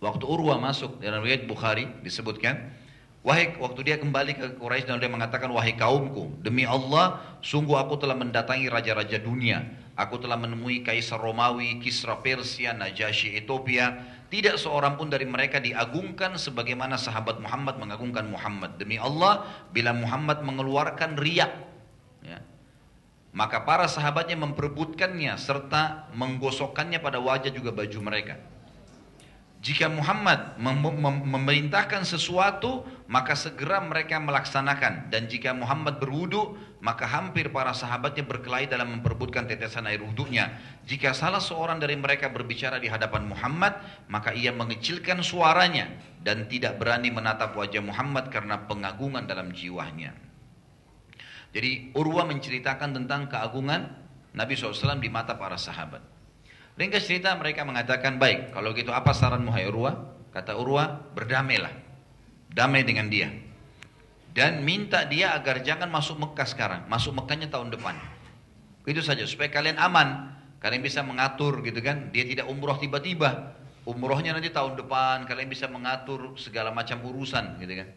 waktu 0.00 0.24
Urwah 0.24 0.56
masuk 0.56 0.96
dalam 1.04 1.20
riwayat 1.20 1.44
Bukhari 1.44 1.84
disebutkan, 2.00 2.72
wahai 3.20 3.52
waktu 3.60 3.92
dia 3.92 4.00
kembali 4.00 4.32
ke 4.40 4.46
Quraisy 4.56 4.88
dan 4.88 5.02
dia 5.02 5.12
mengatakan, 5.12 5.52
wahai 5.52 5.76
kaumku, 5.76 6.32
demi 6.40 6.64
Allah, 6.64 7.20
sungguh 7.44 7.76
aku 7.76 8.00
telah 8.00 8.16
mendatangi 8.16 8.72
raja-raja 8.72 9.20
dunia. 9.20 9.68
Aku 9.96 10.20
telah 10.20 10.36
menemui 10.36 10.84
Kaisar 10.84 11.16
Romawi, 11.16 11.80
Kisra 11.80 12.20
Persia, 12.20 12.76
Najasyi 12.76 13.40
Ethiopia. 13.40 13.96
Tidak 14.28 14.60
seorang 14.60 15.00
pun 15.00 15.08
dari 15.08 15.24
mereka 15.24 15.56
diagungkan 15.56 16.36
sebagaimana 16.36 17.00
sahabat 17.00 17.40
Muhammad 17.40 17.80
mengagungkan 17.80 18.28
Muhammad. 18.28 18.76
Demi 18.76 19.00
Allah, 19.00 19.48
bila 19.72 19.96
Muhammad 19.96 20.44
mengeluarkan 20.44 21.16
riak, 21.16 21.48
ya, 22.20 22.44
maka 23.32 23.64
para 23.64 23.88
sahabatnya 23.88 24.36
memperebutkannya 24.36 25.32
serta 25.40 26.12
menggosokkannya 26.12 27.00
pada 27.00 27.16
wajah 27.16 27.48
juga 27.48 27.72
baju 27.72 27.98
mereka. 28.04 28.36
Jika 29.64 29.88
Muhammad 29.88 30.60
mem 30.60 30.78
mem 30.78 31.16
memerintahkan 31.26 32.04
sesuatu, 32.04 32.84
maka 33.08 33.32
segera 33.32 33.80
mereka 33.80 34.20
melaksanakan. 34.20 35.08
Dan 35.08 35.26
jika 35.26 35.56
Muhammad 35.56 35.98
berwudu, 35.98 36.54
maka 36.86 37.02
hampir 37.02 37.50
para 37.50 37.74
sahabatnya 37.74 38.22
berkelahi 38.22 38.70
dalam 38.70 38.94
memperebutkan 38.94 39.50
tetesan 39.50 39.90
air 39.90 39.98
wudhunya. 39.98 40.54
Jika 40.86 41.10
salah 41.10 41.42
seorang 41.42 41.82
dari 41.82 41.98
mereka 41.98 42.30
berbicara 42.30 42.78
di 42.78 42.86
hadapan 42.86 43.26
Muhammad, 43.26 43.74
maka 44.06 44.30
ia 44.30 44.54
mengecilkan 44.54 45.18
suaranya 45.18 45.90
dan 46.22 46.46
tidak 46.46 46.78
berani 46.78 47.10
menatap 47.10 47.58
wajah 47.58 47.82
Muhammad 47.82 48.30
karena 48.30 48.70
pengagungan 48.70 49.26
dalam 49.26 49.50
jiwanya. 49.50 50.14
Jadi 51.50 51.90
Urwa 51.98 52.22
menceritakan 52.30 53.02
tentang 53.02 53.26
keagungan 53.26 53.90
Nabi 54.38 54.54
SAW 54.54 55.02
di 55.02 55.10
mata 55.10 55.34
para 55.34 55.58
sahabat. 55.58 56.06
Ringkas 56.78 57.10
cerita 57.10 57.34
mereka 57.34 57.66
mengatakan, 57.66 58.22
baik 58.22 58.54
kalau 58.54 58.70
gitu 58.70 58.94
apa 58.94 59.10
saran 59.10 59.42
Muhai 59.42 59.66
Urwa? 59.66 60.14
Kata 60.30 60.54
Urwa, 60.54 61.02
berdamailah. 61.18 61.74
Damai 62.46 62.86
dengan 62.86 63.10
dia. 63.10 63.45
Dan 64.36 64.68
minta 64.68 65.08
dia 65.08 65.32
agar 65.32 65.64
jangan 65.64 65.88
masuk 65.88 66.20
Mekah 66.20 66.44
sekarang. 66.44 66.80
Masuk 66.92 67.16
Mekahnya 67.16 67.48
tahun 67.48 67.72
depan. 67.72 67.96
Itu 68.84 69.00
saja, 69.00 69.24
supaya 69.24 69.48
kalian 69.48 69.80
aman. 69.80 70.36
Kalian 70.60 70.84
bisa 70.84 71.00
mengatur 71.00 71.64
gitu 71.64 71.80
kan. 71.80 72.12
Dia 72.12 72.28
tidak 72.28 72.44
umroh 72.44 72.76
tiba-tiba. 72.76 73.56
Umrohnya 73.88 74.36
nanti 74.36 74.52
tahun 74.52 74.76
depan. 74.76 75.24
Kalian 75.24 75.48
bisa 75.48 75.72
mengatur 75.72 76.36
segala 76.36 76.68
macam 76.68 77.00
urusan 77.00 77.56
gitu 77.64 77.80
kan. 77.80 77.88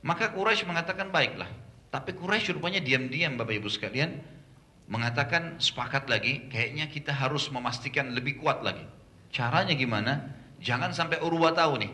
Maka 0.00 0.32
Quraisy 0.32 0.64
mengatakan 0.64 1.12
baiklah. 1.12 1.50
Tapi 1.92 2.16
Quraisy 2.16 2.56
rupanya 2.56 2.80
diam-diam 2.80 3.36
Bapak 3.36 3.52
Ibu 3.52 3.68
sekalian 3.68 4.16
mengatakan 4.90 5.60
sepakat 5.62 6.10
lagi 6.10 6.48
kayaknya 6.50 6.88
kita 6.90 7.12
harus 7.14 7.52
memastikan 7.52 8.16
lebih 8.16 8.40
kuat 8.40 8.64
lagi. 8.64 8.82
Caranya 9.28 9.76
gimana? 9.76 10.34
Jangan 10.58 10.96
sampai 10.96 11.20
Urwa 11.20 11.52
tahu 11.52 11.84
nih. 11.84 11.92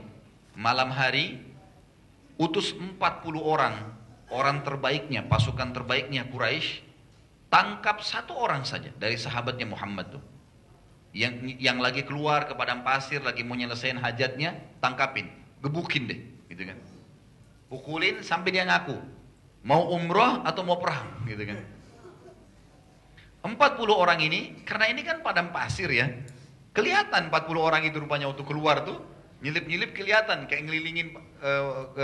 Malam 0.55 0.95
hari 0.95 1.48
utus 2.39 2.73
40 2.73 2.99
orang, 3.43 3.75
orang 4.31 4.63
terbaiknya, 4.63 5.27
pasukan 5.27 5.75
terbaiknya 5.75 6.25
Quraisy 6.31 6.87
tangkap 7.49 8.05
satu 8.05 8.37
orang 8.37 8.63
saja 8.63 8.93
dari 8.97 9.19
sahabatnya 9.19 9.67
Muhammad 9.69 10.17
tuh. 10.17 10.25
Yang 11.17 11.57
yang 11.59 11.81
lagi 11.81 12.05
keluar 12.05 12.45
ke 12.45 12.53
padang 12.53 12.85
pasir 12.85 13.25
lagi 13.25 13.43
mau 13.43 13.57
nyelesain 13.57 13.97
hajatnya, 13.97 14.55
tangkapin, 14.79 15.33
gebukin 15.65 16.05
deh, 16.05 16.21
gitu 16.53 16.69
kan. 16.69 16.79
Pukulin 17.73 18.21
sampai 18.21 18.53
dia 18.53 18.69
ngaku. 18.69 18.97
Mau 19.65 19.91
umroh 19.93 20.45
atau 20.47 20.63
mau 20.63 20.79
perang 20.79 21.27
gitu 21.27 21.43
kan. 21.49 21.59
40 23.49 23.57
orang 23.89 24.21
ini, 24.21 24.61
karena 24.69 24.93
ini 24.93 25.01
kan 25.01 25.25
padang 25.25 25.49
pasir 25.49 25.89
ya. 25.89 26.07
Kelihatan 26.77 27.33
40 27.33 27.57
orang 27.57 27.83
itu 27.89 27.97
rupanya 27.97 28.29
waktu 28.29 28.45
keluar 28.45 28.85
tuh, 28.85 29.01
nyelip-nyelip 29.39 29.95
kelihatan 29.95 30.51
kayak 30.51 30.67
ngelilingin 30.67 31.15
uh, 31.43 31.95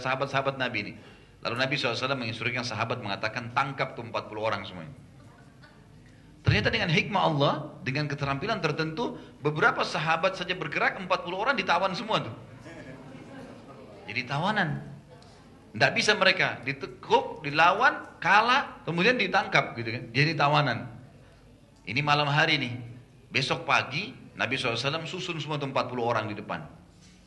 sahabat-sahabat 0.00 0.60
Nabi 0.60 0.78
ini. 0.90 0.92
Lalu 1.44 1.56
Nabi 1.60 1.74
SAW 1.76 2.16
menginstruksikan 2.16 2.64
sahabat 2.64 3.04
mengatakan 3.04 3.52
tangkap 3.52 3.92
tuh 3.92 4.04
40 4.04 4.16
orang 4.40 4.64
semuanya. 4.64 4.96
Ternyata 6.44 6.68
dengan 6.68 6.92
hikmah 6.92 7.22
Allah, 7.24 7.54
dengan 7.80 8.04
keterampilan 8.04 8.60
tertentu, 8.60 9.16
beberapa 9.40 9.80
sahabat 9.80 10.36
saja 10.36 10.52
bergerak, 10.52 11.00
40 11.00 11.08
orang 11.32 11.56
ditawan 11.56 11.92
semua 11.96 12.20
tuh. 12.20 12.36
Jadi 14.04 14.28
tawanan. 14.28 14.84
Tidak 15.72 15.92
bisa 15.96 16.12
mereka 16.14 16.60
ditekuk, 16.62 17.40
dilawan, 17.42 18.20
kalah, 18.20 18.84
kemudian 18.84 19.16
ditangkap 19.16 19.72
gitu 19.74 19.88
kan. 19.88 20.04
Jadi 20.12 20.32
tawanan. 20.36 20.86
Ini 21.88 22.00
malam 22.04 22.28
hari 22.28 22.60
nih. 22.60 22.74
Besok 23.32 23.66
pagi 23.66 24.23
Nabi 24.34 24.58
SAW 24.58 25.06
susun 25.06 25.38
semua 25.38 25.62
40 25.62 25.74
orang 25.98 26.26
di 26.26 26.34
depan. 26.34 26.66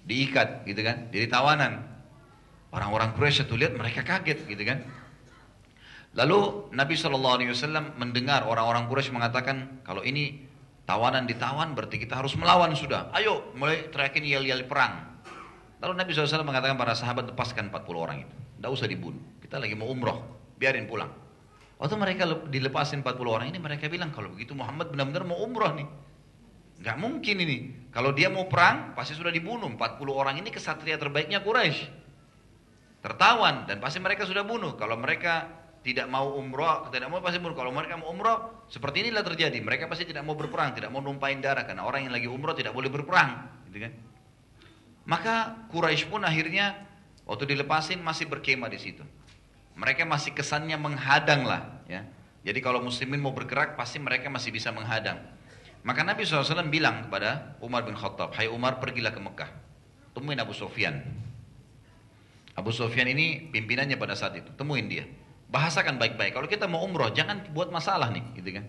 Diikat 0.07 0.67
gitu 0.67 0.81
kan. 0.83 1.07
Jadi 1.11 1.25
tawanan. 1.27 1.83
Orang-orang 2.71 3.15
Quraisy 3.15 3.47
itu 3.47 3.55
lihat 3.55 3.79
mereka 3.79 4.03
kaget 4.03 4.43
gitu 4.43 4.63
kan. 4.67 4.83
Lalu 6.15 6.71
Nabi 6.75 6.93
SAW 6.99 7.95
mendengar 7.95 8.43
orang-orang 8.43 8.91
Quraisy 8.91 9.15
mengatakan 9.15 9.83
kalau 9.87 10.03
ini 10.03 10.43
tawanan 10.83 11.23
ditawan 11.27 11.71
berarti 11.75 11.95
kita 11.99 12.19
harus 12.19 12.35
melawan 12.35 12.75
sudah. 12.75 13.11
Ayo 13.15 13.55
mulai 13.55 13.87
teriakin 13.87 14.23
yel-yel 14.27 14.67
perang. 14.67 15.19
Lalu 15.79 15.93
Nabi 15.93 16.09
SAW 16.11 16.43
mengatakan 16.43 16.75
para 16.75 16.97
sahabat 16.97 17.31
lepaskan 17.31 17.69
40 17.71 17.85
orang 17.95 18.17
itu. 18.25 18.35
Tidak 18.57 18.71
usah 18.73 18.87
dibunuh. 18.89 19.21
Kita 19.39 19.61
lagi 19.61 19.77
mau 19.77 19.87
umroh. 19.87 20.17
Biarin 20.57 20.89
pulang. 20.89 21.13
Waktu 21.77 21.93
mereka 21.93 22.25
dilepasin 22.49 23.05
40 23.05 23.21
orang 23.29 23.47
ini 23.53 23.61
mereka 23.61 23.85
bilang 23.85 24.09
kalau 24.09 24.33
begitu 24.33 24.57
Muhammad 24.57 24.89
benar-benar 24.89 25.23
mau 25.29 25.37
umroh 25.37 25.77
nih. 25.77 25.85
Gak 26.77 26.97
mungkin 27.01 27.35
ini. 27.41 27.57
Kalau 27.89 28.13
dia 28.13 28.29
mau 28.29 28.45
perang 28.45 28.93
pasti 28.93 29.17
sudah 29.17 29.33
dibunuh. 29.33 29.73
40 29.73 29.97
orang 30.13 30.37
ini 30.37 30.53
kesatria 30.53 30.97
terbaiknya 31.01 31.41
Quraisy. 31.41 31.89
Tertawan 33.01 33.65
dan 33.65 33.81
pasti 33.81 33.97
mereka 33.97 34.25
sudah 34.25 34.45
bunuh. 34.45 34.77
Kalau 34.77 34.97
mereka 34.97 35.49
tidak 35.87 36.11
mau 36.11 36.35
umroh, 36.35 36.91
tidak 36.91 37.07
mau 37.07 37.23
pasti 37.23 37.39
bunuh. 37.39 37.55
Kalau 37.55 37.71
mereka 37.71 37.95
mau 37.95 38.11
umroh, 38.11 38.67
seperti 38.67 39.07
inilah 39.07 39.23
terjadi. 39.23 39.55
Mereka 39.63 39.87
pasti 39.87 40.03
tidak 40.03 40.27
mau 40.27 40.35
berperang, 40.35 40.75
tidak 40.75 40.91
mau 40.91 40.99
numpain 40.99 41.39
darah 41.39 41.63
karena 41.63 41.87
orang 41.87 42.09
yang 42.09 42.13
lagi 42.13 42.27
umroh 42.27 42.51
tidak 42.51 42.75
boleh 42.75 42.91
berperang, 42.91 43.47
gitu 43.71 43.87
kan? 43.87 43.93
Maka 45.07 45.35
Quraisy 45.71 46.11
pun 46.11 46.27
akhirnya 46.27 46.75
waktu 47.23 47.47
dilepasin 47.47 48.03
masih 48.03 48.27
berkemah 48.27 48.67
di 48.67 48.79
situ. 48.83 49.03
Mereka 49.79 50.03
masih 50.03 50.35
kesannya 50.35 50.75
menghadang 50.75 51.47
lah, 51.47 51.79
ya. 51.87 52.03
Jadi 52.43 52.59
kalau 52.59 52.83
muslimin 52.83 53.23
mau 53.23 53.31
bergerak 53.31 53.79
pasti 53.79 54.03
mereka 54.03 54.27
masih 54.27 54.51
bisa 54.51 54.75
menghadang. 54.75 55.23
Maka 55.87 56.03
Nabi 56.03 56.27
SAW 56.27 56.67
bilang 56.67 57.07
kepada 57.07 57.55
Umar 57.63 57.87
bin 57.87 57.95
Khattab, 57.95 58.35
Hai 58.35 58.51
Umar 58.51 58.83
pergilah 58.83 59.15
ke 59.15 59.23
Mekah, 59.23 59.47
temuin 60.11 60.35
Abu 60.35 60.51
Sofyan. 60.51 60.99
Abu 62.59 62.75
Sofyan 62.75 63.07
ini 63.07 63.47
pimpinannya 63.55 63.95
pada 63.95 64.11
saat 64.11 64.35
itu, 64.35 64.51
temuin 64.59 64.91
dia. 64.91 65.07
Bahasakan 65.47 65.95
baik-baik. 65.95 66.35
Kalau 66.35 66.51
kita 66.51 66.67
mau 66.67 66.83
umroh, 66.83 67.07
jangan 67.15 67.39
buat 67.55 67.71
masalah 67.71 68.11
nih, 68.11 68.35
gitu 68.35 68.59
kan. 68.59 68.67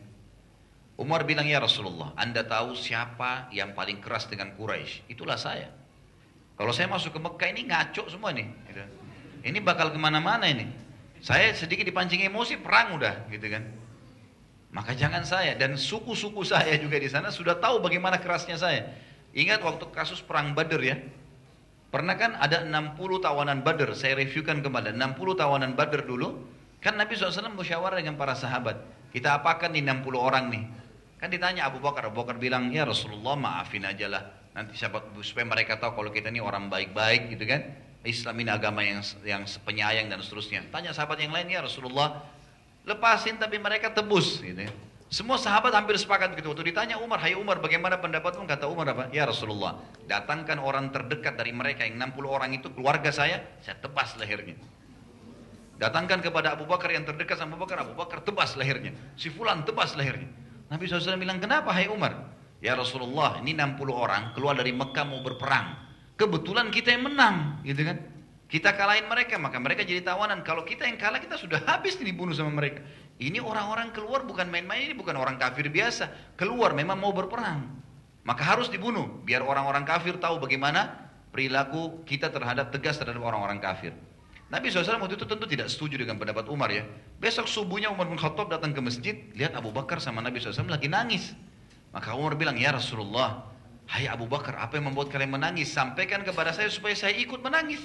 Umar 0.95 1.27
bilang, 1.27 1.51
ya 1.51 1.59
Rasulullah, 1.59 2.14
anda 2.14 2.47
tahu 2.47 2.79
siapa 2.79 3.51
yang 3.51 3.75
paling 3.75 3.99
keras 3.99 4.31
dengan 4.31 4.55
Quraisy? 4.55 5.11
Itulah 5.11 5.35
saya. 5.35 5.75
Kalau 6.55 6.71
saya 6.71 6.87
masuk 6.87 7.19
ke 7.19 7.21
Mekah 7.23 7.49
ini 7.51 7.66
ngaco 7.66 8.07
semua 8.07 8.31
nih. 8.31 8.47
Gitu. 8.71 8.83
Ini 9.43 9.59
bakal 9.59 9.91
ke 9.91 9.99
mana-mana 9.99 10.47
ini. 10.47 10.71
Saya 11.19 11.51
sedikit 11.51 11.83
dipancing 11.83 12.23
emosi 12.23 12.62
perang 12.62 12.95
udah 12.95 13.27
gitu 13.31 13.47
kan. 13.51 13.88
Maka 14.69 14.93
jangan 14.93 15.25
saya 15.25 15.57
dan 15.57 15.81
suku-suku 15.81 16.45
saya 16.45 16.77
juga 16.77 17.01
di 17.01 17.09
sana 17.09 17.33
sudah 17.33 17.57
tahu 17.57 17.81
bagaimana 17.81 18.21
kerasnya 18.21 18.61
saya. 18.61 18.85
Ingat 19.33 19.64
waktu 19.64 19.89
kasus 19.93 20.21
perang 20.21 20.53
Badr 20.53 20.81
ya. 20.85 20.97
Pernah 21.89 22.21
kan 22.21 22.37
ada 22.37 22.69
60 22.69 23.01
tawanan 23.25 23.64
Badr, 23.64 23.97
saya 23.97 24.12
reviewkan 24.21 24.61
kembali 24.61 24.93
60 24.93 25.41
tawanan 25.41 25.73
Badr 25.73 26.05
dulu. 26.05 26.45
Kan 26.85 27.01
Nabi 27.01 27.16
SAW 27.16 27.49
musyawarah 27.57 27.97
dengan 27.97 28.21
para 28.21 28.37
sahabat. 28.37 28.77
Kita 29.09 29.41
apakan 29.41 29.73
di 29.73 29.81
60 29.81 30.05
orang 30.21 30.53
nih? 30.53 30.64
Kan 31.16 31.33
ditanya 31.33 31.64
Abu 31.66 31.81
Bakar, 31.81 32.12
Abu 32.12 32.21
Bakar 32.21 32.37
bilang, 32.37 32.69
ya 32.69 32.85
Rasulullah 32.85 33.35
maafin 33.35 33.89
aja 33.89 34.07
lah. 34.07 34.23
Nanti 34.53 34.77
siapa 34.77 35.01
supaya 35.25 35.49
mereka 35.49 35.81
tahu 35.81 35.97
kalau 35.97 36.11
kita 36.12 36.29
ini 36.29 36.45
orang 36.45 36.69
baik-baik 36.69 37.33
gitu 37.35 37.49
kan. 37.49 37.62
Islam 38.07 38.39
ini 38.39 38.51
agama 38.53 38.85
yang 38.87 39.03
yang 39.27 39.43
penyayang 39.66 40.07
dan 40.07 40.23
seterusnya. 40.23 40.69
Tanya 40.71 40.95
sahabat 40.95 41.19
yang 41.19 41.35
lain 41.35 41.51
ya 41.51 41.64
Rasulullah, 41.64 42.23
lepasin 42.89 43.36
tapi 43.36 43.61
mereka 43.61 43.93
tebus 43.93 44.41
gitu 44.41 44.64
ya. 44.64 44.72
Semua 45.09 45.41
sahabat 45.41 45.72
hampir 45.72 45.97
sepakat 45.97 46.36
begitu. 46.36 46.53
Waktu 46.53 46.68
ditanya 46.68 47.01
Umar, 47.01 47.16
hai 47.24 47.32
Umar 47.32 47.64
bagaimana 47.64 47.97
pendapatmu? 47.97 48.45
Kata 48.45 48.68
Umar 48.68 48.93
apa? 48.93 49.05
Ya 49.09 49.24
Rasulullah, 49.24 49.80
datangkan 50.05 50.61
orang 50.61 50.93
terdekat 50.93 51.32
dari 51.32 51.49
mereka 51.49 51.89
yang 51.89 51.97
60 51.97 52.28
orang 52.28 52.53
itu 52.53 52.68
keluarga 52.76 53.09
saya, 53.09 53.41
saya 53.64 53.80
tebas 53.80 54.12
lehernya. 54.20 54.61
Datangkan 55.80 56.20
kepada 56.20 56.53
Abu 56.53 56.68
Bakar 56.68 56.93
yang 56.93 57.09
terdekat 57.09 57.41
sama 57.41 57.57
Abu 57.57 57.64
Bakar, 57.64 57.89
Abu 57.89 57.97
Bakar 57.97 58.20
tebas 58.20 58.53
lehernya. 58.61 58.93
Si 59.16 59.32
Fulan 59.32 59.64
tebas 59.64 59.97
lehernya. 59.97 60.28
Nabi 60.68 60.84
SAW 60.84 61.16
bilang, 61.16 61.41
kenapa 61.41 61.72
hai 61.72 61.89
Umar? 61.89 62.36
Ya 62.61 62.76
Rasulullah, 62.76 63.41
ini 63.41 63.57
60 63.57 63.89
orang 63.89 64.36
keluar 64.36 64.61
dari 64.61 64.76
Mekah 64.76 65.09
mau 65.09 65.24
berperang. 65.24 65.89
Kebetulan 66.20 66.68
kita 66.68 66.93
yang 66.93 67.09
menang, 67.09 67.64
gitu 67.64 67.80
kan? 67.80 67.97
Kita 68.49 68.72
kalahin 68.72 69.05
mereka, 69.05 69.36
maka 69.36 69.61
mereka 69.61 69.84
jadi 69.84 70.01
tawanan. 70.01 70.40
Kalau 70.40 70.64
kita 70.64 70.88
yang 70.88 70.96
kalah, 70.96 71.20
kita 71.20 71.36
sudah 71.36 71.61
habis 71.68 72.01
dibunuh 72.01 72.32
sama 72.32 72.49
mereka. 72.49 72.80
Ini 73.20 73.44
orang-orang 73.44 73.92
keluar 73.92 74.24
bukan 74.24 74.49
main-main, 74.49 74.88
ini 74.88 74.96
bukan 74.96 75.12
orang 75.20 75.36
kafir 75.36 75.68
biasa. 75.68 76.09
Keluar 76.40 76.72
memang 76.72 76.96
mau 76.96 77.12
berperang. 77.12 77.68
Maka 78.24 78.42
harus 78.49 78.72
dibunuh, 78.72 79.20
biar 79.28 79.44
orang-orang 79.44 79.84
kafir 79.84 80.16
tahu 80.16 80.40
bagaimana 80.40 81.12
perilaku 81.28 82.09
kita 82.09 82.32
terhadap 82.32 82.72
tegas 82.72 82.96
terhadap 82.96 83.20
orang-orang 83.20 83.61
kafir. 83.61 83.92
Nabi 84.49 84.72
SAW 84.72 85.05
waktu 85.05 85.20
itu 85.20 85.28
tentu 85.28 85.44
tidak 85.44 85.68
setuju 85.68 86.01
dengan 86.01 86.16
pendapat 86.16 86.49
Umar 86.49 86.72
ya. 86.72 86.88
Besok 87.20 87.44
subuhnya 87.44 87.92
Umar 87.92 88.09
bin 88.09 88.16
Khattab 88.16 88.49
datang 88.49 88.72
ke 88.72 88.80
masjid, 88.80 89.28
lihat 89.36 89.53
Abu 89.53 89.68
Bakar 89.76 90.01
sama 90.01 90.24
Nabi 90.24 90.40
SAW 90.40 90.72
lagi 90.72 90.88
nangis. 90.88 91.36
Maka 91.92 92.16
Umar 92.16 92.32
bilang, 92.32 92.57
ya 92.57 92.72
Rasulullah, 92.72 93.44
hai 93.92 94.09
Abu 94.09 94.24
Bakar, 94.24 94.57
apa 94.57 94.80
yang 94.80 94.88
membuat 94.88 95.12
kalian 95.12 95.36
menangis? 95.36 95.68
Sampaikan 95.68 96.24
kepada 96.24 96.57
saya 96.57 96.72
supaya 96.72 96.96
saya 96.96 97.12
ikut 97.12 97.44
menangis. 97.44 97.80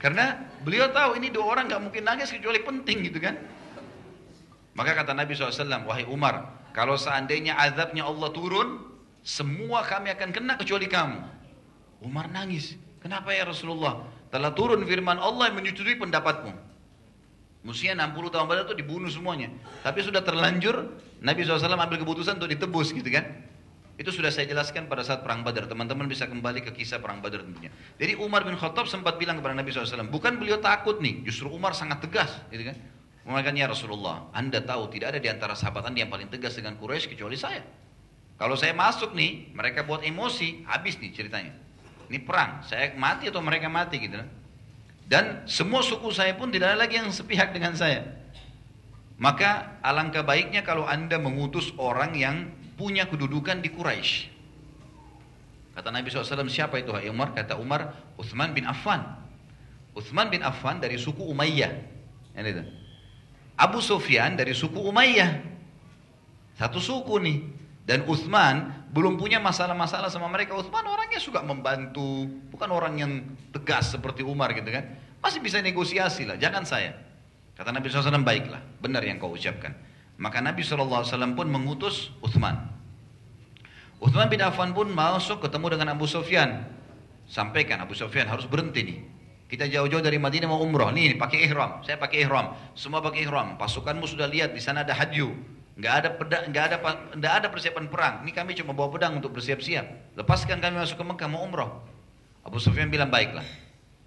Karena 0.00 0.48
beliau 0.64 0.88
tahu 0.88 1.20
ini 1.20 1.28
dua 1.28 1.52
orang 1.56 1.68
nggak 1.68 1.82
mungkin 1.84 2.02
nangis 2.08 2.32
kecuali 2.32 2.64
penting 2.64 3.04
gitu 3.12 3.20
kan. 3.20 3.36
Maka 4.72 4.96
kata 4.96 5.12
Nabi 5.12 5.36
SAW, 5.36 5.84
wahai 5.84 6.08
Umar, 6.08 6.56
kalau 6.72 6.96
seandainya 6.96 7.58
azabnya 7.58 8.08
Allah 8.08 8.32
turun, 8.32 8.80
semua 9.20 9.84
kami 9.84 10.08
akan 10.14 10.32
kena 10.32 10.56
kecuali 10.56 10.88
kamu. 10.88 11.20
Umar 12.00 12.32
nangis. 12.32 12.80
Kenapa 13.04 13.36
ya 13.36 13.44
Rasulullah? 13.44 14.08
Telah 14.32 14.56
turun 14.56 14.80
firman 14.88 15.20
Allah 15.20 15.52
yang 15.52 15.60
menyetujui 15.60 16.00
pendapatmu. 16.00 16.54
Mestinya 17.60 18.08
60 18.08 18.32
tahun 18.32 18.46
pada 18.48 18.64
itu 18.64 18.72
dibunuh 18.72 19.12
semuanya. 19.12 19.52
Tapi 19.84 20.00
sudah 20.00 20.24
terlanjur, 20.24 20.96
Nabi 21.20 21.44
SAW 21.44 21.76
ambil 21.76 22.00
keputusan 22.00 22.40
untuk 22.40 22.48
ditebus 22.48 22.96
gitu 22.96 23.12
kan. 23.12 23.28
Itu 24.00 24.16
sudah 24.16 24.32
saya 24.32 24.48
jelaskan 24.48 24.88
pada 24.88 25.04
saat 25.04 25.20
perang 25.20 25.44
Badar. 25.44 25.68
Teman-teman 25.68 26.08
bisa 26.08 26.24
kembali 26.24 26.64
ke 26.64 26.72
kisah 26.72 27.04
perang 27.04 27.20
Badar 27.20 27.44
tentunya. 27.44 27.68
Jadi 28.00 28.16
Umar 28.16 28.48
bin 28.48 28.56
Khattab 28.56 28.88
sempat 28.88 29.20
bilang 29.20 29.36
kepada 29.44 29.52
Nabi 29.52 29.68
SAW, 29.76 30.08
bukan 30.08 30.40
beliau 30.40 30.56
takut 30.56 31.04
nih, 31.04 31.20
justru 31.28 31.52
Umar 31.52 31.76
sangat 31.76 32.00
tegas, 32.00 32.32
gitu 32.48 32.64
kan? 32.72 32.80
Mengatakan 33.28 33.60
ya 33.60 33.68
Rasulullah, 33.68 34.32
anda 34.32 34.64
tahu 34.64 34.88
tidak 34.88 35.12
ada 35.12 35.20
di 35.20 35.28
antara 35.28 35.52
sahabat 35.52 35.84
anda 35.84 36.00
yang 36.00 36.08
paling 36.08 36.32
tegas 36.32 36.56
dengan 36.56 36.80
Quraisy 36.80 37.12
kecuali 37.12 37.36
saya. 37.36 37.60
Kalau 38.40 38.56
saya 38.56 38.72
masuk 38.72 39.12
nih, 39.12 39.52
mereka 39.52 39.84
buat 39.84 40.00
emosi, 40.00 40.64
habis 40.64 40.96
nih 40.96 41.12
ceritanya. 41.12 41.52
Ini 42.08 42.24
perang, 42.24 42.64
saya 42.64 42.96
mati 42.96 43.28
atau 43.28 43.44
mereka 43.44 43.68
mati 43.68 44.00
gitu. 44.00 44.16
kan? 44.16 44.28
Dan 45.04 45.24
semua 45.44 45.84
suku 45.84 46.08
saya 46.08 46.32
pun 46.40 46.48
tidak 46.48 46.72
ada 46.72 46.88
lagi 46.88 46.96
yang 46.96 47.12
sepihak 47.12 47.52
dengan 47.52 47.76
saya. 47.76 48.08
Maka 49.20 49.76
alangkah 49.84 50.24
baiknya 50.24 50.64
kalau 50.64 50.88
anda 50.88 51.20
mengutus 51.20 51.68
orang 51.76 52.16
yang 52.16 52.48
punya 52.80 53.04
kedudukan 53.04 53.60
di 53.60 53.68
Quraisy. 53.68 54.32
Kata 55.76 55.92
Nabi 55.92 56.08
SAW, 56.08 56.48
siapa 56.48 56.80
itu 56.80 56.96
hai 56.96 57.12
Umar? 57.12 57.36
Kata 57.36 57.60
Umar, 57.60 57.92
Uthman 58.16 58.56
bin 58.56 58.64
Affan. 58.64 59.04
Uthman 59.92 60.32
bin 60.32 60.40
Affan 60.40 60.80
dari 60.80 60.96
suku 60.96 61.20
Umayyah. 61.20 61.72
Itu. 62.40 62.64
Abu 63.60 63.84
Sufyan 63.84 64.40
dari 64.40 64.56
suku 64.56 64.80
Umayyah. 64.80 65.44
Satu 66.56 66.80
suku 66.80 67.20
nih. 67.20 67.38
Dan 67.84 68.08
Uthman 68.08 68.88
belum 68.92 69.20
punya 69.20 69.36
masalah-masalah 69.42 70.08
sama 70.08 70.32
mereka. 70.32 70.56
Uthman 70.56 70.84
orangnya 70.88 71.20
suka 71.20 71.44
membantu. 71.44 72.24
Bukan 72.48 72.70
orang 72.72 72.96
yang 72.96 73.12
tegas 73.52 73.92
seperti 73.92 74.24
Umar 74.24 74.56
gitu 74.56 74.68
kan. 74.72 74.96
Masih 75.20 75.44
bisa 75.44 75.60
negosiasi 75.60 76.24
lah, 76.24 76.40
jangan 76.40 76.64
saya. 76.64 76.96
Kata 77.52 77.76
Nabi 77.76 77.92
SAW, 77.92 78.24
baiklah, 78.24 78.64
benar 78.80 79.04
yang 79.04 79.20
kau 79.20 79.36
ucapkan. 79.36 79.76
Maka 80.20 80.44
Nabi 80.44 80.60
SAW 80.60 81.32
pun 81.32 81.48
mengutus 81.48 82.12
Uthman. 82.20 82.68
Uthman 84.04 84.28
bin 84.28 84.44
Affan 84.44 84.76
pun 84.76 84.92
masuk 84.92 85.40
ketemu 85.40 85.76
dengan 85.76 85.96
Abu 85.96 86.04
Sufyan. 86.04 86.68
Sampaikan 87.24 87.80
Abu 87.80 87.96
Sufyan 87.96 88.28
harus 88.28 88.44
berhenti 88.44 88.84
nih. 88.84 88.98
Kita 89.48 89.64
jauh-jauh 89.66 90.04
dari 90.04 90.20
Madinah 90.20 90.46
mau 90.46 90.60
umroh. 90.60 90.92
Nih, 90.92 91.16
pakai 91.16 91.48
ihram. 91.48 91.80
Saya 91.82 91.96
pakai 91.96 92.22
ihram. 92.28 92.52
Semua 92.76 93.00
pakai 93.00 93.26
ihram. 93.26 93.56
Pasukanmu 93.56 94.04
sudah 94.06 94.28
lihat 94.28 94.52
di 94.52 94.60
sana 94.62 94.84
ada 94.84 94.92
hadyu. 94.92 95.32
Nggak 95.80 95.94
ada 95.96 96.08
pedang, 96.12 96.42
nggak 96.52 96.64
ada 96.68 96.76
nggak 97.16 97.34
ada 97.40 97.46
persiapan 97.48 97.86
perang. 97.88 98.14
Ini 98.22 98.32
kami 98.36 98.52
cuma 98.52 98.76
bawa 98.76 98.92
pedang 98.92 99.16
untuk 99.16 99.32
bersiap-siap. 99.32 100.14
Lepaskan 100.20 100.60
kami 100.60 100.76
masuk 100.76 101.00
ke 101.00 101.04
Mekah 101.08 101.28
mau 101.32 101.40
umroh. 101.40 101.80
Abu 102.44 102.60
Sufyan 102.60 102.92
bilang 102.92 103.08
baiklah. 103.08 103.44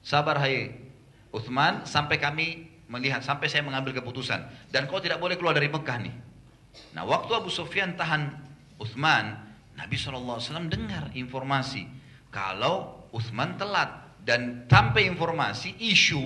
Sabar 0.05 0.37
hai 0.37 0.69
Uthman 1.33 1.81
sampai 1.89 2.21
kami 2.21 2.72
melihat 2.93 3.25
sampai 3.25 3.49
saya 3.49 3.65
mengambil 3.65 3.97
keputusan 3.97 4.45
dan 4.69 4.85
kau 4.85 5.01
tidak 5.01 5.17
boleh 5.17 5.33
keluar 5.33 5.57
dari 5.57 5.65
Mekah 5.65 5.97
nih. 5.97 6.13
Nah 6.93 7.09
waktu 7.09 7.33
Abu 7.33 7.49
Sufyan 7.49 7.97
tahan 7.97 8.29
Uthman, 8.77 9.33
Nabi 9.73 9.97
SAW 9.97 10.69
dengar 10.69 11.09
informasi 11.17 11.89
kalau 12.29 13.09
Uthman 13.09 13.57
telat 13.57 13.89
dan 14.21 14.69
sampai 14.69 15.09
informasi 15.09 15.73
isu 15.81 16.21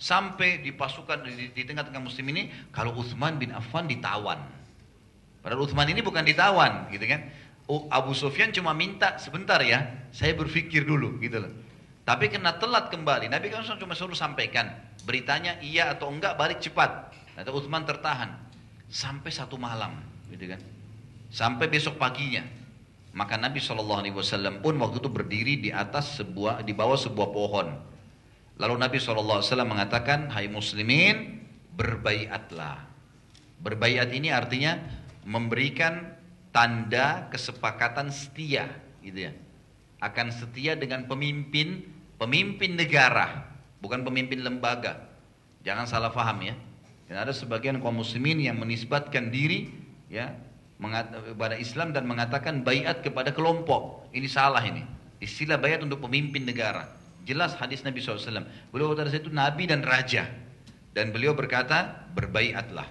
sampai 0.00 0.64
di 0.64 0.72
pasukan 0.72 1.24
di, 1.28 1.62
tengah-tengah 1.64 2.00
muslim 2.00 2.28
ini 2.32 2.48
kalau 2.72 2.96
Uthman 2.96 3.36
bin 3.40 3.52
Affan 3.52 3.88
ditawan. 3.88 4.40
Padahal 5.40 5.64
Uthman 5.64 5.88
ini 5.88 6.04
bukan 6.04 6.24
ditawan, 6.24 6.92
gitu 6.92 7.04
kan? 7.08 7.24
Abu 7.88 8.12
Sufyan 8.12 8.52
cuma 8.52 8.76
minta 8.76 9.16
sebentar 9.16 9.60
ya, 9.64 10.08
saya 10.12 10.36
berpikir 10.36 10.84
dulu, 10.84 11.16
gitu 11.20 11.40
loh. 11.40 11.52
Tapi 12.04 12.28
kena 12.28 12.56
telat 12.60 12.92
kembali. 12.92 13.30
Nabi 13.30 13.52
kan 13.52 13.64
cuma 13.64 13.94
suruh 13.94 14.16
sampaikan 14.16 14.72
beritanya 15.02 15.58
iya 15.64 15.92
atau 15.92 16.08
enggak 16.12 16.36
balik 16.36 16.60
cepat. 16.62 17.12
Kata 17.36 17.50
Utsman 17.50 17.88
tertahan 17.88 18.36
sampai 18.90 19.30
satu 19.32 19.56
malam, 19.56 19.96
gitu 20.28 20.50
kan? 20.50 20.60
Sampai 21.30 21.70
besok 21.70 21.96
paginya. 21.96 22.44
Maka 23.10 23.34
Nabi 23.34 23.58
Wasallam 23.58 24.62
pun 24.62 24.78
waktu 24.78 25.02
itu 25.02 25.10
berdiri 25.10 25.54
di 25.58 25.70
atas 25.74 26.22
sebuah 26.22 26.62
di 26.62 26.70
bawah 26.70 26.94
sebuah 26.94 27.28
pohon. 27.34 27.68
Lalu 28.60 28.74
Nabi 28.76 29.02
Wasallam 29.02 29.74
mengatakan, 29.74 30.30
Hai 30.30 30.46
muslimin, 30.46 31.42
berbaiatlah. 31.74 32.86
Berbaiat 33.60 34.14
ini 34.14 34.30
artinya 34.30 34.78
memberikan 35.26 36.14
tanda 36.54 37.26
kesepakatan 37.34 38.14
setia, 38.14 38.70
gitu 39.02 39.30
ya. 39.30 39.32
Akan 39.98 40.30
setia 40.30 40.78
dengan 40.78 41.04
pemimpin 41.10 41.82
pemimpin 42.20 42.76
negara, 42.76 43.49
bukan 43.80 44.04
pemimpin 44.04 44.44
lembaga. 44.44 45.08
Jangan 45.64 45.84
salah 45.88 46.12
faham 46.12 46.40
ya. 46.40 46.54
Dan 47.10 47.26
ada 47.26 47.34
sebagian 47.34 47.82
kaum 47.82 47.98
muslimin 47.98 48.38
yang 48.38 48.56
menisbatkan 48.56 49.34
diri 49.34 49.68
ya 50.06 50.30
kepada 51.34 51.58
Islam 51.58 51.92
dan 51.92 52.06
mengatakan 52.06 52.62
bayat 52.64 53.02
kepada 53.04 53.34
kelompok. 53.34 54.08
Ini 54.14 54.28
salah 54.30 54.62
ini. 54.64 54.86
Istilah 55.20 55.60
bayat 55.60 55.84
untuk 55.84 56.00
pemimpin 56.00 56.48
negara. 56.48 56.88
Jelas 57.28 57.52
hadis 57.60 57.84
Nabi 57.84 58.00
SAW. 58.00 58.48
Beliau 58.72 58.96
pada 58.96 59.12
itu 59.12 59.28
Nabi 59.28 59.68
dan 59.68 59.84
Raja. 59.84 60.24
Dan 60.96 61.12
beliau 61.12 61.36
berkata, 61.36 62.08
berbayatlah. 62.16 62.88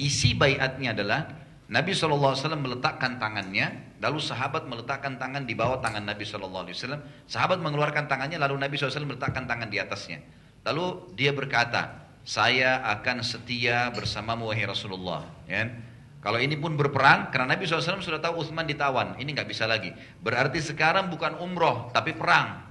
Isi 0.00 0.32
bayatnya 0.32 0.96
adalah 0.96 1.28
Nabi 1.72 1.96
SAW 1.96 2.36
meletakkan 2.60 3.16
tangannya, 3.16 3.96
lalu 3.96 4.20
sahabat 4.20 4.68
meletakkan 4.68 5.16
tangan 5.16 5.48
di 5.48 5.56
bawah 5.56 5.80
tangan 5.80 6.04
Nabi 6.04 6.20
SAW. 6.28 6.68
Sahabat 7.24 7.64
mengeluarkan 7.64 8.12
tangannya, 8.12 8.36
lalu 8.36 8.60
Nabi 8.60 8.76
SAW 8.76 9.08
meletakkan 9.08 9.48
tangan 9.48 9.72
di 9.72 9.80
atasnya. 9.80 10.20
Lalu 10.68 11.16
dia 11.16 11.32
berkata, 11.32 12.12
saya 12.28 12.84
akan 12.92 13.24
setia 13.24 13.88
bersamamu 13.88 14.52
wahai 14.52 14.68
Rasulullah. 14.68 15.24
Ya. 15.48 15.72
Kalau 16.20 16.36
ini 16.36 16.60
pun 16.60 16.76
berperang, 16.76 17.32
karena 17.32 17.56
Nabi 17.56 17.64
SAW 17.64 18.04
sudah 18.04 18.20
tahu 18.20 18.44
Utsman 18.44 18.68
ditawan, 18.68 19.16
ini 19.16 19.32
nggak 19.32 19.48
bisa 19.48 19.64
lagi. 19.64 19.96
Berarti 20.20 20.60
sekarang 20.60 21.08
bukan 21.08 21.40
umroh, 21.40 21.88
tapi 21.96 22.12
perang. 22.12 22.68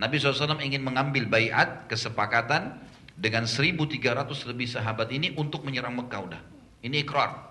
Nabi 0.00 0.16
SAW 0.16 0.64
ingin 0.64 0.80
mengambil 0.80 1.28
bayat, 1.28 1.84
kesepakatan 1.92 2.80
dengan 3.20 3.44
1.300 3.44 4.48
lebih 4.48 4.64
sahabat 4.64 5.12
ini 5.12 5.36
untuk 5.36 5.60
menyerang 5.68 5.92
Mekah 5.92 6.20
udah. 6.24 6.42
Ini 6.80 7.04
ikrar. 7.04 7.47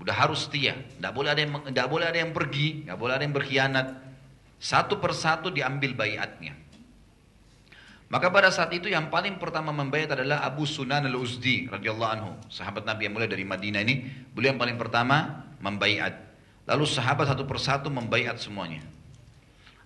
Udah 0.00 0.16
harus 0.16 0.48
setia. 0.48 0.74
Tidak 0.74 1.12
boleh 1.12 1.30
ada 1.36 1.40
yang 1.44 1.52
tidak 1.68 1.86
boleh 1.92 2.06
ada 2.08 2.18
yang 2.18 2.32
pergi, 2.32 2.88
tidak 2.88 2.96
boleh 2.96 3.12
ada 3.14 3.22
yang 3.22 3.36
berkhianat. 3.36 3.86
Satu 4.56 4.96
persatu 4.96 5.52
diambil 5.52 5.92
bayatnya. 5.92 6.56
Maka 8.10 8.26
pada 8.26 8.50
saat 8.50 8.74
itu 8.74 8.90
yang 8.90 9.06
paling 9.06 9.38
pertama 9.38 9.70
membayat 9.70 10.18
adalah 10.18 10.42
Abu 10.42 10.66
Sunan 10.66 11.06
al-Uzdi 11.06 11.70
radhiyallahu 11.70 12.10
anhu, 12.10 12.32
sahabat 12.50 12.82
Nabi 12.82 13.06
yang 13.06 13.14
mulai 13.14 13.30
dari 13.30 13.46
Madinah 13.46 13.86
ini, 13.86 14.02
beliau 14.34 14.50
yang 14.50 14.58
paling 14.58 14.74
pertama 14.74 15.46
membayat. 15.62 16.18
Lalu 16.66 16.90
sahabat 16.90 17.30
satu 17.30 17.46
persatu 17.46 17.86
membayat 17.86 18.34
semuanya. 18.42 18.82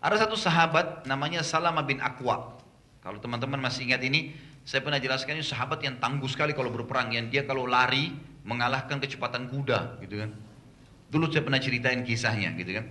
Ada 0.01 0.25
satu 0.25 0.41
sahabat 0.41 1.05
namanya 1.05 1.45
Salama 1.45 1.85
bin 1.85 2.01
Aqwa. 2.01 2.57
Kalau 3.05 3.21
teman-teman 3.21 3.61
masih 3.61 3.93
ingat 3.93 4.01
ini, 4.01 4.33
saya 4.65 4.81
pernah 4.81 4.97
jelaskan 4.97 5.37
ini 5.37 5.45
sahabat 5.45 5.85
yang 5.85 6.01
tangguh 6.01 6.29
sekali 6.29 6.57
kalau 6.57 6.73
berperang, 6.73 7.13
yang 7.13 7.29
dia 7.29 7.45
kalau 7.45 7.69
lari 7.69 8.09
mengalahkan 8.45 9.01
kecepatan 9.01 9.49
kuda 9.49 9.99
gitu 10.05 10.21
kan. 10.21 10.31
Dulu 11.09 11.33
saya 11.33 11.43
pernah 11.43 11.59
ceritain 11.59 12.05
kisahnya 12.05 12.53
gitu 12.61 12.77
kan. 12.77 12.85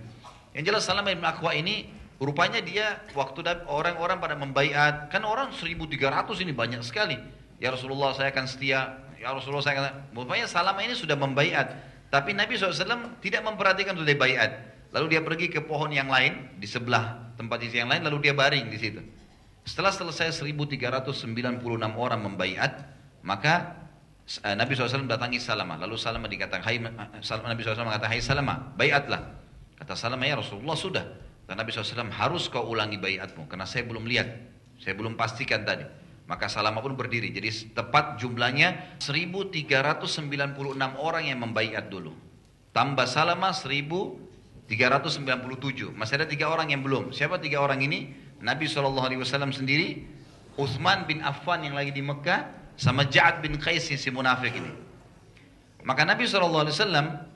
Yang 0.54 0.64
jelas 0.70 0.82
Salamah 0.86 1.14
bin 1.14 1.22
ini 1.58 1.90
rupanya 2.18 2.62
dia 2.62 3.02
waktu 3.14 3.42
orang-orang 3.66 4.18
pada 4.22 4.34
membaiat, 4.38 5.10
kan 5.10 5.22
orang 5.26 5.50
1300 5.54 5.94
ini 6.42 6.52
banyak 6.54 6.82
sekali. 6.82 7.18
Ya 7.62 7.70
Rasulullah 7.70 8.14
saya 8.14 8.34
akan 8.34 8.46
setia, 8.50 8.98
ya 9.18 9.34
Rasulullah 9.34 9.62
saya 9.62 9.74
akan, 9.78 10.14
rupanya 10.14 10.46
Salamah 10.46 10.82
ini 10.82 10.94
sudah 10.94 11.18
membaiat. 11.18 11.74
Tapi 12.10 12.30
Nabi 12.30 12.54
SAW 12.54 13.18
tidak 13.18 13.42
memperhatikan 13.42 13.98
sudah 13.98 14.14
baiat. 14.14 14.50
Lalu 14.94 15.18
dia 15.18 15.22
pergi 15.26 15.50
ke 15.50 15.58
pohon 15.58 15.90
yang 15.90 16.06
lain 16.06 16.54
di 16.62 16.70
sebelah 16.70 17.34
tempat 17.34 17.58
isi 17.66 17.82
yang 17.82 17.90
lain 17.90 18.06
lalu 18.06 18.30
dia 18.30 18.34
baring 18.34 18.70
di 18.70 18.78
situ. 18.78 19.02
Setelah 19.66 19.90
selesai 19.90 20.30
1396 20.38 21.66
orang 21.98 22.20
membaiat, 22.22 22.86
maka 23.26 23.83
Nabi 24.24 24.72
SAW 24.72 25.04
datangi 25.04 25.36
Salamah. 25.36 25.76
Lalu 25.84 26.00
Salamah 26.00 26.32
dikatakan, 26.32 26.64
hai, 26.64 26.80
Nabi 26.80 27.60
SAW 27.60 27.84
mengatakan, 27.84 28.08
hai 28.08 28.24
Salamah, 28.24 28.72
baiatlah. 28.72 29.20
Kata 29.76 29.92
Salamah, 29.92 30.24
ya 30.24 30.40
Rasulullah 30.40 30.76
sudah. 30.76 31.04
Dan 31.44 31.60
Nabi 31.60 31.76
SAW 31.76 32.08
harus 32.08 32.48
kau 32.48 32.64
ulangi 32.64 32.96
bayatmu. 32.96 33.44
Karena 33.52 33.68
saya 33.68 33.84
belum 33.84 34.08
lihat. 34.08 34.32
Saya 34.80 34.96
belum 34.96 35.12
pastikan 35.12 35.68
tadi. 35.68 35.84
Maka 36.24 36.48
Salamah 36.48 36.80
pun 36.80 36.96
berdiri. 36.96 37.28
Jadi 37.36 37.76
tepat 37.76 38.16
jumlahnya 38.16 38.96
1396 38.96 40.16
orang 40.96 41.24
yang 41.28 41.44
membayat 41.44 41.92
dulu. 41.92 42.16
Tambah 42.72 43.04
Salamah 43.04 43.52
1397. 43.52 44.72
Masih 45.92 46.14
ada 46.16 46.24
tiga 46.24 46.48
orang 46.48 46.72
yang 46.72 46.80
belum. 46.80 47.12
Siapa 47.12 47.36
tiga 47.44 47.60
orang 47.60 47.84
ini? 47.84 48.16
Nabi 48.40 48.64
SAW 48.64 49.52
sendiri, 49.52 50.00
Uthman 50.56 51.04
bin 51.04 51.20
Affan 51.20 51.60
yang 51.60 51.76
lagi 51.76 51.92
di 51.92 52.00
Mekah, 52.00 52.63
sama 52.74 53.06
Ja'ad 53.06 53.40
bin 53.40 53.58
Qais 53.58 53.86
si 53.86 54.08
munafik 54.10 54.54
ini. 54.54 54.72
Maka 55.84 56.02
Nabi 56.08 56.24
SAW 56.24 56.72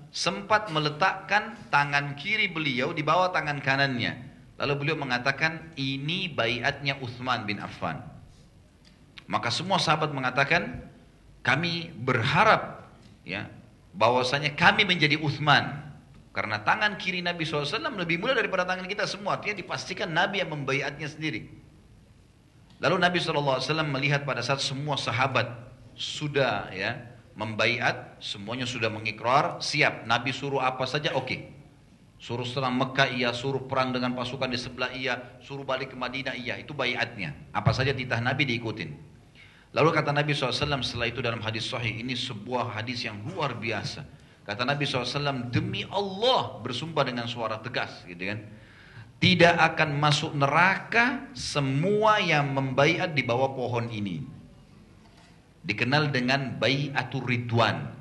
sempat 0.08 0.72
meletakkan 0.72 1.56
tangan 1.68 2.16
kiri 2.16 2.48
beliau 2.48 2.96
di 2.96 3.04
bawah 3.04 3.28
tangan 3.28 3.60
kanannya. 3.60 4.16
Lalu 4.58 4.72
beliau 4.74 4.96
mengatakan, 4.98 5.70
ini 5.78 6.26
bayatnya 6.32 6.98
Uthman 6.98 7.46
bin 7.46 7.62
Affan. 7.62 8.02
Maka 9.28 9.52
semua 9.52 9.78
sahabat 9.78 10.10
mengatakan, 10.10 10.82
kami 11.46 11.94
berharap 11.94 12.90
ya 13.22 13.46
bahwasanya 13.94 14.56
kami 14.58 14.88
menjadi 14.88 15.20
Uthman. 15.20 15.86
Karena 16.32 16.62
tangan 16.62 16.96
kiri 16.98 17.18
Nabi 17.18 17.42
SAW 17.42 17.82
lebih 17.98 18.18
mulia 18.22 18.34
daripada 18.38 18.62
tangan 18.62 18.86
kita 18.86 19.04
semua. 19.10 19.38
Artinya 19.38 19.58
dipastikan 19.58 20.10
Nabi 20.10 20.38
yang 20.42 20.54
membayatnya 20.54 21.06
sendiri. 21.10 21.50
Lalu 22.78 22.96
Nabi 23.02 23.18
SAW 23.18 23.58
melihat 23.90 24.22
pada 24.22 24.38
saat 24.38 24.62
semua 24.62 24.94
sahabat 24.94 25.50
sudah 25.98 26.70
ya 26.70 27.18
membaiat, 27.38 28.18
semuanya 28.18 28.66
sudah 28.66 28.90
mengikrar, 28.90 29.62
siap. 29.62 30.06
Nabi 30.06 30.34
suruh 30.34 30.58
apa 30.58 30.86
saja, 30.90 31.14
oke. 31.14 31.26
Okay. 31.26 31.40
Suruh 32.18 32.42
serang 32.42 32.74
Mekah 32.74 33.14
iya, 33.14 33.30
suruh 33.30 33.62
perang 33.70 33.94
dengan 33.94 34.10
pasukan 34.10 34.50
di 34.50 34.58
sebelah 34.58 34.90
iya, 34.90 35.38
suruh 35.38 35.62
balik 35.62 35.94
ke 35.94 35.96
Madinah 35.98 36.34
iya, 36.34 36.58
itu 36.58 36.74
baiatnya. 36.74 37.30
Apa 37.54 37.70
saja 37.70 37.94
titah 37.94 38.18
Nabi 38.18 38.42
diikutin. 38.42 38.90
Lalu 39.70 39.94
kata 39.94 40.10
Nabi 40.10 40.34
SAW 40.34 40.82
setelah 40.82 41.06
itu 41.06 41.22
dalam 41.22 41.38
hadis 41.38 41.70
sahih, 41.70 42.02
ini 42.02 42.18
sebuah 42.18 42.74
hadis 42.74 43.06
yang 43.06 43.22
luar 43.22 43.54
biasa. 43.54 44.02
Kata 44.42 44.66
Nabi 44.66 44.82
SAW, 44.82 45.52
demi 45.54 45.86
Allah 45.86 46.58
bersumpah 46.58 47.06
dengan 47.06 47.30
suara 47.30 47.62
tegas 47.62 48.02
gitu 48.02 48.34
kan. 48.34 48.42
Tidak 49.18 49.54
akan 49.58 49.98
masuk 49.98 50.38
neraka 50.38 51.26
semua 51.34 52.22
yang 52.22 52.54
membaiat 52.54 53.18
di 53.18 53.26
bawah 53.26 53.50
pohon 53.50 53.90
ini 53.90 54.38
dikenal 55.68 56.08
dengan 56.08 56.56
bayatul 56.56 57.28
ridwan. 57.28 57.92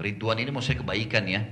Ridwan 0.00 0.40
ini 0.40 0.48
maksudnya 0.48 0.80
kebaikan 0.80 1.24
ya. 1.28 1.42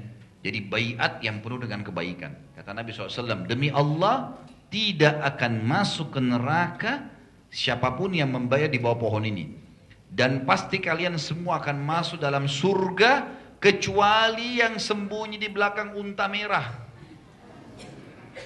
Jadi 0.45 0.59
bayat 0.65 1.25
yang 1.25 1.41
penuh 1.41 1.61
dengan 1.61 1.81
kebaikan. 1.85 2.33
Kata 2.57 2.77
Nabi 2.77 2.93
SAW, 2.93 3.49
demi 3.49 3.73
Allah 3.73 4.37
tidak 4.69 5.21
akan 5.37 5.65
masuk 5.65 6.17
ke 6.17 6.21
neraka 6.21 7.09
siapa 7.49 7.97
pun 7.97 8.13
yang 8.13 8.33
membayar 8.33 8.69
di 8.69 8.77
bawah 8.77 9.01
pohon 9.01 9.25
ini. 9.25 9.49
Dan 10.15 10.45
pasti 10.45 10.79
kalian 10.79 11.17
semua 11.17 11.65
akan 11.65 11.81
masuk 11.81 12.21
dalam 12.21 12.45
surga 12.45 13.27
kecuali 13.57 14.61
yang 14.61 14.77
sembunyi 14.77 15.41
di 15.41 15.49
belakang 15.49 15.97
unta 15.97 16.29
merah. 16.29 16.84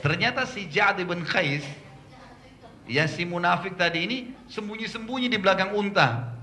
Ternyata 0.05 0.45
si 0.45 0.69
Ja'ad 0.69 1.01
bin 1.03 1.25
Khais, 1.25 1.65
yang 2.89 3.09
si 3.09 3.29
munafik 3.29 3.77
tadi 3.77 4.09
ini 4.09 4.19
sembunyi-sembunyi 4.49 5.29
di 5.29 5.39
belakang 5.41 5.77
unta. 5.77 6.37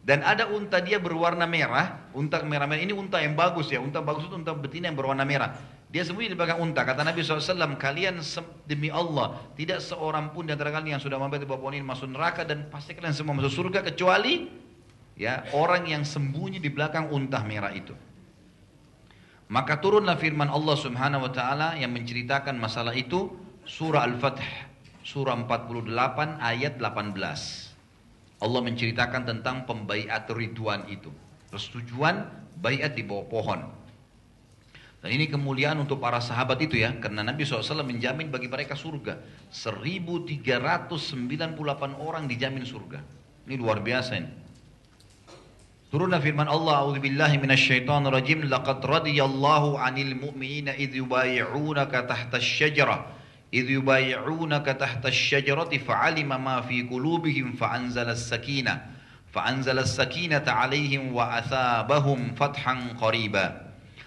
Dan 0.00 0.24
ada 0.24 0.48
unta 0.48 0.80
dia 0.80 0.96
berwarna 0.96 1.44
merah, 1.44 2.10
unta 2.16 2.40
merah-merah 2.40 2.80
ini 2.80 2.96
unta 2.96 3.20
yang 3.20 3.36
bagus 3.36 3.68
ya, 3.68 3.78
unta 3.78 4.00
bagus 4.00 4.26
itu 4.26 4.34
unta 4.34 4.56
betina 4.56 4.88
yang 4.88 4.96
berwarna 4.96 5.22
merah. 5.28 5.54
Dia 5.90 6.06
sembunyi 6.06 6.32
di 6.32 6.38
belakang 6.38 6.62
unta. 6.62 6.86
Kata 6.86 7.04
Nabi 7.04 7.20
SAW, 7.20 7.76
kalian 7.76 8.22
demi 8.64 8.88
Allah, 8.88 9.38
tidak 9.58 9.84
seorang 9.84 10.30
pun 10.32 10.46
di 10.48 10.54
antara 10.54 10.72
kalian 10.72 10.98
yang 10.98 11.02
sudah 11.02 11.18
mampir 11.20 11.42
di 11.42 11.46
bawah 11.46 11.66
pohon 11.66 11.76
ini 11.76 11.84
masuk 11.84 12.08
neraka 12.10 12.46
dan 12.46 12.70
pasti 12.70 12.94
kalian 12.94 13.12
semua 13.12 13.36
masuk 13.36 13.50
surga 13.50 13.82
kecuali 13.82 14.48
ya 15.20 15.44
orang 15.52 15.90
yang 15.90 16.02
sembunyi 16.06 16.62
di 16.62 16.70
belakang 16.72 17.10
unta 17.12 17.42
merah 17.44 17.74
itu. 17.74 17.92
Maka 19.50 19.82
turunlah 19.82 20.14
firman 20.14 20.46
Allah 20.46 20.78
Subhanahu 20.78 21.26
wa 21.26 21.32
taala 21.34 21.74
yang 21.74 21.90
menceritakan 21.90 22.54
masalah 22.54 22.94
itu 22.94 23.34
surah 23.66 24.06
Al-Fath 24.06 24.38
surah 25.02 25.34
48 25.42 26.38
ayat 26.38 26.78
18. 26.78 27.18
Allah 28.40 28.60
menceritakan 28.62 29.22
tentang 29.26 29.66
pembaiat 29.66 30.30
ridwan 30.30 30.86
itu. 30.86 31.10
Persetujuan 31.50 32.30
bayat 32.62 32.94
di 32.94 33.02
bawah 33.02 33.26
pohon. 33.26 33.60
Dan 35.00 35.10
ini 35.16 35.26
kemuliaan 35.26 35.82
untuk 35.82 35.98
para 35.98 36.22
sahabat 36.22 36.62
itu 36.62 36.78
ya. 36.78 36.94
Karena 37.00 37.26
Nabi 37.26 37.42
SAW 37.42 37.82
menjamin 37.82 38.30
bagi 38.30 38.46
mereka 38.46 38.78
surga. 38.78 39.18
1398 39.50 40.46
orang 41.98 42.30
dijamin 42.30 42.62
surga. 42.62 43.02
Ini 43.50 43.58
luar 43.58 43.82
biasa 43.82 44.12
ini. 44.14 44.30
Turunlah 45.91 46.19
firman 46.19 46.49
Allah, 46.49 46.83
"A'udzubillahi 46.83 47.39
minasyaitonir 47.39 48.11
rajim. 48.11 48.49
Laqad 48.49 48.83
radiyallahu 48.83 49.79
'anil 49.79 50.17
mu'minina 50.17 50.75
idh 50.75 50.99
yubayyi'unaka 50.99 52.07
tahta 52.07 52.37
asy-syajarah." 52.37 53.15
إذ 53.55 53.71
يبايعونك 53.79 54.65
تحت 54.65 55.05
الشجرة 55.05 55.71
فعلم 55.87 56.29
ما 56.43 56.61
في 56.61 56.83
قلوبهم 56.91 57.55
فأنزل 57.55 58.09
السكينة 58.09 58.75
فأنزل 59.31 59.79
السكينة 59.79 60.43
عليهم 60.43 61.15
وأثابهم 61.15 62.19
فتحا 62.35 62.75
قريبا 62.99 63.47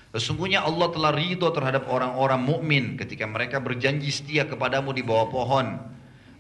Sesungguhnya 0.09 0.65
Allah 0.65 0.89
telah 0.89 1.13
ridho 1.13 1.53
terhadap 1.53 1.85
orang-orang 1.85 2.41
mukmin 2.41 2.97
ketika 2.97 3.29
mereka 3.29 3.61
berjanji 3.61 4.09
setia 4.09 4.49
kepadamu 4.49 4.97
di 4.97 5.05
bawah 5.05 5.29
pohon. 5.29 5.77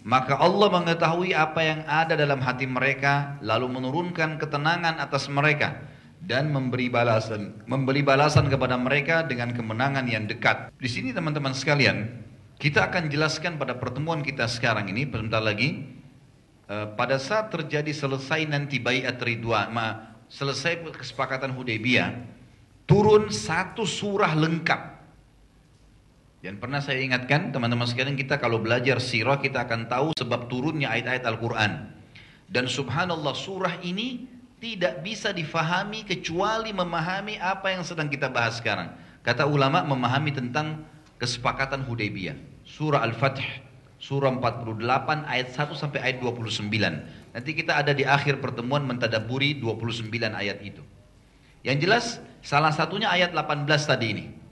maka 0.03 0.35
Allah 0.35 0.67
mengetahui 0.67 1.31
apa 1.31 1.63
yang 1.63 1.81
ada 1.87 2.19
dalam 2.19 2.43
hati 2.43 2.67
mereka, 2.67 3.39
lalu 3.39 3.71
menurunkan 3.71 4.35
ketenangan 4.35 4.99
atas 4.99 5.31
mereka 5.31 5.79
dan 6.19 6.51
memberi 6.51 6.91
balasan, 6.91 7.63
memberi 7.63 8.03
balasan 8.03 8.51
kepada 8.51 8.75
mereka 8.75 9.23
dengan 9.23 9.55
kemenangan 9.55 10.03
yang 10.07 10.27
dekat. 10.27 10.75
Di 10.75 10.91
sini 10.91 11.15
teman-teman 11.15 11.55
sekalian, 11.55 12.19
kita 12.59 12.91
akan 12.91 13.07
jelaskan 13.07 13.55
pada 13.55 13.79
pertemuan 13.79 14.19
kita 14.19 14.43
sekarang 14.47 14.91
ini, 14.91 15.07
sebentar 15.07 15.39
lagi, 15.39 15.87
eh, 16.67 16.87
pada 16.99 17.15
saat 17.15 17.51
terjadi 17.51 17.95
selesai 17.95 18.43
nanti 18.47 18.83
bayat 18.83 19.19
ridwan, 19.23 19.71
selesai 20.27 20.83
kesepakatan 20.99 21.55
Hudaybiyah, 21.55 22.11
turun 22.87 23.31
satu 23.31 23.87
surah 23.87 24.35
lengkap. 24.35 24.92
Dan 26.43 26.59
pernah 26.59 26.83
saya 26.83 26.99
ingatkan 26.99 27.55
teman-teman 27.55 27.87
sekalian 27.87 28.19
kita 28.19 28.35
kalau 28.35 28.59
belajar 28.59 28.99
sirah 28.99 29.39
kita 29.39 29.63
akan 29.63 29.87
tahu 29.87 30.11
sebab 30.11 30.51
turunnya 30.51 30.91
ayat-ayat 30.91 31.23
Al-Quran. 31.23 31.87
Dan 32.51 32.67
subhanallah 32.67 33.31
surah 33.31 33.79
ini 33.79 34.27
tidak 34.59 35.07
bisa 35.07 35.31
difahami 35.31 36.03
kecuali 36.03 36.75
memahami 36.75 37.39
apa 37.39 37.71
yang 37.71 37.87
sedang 37.87 38.11
kita 38.11 38.27
bahas 38.27 38.59
sekarang. 38.59 38.91
Kata 39.23 39.47
ulama 39.47 39.87
memahami 39.87 40.35
tentang 40.35 40.83
kesepakatan 41.15 41.87
Hudaybiyah 41.87 42.35
surah 42.67 43.07
Al-Fath, 43.07 43.39
surah 44.03 44.35
48 44.35 44.83
ayat 45.23 45.47
1 45.47 45.79
sampai 45.79 46.03
ayat 46.03 46.19
29. 46.19 46.67
Nanti 47.39 47.51
kita 47.55 47.79
ada 47.79 47.95
di 47.95 48.03
akhir 48.03 48.43
pertemuan 48.43 48.83
mentadaburi 48.83 49.63
29 49.63 50.11
ayat 50.35 50.59
itu. 50.59 50.83
Yang 51.63 51.77
jelas 51.87 52.05
salah 52.43 52.75
satunya 52.75 53.07
ayat 53.07 53.31
18 53.31 53.63
tadi 53.87 54.07
ini. 54.11 54.42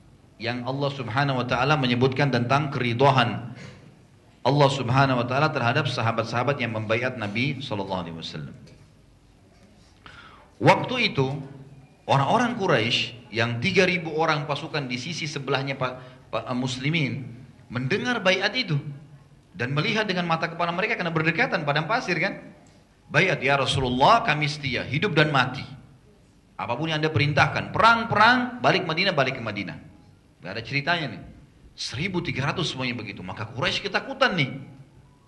Yang 0.41 0.65
Allah 0.65 0.89
subhanahu 0.89 1.37
wa 1.37 1.45
ta'ala 1.45 1.77
menyebutkan 1.77 2.33
tentang 2.33 2.73
keridohan 2.73 3.53
Allah 4.41 4.69
subhanahu 4.73 5.21
wa 5.21 5.25
ta'ala 5.29 5.53
terhadap 5.53 5.85
sahabat-sahabat 5.85 6.57
yang 6.57 6.73
membayat 6.73 7.13
Nabi 7.13 7.61
SAW. 7.61 8.09
Waktu 10.57 10.95
itu 11.13 11.27
orang-orang 12.09 12.57
Quraisy 12.57 13.29
yang 13.29 13.61
3000 13.61 14.01
orang 14.09 14.49
pasukan 14.49 14.89
di 14.89 14.97
sisi 14.97 15.29
sebelahnya 15.29 15.77
muslimin 16.57 17.21
mendengar 17.69 18.17
bayat 18.25 18.57
itu 18.57 18.81
dan 19.53 19.77
melihat 19.77 20.09
dengan 20.09 20.25
mata 20.25 20.49
kepala 20.49 20.73
mereka 20.73 20.97
karena 20.97 21.13
berdekatan 21.13 21.61
padang 21.61 21.85
pasir 21.85 22.17
kan 22.17 22.41
bayat 23.13 23.39
ya 23.45 23.61
Rasulullah 23.61 24.25
kami 24.25 24.49
setia 24.49 24.81
hidup 24.83 25.13
dan 25.13 25.29
mati 25.29 25.63
Apa 26.61 26.77
pun 26.77 26.93
yang 26.93 27.01
anda 27.01 27.09
perintahkan, 27.09 27.73
perang-perang, 27.73 28.61
balik 28.61 28.85
Madinah, 28.85 29.17
balik 29.17 29.33
ke 29.33 29.41
Madinah. 29.41 29.90
Gak 30.41 30.51
ada 30.57 30.61
ceritanya 30.65 31.07
nih. 31.17 31.21
1300 31.77 32.65
semuanya 32.65 32.97
begitu. 32.97 33.21
Maka 33.21 33.47
Quraisy 33.47 33.85
ketakutan 33.85 34.35
nih. 34.35 34.49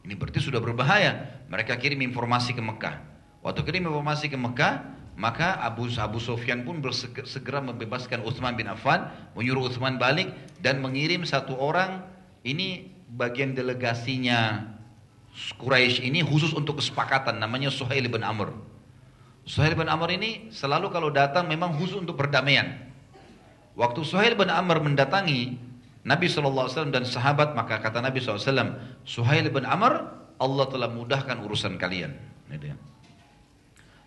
Ini 0.04 0.14
berarti 0.20 0.44
sudah 0.44 0.60
berbahaya. 0.60 1.46
Mereka 1.48 1.80
kirim 1.80 2.02
informasi 2.04 2.52
ke 2.52 2.60
Mekah. 2.60 3.00
Waktu 3.46 3.62
kirim 3.64 3.88
informasi 3.88 4.28
ke 4.28 4.36
Mekah, 4.36 4.84
maka 5.14 5.62
Abu 5.62 5.88
Abu 6.02 6.18
Sofyan 6.18 6.66
pun 6.66 6.82
segera 7.24 7.62
membebaskan 7.62 8.26
Utsman 8.26 8.58
bin 8.58 8.66
Affan, 8.66 9.08
menyuruh 9.38 9.70
Utsman 9.70 10.02
balik 10.02 10.34
dan 10.60 10.82
mengirim 10.82 11.22
satu 11.24 11.54
orang 11.54 12.02
ini 12.42 12.90
bagian 13.14 13.54
delegasinya 13.54 14.74
Quraisy 15.34 16.06
ini 16.06 16.22
khusus 16.22 16.54
untuk 16.54 16.82
kesepakatan 16.82 17.38
namanya 17.38 17.70
Suhail 17.70 18.06
bin 18.10 18.26
Amr. 18.26 18.54
Suhail 19.46 19.74
bin 19.78 19.90
Amr 19.90 20.14
ini 20.18 20.50
selalu 20.54 20.90
kalau 20.94 21.10
datang 21.10 21.50
memang 21.50 21.74
khusus 21.78 21.98
untuk 21.98 22.18
perdamaian. 22.18 22.93
Waktu 23.74 24.02
Suhail 24.06 24.38
bin 24.38 24.54
Amr 24.54 24.82
mendatangi 24.82 25.58
Nabi 26.04 26.28
SAW 26.28 26.92
dan 26.92 27.08
sahabat 27.08 27.56
maka 27.58 27.80
kata 27.80 28.04
Nabi 28.04 28.20
SAW 28.20 28.78
Suhail 29.08 29.50
bin 29.50 29.66
Amr 29.66 30.04
Allah 30.38 30.66
telah 30.70 30.90
mudahkan 30.92 31.40
urusan 31.42 31.80
kalian. 31.80 32.14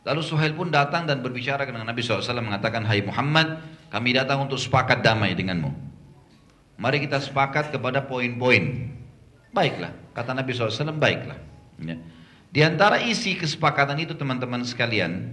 Lalu 0.06 0.22
Suhail 0.22 0.54
pun 0.54 0.70
datang 0.70 1.02
dan 1.08 1.18
berbicara 1.18 1.66
dengan 1.66 1.82
Nabi 1.82 1.98
SAW 1.98 2.22
mengatakan 2.38 2.86
Hai 2.86 3.02
Muhammad 3.02 3.58
kami 3.90 4.14
datang 4.14 4.46
untuk 4.46 4.60
sepakat 4.60 5.02
damai 5.02 5.34
denganmu. 5.34 5.70
Mari 6.76 7.08
kita 7.08 7.18
sepakat 7.24 7.72
kepada 7.72 8.04
poin-poin. 8.04 8.92
Baiklah, 9.56 9.96
kata 10.12 10.36
Nabi 10.36 10.52
SAW, 10.52 10.92
baiklah. 11.00 11.40
Di 12.52 12.60
antara 12.60 13.00
isi 13.00 13.32
kesepakatan 13.32 13.96
itu 13.96 14.12
teman-teman 14.12 14.60
sekalian, 14.60 15.32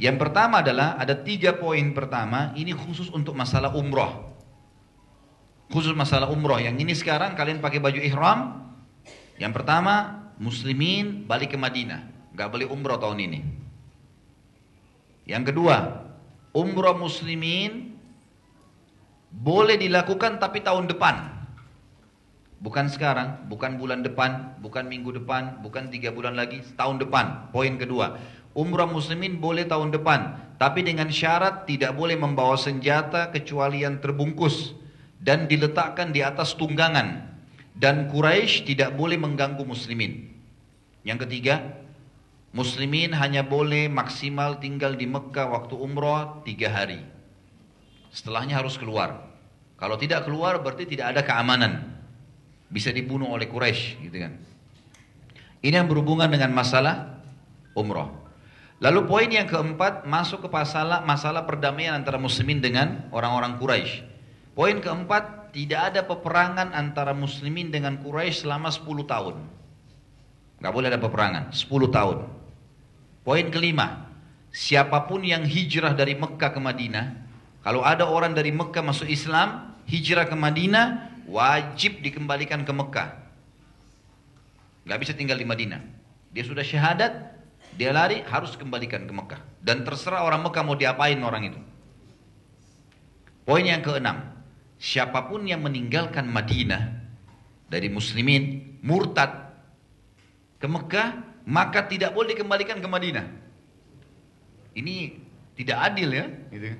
yang 0.00 0.16
pertama 0.16 0.64
adalah 0.64 0.96
ada 0.96 1.12
tiga 1.12 1.52
poin 1.60 1.92
pertama, 1.92 2.56
ini 2.56 2.72
khusus 2.72 3.12
untuk 3.12 3.36
masalah 3.36 3.76
umroh. 3.76 4.32
Khusus 5.68 5.92
masalah 5.92 6.32
umroh, 6.32 6.56
yang 6.56 6.74
ini 6.80 6.96
sekarang 6.96 7.36
kalian 7.36 7.60
pakai 7.60 7.84
baju 7.84 8.00
ihram. 8.00 8.64
Yang 9.36 9.52
pertama, 9.60 10.24
muslimin 10.40 11.28
balik 11.28 11.52
ke 11.52 11.58
Madinah. 11.60 12.32
Gak 12.32 12.48
boleh 12.48 12.64
umroh 12.64 12.96
tahun 12.96 13.28
ini. 13.28 13.40
Yang 15.28 15.52
kedua, 15.52 16.08
umroh 16.56 16.96
muslimin 16.96 17.92
boleh 19.30 19.76
dilakukan 19.76 20.40
tapi 20.40 20.64
tahun 20.64 20.88
depan. 20.88 21.38
Bukan 22.60 22.92
sekarang, 22.92 23.48
bukan 23.48 23.80
bulan 23.80 24.04
depan, 24.04 24.60
bukan 24.60 24.84
minggu 24.84 25.16
depan, 25.16 25.64
bukan 25.64 25.88
tiga 25.88 26.12
bulan 26.12 26.36
lagi, 26.36 26.60
tahun 26.76 27.00
depan. 27.00 27.52
Poin 27.56 27.72
kedua, 27.80 28.20
umrah 28.54 28.86
muslimin 28.86 29.38
boleh 29.38 29.66
tahun 29.66 29.94
depan, 29.94 30.54
tapi 30.60 30.84
dengan 30.84 31.08
syarat 31.08 31.64
tidak 31.64 31.96
boleh 31.96 32.18
membawa 32.18 32.58
senjata 32.58 33.30
kecuali 33.32 33.86
yang 33.86 34.02
terbungkus 34.02 34.76
dan 35.20 35.48
diletakkan 35.48 36.10
di 36.10 36.20
atas 36.20 36.52
tunggangan. 36.56 37.32
Dan 37.80 38.12
Quraisy 38.12 38.68
tidak 38.68 38.92
boleh 38.92 39.16
mengganggu 39.16 39.64
muslimin. 39.64 40.28
Yang 41.00 41.24
ketiga, 41.24 41.80
muslimin 42.52 43.16
hanya 43.16 43.40
boleh 43.40 43.88
maksimal 43.88 44.60
tinggal 44.60 45.00
di 45.00 45.08
Mekah 45.08 45.48
waktu 45.48 45.80
umrah 45.80 46.44
tiga 46.44 46.68
hari. 46.68 47.00
Setelahnya 48.12 48.60
harus 48.60 48.76
keluar. 48.76 49.32
Kalau 49.80 49.96
tidak 49.96 50.28
keluar 50.28 50.60
berarti 50.60 50.84
tidak 50.84 51.16
ada 51.16 51.22
keamanan 51.24 51.88
bisa 52.68 52.92
dibunuh 52.92 53.32
oleh 53.32 53.48
Quraisy 53.48 54.04
gitu 54.04 54.16
kan. 54.28 54.36
Ini 55.64 55.80
yang 55.80 55.88
berhubungan 55.88 56.28
dengan 56.28 56.52
masalah 56.52 57.24
umroh. 57.72 58.19
Lalu 58.80 59.00
poin 59.04 59.28
yang 59.28 59.44
keempat 59.44 60.08
masuk 60.08 60.44
ke 60.44 60.48
masalah 60.48 61.04
masalah 61.04 61.44
perdamaian 61.44 61.92
antara 61.92 62.16
muslimin 62.16 62.64
dengan 62.64 63.04
orang-orang 63.12 63.60
Quraisy. 63.60 64.08
Poin 64.56 64.80
keempat 64.80 65.52
tidak 65.52 65.92
ada 65.92 66.00
peperangan 66.08 66.72
antara 66.72 67.12
muslimin 67.12 67.68
dengan 67.68 68.00
Quraisy 68.00 68.48
selama 68.48 68.72
10 68.72 69.04
tahun. 69.04 69.36
Gak 70.64 70.72
boleh 70.72 70.88
ada 70.88 71.00
peperangan 71.00 71.52
10 71.52 71.68
tahun. 71.92 72.18
Poin 73.20 73.46
kelima, 73.52 74.08
siapa 74.48 75.04
pun 75.04 75.28
yang 75.28 75.44
hijrah 75.44 75.92
dari 75.92 76.16
Mekah 76.16 76.50
ke 76.52 76.60
Madinah, 76.60 77.06
kalau 77.60 77.84
ada 77.84 78.08
orang 78.08 78.32
dari 78.32 78.48
Mekah 78.48 78.80
masuk 78.80 79.08
Islam, 79.08 79.76
hijrah 79.84 80.24
ke 80.24 80.36
Madinah, 80.36 81.20
wajib 81.28 82.00
dikembalikan 82.00 82.64
ke 82.64 82.72
Mekah. 82.72 83.08
Gak 84.88 84.98
bisa 85.04 85.12
tinggal 85.12 85.36
di 85.36 85.44
Madinah. 85.44 85.84
Dia 86.32 86.44
sudah 86.48 86.64
syahadat, 86.64 87.39
dia 87.80 87.96
lari 87.96 88.20
harus 88.28 88.60
kembalikan 88.60 89.08
ke 89.08 89.12
Mekah. 89.16 89.40
Dan 89.64 89.88
terserah 89.88 90.28
orang 90.28 90.44
Mekah 90.44 90.60
mau 90.60 90.76
diapain 90.76 91.16
orang 91.24 91.48
itu. 91.48 91.60
Poin 93.48 93.64
yang 93.64 93.80
keenam, 93.80 94.20
siapa 94.76 95.24
pun 95.32 95.48
yang 95.48 95.64
meninggalkan 95.64 96.28
Madinah 96.28 97.00
dari 97.72 97.88
muslimin 97.88 98.76
murtad 98.84 99.32
ke 100.60 100.68
Mekah, 100.68 101.40
maka 101.48 101.88
tidak 101.88 102.12
boleh 102.12 102.36
dikembalikan 102.36 102.84
ke 102.84 102.88
Madinah. 102.90 103.24
Ini 104.76 105.16
tidak 105.56 105.80
adil 105.80 106.12
ya, 106.12 106.28
gitu. 106.52 106.76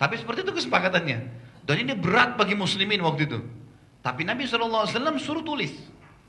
Tapi 0.00 0.16
seperti 0.16 0.48
itu 0.48 0.64
kesepakatannya. 0.64 1.18
Dan 1.68 1.76
ini 1.76 1.92
berat 1.92 2.40
bagi 2.40 2.56
muslimin 2.56 3.04
waktu 3.04 3.28
itu. 3.28 3.44
Tapi 4.00 4.24
Nabi 4.24 4.48
SAW 4.48 4.88
suruh 5.20 5.44
tulis. 5.44 5.76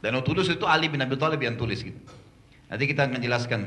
Dan 0.03 0.19
tulis 0.27 0.51
itu 0.51 0.67
Ali 0.67 0.91
bin 0.91 0.99
Abi 0.99 1.15
Thalib 1.15 1.39
yang 1.39 1.55
tulis 1.55 1.79
gitu. 1.87 1.95
Nanti 2.67 2.83
kita 2.83 3.07
akan 3.07 3.23
jelaskan. 3.23 3.61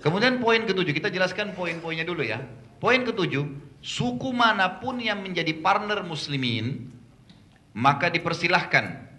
Kemudian 0.00 0.40
poin 0.40 0.64
ketujuh, 0.64 0.96
kita 0.96 1.12
jelaskan 1.12 1.52
poin-poinnya 1.52 2.08
dulu 2.08 2.24
ya. 2.24 2.40
Poin 2.80 3.04
ketujuh, 3.04 3.44
suku 3.84 4.32
mana 4.32 4.80
pun 4.80 4.96
yang 4.96 5.20
menjadi 5.20 5.52
partner 5.60 6.00
muslimin, 6.00 6.88
maka 7.76 8.08
dipersilahkan. 8.08 9.12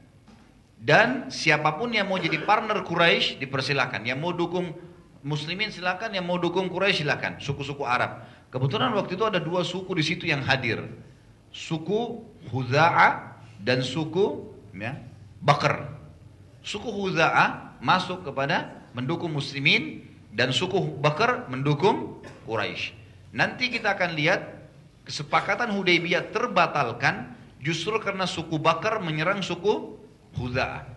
Dan 0.82 1.30
siapa 1.30 1.78
pun 1.78 1.94
yang 1.94 2.10
mau 2.10 2.18
jadi 2.18 2.42
partner 2.42 2.82
Quraisy 2.82 3.38
dipersilahkan. 3.38 4.02
Yang 4.02 4.18
mau 4.18 4.34
dukung 4.34 4.74
muslimin 5.22 5.70
silakan, 5.70 6.18
yang 6.18 6.26
mau 6.26 6.42
dukung 6.42 6.66
Quraisy 6.66 7.06
silakan. 7.06 7.38
Suku-suku 7.38 7.86
Arab. 7.86 8.26
Kebetulan 8.50 8.90
waktu 8.98 9.14
itu 9.14 9.22
ada 9.22 9.38
dua 9.38 9.62
suku 9.62 9.94
di 9.94 10.02
situ 10.02 10.26
yang 10.26 10.42
hadir. 10.42 10.82
Suku 11.54 12.26
Huza'a 12.50 13.38
dan 13.62 13.86
suku 13.86 14.50
ya, 14.74 14.98
Bakar. 15.38 15.94
Suku 16.66 16.90
Huza'ah 16.90 17.78
masuk 17.78 18.26
kepada 18.26 18.90
mendukung 18.98 19.30
muslimin 19.30 20.11
dan 20.32 20.56
suku 20.56 20.80
Bakar 21.00 21.48
mendukung 21.52 22.24
Quraisy. 22.48 22.96
Nanti 23.32 23.72
kita 23.72 23.96
akan 23.96 24.16
lihat 24.16 24.42
kesepakatan 25.08 25.72
Hudaybiyah 25.72 26.32
terbatalkan 26.32 27.36
justru 27.64 27.96
karena 28.00 28.28
suku 28.28 28.60
Bakar 28.60 29.00
menyerang 29.00 29.44
suku 29.44 30.00
Huza'ah. 30.36 30.88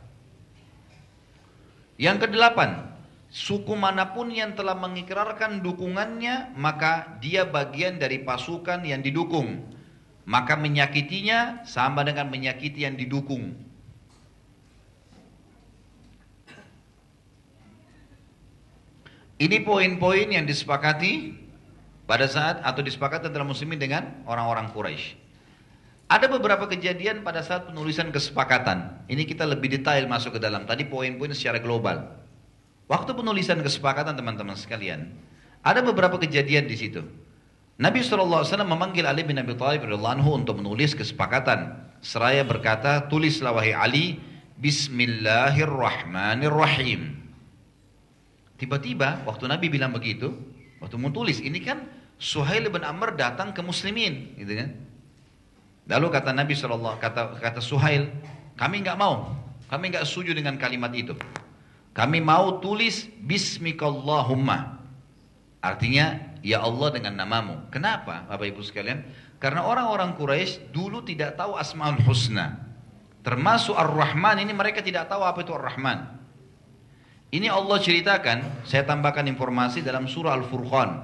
Yang 1.95 2.27
kedelapan, 2.27 2.91
suku 3.31 3.75
mana 3.79 4.15
pun 4.15 4.31
yang 4.31 4.59
telah 4.59 4.75
mengikrarkan 4.75 5.63
dukungannya 5.63 6.55
maka 6.59 7.19
dia 7.23 7.47
bagian 7.47 8.03
dari 8.03 8.23
pasukan 8.23 8.83
yang 8.83 9.03
didukung 9.03 9.63
maka 10.25 10.57
menyakitinya 10.57 11.63
sama 11.69 12.01
dengan 12.03 12.33
menyakiti 12.33 12.89
yang 12.89 12.97
didukung. 12.97 13.55
Ini 19.45 19.61
poin-poin 19.61 20.33
yang 20.33 20.49
disepakati 20.49 21.37
pada 22.09 22.25
saat 22.25 22.65
atau 22.65 22.81
disepakati 22.81 23.29
antara 23.29 23.45
muslimin 23.45 23.77
dengan 23.77 24.25
orang-orang 24.25 24.73
Quraisy. 24.73 25.21
Ada 26.09 26.33
beberapa 26.33 26.65
kejadian 26.65 27.21
pada 27.21 27.45
saat 27.45 27.69
penulisan 27.69 28.09
kesepakatan. 28.09 29.05
Ini 29.05 29.29
kita 29.29 29.45
lebih 29.45 29.69
detail 29.69 30.09
masuk 30.09 30.41
ke 30.41 30.43
dalam. 30.45 30.65
Tadi 30.65 30.89
poin-poin 30.89 31.29
secara 31.37 31.61
global. 31.61 32.09
Waktu 32.89 33.13
penulisan 33.13 33.61
kesepakatan 33.61 34.17
teman-teman 34.17 34.57
sekalian, 34.57 35.13
ada 35.61 35.85
beberapa 35.85 36.17
kejadian 36.17 36.65
di 36.65 36.81
situ. 36.81 37.05
Nabi 37.77 38.01
SAW 38.01 38.49
memanggil 38.65 39.05
Ali 39.05 39.29
bin 39.29 39.37
Abi 39.37 39.61
Thalib 39.61 39.85
anhu 39.85 40.41
untuk 40.41 40.57
menulis 40.57 40.97
kesepakatan. 40.97 41.85
Seraya 42.01 42.49
berkata, 42.49 43.13
tulislah 43.13 43.53
wahai 43.53 43.77
Ali, 43.77 44.25
Bismillahirrahmanirrahim. 44.57 47.24
Tiba-tiba 48.55 49.27
waktu 49.27 49.51
Nabi 49.51 49.67
bilang 49.67 49.91
begitu, 49.91 50.31
waktu 50.79 50.95
mau 50.95 51.11
tulis, 51.11 51.43
ini 51.43 51.59
kan 51.59 51.91
Suhail 52.17 52.71
bin 52.71 52.87
Amr 52.87 53.19
datang 53.19 53.51
ke 53.51 53.61
muslimin, 53.61 54.39
gitu 54.39 54.55
kan? 54.55 54.71
Lalu 55.91 56.07
kata 56.15 56.31
Nabi 56.33 56.55
SAW, 56.55 56.97
kata, 56.97 57.37
kata 57.43 57.61
Suhail, 57.61 58.09
kami 58.55 58.87
nggak 58.87 58.97
mau, 58.97 59.35
kami 59.67 59.91
nggak 59.91 60.07
setuju 60.07 60.33
dengan 60.33 60.55
kalimat 60.57 60.95
itu. 60.95 61.13
Kami 61.95 62.19
mau 62.19 62.59
tulis 62.59 63.07
Bismikallahumma. 63.23 64.83
Artinya 65.63 66.35
ya 66.43 66.61
Allah 66.61 66.89
dengan 66.91 67.15
namamu. 67.17 67.71
Kenapa 67.71 68.27
Bapak 68.27 68.47
Ibu 68.51 68.61
sekalian? 68.67 69.07
Karena 69.39 69.65
orang-orang 69.65 70.17
Quraisy 70.19 70.75
dulu 70.75 71.05
tidak 71.07 71.39
tahu 71.39 71.55
Asmaul 71.55 72.01
Husna. 72.03 72.65
Termasuk 73.25 73.73
Ar-Rahman 73.73 74.41
ini 74.45 74.53
mereka 74.53 74.85
tidak 74.85 75.09
tahu 75.09 75.25
apa 75.25 75.41
itu 75.41 75.53
Ar-Rahman. 75.57 76.24
Ini 77.35 77.51
Allah 77.51 77.83
ceritakan, 77.83 78.63
saya 78.63 78.87
tambahkan 78.87 79.27
informasi 79.27 79.83
dalam 79.83 80.07
surah 80.07 80.39
Al-Furqan. 80.39 81.03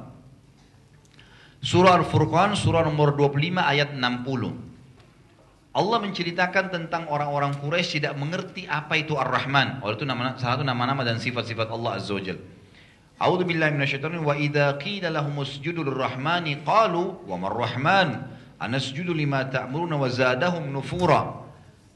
Surah 1.59 1.99
Al-Furqan, 1.99 2.55
surah 2.55 2.87
nomor 2.87 3.19
25 3.19 3.59
ayat 3.59 3.99
60. 3.99 5.75
Allah 5.75 5.99
menceritakan 5.99 6.71
tentang 6.71 7.11
orang-orang 7.11 7.51
Quraisy 7.59 7.99
tidak 7.99 8.15
mengerti 8.15 8.63
apa 8.71 8.95
itu 9.03 9.19
Ar-Rahman. 9.19 9.83
Oleh 9.83 9.99
itu 9.99 10.07
nama, 10.07 10.39
salah 10.39 10.55
satu 10.55 10.63
nama-nama 10.63 11.03
dan 11.03 11.19
sifat-sifat 11.19 11.67
Allah 11.67 11.99
Azza 11.99 12.15
wa 12.15 12.23
Jalla. 12.23 12.43
A'udzu 13.19 13.45
billahi 13.51 13.75
minasyaitonir 13.75 14.23
wa 14.23 14.39
idza 14.39 14.71
qila 14.79 15.11
lahum 15.11 15.35
usjudu 15.43 15.83
lirrahmani 15.83 16.63
qalu 16.63 17.27
wa 17.27 17.37
marrahman 17.43 18.23
anasjudu 18.63 19.11
lima 19.11 19.51
ta'muruna 19.51 19.99
wa 19.99 20.07
zadahum 20.07 20.63
nufura. 20.71 21.43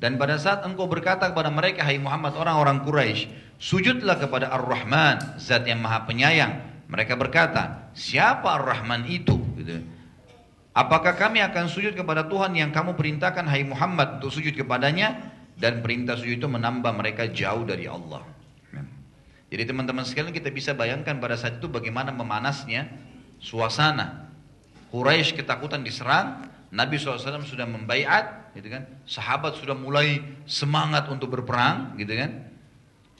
Dan 0.02 0.18
pada 0.18 0.36
saat 0.42 0.66
engkau 0.66 0.90
berkata 0.90 1.30
kepada 1.30 1.54
mereka 1.54 1.86
hai 1.86 2.02
Muhammad 2.02 2.34
orang-orang 2.34 2.82
Quraisy, 2.82 3.43
sujudlah 3.64 4.20
kepada 4.20 4.52
Ar-Rahman, 4.52 5.40
zat 5.40 5.64
yang 5.64 5.80
Maha 5.80 6.04
Penyayang. 6.04 6.84
Mereka 6.92 7.16
berkata, 7.16 7.88
siapa 7.96 8.60
Ar-Rahman 8.60 9.08
itu? 9.08 9.40
Gitu. 9.56 9.80
Apakah 10.76 11.16
kami 11.16 11.40
akan 11.40 11.72
sujud 11.72 11.96
kepada 11.96 12.28
Tuhan 12.28 12.52
yang 12.52 12.68
kamu 12.68 12.92
perintahkan 12.92 13.48
hai 13.48 13.64
Muhammad 13.64 14.20
untuk 14.20 14.36
sujud 14.36 14.52
kepadanya 14.52 15.32
dan 15.56 15.80
perintah 15.80 16.18
sujud 16.18 16.44
itu 16.44 16.50
menambah 16.50 16.92
mereka 16.92 17.30
jauh 17.32 17.64
dari 17.64 17.88
Allah. 17.88 18.34
Jadi 19.54 19.70
teman-teman 19.70 20.02
sekalian 20.02 20.34
kita 20.34 20.50
bisa 20.50 20.74
bayangkan 20.74 21.14
pada 21.22 21.38
saat 21.38 21.62
itu 21.62 21.70
bagaimana 21.70 22.10
memanasnya 22.10 22.90
suasana. 23.38 24.26
Quraisy 24.90 25.38
ketakutan 25.38 25.86
diserang, 25.86 26.50
Nabi 26.74 26.98
SAW 26.98 27.46
sudah 27.46 27.62
membaiat, 27.62 28.50
gitu 28.58 28.66
kan? 28.66 28.82
Sahabat 29.06 29.54
sudah 29.54 29.78
mulai 29.78 30.26
semangat 30.42 31.06
untuk 31.06 31.30
berperang, 31.38 31.94
gitu 31.94 32.18
kan? 32.18 32.53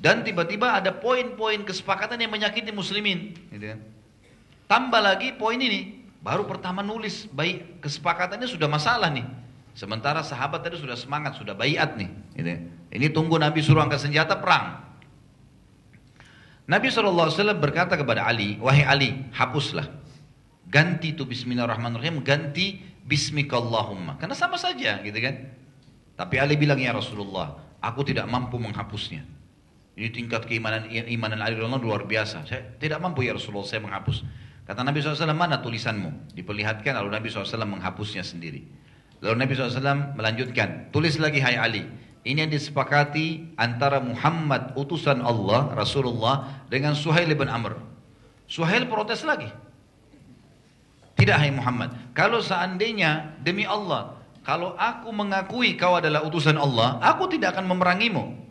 Dan 0.05 0.21
tiba-tiba 0.21 0.85
ada 0.85 0.93
poin-poin 0.93 1.65
kesepakatan 1.65 2.21
yang 2.21 2.29
menyakiti 2.29 2.69
muslimin, 2.69 3.33
gitu 3.49 3.73
kan? 3.73 3.81
Tambah 4.69 5.01
lagi 5.01 5.33
poin 5.33 5.57
ini, 5.57 6.05
Baru 6.25 6.49
pertama 6.49 6.81
nulis, 6.81 7.29
baik 7.29 7.85
kesepakatannya 7.85 8.49
sudah 8.49 8.65
masalah 8.65 9.13
nih. 9.13 9.29
Sementara 9.77 10.25
sahabat 10.25 10.65
tadi 10.65 10.81
sudah 10.81 10.97
semangat, 10.97 11.37
sudah 11.37 11.53
bayat 11.53 12.01
nih. 12.01 12.09
Gitu. 12.33 12.49
Ini 12.97 13.07
tunggu 13.13 13.37
Nabi 13.37 13.61
suruh 13.61 13.85
angkat 13.85 14.09
senjata 14.09 14.41
perang. 14.41 14.81
Nabi 16.65 16.89
SAW 16.89 17.29
berkata 17.61 17.93
kepada 17.93 18.25
Ali, 18.25 18.57
wahai 18.57 18.89
Ali, 18.89 19.11
hapuslah. 19.37 19.85
Ganti 20.65 21.13
itu 21.13 21.29
bismillahirrahmanirrahim, 21.29 22.25
ganti 22.25 22.81
bismikallahumma. 23.05 24.17
Karena 24.17 24.33
sama 24.33 24.57
saja 24.57 25.05
gitu 25.05 25.19
kan. 25.21 25.53
Tapi 26.17 26.41
Ali 26.41 26.57
bilang, 26.57 26.81
ya 26.81 26.97
Rasulullah, 26.97 27.61
aku 27.85 28.01
tidak 28.01 28.25
mampu 28.33 28.57
menghapusnya. 28.57 29.29
Ini 29.95 30.11
tingkat 30.11 30.51
keimanan 30.51 30.91
imanan 30.91 31.39
Ali 31.39 31.55
luar 31.55 32.03
biasa. 32.03 32.43
Saya 32.51 32.75
tidak 32.83 32.99
mampu 32.99 33.23
ya 33.23 33.35
Rasulullah 33.35 33.67
saya 33.67 33.79
menghapus. 33.79 34.27
Kata 34.65 34.81
Nabi 34.81 35.05
SAW, 35.05 35.37
mana 35.37 35.61
tulisanmu? 35.61 36.35
Diperlihatkan 36.35 36.97
lalu 36.97 37.13
Nabi 37.13 37.29
SAW 37.29 37.69
menghapusnya 37.69 38.25
sendiri. 38.25 38.65
Lalu 39.21 39.37
Nabi 39.45 39.53
SAW 39.55 40.17
melanjutkan, 40.17 40.89
tulis 40.89 41.21
lagi 41.21 41.39
hai 41.45 41.61
Ali. 41.61 41.85
Ini 42.25 42.49
yang 42.49 42.53
disepakati 42.57 43.55
antara 43.61 44.01
Muhammad 44.01 44.73
utusan 44.81 45.21
Allah, 45.21 45.77
Rasulullah 45.77 46.65
dengan 46.73 46.97
Suhail 46.97 47.29
bin 47.37 47.53
Amr. 47.53 47.77
Suhail 48.49 48.89
protes 48.89 49.21
lagi. 49.29 49.53
Tidak 51.21 51.37
hai 51.37 51.53
Muhammad. 51.53 51.93
Kalau 52.17 52.41
seandainya 52.41 53.37
demi 53.45 53.69
Allah, 53.69 54.17
kalau 54.41 54.73
aku 54.81 55.13
mengakui 55.13 55.77
kau 55.77 56.01
adalah 56.01 56.25
utusan 56.25 56.57
Allah, 56.57 56.97
aku 57.05 57.29
tidak 57.29 57.55
akan 57.55 57.69
memerangimu. 57.69 58.45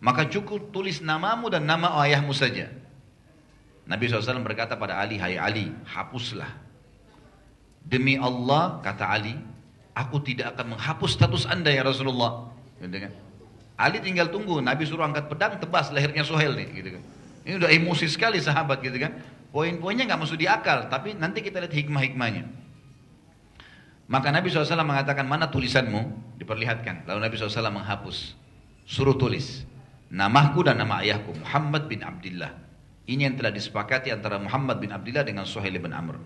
Maka 0.00 0.24
cukup 0.32 0.72
tulis 0.72 1.04
namamu 1.04 1.52
dan 1.52 1.68
nama 1.68 1.92
ayahmu 2.00 2.32
saja. 2.32 2.72
Nabi 3.84 4.08
SAW 4.08 4.40
berkata 4.40 4.74
pada 4.80 4.96
Ali, 4.96 5.20
Hai 5.20 5.36
Ali, 5.36 5.68
hapuslah. 5.84 6.48
Demi 7.84 8.16
Allah, 8.16 8.80
kata 8.80 9.04
Ali, 9.04 9.36
aku 9.92 10.24
tidak 10.24 10.56
akan 10.56 10.76
menghapus 10.76 11.20
status 11.20 11.44
anda 11.44 11.68
ya 11.68 11.84
Rasulullah. 11.84 12.48
Gitu 12.80 12.96
kan? 12.96 13.12
Ali 13.76 14.00
tinggal 14.00 14.28
tunggu, 14.32 14.60
Nabi 14.60 14.88
suruh 14.88 15.04
angkat 15.04 15.28
pedang, 15.28 15.56
tebas 15.60 15.92
lehernya 15.92 16.24
Suhail 16.24 16.56
nih. 16.56 16.68
Gitu 16.80 16.88
kan? 16.96 17.02
Ini 17.44 17.54
udah 17.60 17.70
emosi 17.72 18.06
sekali 18.08 18.36
sahabat 18.40 18.84
gitu 18.84 18.96
kan. 19.00 19.16
Poin-poinnya 19.50 20.06
nggak 20.06 20.20
masuk 20.20 20.38
di 20.38 20.46
akal, 20.46 20.86
tapi 20.92 21.16
nanti 21.16 21.42
kita 21.42 21.58
lihat 21.58 21.72
hikmah-hikmahnya. 21.74 22.44
Maka 24.10 24.28
Nabi 24.34 24.50
SAW 24.50 24.82
mengatakan, 24.82 25.22
mana 25.26 25.46
tulisanmu? 25.46 26.34
Diperlihatkan. 26.38 27.06
Lalu 27.06 27.18
Nabi 27.22 27.34
SAW 27.38 27.70
menghapus. 27.70 28.34
Suruh 28.82 29.14
tulis. 29.14 29.62
Namaku 30.10 30.66
dan 30.66 30.82
nama 30.82 31.06
ayahku, 31.06 31.38
Muhammad 31.38 31.86
bin 31.86 32.02
Abdullah. 32.02 32.50
Ini 33.06 33.30
yang 33.30 33.38
telah 33.38 33.54
disepakati 33.54 34.10
antara 34.10 34.42
Muhammad 34.42 34.82
bin 34.82 34.90
Abdullah 34.90 35.22
dengan 35.22 35.46
Suhail 35.46 35.78
bin 35.78 35.94
Amr. 35.94 36.18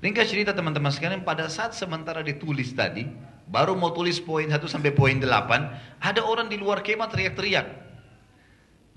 Ringkas 0.00 0.32
cerita 0.32 0.56
teman-teman 0.56 0.88
sekalian, 0.88 1.20
pada 1.20 1.48
saat 1.52 1.76
sementara 1.76 2.24
ditulis 2.24 2.72
tadi, 2.72 3.04
baru 3.48 3.76
mau 3.76 3.92
tulis 3.92 4.16
poin 4.20 4.48
1 4.48 4.56
sampai 4.56 4.92
poin 4.96 5.16
8, 5.16 6.00
ada 6.00 6.20
orang 6.24 6.48
di 6.48 6.56
luar 6.56 6.80
kemah 6.80 7.08
teriak-teriak. 7.12 7.66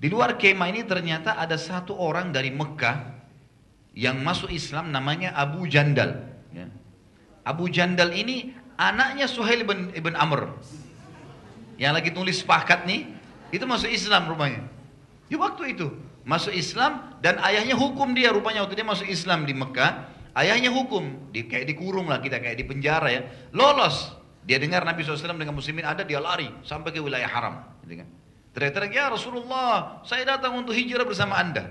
Di 0.00 0.08
luar 0.08 0.40
kemah 0.40 0.68
ini 0.72 0.88
ternyata 0.88 1.36
ada 1.36 1.60
satu 1.60 1.92
orang 1.96 2.32
dari 2.32 2.48
Mekah 2.48 3.12
yang 3.92 4.20
masuk 4.24 4.48
Islam 4.48 4.88
namanya 4.88 5.36
Abu 5.36 5.68
Jandal. 5.68 6.22
Ya. 6.52 6.68
Abu 7.44 7.68
Jandal 7.68 8.12
ini 8.16 8.56
anaknya 8.80 9.28
Suhail 9.28 9.68
bin, 9.68 9.92
bin 9.92 10.14
Amr. 10.16 10.54
Yang 11.76 11.92
lagi 11.92 12.10
tulis 12.14 12.36
sepakat 12.40 12.86
nih, 12.86 13.17
itu 13.48 13.64
masuk 13.64 13.88
Islam 13.88 14.28
rumahnya. 14.28 14.62
Di 15.28 15.36
waktu 15.36 15.76
itu 15.76 15.92
masuk 16.24 16.52
Islam 16.52 17.16
dan 17.24 17.40
ayahnya 17.40 17.76
hukum 17.76 18.12
dia 18.12 18.32
rupanya. 18.32 18.64
Waktu 18.64 18.76
dia 18.76 18.86
masuk 18.86 19.08
Islam 19.08 19.48
di 19.48 19.56
Mekah 19.56 20.08
ayahnya 20.36 20.72
hukum. 20.72 21.32
Di, 21.32 21.48
kayak 21.48 21.68
dikurung 21.68 22.08
lah 22.08 22.20
kita 22.20 22.40
kayak 22.40 22.56
di 22.56 22.64
penjara 22.64 23.08
ya. 23.08 23.22
Lolos. 23.52 24.16
Dia 24.48 24.56
dengar 24.56 24.80
Nabi 24.80 25.04
SAW 25.04 25.36
dengan 25.36 25.52
muslimin 25.52 25.84
ada 25.84 26.08
dia 26.08 26.20
lari 26.24 26.48
sampai 26.64 26.88
ke 26.92 27.00
wilayah 27.04 27.28
haram. 27.28 27.60
Gitu 27.84 28.00
kan. 28.00 28.08
Teriak-teriak 28.56 28.92
ya 28.96 29.04
Rasulullah 29.12 30.00
saya 30.08 30.24
datang 30.24 30.56
untuk 30.56 30.72
hijrah 30.72 31.04
bersama 31.04 31.36
anda. 31.36 31.68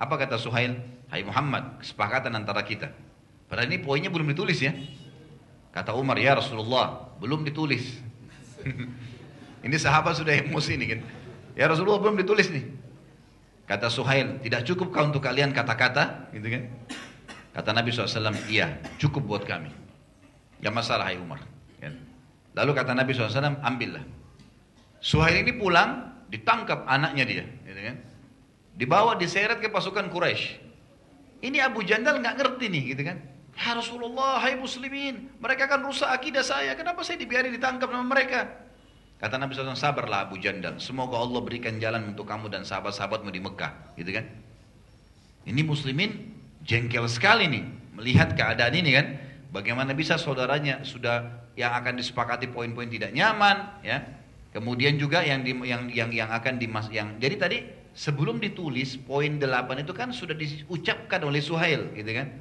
Apa 0.00 0.16
kata 0.16 0.40
Suhail? 0.40 0.76
Hai 1.08 1.24
Muhammad 1.24 1.80
kesepakatan 1.84 2.32
antara 2.32 2.64
kita. 2.64 2.92
Padahal 3.48 3.68
ini 3.68 3.80
poinnya 3.80 4.12
belum 4.12 4.28
ditulis 4.32 4.60
ya. 4.60 4.72
Kata 5.72 5.92
Umar 5.96 6.16
ya 6.16 6.36
Rasulullah 6.36 7.12
belum 7.20 7.44
ditulis 7.44 7.84
ini 9.62 9.76
sahabat 9.76 10.18
sudah 10.18 10.34
emosi 10.34 10.78
nih 10.78 10.88
kan 10.96 11.00
ya 11.58 11.64
Rasulullah 11.66 11.98
belum 12.02 12.18
ditulis 12.18 12.50
nih 12.50 12.88
Kata 13.68 13.92
Suhail, 13.92 14.40
tidak 14.40 14.64
cukup 14.64 14.96
kau 14.96 15.04
untuk 15.04 15.20
kalian 15.20 15.52
kata-kata, 15.52 16.32
gitu 16.32 16.48
kan? 16.48 16.72
Kata 17.52 17.76
Nabi 17.76 17.92
SAW, 17.92 18.32
iya, 18.48 18.80
cukup 18.96 19.28
buat 19.28 19.44
kami. 19.44 19.68
Gak 20.64 20.72
masalah, 20.72 21.12
hai 21.12 21.20
Umar. 21.20 21.44
Ya. 21.76 21.92
Lalu 22.56 22.72
kata 22.72 22.96
Nabi 22.96 23.12
SAW, 23.12 23.60
ambillah. 23.60 24.00
Suhail 25.04 25.44
ini 25.44 25.52
pulang, 25.52 26.16
ditangkap 26.32 26.88
anaknya 26.88 27.24
dia, 27.28 27.44
gitu 27.44 27.80
kan? 27.92 27.96
Dibawa, 28.72 29.20
diseret 29.20 29.60
ke 29.60 29.68
pasukan 29.68 30.08
Quraisy. 30.08 30.64
Ini 31.44 31.60
Abu 31.60 31.84
Jandal 31.84 32.24
nggak 32.24 32.40
ngerti 32.40 32.72
nih, 32.72 32.82
gitu 32.96 33.04
kan? 33.04 33.20
Ya 33.52 33.76
Rasulullah, 33.76 34.40
hai 34.40 34.56
muslimin, 34.56 35.28
mereka 35.44 35.68
kan 35.68 35.84
rusak 35.84 36.08
akidah 36.08 36.40
saya, 36.40 36.72
kenapa 36.72 37.04
saya 37.04 37.20
dibiarin 37.20 37.52
ditangkap 37.52 37.92
sama 37.92 38.16
mereka? 38.16 38.48
Kata 39.18 39.34
Nabi 39.34 39.50
SAW, 39.54 39.74
sabarlah 39.74 40.30
Abu 40.30 40.38
Jandal. 40.38 40.78
Semoga 40.78 41.18
Allah 41.18 41.42
berikan 41.42 41.74
jalan 41.82 42.14
untuk 42.14 42.30
kamu 42.30 42.54
dan 42.54 42.62
sahabat-sahabatmu 42.62 43.34
di 43.34 43.42
Mekah. 43.42 43.98
Gitu 43.98 44.14
kan? 44.14 44.30
Ini 45.42 45.60
muslimin 45.66 46.38
jengkel 46.62 47.02
sekali 47.10 47.50
nih. 47.50 47.64
Melihat 47.98 48.38
keadaan 48.38 48.78
ini 48.78 48.94
kan. 48.94 49.06
Bagaimana 49.50 49.90
bisa 49.90 50.14
saudaranya 50.14 50.86
sudah 50.86 51.50
yang 51.58 51.74
akan 51.74 51.98
disepakati 51.98 52.46
poin-poin 52.46 52.86
tidak 52.86 53.10
nyaman. 53.10 53.82
ya 53.82 54.06
Kemudian 54.54 54.96
juga 54.96 55.20
yang 55.20 55.44
di, 55.44 55.52
yang 55.66 55.92
yang 55.92 56.10
yang 56.14 56.30
akan 56.32 56.56
dimas 56.56 56.88
yang 56.88 57.20
jadi 57.20 57.36
tadi 57.36 57.58
sebelum 57.92 58.40
ditulis 58.40 58.96
poin 58.96 59.36
8 59.36 59.84
itu 59.84 59.92
kan 59.92 60.08
sudah 60.08 60.32
diucapkan 60.32 61.20
oleh 61.20 61.42
Suhail 61.44 61.92
gitu 61.92 62.08
kan. 62.16 62.32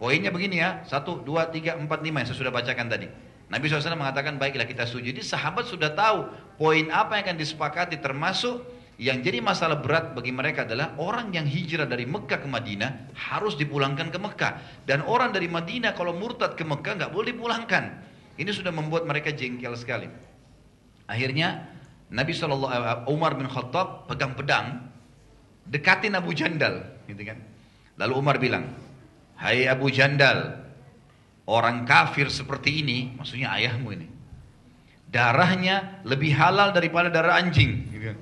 Poinnya 0.00 0.32
begini 0.32 0.64
ya, 0.64 0.80
1, 0.88 1.28
2, 1.28 1.28
3, 1.28 1.76
4, 1.76 1.84
5 1.84 2.08
yang 2.08 2.24
saya 2.24 2.38
sudah 2.40 2.48
bacakan 2.48 2.88
tadi. 2.88 3.04
Nabi 3.50 3.66
SAW 3.66 3.98
mengatakan 3.98 4.38
baiklah 4.38 4.62
kita 4.62 4.86
setuju. 4.86 5.10
Jadi 5.10 5.26
sahabat 5.26 5.66
sudah 5.66 5.90
tahu 5.90 6.30
poin 6.54 6.86
apa 6.94 7.18
yang 7.18 7.34
akan 7.34 7.38
disepakati 7.42 7.98
termasuk 7.98 8.62
yang 9.00 9.24
jadi 9.24 9.42
masalah 9.42 9.82
berat 9.82 10.14
bagi 10.14 10.30
mereka 10.30 10.62
adalah 10.62 10.94
orang 11.00 11.34
yang 11.34 11.48
hijrah 11.48 11.88
dari 11.88 12.06
Mekah 12.06 12.38
ke 12.38 12.46
Madinah 12.46 13.10
harus 13.16 13.58
dipulangkan 13.58 14.12
ke 14.12 14.18
Mekah. 14.22 14.84
Dan 14.86 15.02
orang 15.02 15.34
dari 15.34 15.50
Madinah 15.50 15.98
kalau 15.98 16.14
murtad 16.14 16.54
ke 16.54 16.62
Mekah 16.62 16.94
nggak 17.00 17.10
boleh 17.10 17.34
dipulangkan. 17.34 17.84
Ini 18.38 18.50
sudah 18.54 18.70
membuat 18.70 19.08
mereka 19.08 19.34
jengkel 19.34 19.74
sekali. 19.74 20.06
Akhirnya 21.10 21.66
Nabi 22.12 22.30
SAW, 22.30 22.70
eh, 22.70 23.10
Umar 23.10 23.34
bin 23.34 23.50
Khattab 23.50 24.06
pegang 24.06 24.38
pedang, 24.38 24.92
dekatin 25.66 26.14
Abu 26.14 26.30
Jandal. 26.36 27.02
Gitu 27.10 27.26
kan. 27.26 27.42
Lalu 27.98 28.12
Umar 28.14 28.36
bilang, 28.38 28.68
Hai 29.40 29.64
Abu 29.64 29.88
Jandal, 29.88 30.69
orang 31.50 31.82
kafir 31.82 32.30
seperti 32.30 32.86
ini, 32.86 33.18
maksudnya 33.18 33.50
ayahmu 33.58 33.90
ini, 33.90 34.06
darahnya 35.10 35.98
lebih 36.06 36.30
halal 36.38 36.70
daripada 36.70 37.10
darah 37.10 37.34
anjing. 37.42 37.90
Gitu. 37.90 38.14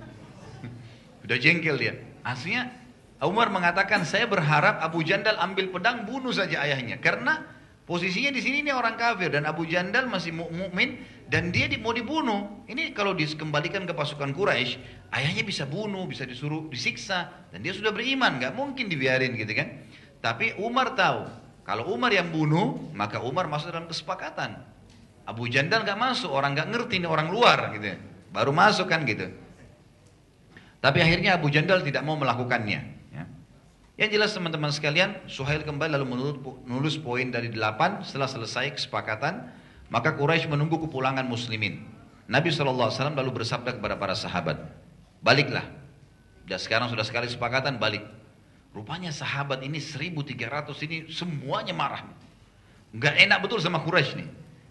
Udah 1.28 1.36
jengkel 1.36 1.76
dia. 1.76 1.94
Aslinya 2.24 2.72
Umar 3.20 3.52
mengatakan 3.52 4.08
saya 4.08 4.24
berharap 4.24 4.80
Abu 4.80 5.04
Jandal 5.04 5.36
ambil 5.36 5.68
pedang 5.68 6.08
bunuh 6.08 6.32
saja 6.32 6.64
ayahnya 6.64 6.96
karena 7.02 7.58
Posisinya 7.88 8.28
di 8.28 8.44
sini 8.44 8.60
ini 8.60 8.68
orang 8.68 9.00
kafir 9.00 9.32
dan 9.32 9.48
Abu 9.48 9.64
Jandal 9.64 10.12
masih 10.12 10.36
mukmin 10.36 11.00
dan 11.32 11.48
dia 11.48 11.72
mau 11.80 11.96
dibunuh. 11.96 12.68
Ini 12.68 12.92
kalau 12.92 13.16
dikembalikan 13.16 13.88
ke 13.88 13.96
pasukan 13.96 14.36
Quraisy, 14.36 14.76
ayahnya 15.08 15.40
bisa 15.40 15.64
bunuh, 15.64 16.04
bisa 16.04 16.28
disuruh 16.28 16.68
disiksa 16.68 17.48
dan 17.48 17.64
dia 17.64 17.72
sudah 17.72 17.88
beriman, 17.88 18.36
nggak 18.36 18.52
mungkin 18.52 18.92
dibiarin 18.92 19.32
gitu 19.40 19.56
kan. 19.56 19.88
Tapi 20.20 20.60
Umar 20.60 20.92
tahu, 21.00 21.32
kalau 21.68 21.92
Umar 21.92 22.08
yang 22.16 22.32
bunuh, 22.32 22.80
maka 22.96 23.20
Umar 23.20 23.44
masuk 23.44 23.68
dalam 23.68 23.84
kesepakatan. 23.84 24.56
Abu 25.28 25.52
Jandal 25.52 25.84
nggak 25.84 26.00
masuk, 26.00 26.32
orang 26.32 26.56
nggak 26.56 26.72
ngerti 26.72 26.96
ini 26.96 27.04
orang 27.04 27.28
luar 27.28 27.76
gitu. 27.76 27.92
Baru 28.32 28.56
masuk 28.56 28.88
kan 28.88 29.04
gitu. 29.04 29.28
Tapi 30.80 31.04
akhirnya 31.04 31.36
Abu 31.36 31.52
Jandal 31.52 31.84
tidak 31.84 32.00
mau 32.08 32.16
melakukannya. 32.16 32.96
Yang 33.98 34.10
jelas 34.14 34.30
teman-teman 34.30 34.70
sekalian, 34.70 35.26
Suhail 35.26 35.66
kembali 35.66 35.90
lalu 35.98 36.06
menulis 36.64 36.96
poin 37.02 37.34
dari 37.34 37.50
delapan 37.50 37.98
setelah 38.06 38.30
selesai 38.30 38.78
kesepakatan, 38.78 39.50
maka 39.90 40.14
Quraisy 40.14 40.46
menunggu 40.46 40.78
kepulangan 40.86 41.26
muslimin. 41.26 41.82
Nabi 42.30 42.54
SAW 42.54 42.94
lalu 42.94 43.42
bersabda 43.42 43.74
kepada 43.74 43.98
para 43.98 44.14
sahabat, 44.14 44.56
baliklah. 45.18 45.66
Dan 46.46 46.62
sekarang 46.62 46.88
sudah 46.88 47.02
sekali 47.02 47.26
kesepakatan, 47.26 47.82
balik. 47.82 48.06
Rupanya 48.78 49.10
sahabat 49.10 49.66
ini 49.66 49.82
1300 49.82 50.38
ini 50.86 51.10
semuanya 51.10 51.74
marah. 51.74 52.06
Enggak 52.94 53.18
enak 53.18 53.42
betul 53.42 53.58
sama 53.58 53.82
Quraisy 53.82 54.22
nih. 54.22 54.28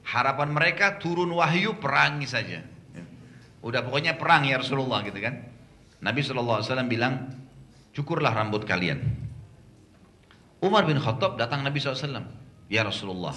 Harapan 0.07 0.47
mereka 0.55 0.95
turun 0.95 1.27
wahyu 1.35 1.75
perangi 1.75 2.23
saja. 2.23 2.63
Udah 3.59 3.84
pokoknya 3.84 4.15
perang 4.15 4.47
ya 4.47 4.63
Rasulullah 4.63 5.03
gitu 5.03 5.19
kan. 5.19 5.43
Nabi 5.99 6.23
SAW 6.23 6.63
bilang, 6.88 7.35
cukurlah 7.91 8.31
rambut 8.31 8.63
kalian. 8.63 9.03
Umar 10.63 10.88
bin 10.88 11.03
Khattab 11.03 11.35
datang 11.35 11.67
Nabi 11.67 11.84
SAW. 11.84 12.23
Ya 12.71 12.88
Rasulullah, 12.88 13.35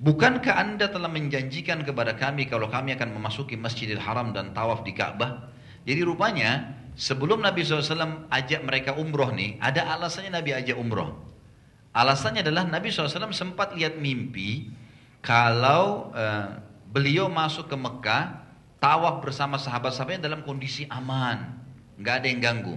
bukankah 0.00 0.64
anda 0.64 0.88
telah 0.88 1.12
menjanjikan 1.12 1.84
kepada 1.84 2.16
kami 2.16 2.48
kalau 2.48 2.72
kami 2.72 2.96
akan 2.96 3.20
memasuki 3.20 3.60
Masjidil 3.60 4.00
Haram 4.00 4.32
dan 4.32 4.56
tawaf 4.56 4.80
di 4.80 4.96
Ka'bah? 4.96 5.52
Jadi 5.84 6.00
rupanya 6.04 6.80
sebelum 6.96 7.44
Nabi 7.44 7.64
SAW 7.64 8.28
ajak 8.32 8.60
mereka 8.64 8.96
umroh 8.96 9.30
nih, 9.32 9.60
ada 9.60 9.84
alasannya 9.94 10.32
Nabi 10.32 10.50
ajak 10.56 10.76
umroh. 10.80 11.16
Alasannya 11.94 12.42
adalah 12.42 12.66
Nabi 12.66 12.90
SAW 12.90 13.30
sempat 13.30 13.76
lihat 13.78 14.00
mimpi 14.02 14.72
kalau 15.22 16.10
uh, 16.10 16.58
beliau 16.90 17.32
masuk 17.32 17.70
ke 17.70 17.76
Mekah, 17.78 18.44
tawaf 18.82 19.24
bersama 19.24 19.56
sahabat-sahabatnya 19.56 20.28
dalam 20.28 20.44
kondisi 20.44 20.84
aman, 20.92 21.54
nggak 21.96 22.14
ada 22.20 22.26
yang 22.28 22.40
ganggu. 22.44 22.76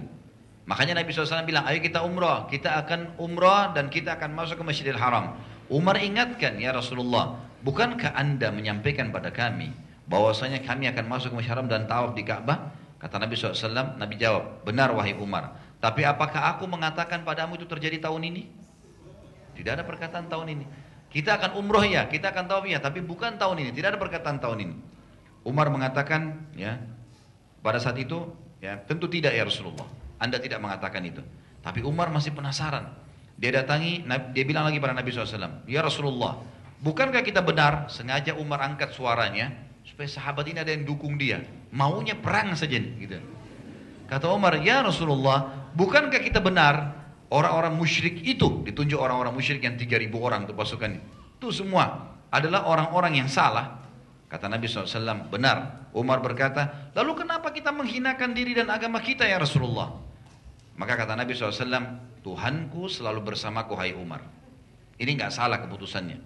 Makanya 0.68 1.00
Nabi 1.00 1.12
SAW 1.12 1.48
bilang, 1.48 1.64
ayo 1.64 1.80
kita 1.80 2.04
umrah. 2.04 2.44
Kita 2.44 2.76
akan 2.84 3.16
umrah 3.16 3.72
dan 3.72 3.88
kita 3.88 4.20
akan 4.20 4.36
masuk 4.36 4.60
ke 4.60 4.64
Masjidil 4.68 5.00
Haram. 5.00 5.40
Umar 5.72 5.96
ingatkan, 5.96 6.60
ya 6.60 6.76
Rasulullah, 6.76 7.40
bukankah 7.64 8.12
anda 8.12 8.52
menyampaikan 8.52 9.08
pada 9.08 9.32
kami 9.32 9.72
bahwasanya 10.08 10.60
kami 10.64 10.88
akan 10.92 11.04
masuk 11.08 11.32
ke 11.32 11.34
Masjidil 11.40 11.54
Haram 11.56 11.68
dan 11.72 11.88
tawaf 11.88 12.12
di 12.12 12.20
Ka'bah? 12.20 12.72
Kata 12.98 13.22
Nabi 13.22 13.38
SAW, 13.38 13.94
Nabi 13.94 14.14
jawab, 14.18 14.66
benar 14.66 14.90
wahai 14.90 15.14
Umar. 15.14 15.54
Tapi 15.78 16.02
apakah 16.02 16.54
aku 16.54 16.66
mengatakan 16.66 17.22
padamu 17.22 17.54
itu 17.54 17.62
terjadi 17.62 18.02
tahun 18.02 18.34
ini? 18.34 18.42
Tidak 19.54 19.70
ada 19.78 19.86
perkataan 19.86 20.26
tahun 20.26 20.46
ini. 20.58 20.64
Kita 21.08 21.38
akan 21.38 21.56
umroh 21.56 21.86
ya, 21.86 22.10
kita 22.10 22.34
akan 22.34 22.50
tawaf 22.50 22.66
ya, 22.66 22.82
tapi 22.82 22.98
bukan 23.00 23.38
tahun 23.38 23.64
ini. 23.64 23.70
Tidak 23.70 23.94
ada 23.94 23.98
perkataan 24.02 24.42
tahun 24.42 24.58
ini. 24.66 24.74
Umar 25.46 25.70
mengatakan, 25.70 26.50
ya, 26.58 26.82
pada 27.62 27.78
saat 27.78 27.96
itu, 28.02 28.34
ya, 28.58 28.82
tentu 28.82 29.06
tidak 29.06 29.32
ya 29.32 29.46
Rasulullah. 29.46 29.86
Anda 30.18 30.42
tidak 30.42 30.58
mengatakan 30.58 31.06
itu. 31.06 31.22
Tapi 31.62 31.86
Umar 31.86 32.10
masih 32.10 32.34
penasaran. 32.34 32.90
Dia 33.38 33.54
datangi, 33.54 34.02
dia 34.34 34.42
bilang 34.42 34.66
lagi 34.66 34.82
pada 34.82 34.98
Nabi 34.98 35.14
SAW, 35.14 35.62
Ya 35.70 35.78
Rasulullah, 35.78 36.42
bukankah 36.82 37.22
kita 37.22 37.38
benar 37.38 37.86
sengaja 37.86 38.34
Umar 38.34 38.66
angkat 38.66 38.90
suaranya 38.90 39.54
supaya 39.98 40.14
sahabat 40.14 40.46
ini 40.46 40.62
ada 40.62 40.70
yang 40.70 40.86
dukung 40.86 41.18
dia. 41.18 41.42
Maunya 41.74 42.14
perang 42.14 42.54
saja 42.54 42.78
gitu. 42.78 43.18
Kata 44.06 44.30
Umar, 44.30 44.62
Ya 44.62 44.78
Rasulullah, 44.78 45.66
bukankah 45.74 46.22
kita 46.22 46.38
benar 46.38 46.94
orang-orang 47.34 47.74
musyrik 47.74 48.22
itu, 48.22 48.62
ditunjuk 48.62 48.94
orang-orang 48.94 49.34
musyrik 49.34 49.58
yang 49.58 49.74
3000 49.74 50.14
orang 50.22 50.46
untuk 50.46 50.54
pasukan 50.54 51.02
itu 51.02 51.50
semua 51.50 52.14
adalah 52.30 52.70
orang-orang 52.70 53.18
yang 53.18 53.26
salah. 53.26 53.82
Kata 54.30 54.46
Nabi 54.46 54.70
SAW, 54.70 55.34
benar. 55.34 55.90
Umar 55.90 56.22
berkata, 56.22 56.94
lalu 56.94 57.26
kenapa 57.26 57.50
kita 57.50 57.74
menghinakan 57.74 58.38
diri 58.38 58.54
dan 58.54 58.70
agama 58.70 59.02
kita 59.02 59.26
ya 59.26 59.42
Rasulullah? 59.42 59.98
Maka 60.78 60.94
kata 60.94 61.18
Nabi 61.18 61.34
SAW, 61.34 62.22
Tuhanku 62.22 62.86
selalu 62.86 63.34
bersamaku 63.34 63.74
hai 63.74 63.98
Umar. 63.98 64.22
Ini 64.94 65.10
nggak 65.10 65.34
salah 65.34 65.58
keputusannya. 65.58 66.22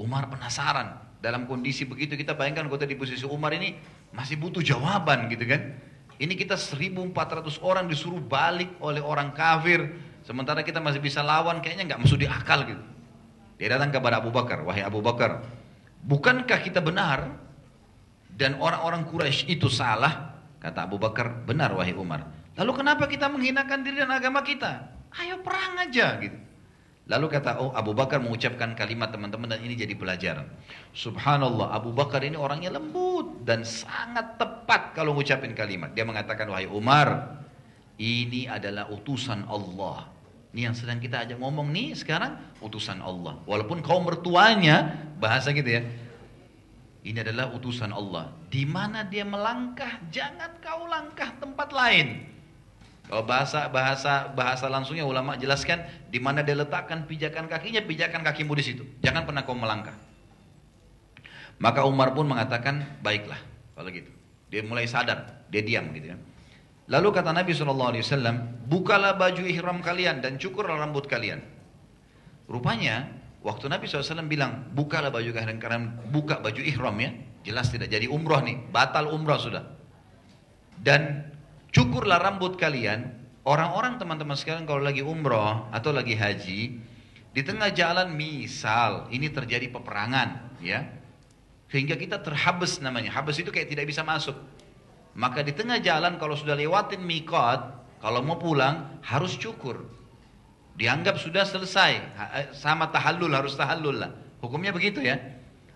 Umar 0.00 0.32
penasaran. 0.32 1.04
Dalam 1.24 1.48
kondisi 1.48 1.88
begitu 1.88 2.20
kita 2.20 2.36
bayangkan 2.36 2.68
kota 2.68 2.84
di 2.84 3.00
posisi 3.00 3.24
Umar 3.24 3.56
ini 3.56 3.72
masih 4.12 4.36
butuh 4.36 4.60
jawaban 4.60 5.32
gitu 5.32 5.48
kan. 5.48 5.72
Ini 6.20 6.36
kita 6.36 6.60
1400 6.60 7.64
orang 7.64 7.88
disuruh 7.88 8.20
balik 8.20 8.76
oleh 8.84 9.00
orang 9.00 9.32
kafir. 9.32 9.88
Sementara 10.20 10.60
kita 10.60 10.84
masih 10.84 11.00
bisa 11.00 11.24
lawan 11.24 11.64
kayaknya 11.64 11.88
nggak 11.88 12.04
masuk 12.04 12.20
di 12.20 12.28
akal 12.28 12.68
gitu. 12.68 12.84
Dia 13.56 13.72
datang 13.72 13.88
kepada 13.88 14.20
Abu 14.20 14.28
Bakar. 14.28 14.68
Wahai 14.68 14.84
Abu 14.84 15.00
Bakar. 15.00 15.48
Bukankah 16.04 16.60
kita 16.60 16.84
benar 16.84 17.40
dan 18.28 18.60
orang-orang 18.60 19.08
Quraisy 19.08 19.48
itu 19.48 19.72
salah? 19.72 20.36
Kata 20.60 20.84
Abu 20.84 21.00
Bakar, 21.00 21.40
benar 21.48 21.72
wahai 21.72 21.96
Umar. 21.96 22.28
Lalu 22.60 22.84
kenapa 22.84 23.08
kita 23.08 23.32
menghinakan 23.32 23.80
diri 23.80 24.04
dan 24.04 24.12
agama 24.12 24.44
kita? 24.44 24.92
Ayo 25.16 25.40
perang 25.40 25.88
aja 25.88 26.20
gitu. 26.20 26.43
Lalu 27.04 27.26
kata 27.28 27.60
oh 27.60 27.68
Abu 27.76 27.92
Bakar 27.92 28.16
mengucapkan 28.24 28.72
kalimat 28.72 29.12
teman-teman 29.12 29.44
dan 29.44 29.60
ini 29.60 29.76
jadi 29.76 29.92
pelajaran. 29.92 30.48
Subhanallah 30.96 31.76
Abu 31.76 31.92
Bakar 31.92 32.24
ini 32.24 32.32
orangnya 32.32 32.72
lembut 32.72 33.44
dan 33.44 33.60
sangat 33.60 34.40
tepat 34.40 34.96
kalau 34.96 35.12
mengucapkan 35.12 35.52
kalimat. 35.52 35.92
Dia 35.92 36.08
mengatakan 36.08 36.48
wahai 36.48 36.64
Umar, 36.64 37.36
ini 38.00 38.48
adalah 38.48 38.88
utusan 38.88 39.44
Allah. 39.44 40.08
Ini 40.56 40.70
yang 40.70 40.76
sedang 40.78 40.96
kita 40.96 41.28
ajak 41.28 41.36
ngomong 41.36 41.68
nih 41.76 41.92
sekarang 41.92 42.40
utusan 42.64 43.04
Allah. 43.04 43.36
Walaupun 43.44 43.84
kau 43.84 44.00
mertuanya 44.00 44.96
bahasa 45.20 45.52
gitu 45.52 45.66
ya. 45.66 45.84
Ini 47.04 47.20
adalah 47.20 47.52
utusan 47.52 47.92
Allah. 47.92 48.32
Di 48.48 48.64
mana 48.64 49.04
dia 49.04 49.28
melangkah, 49.28 50.00
jangan 50.08 50.56
kau 50.64 50.88
langkah 50.88 51.36
tempat 51.36 51.68
lain. 51.68 52.33
Kalau 53.04 53.22
bahasa 53.28 53.68
bahasa 53.68 54.32
bahasa 54.32 54.66
langsungnya 54.72 55.04
ulama 55.04 55.36
jelaskan 55.36 55.84
di 56.08 56.16
mana 56.16 56.40
dia 56.40 56.56
letakkan 56.56 57.04
pijakan 57.04 57.52
kakinya, 57.52 57.84
pijakan 57.84 58.24
kakimu 58.24 58.52
di 58.56 58.64
situ. 58.64 58.82
Jangan 59.04 59.28
pernah 59.28 59.44
kau 59.44 59.52
melangkah. 59.52 59.92
Maka 61.60 61.86
Umar 61.86 62.16
pun 62.16 62.26
mengatakan, 62.26 62.98
baiklah 63.04 63.38
kalau 63.76 63.90
gitu. 63.92 64.10
Dia 64.50 64.62
mulai 64.66 64.86
sadar, 64.86 65.46
dia 65.50 65.62
diam 65.62 65.90
gitu 65.94 66.14
ya. 66.14 66.18
Lalu 66.90 67.08
kata 67.16 67.32
Nabi 67.32 67.56
SAW, 67.56 67.96
bukalah 68.68 69.16
baju 69.16 69.42
ihram 69.46 69.80
kalian 69.80 70.20
dan 70.20 70.36
cukurlah 70.36 70.76
rambut 70.84 71.08
kalian. 71.08 71.40
Rupanya, 72.44 73.08
waktu 73.40 73.72
Nabi 73.72 73.88
SAW 73.88 74.28
bilang, 74.28 74.68
bukalah 74.76 75.08
baju 75.08 75.30
kalian, 75.32 75.56
karena 75.56 75.80
buka 76.12 76.44
baju 76.44 76.60
ihram 76.60 76.96
ya, 77.00 77.10
jelas 77.40 77.72
tidak 77.72 77.88
jadi 77.88 78.04
umroh 78.10 78.44
nih, 78.44 78.68
batal 78.68 79.08
umroh 79.08 79.40
sudah. 79.40 79.64
Dan 80.76 81.32
cukurlah 81.74 82.22
rambut 82.22 82.54
kalian. 82.54 83.26
Orang-orang 83.44 84.00
teman-teman 84.00 84.38
sekalian 84.38 84.64
kalau 84.64 84.80
lagi 84.80 85.04
umroh 85.04 85.68
atau 85.68 85.92
lagi 85.92 86.16
haji, 86.16 86.80
di 87.34 87.42
tengah 87.44 87.68
jalan 87.76 88.16
misal 88.16 89.04
ini 89.12 89.28
terjadi 89.28 89.68
peperangan, 89.68 90.56
ya, 90.64 90.80
sehingga 91.68 92.00
kita 92.00 92.24
terhabes 92.24 92.80
namanya. 92.80 93.12
Habes 93.12 93.44
itu 93.44 93.52
kayak 93.52 93.68
tidak 93.68 93.84
bisa 93.84 94.00
masuk. 94.00 94.32
Maka 95.12 95.44
di 95.44 95.52
tengah 95.52 95.76
jalan 95.82 96.16
kalau 96.16 96.38
sudah 96.38 96.56
lewatin 96.56 97.04
mikot, 97.04 97.60
kalau 98.00 98.24
mau 98.24 98.40
pulang 98.40 98.96
harus 99.04 99.36
cukur. 99.36 99.84
Dianggap 100.74 101.20
sudah 101.20 101.44
selesai, 101.44 101.92
eh, 102.34 102.46
sama 102.56 102.88
tahallul 102.88 103.30
harus 103.30 103.54
tahallul 103.60 104.00
lah. 104.00 104.10
Hukumnya 104.40 104.72
begitu 104.72 105.04
ya. 105.04 105.20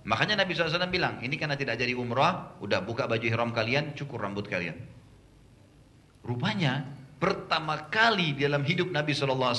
Makanya 0.09 0.41
Nabi 0.41 0.57
SAW 0.57 0.89
bilang, 0.89 1.21
ini 1.21 1.37
karena 1.37 1.55
tidak 1.55 1.77
jadi 1.77 1.93
umrah, 1.93 2.57
udah 2.65 2.81
buka 2.81 3.05
baju 3.05 3.23
ihram 3.23 3.53
kalian, 3.53 3.93
cukur 3.93 4.25
rambut 4.25 4.49
kalian. 4.49 4.75
Rupanya 6.29 6.85
pertama 7.17 7.89
kali 7.89 8.37
dalam 8.37 8.61
hidup 8.61 8.93
Nabi 8.93 9.17
SAW 9.17 9.57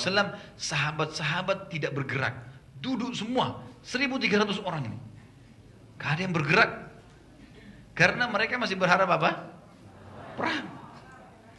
sahabat-sahabat 0.54 1.66
tidak 1.66 1.98
bergerak. 1.98 2.38
Duduk 2.78 3.10
semua, 3.18 3.58
1300 3.82 4.62
orang 4.62 4.86
ini. 4.86 4.98
Gak 5.98 6.10
ada 6.16 6.22
yang 6.22 6.32
bergerak. 6.32 6.70
Karena 7.92 8.30
mereka 8.30 8.56
masih 8.56 8.78
berharap 8.78 9.10
apa? 9.10 9.50
Perang. 10.38 10.64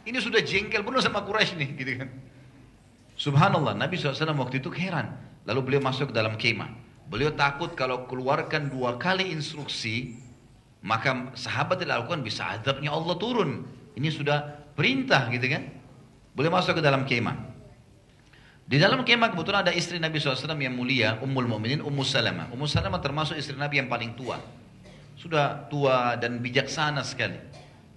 Ini 0.02 0.18
sudah 0.18 0.42
jengkel 0.42 0.82
penuh 0.82 0.98
sama 0.98 1.22
Quraisy 1.22 1.54
nih, 1.54 1.70
gitu 1.78 1.92
kan. 2.02 2.10
Subhanallah, 3.14 3.78
Nabi 3.78 4.00
SAW 4.00 4.34
waktu 4.34 4.58
itu 4.58 4.72
heran. 4.74 5.14
Lalu 5.46 5.60
beliau 5.62 5.82
masuk 5.84 6.10
ke 6.10 6.14
dalam 6.16 6.34
kemah. 6.34 6.72
Beliau 7.06 7.30
takut 7.36 7.76
kalau 7.76 8.08
keluarkan 8.08 8.72
dua 8.72 8.98
kali 8.98 9.30
instruksi, 9.30 10.18
maka 10.82 11.30
sahabat 11.38 11.78
tidak 11.78 12.02
lakukan 12.02 12.24
bisa 12.24 12.58
adabnya 12.58 12.90
Allah 12.90 13.14
turun. 13.20 13.62
Ini 13.94 14.08
sudah 14.10 14.61
Perintah 14.72 15.28
gitu 15.28 15.46
kan. 15.48 15.68
Boleh 16.32 16.48
masuk 16.48 16.80
ke 16.80 16.82
dalam 16.82 17.04
kemah. 17.04 17.52
Di 18.62 18.80
dalam 18.80 19.04
kemah 19.04 19.36
kebetulan 19.36 19.68
ada 19.68 19.72
istri 19.74 20.00
Nabi 20.00 20.16
SAW 20.16 20.56
yang 20.56 20.72
mulia, 20.72 21.20
Ummul 21.20 21.44
Mukminin 21.44 21.84
Ummu 21.84 22.00
Salamah. 22.06 22.48
Ummu 22.56 22.64
Salamah 22.64 23.04
termasuk 23.04 23.36
istri 23.36 23.52
Nabi 23.52 23.84
yang 23.84 23.92
paling 23.92 24.16
tua. 24.16 24.40
Sudah 25.18 25.68
tua 25.68 26.16
dan 26.16 26.40
bijaksana 26.40 27.04
sekali. 27.04 27.36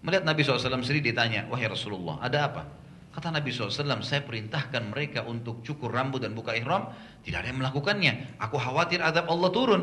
Melihat 0.04 0.28
Nabi 0.28 0.44
SAW 0.44 0.84
sendiri 0.84 1.16
ditanya, 1.16 1.48
wahai 1.48 1.72
Rasulullah, 1.72 2.20
ada 2.20 2.52
apa? 2.52 2.68
Kata 3.16 3.32
Nabi 3.32 3.56
SAW, 3.56 4.04
saya 4.04 4.22
perintahkan 4.28 4.92
mereka 4.92 5.24
untuk 5.24 5.64
cukur 5.64 5.88
rambut 5.88 6.20
dan 6.20 6.36
buka 6.36 6.52
ihram, 6.52 6.92
tidak 7.24 7.42
ada 7.42 7.48
yang 7.48 7.60
melakukannya. 7.64 8.14
Aku 8.44 8.60
khawatir 8.60 9.00
adab 9.00 9.32
Allah 9.32 9.50
turun. 9.56 9.82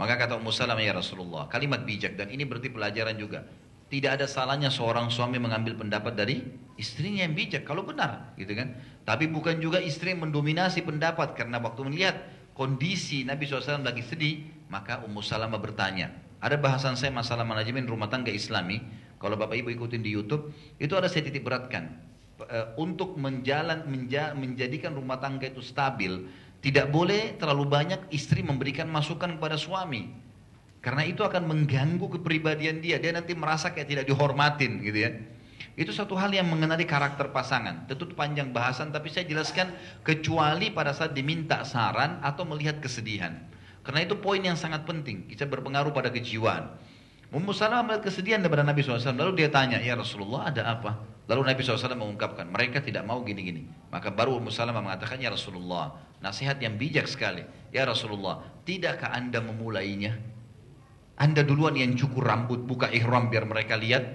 Maka 0.00 0.16
kata 0.16 0.40
Ummu 0.40 0.48
Salamah, 0.48 0.80
ya 0.80 0.96
Rasulullah, 0.96 1.44
kalimat 1.52 1.84
bijak 1.84 2.16
dan 2.16 2.32
ini 2.32 2.48
berarti 2.48 2.72
pelajaran 2.72 3.20
juga. 3.20 3.44
Tidak 3.88 4.20
ada 4.20 4.28
salahnya 4.28 4.68
seorang 4.68 5.08
suami 5.08 5.40
mengambil 5.40 5.72
pendapat 5.72 6.12
dari 6.12 6.44
istrinya 6.76 7.24
yang 7.24 7.32
bijak, 7.32 7.64
kalau 7.64 7.84
benar, 7.84 8.36
gitu 8.36 8.52
kan. 8.52 8.76
Tapi 9.08 9.32
bukan 9.32 9.56
juga 9.58 9.80
istri 9.80 10.12
mendominasi 10.12 10.84
pendapat, 10.84 11.32
karena 11.32 11.56
waktu 11.56 11.88
melihat 11.88 12.16
kondisi 12.52 13.24
Nabi 13.24 13.48
SAW 13.48 13.80
lagi 13.80 14.04
sedih, 14.04 14.44
maka 14.68 15.00
Ummu 15.08 15.24
Salamah 15.24 15.56
bertanya, 15.56 16.12
ada 16.38 16.60
bahasan 16.60 17.00
saya 17.00 17.10
masalah 17.10 17.48
manajemen 17.48 17.88
rumah 17.88 18.12
tangga 18.12 18.28
islami, 18.28 18.84
kalau 19.16 19.40
Bapak 19.40 19.56
Ibu 19.56 19.72
ikutin 19.74 20.04
di 20.04 20.12
Youtube, 20.12 20.52
itu 20.76 20.92
ada 20.92 21.08
saya 21.08 21.24
titik 21.24 21.42
beratkan. 21.42 22.08
Eh, 22.38 22.66
untuk 22.78 23.18
menjalan 23.18 23.82
menja, 23.90 24.30
menjadikan 24.30 24.94
rumah 24.94 25.18
tangga 25.18 25.50
itu 25.50 25.58
stabil 25.58 26.30
tidak 26.62 26.86
boleh 26.94 27.34
terlalu 27.34 27.66
banyak 27.66 28.00
istri 28.14 28.46
memberikan 28.46 28.86
masukan 28.86 29.34
kepada 29.34 29.58
suami 29.58 30.06
karena 30.78 31.02
itu 31.02 31.26
akan 31.26 31.42
mengganggu 31.46 32.06
kepribadian 32.18 32.78
dia. 32.78 33.02
Dia 33.02 33.10
nanti 33.10 33.34
merasa 33.34 33.74
kayak 33.74 33.88
tidak 33.90 34.04
dihormatin 34.06 34.78
gitu 34.82 34.98
ya. 35.02 35.10
Itu 35.78 35.94
satu 35.94 36.18
hal 36.18 36.34
yang 36.34 36.46
mengenali 36.50 36.86
karakter 36.86 37.30
pasangan. 37.30 37.86
Tentu 37.86 38.10
panjang 38.14 38.50
bahasan 38.50 38.90
tapi 38.90 39.10
saya 39.10 39.26
jelaskan 39.26 39.74
kecuali 40.02 40.70
pada 40.74 40.90
saat 40.94 41.14
diminta 41.14 41.62
saran 41.66 42.18
atau 42.22 42.46
melihat 42.46 42.78
kesedihan. 42.82 43.46
Karena 43.82 44.06
itu 44.06 44.18
poin 44.18 44.42
yang 44.42 44.58
sangat 44.58 44.86
penting. 44.86 45.26
Bisa 45.26 45.46
berpengaruh 45.46 45.94
pada 45.94 46.10
kejiwaan. 46.10 46.74
Ummu 47.28 47.52
Salamah 47.52 47.84
melihat 47.84 48.08
kesedihan 48.08 48.40
daripada 48.40 48.64
Nabi 48.64 48.80
SAW. 48.80 49.14
Lalu 49.14 49.44
dia 49.44 49.50
tanya 49.52 49.78
ya 49.78 49.94
Rasulullah 49.98 50.48
ada 50.48 50.64
apa? 50.64 50.96
Lalu 51.28 51.44
Nabi 51.44 51.60
SAW 51.60 51.92
mengungkapkan, 51.92 52.48
mereka 52.48 52.80
tidak 52.80 53.04
mau 53.04 53.20
gini-gini. 53.20 53.68
Maka 53.92 54.08
baru 54.08 54.40
Ummu 54.40 54.48
Salamah 54.48 54.80
mengatakan, 54.80 55.20
Ya 55.20 55.28
Rasulullah, 55.28 55.92
nasihat 56.24 56.56
yang 56.56 56.80
bijak 56.80 57.04
sekali. 57.04 57.44
Ya 57.68 57.84
Rasulullah, 57.84 58.40
tidakkah 58.64 59.12
anda 59.12 59.44
memulainya? 59.44 60.37
Anda 61.18 61.42
duluan 61.42 61.74
yang 61.74 61.98
cukur 61.98 62.22
rambut, 62.22 62.62
buka 62.62 62.86
ihram 62.94 63.26
biar 63.26 63.42
mereka 63.42 63.74
lihat. 63.74 64.06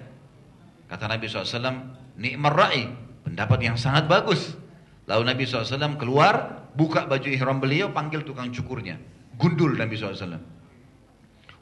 Kata 0.87 1.11
Nabi 1.11 1.27
SAW, 1.27 2.15
Ni'mar 2.15 2.55
ra'i, 2.55 2.87
pendapat 3.27 3.59
yang 3.59 3.75
sangat 3.75 4.07
bagus. 4.07 4.55
Lalu 5.03 5.35
Nabi 5.35 5.43
SAW 5.43 5.99
keluar, 5.99 6.63
buka 6.71 7.03
baju 7.03 7.27
ihram 7.27 7.59
beliau, 7.59 7.91
panggil 7.91 8.23
tukang 8.23 8.47
cukurnya. 8.55 8.95
Gundul 9.35 9.75
Nabi 9.75 9.99
SAW. 9.99 10.39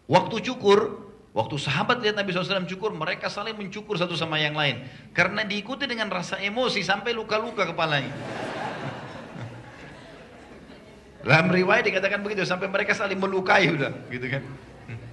Waktu 0.06 0.36
cukur, 0.46 1.10
Waktu 1.32 1.56
sahabat 1.56 2.04
lihat 2.04 2.20
Nabi 2.20 2.36
SAW 2.36 2.68
cukur, 2.68 2.92
mereka 2.92 3.32
saling 3.32 3.56
mencukur 3.56 3.96
satu 3.96 4.20
sama 4.20 4.36
yang 4.36 4.52
lain. 4.52 4.84
Karena 5.16 5.48
diikuti 5.48 5.88
dengan 5.88 6.12
rasa 6.12 6.36
emosi 6.44 6.84
sampai 6.84 7.16
luka-luka 7.16 7.72
kepalanya. 7.72 8.12
Dalam 11.24 11.48
riwayat 11.48 11.88
dikatakan 11.88 12.20
begitu, 12.20 12.44
sampai 12.44 12.68
mereka 12.68 12.92
saling 12.92 13.16
melukai 13.16 13.72
udah, 13.72 14.12
gitu 14.12 14.28
kan. 14.28 14.44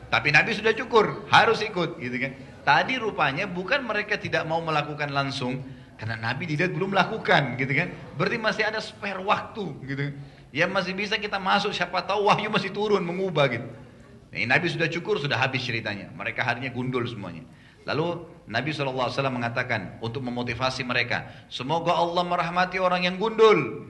Tapi 0.09 0.33
Nabi 0.33 0.57
sudah 0.57 0.73
cukur, 0.73 1.29
harus 1.29 1.61
ikut, 1.61 2.01
gitu 2.01 2.17
kan. 2.17 2.33
Tadi 2.65 2.97
rupanya 2.97 3.45
bukan 3.45 3.85
mereka 3.85 4.17
tidak 4.17 4.49
mau 4.49 4.61
melakukan 4.65 5.13
langsung, 5.13 5.61
karena 6.01 6.17
Nabi 6.17 6.49
tidak 6.49 6.73
belum 6.73 6.97
melakukan, 6.97 7.61
gitu 7.61 7.73
kan. 7.77 7.93
Berarti 8.17 8.37
masih 8.41 8.65
ada 8.65 8.81
spare 8.81 9.21
waktu, 9.21 9.65
gitu. 9.85 10.05
Yang 10.49 10.71
masih 10.73 10.93
bisa 10.97 11.15
kita 11.21 11.37
masuk, 11.37 11.77
siapa 11.77 12.01
tahu 12.09 12.33
wahyu 12.33 12.49
masih 12.49 12.73
turun, 12.73 13.05
mengubah 13.05 13.53
gitu. 13.53 13.69
Ini 14.33 14.49
Nabi 14.49 14.69
sudah 14.69 14.89
cukur, 14.89 15.21
sudah 15.21 15.37
habis 15.37 15.65
ceritanya. 15.65 16.13
Mereka 16.17 16.41
harinya 16.45 16.69
gundul 16.73 17.05
semuanya. 17.09 17.45
Lalu 17.89 18.29
Nabi 18.45 18.73
SAW 18.73 19.13
mengatakan 19.33 19.97
untuk 20.05 20.21
memotivasi 20.21 20.85
mereka, 20.85 21.25
semoga 21.49 21.97
Allah 21.97 22.25
merahmati 22.25 22.77
orang 22.77 23.09
yang 23.09 23.17
gundul. 23.17 23.89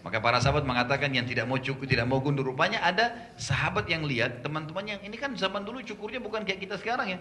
Maka 0.00 0.16
para 0.16 0.40
sahabat 0.40 0.64
mengatakan 0.64 1.12
yang 1.12 1.28
tidak 1.28 1.44
mau 1.44 1.60
cukur, 1.60 1.84
tidak 1.84 2.08
mau 2.08 2.24
gundul. 2.24 2.48
Rupanya 2.48 2.80
ada 2.80 3.12
sahabat 3.36 3.84
yang 3.84 4.08
lihat 4.08 4.40
teman-teman 4.40 4.96
yang 4.96 5.00
ini 5.04 5.16
kan 5.20 5.36
zaman 5.36 5.60
dulu 5.60 5.84
cukurnya 5.84 6.16
bukan 6.24 6.40
kayak 6.40 6.64
kita 6.64 6.80
sekarang 6.80 7.16
ya. 7.16 7.18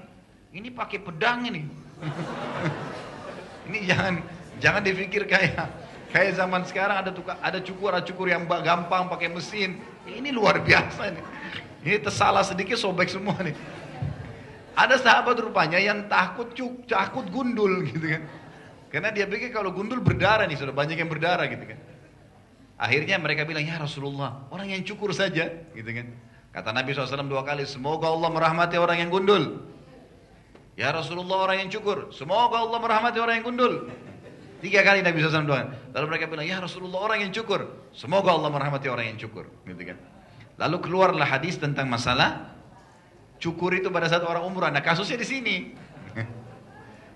Ini 0.56 0.72
pakai 0.72 1.04
pedang 1.04 1.44
ini. 1.44 1.68
ini 3.68 3.84
jangan 3.84 4.24
jangan 4.64 4.82
dipikir 4.82 5.28
kayak 5.28 5.68
kayak 6.16 6.40
zaman 6.40 6.64
sekarang 6.64 7.04
ada 7.04 7.12
tukar, 7.12 7.36
ada 7.44 7.60
cukur, 7.60 7.92
ada 7.92 8.06
cukur 8.08 8.32
yang 8.32 8.48
gampang 8.48 9.12
pakai 9.12 9.28
mesin. 9.28 9.76
Ini 10.08 10.32
luar 10.32 10.64
biasa 10.68 11.12
nih. 11.12 11.26
Ini 11.84 11.98
tersalah 12.00 12.48
sedikit 12.48 12.80
sobek 12.80 13.12
semua 13.12 13.36
nih. 13.44 13.56
Ada 14.80 15.04
sahabat 15.04 15.36
rupanya 15.44 15.76
yang 15.76 16.08
takut 16.08 16.56
cuk, 16.56 16.88
takut 16.88 17.28
gundul 17.28 17.84
gitu 17.84 18.16
kan. 18.16 18.24
Karena 18.88 19.12
dia 19.12 19.28
pikir 19.28 19.52
kalau 19.52 19.76
gundul 19.76 20.00
berdarah 20.00 20.48
nih, 20.48 20.56
sudah 20.56 20.72
banyak 20.72 20.96
yang 20.96 21.12
berdarah 21.12 21.44
gitu 21.52 21.68
kan. 21.68 21.89
Akhirnya 22.80 23.20
mereka 23.20 23.44
bilang, 23.44 23.68
ya 23.68 23.76
Rasulullah, 23.76 24.48
orang 24.56 24.72
yang 24.72 24.88
cukur 24.88 25.12
saja 25.12 25.52
gitu 25.76 25.90
kan. 25.92 26.16
Kata 26.56 26.72
Nabi 26.72 26.96
SAW 26.96 27.28
dua 27.28 27.44
kali, 27.44 27.68
semoga 27.68 28.08
Allah 28.08 28.32
merahmati 28.32 28.80
orang 28.80 29.04
yang 29.04 29.12
gundul. 29.12 29.68
Ya 30.80 30.96
Rasulullah 30.96 31.44
orang 31.44 31.68
yang 31.68 31.70
cukur, 31.76 32.08
semoga 32.16 32.64
Allah 32.64 32.80
merahmati 32.80 33.20
orang 33.20 33.44
yang 33.44 33.46
gundul. 33.52 33.92
Tiga 34.64 34.80
kali 34.88 35.04
Nabi 35.04 35.20
SAW 35.20 35.44
doa. 35.44 35.76
Lalu 35.92 36.06
mereka 36.08 36.26
bilang, 36.32 36.48
ya 36.48 36.64
Rasulullah 36.64 37.04
orang 37.04 37.28
yang 37.28 37.32
cukur, 37.36 37.92
semoga 37.92 38.32
Allah 38.32 38.48
merahmati 38.48 38.88
orang 38.88 39.12
yang 39.12 39.20
cukur. 39.20 39.52
Gitu 39.68 39.84
kan. 39.84 40.00
Lalu 40.56 40.78
keluarlah 40.80 41.28
hadis 41.28 41.60
tentang 41.60 41.88
masalah 41.92 42.56
cukur 43.40 43.76
itu 43.76 43.88
pada 43.92 44.08
saat 44.08 44.24
orang 44.24 44.44
umrah. 44.44 44.72
Nah 44.72 44.84
kasusnya 44.84 45.20
di 45.20 45.28
sini. 45.28 45.56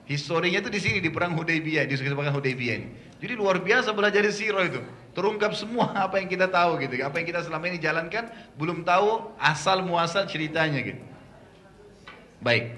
Historinya 0.03 0.59
itu 0.59 0.67
di 0.67 0.80
sini 0.84 0.99
di 0.99 1.07
perang 1.07 1.31
Hudaybiyah, 1.39 1.88
di 1.88 1.95
perang 1.95 2.35
Hudaybiyah 2.35 2.75
ini. 2.75 2.88
Jadi 3.23 3.34
luar 3.39 3.63
biasa 3.63 3.95
belajar 3.95 4.19
di 4.19 4.35
siro 4.35 4.59
itu. 4.59 4.84
Terungkap 5.15 5.55
semua 5.55 5.95
apa 6.05 6.19
yang 6.19 6.27
kita 6.27 6.51
tahu 6.51 6.75
gitu. 6.84 6.99
Apa 6.99 7.23
yang 7.23 7.27
kita 7.31 7.39
selama 7.39 7.71
ini 7.71 7.80
jalankan 7.80 8.27
belum 8.59 8.84
tahu 8.84 9.31
asal 9.39 9.80
muasal 9.80 10.27
ceritanya 10.27 10.84
gitu. 10.84 10.99
Baik. 12.43 12.75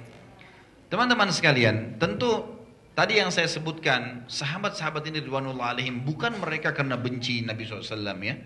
Teman-teman 0.94 1.34
sekalian, 1.34 1.98
tentu 1.98 2.46
tadi 2.94 3.18
yang 3.18 3.34
saya 3.34 3.50
sebutkan, 3.50 4.30
sahabat-sahabat 4.30 5.10
ini 5.10 5.26
Ridwanullah 5.26 5.74
alaihim 5.74 6.06
bukan 6.06 6.38
mereka 6.38 6.78
karena 6.78 6.94
benci 6.94 7.42
Nabi 7.42 7.66
SAW 7.66 8.22
ya. 8.22 8.38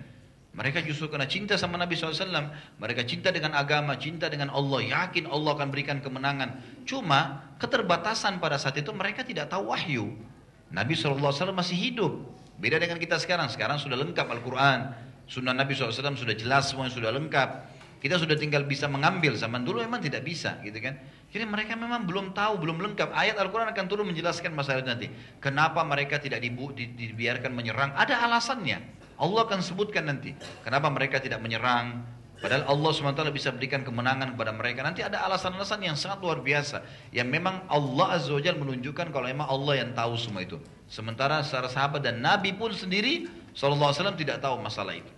Mereka 0.60 0.84
justru 0.84 1.08
karena 1.08 1.24
cinta 1.24 1.56
sama 1.56 1.80
Nabi 1.80 1.96
SAW. 1.96 2.52
Mereka 2.84 3.08
cinta 3.08 3.32
dengan 3.32 3.56
agama, 3.56 3.96
cinta 3.96 4.28
dengan 4.28 4.52
Allah. 4.52 4.84
Yakin 4.84 5.32
Allah 5.32 5.56
akan 5.56 5.72
berikan 5.72 6.04
kemenangan. 6.04 6.84
Cuma 6.84 7.48
keterbatasan 7.64 8.44
pada 8.44 8.60
saat 8.60 8.76
itu 8.76 8.92
mereka 8.92 9.24
tidak 9.24 9.48
tahu 9.48 9.72
wahyu. 9.72 10.20
Nabi 10.68 11.00
SAW 11.00 11.56
masih 11.56 11.80
hidup. 11.80 12.12
Beda 12.60 12.76
dengan 12.76 13.00
kita 13.00 13.16
sekarang. 13.24 13.48
Sekarang 13.48 13.80
sudah 13.80 13.96
lengkap 13.96 14.28
Al-Quran. 14.28 14.92
Sunnah 15.32 15.56
Nabi 15.56 15.80
SAW 15.80 15.96
sudah 15.96 16.36
jelas 16.36 16.76
semuanya 16.76 16.92
sudah 16.92 17.16
lengkap. 17.16 17.80
Kita 18.04 18.20
sudah 18.20 18.36
tinggal 18.36 18.68
bisa 18.68 18.92
mengambil. 18.92 19.40
Zaman 19.40 19.64
dulu 19.64 19.80
memang 19.80 20.04
tidak 20.04 20.28
bisa 20.28 20.60
gitu 20.60 20.76
kan. 20.84 21.00
Jadi 21.32 21.48
mereka 21.48 21.80
memang 21.80 22.04
belum 22.04 22.36
tahu, 22.36 22.60
belum 22.60 22.84
lengkap. 22.84 23.16
Ayat 23.16 23.40
Al-Quran 23.40 23.72
akan 23.72 23.86
turun 23.88 24.12
menjelaskan 24.12 24.52
masalah 24.52 24.84
nanti. 24.84 25.08
Kenapa 25.40 25.88
mereka 25.88 26.20
tidak 26.20 26.44
dibiarkan 26.44 27.56
menyerang? 27.56 27.96
Ada 27.96 28.28
alasannya. 28.28 28.99
Allah 29.20 29.44
akan 29.44 29.60
sebutkan 29.60 30.08
nanti. 30.08 30.32
Kenapa 30.64 30.88
mereka 30.88 31.20
tidak 31.20 31.44
menyerang? 31.44 32.08
Padahal 32.40 32.72
Allah 32.72 32.92
SWT 32.96 33.36
bisa 33.36 33.52
berikan 33.52 33.84
kemenangan 33.84 34.32
kepada 34.32 34.56
mereka. 34.56 34.80
Nanti 34.80 35.04
ada 35.04 35.20
alasan-alasan 35.28 35.84
yang 35.84 36.00
sangat 36.00 36.24
luar 36.24 36.40
biasa. 36.40 36.80
Yang 37.12 37.28
memang 37.36 37.68
Allah 37.68 38.16
Azza 38.16 38.32
wa 38.32 38.40
menunjukkan 38.40 39.12
kalau 39.12 39.28
memang 39.28 39.44
Allah 39.44 39.84
yang 39.84 39.92
tahu 39.92 40.16
semua 40.16 40.48
itu. 40.48 40.56
Sementara 40.88 41.44
secara 41.44 41.68
sahabat 41.68 42.00
dan 42.00 42.24
Nabi 42.24 42.56
pun 42.56 42.72
sendiri 42.72 43.28
SAW 43.52 44.16
tidak 44.16 44.40
tahu 44.40 44.56
masalah 44.64 44.96
itu. 44.96 45.12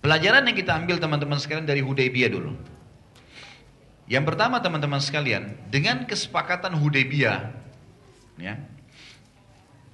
Pelajaran 0.00 0.48
yang 0.48 0.56
kita 0.56 0.72
ambil 0.72 0.96
teman-teman 0.96 1.36
sekalian 1.36 1.68
dari 1.68 1.84
Hudaybiyah 1.84 2.32
dulu. 2.32 2.56
Yang 4.08 4.24
pertama 4.24 4.56
teman-teman 4.64 5.04
sekalian, 5.04 5.52
dengan 5.68 6.08
kesepakatan 6.08 6.72
Hudaybiyah, 6.72 7.52
ya, 8.40 8.56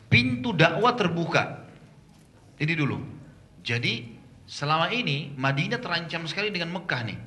pintu 0.06 0.55
dakwah 0.55 0.94
terbuka 0.94 1.64
ini 2.60 2.72
dulu. 2.76 2.98
Jadi 3.64 4.14
selama 4.44 4.93
ini 4.93 5.32
Madinah 5.35 5.81
terancam 5.81 6.28
sekali 6.28 6.52
dengan 6.52 6.70
Mekah 6.74 7.02
nih. 7.09 7.18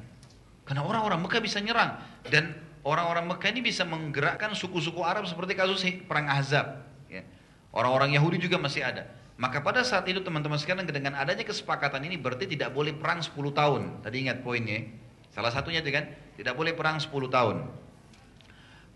Karena 0.68 0.84
orang-orang 0.84 1.24
Mekah 1.24 1.42
bisa 1.42 1.64
nyerang 1.64 1.96
dan 2.28 2.52
orang-orang 2.84 3.28
Mekah 3.32 3.50
ini 3.56 3.64
bisa 3.64 3.88
menggerakkan 3.88 4.52
suku-suku 4.52 5.00
Arab 5.04 5.24
seperti 5.24 5.56
kasus 5.56 5.84
perang 6.06 6.28
Ahzab. 6.28 6.84
Ya. 7.08 7.24
Orang-orang 7.72 8.16
Yahudi 8.16 8.44
juga 8.44 8.60
masih 8.60 8.84
ada. 8.84 9.08
Maka 9.38 9.62
pada 9.62 9.86
saat 9.86 10.04
itu 10.10 10.18
teman-teman 10.26 10.58
sekalian 10.58 10.90
dengan 10.90 11.14
adanya 11.14 11.46
kesepakatan 11.46 12.02
ini 12.10 12.18
berarti 12.18 12.50
tidak 12.50 12.74
boleh 12.74 12.92
perang 12.98 13.22
10 13.22 13.38
tahun. 13.54 13.82
Tadi 14.02 14.16
ingat 14.28 14.42
poinnya. 14.42 14.90
Salah 15.30 15.54
satunya 15.54 15.86
kan 15.86 16.10
tidak 16.34 16.58
boleh 16.58 16.74
perang 16.74 16.98
10 16.98 17.14
tahun. 17.30 17.70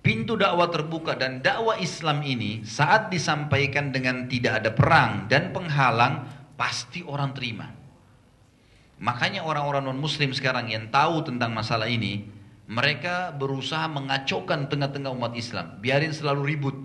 Pintu 0.01 0.33
dakwah 0.37 0.67
terbuka 0.69 1.13
dan 1.15 1.39
dakwah 1.39 1.77
Islam 1.77 2.25
ini 2.25 2.65
saat 2.65 3.13
disampaikan 3.13 3.93
dengan 3.93 4.25
tidak 4.25 4.65
ada 4.65 4.71
perang 4.73 5.29
dan 5.29 5.53
penghalang 5.53 6.25
pasti 6.57 7.05
orang 7.05 7.33
terima. 7.33 7.69
Makanya 9.01 9.41
orang-orang 9.41 9.89
non 9.89 9.97
muslim 9.97 10.29
sekarang 10.29 10.69
yang 10.69 10.93
tahu 10.93 11.25
tentang 11.25 11.57
masalah 11.57 11.89
ini, 11.89 12.29
mereka 12.69 13.33
berusaha 13.33 13.89
mengacaukan 13.89 14.69
tengah-tengah 14.69 15.09
umat 15.09 15.33
Islam. 15.33 15.81
Biarin 15.81 16.13
selalu 16.13 16.41
ribut. 16.45 16.77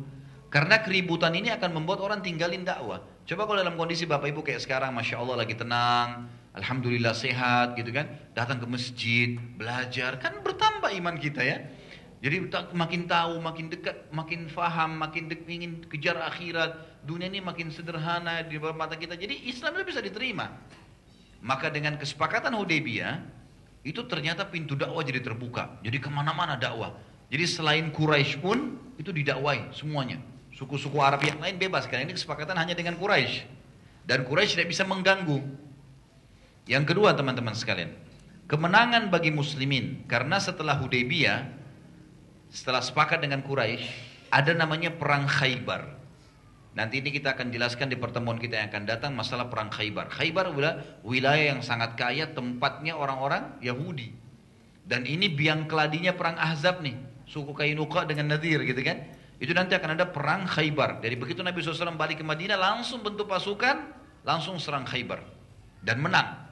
Karena 0.49 0.81
keributan 0.81 1.37
ini 1.37 1.53
akan 1.53 1.77
membuat 1.77 2.01
orang 2.01 2.25
tinggalin 2.25 2.65
dakwah. 2.65 3.05
Coba 3.29 3.45
kalau 3.45 3.61
dalam 3.61 3.77
kondisi 3.77 4.09
Bapak 4.09 4.33
Ibu 4.33 4.41
kayak 4.41 4.65
sekarang, 4.65 4.97
Masya 4.97 5.21
Allah 5.21 5.37
lagi 5.45 5.53
tenang, 5.53 6.33
Alhamdulillah 6.57 7.13
sehat 7.13 7.77
gitu 7.77 7.93
kan. 7.93 8.09
Datang 8.33 8.65
ke 8.65 8.67
masjid, 8.67 9.37
belajar, 9.37 10.17
kan 10.17 10.41
bertambah 10.41 10.89
iman 11.05 11.21
kita 11.21 11.45
ya. 11.45 11.61
Jadi 12.25 12.49
makin 12.73 13.05
tahu, 13.05 13.39
makin 13.45 13.69
dekat, 13.69 14.09
makin 14.09 14.49
faham, 14.49 14.97
makin 14.97 15.29
dek, 15.29 15.45
ingin 15.45 15.85
kejar 15.85 16.17
akhirat. 16.17 17.05
Dunia 17.05 17.29
ini 17.29 17.45
makin 17.45 17.69
sederhana 17.69 18.41
di 18.43 18.57
mata 18.57 18.97
kita. 18.97 19.15
Jadi 19.15 19.47
Islam 19.47 19.77
itu 19.79 19.93
bisa 19.93 20.01
diterima. 20.01 20.49
Maka 21.45 21.69
dengan 21.69 22.01
kesepakatan 22.01 22.57
Hudaybiyah, 22.57 23.21
itu 23.87 24.03
ternyata 24.09 24.49
pintu 24.49 24.75
dakwah 24.75 25.05
jadi 25.05 25.23
terbuka. 25.23 25.79
Jadi 25.85 26.03
ke 26.03 26.11
mana-mana 26.11 26.59
dakwah. 26.59 26.97
Jadi 27.31 27.45
selain 27.47 27.93
Quraisy 27.93 28.43
pun 28.43 28.81
itu 28.99 29.13
didakwai 29.13 29.71
semuanya. 29.77 30.19
Suku-suku 30.57 30.97
Arab 30.99 31.21
yang 31.23 31.37
lain 31.37 31.61
bebas 31.61 31.85
karena 31.85 32.09
ini 32.09 32.17
kesepakatan 32.17 32.57
hanya 32.57 32.73
dengan 32.73 32.97
Quraisy. 32.97 33.45
Dan 34.09 34.25
Quraisy 34.25 34.57
tidak 34.57 34.73
bisa 34.73 34.83
mengganggu. 34.89 35.39
Yang 36.67 36.85
kedua 36.91 37.15
teman-teman 37.15 37.55
sekalian, 37.55 37.95
kemenangan 38.51 39.07
bagi 39.07 39.31
muslimin 39.31 40.03
karena 40.11 40.43
setelah 40.43 40.75
Hudaybiyah, 40.83 41.47
setelah 42.57 42.81
sepakat 42.81 43.20
dengan 43.20 43.45
Quraisy, 43.45 43.85
ada 44.33 44.57
namanya 44.57 44.89
perang 44.89 45.28
Khaybar. 45.28 45.93
Nanti 46.73 47.05
ini 47.05 47.12
kita 47.12 47.37
akan 47.37 47.53
jelaskan 47.53 47.93
di 47.93 48.01
pertemuan 48.01 48.41
kita 48.41 48.57
yang 48.57 48.73
akan 48.73 48.85
datang 48.89 49.12
masalah 49.12 49.53
perang 49.53 49.69
Khaybar. 49.69 50.09
Khaybar 50.09 50.57
adalah 50.57 50.81
wilayah 51.05 51.53
yang 51.53 51.61
sangat 51.61 52.01
kaya, 52.01 52.33
tempatnya 52.33 52.97
orang-orang 52.97 53.61
Yahudi. 53.61 54.09
Dan 54.89 55.05
ini 55.05 55.28
biang 55.28 55.69
keladinya 55.69 56.16
perang 56.16 56.41
Ahzab 56.41 56.81
nih, 56.81 56.97
suku 57.28 57.53
Kainuka 57.53 58.09
dengan 58.09 58.33
Nadir 58.33 58.65
gitu 58.65 58.81
kan. 58.81 59.05
Itu 59.37 59.53
nanti 59.53 59.77
akan 59.77 60.01
ada 60.01 60.09
perang 60.09 60.49
Khaybar. 60.49 61.05
Jadi 61.05 61.12
begitu 61.20 61.45
Nabi 61.45 61.61
SAW 61.61 61.93
balik 61.93 62.20
ke 62.20 62.24
Madinah, 62.24 62.57
langsung 62.57 63.05
bentuk 63.05 63.28
pasukan, 63.28 63.85
langsung 64.24 64.57
serang 64.57 64.89
Khaybar. 64.89 65.20
Dan 65.85 66.01
menang. 66.01 66.45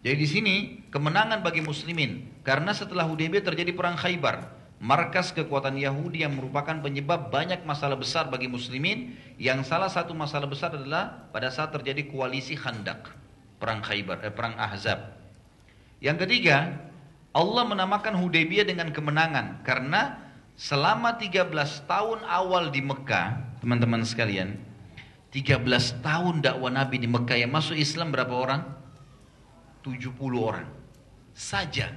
Jadi 0.00 0.16
di 0.16 0.28
sini 0.28 0.54
kemenangan 0.88 1.44
bagi 1.44 1.60
muslimin 1.60 2.24
karena 2.40 2.72
setelah 2.72 3.04
Hudaybiyah 3.04 3.44
terjadi 3.44 3.76
perang 3.76 4.00
Khaybar, 4.00 4.48
markas 4.80 5.28
kekuatan 5.28 5.76
Yahudi 5.76 6.24
yang 6.24 6.40
merupakan 6.40 6.72
penyebab 6.80 7.28
banyak 7.28 7.68
masalah 7.68 8.00
besar 8.00 8.32
bagi 8.32 8.48
muslimin 8.48 9.12
yang 9.36 9.60
salah 9.60 9.92
satu 9.92 10.16
masalah 10.16 10.48
besar 10.48 10.72
adalah 10.72 11.28
pada 11.28 11.52
saat 11.52 11.76
terjadi 11.76 12.08
koalisi 12.08 12.56
Khandak, 12.56 13.12
perang 13.60 13.84
Khaybar, 13.84 14.24
eh, 14.24 14.32
perang 14.32 14.56
Ahzab. 14.56 15.20
Yang 16.00 16.24
ketiga, 16.24 16.80
Allah 17.36 17.68
menamakan 17.68 18.16
Hudaybiyah 18.16 18.64
dengan 18.64 18.88
kemenangan 18.96 19.60
karena 19.68 20.16
selama 20.56 21.20
13 21.20 21.52
tahun 21.84 22.24
awal 22.24 22.72
di 22.72 22.80
Mekah, 22.80 23.60
teman-teman 23.60 24.00
sekalian, 24.08 24.56
13 25.28 25.60
tahun 26.00 26.40
dakwah 26.40 26.72
Nabi 26.72 26.96
di 26.96 27.06
Mekah 27.06 27.36
yang 27.36 27.52
masuk 27.52 27.76
Islam 27.76 28.16
berapa 28.16 28.32
orang? 28.32 28.79
70 29.82 30.16
orang 30.36 30.68
saja. 31.36 31.92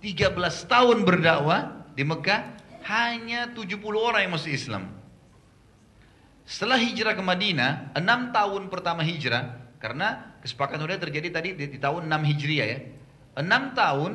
13 0.00 0.36
tahun 0.70 1.02
berdakwah 1.02 1.88
di 1.96 2.04
Mekah 2.04 2.40
hanya 2.86 3.50
70 3.50 3.80
orang 3.96 4.20
yang 4.22 4.32
masuk 4.36 4.52
Islam. 4.52 4.92
Setelah 6.46 6.78
hijrah 6.78 7.18
ke 7.18 7.22
Madinah, 7.24 7.90
6 7.98 8.30
tahun 8.30 8.62
pertama 8.70 9.02
hijrah, 9.02 9.66
karena 9.82 10.38
kesepakatan 10.46 10.78
sudah 10.86 11.00
terjadi 11.02 11.28
tadi 11.34 11.48
di, 11.58 11.64
di 11.74 11.78
tahun 11.82 12.06
6 12.06 12.30
Hijriah 12.30 12.66
ya. 12.70 12.78
6 13.34 13.74
tahun 13.74 14.12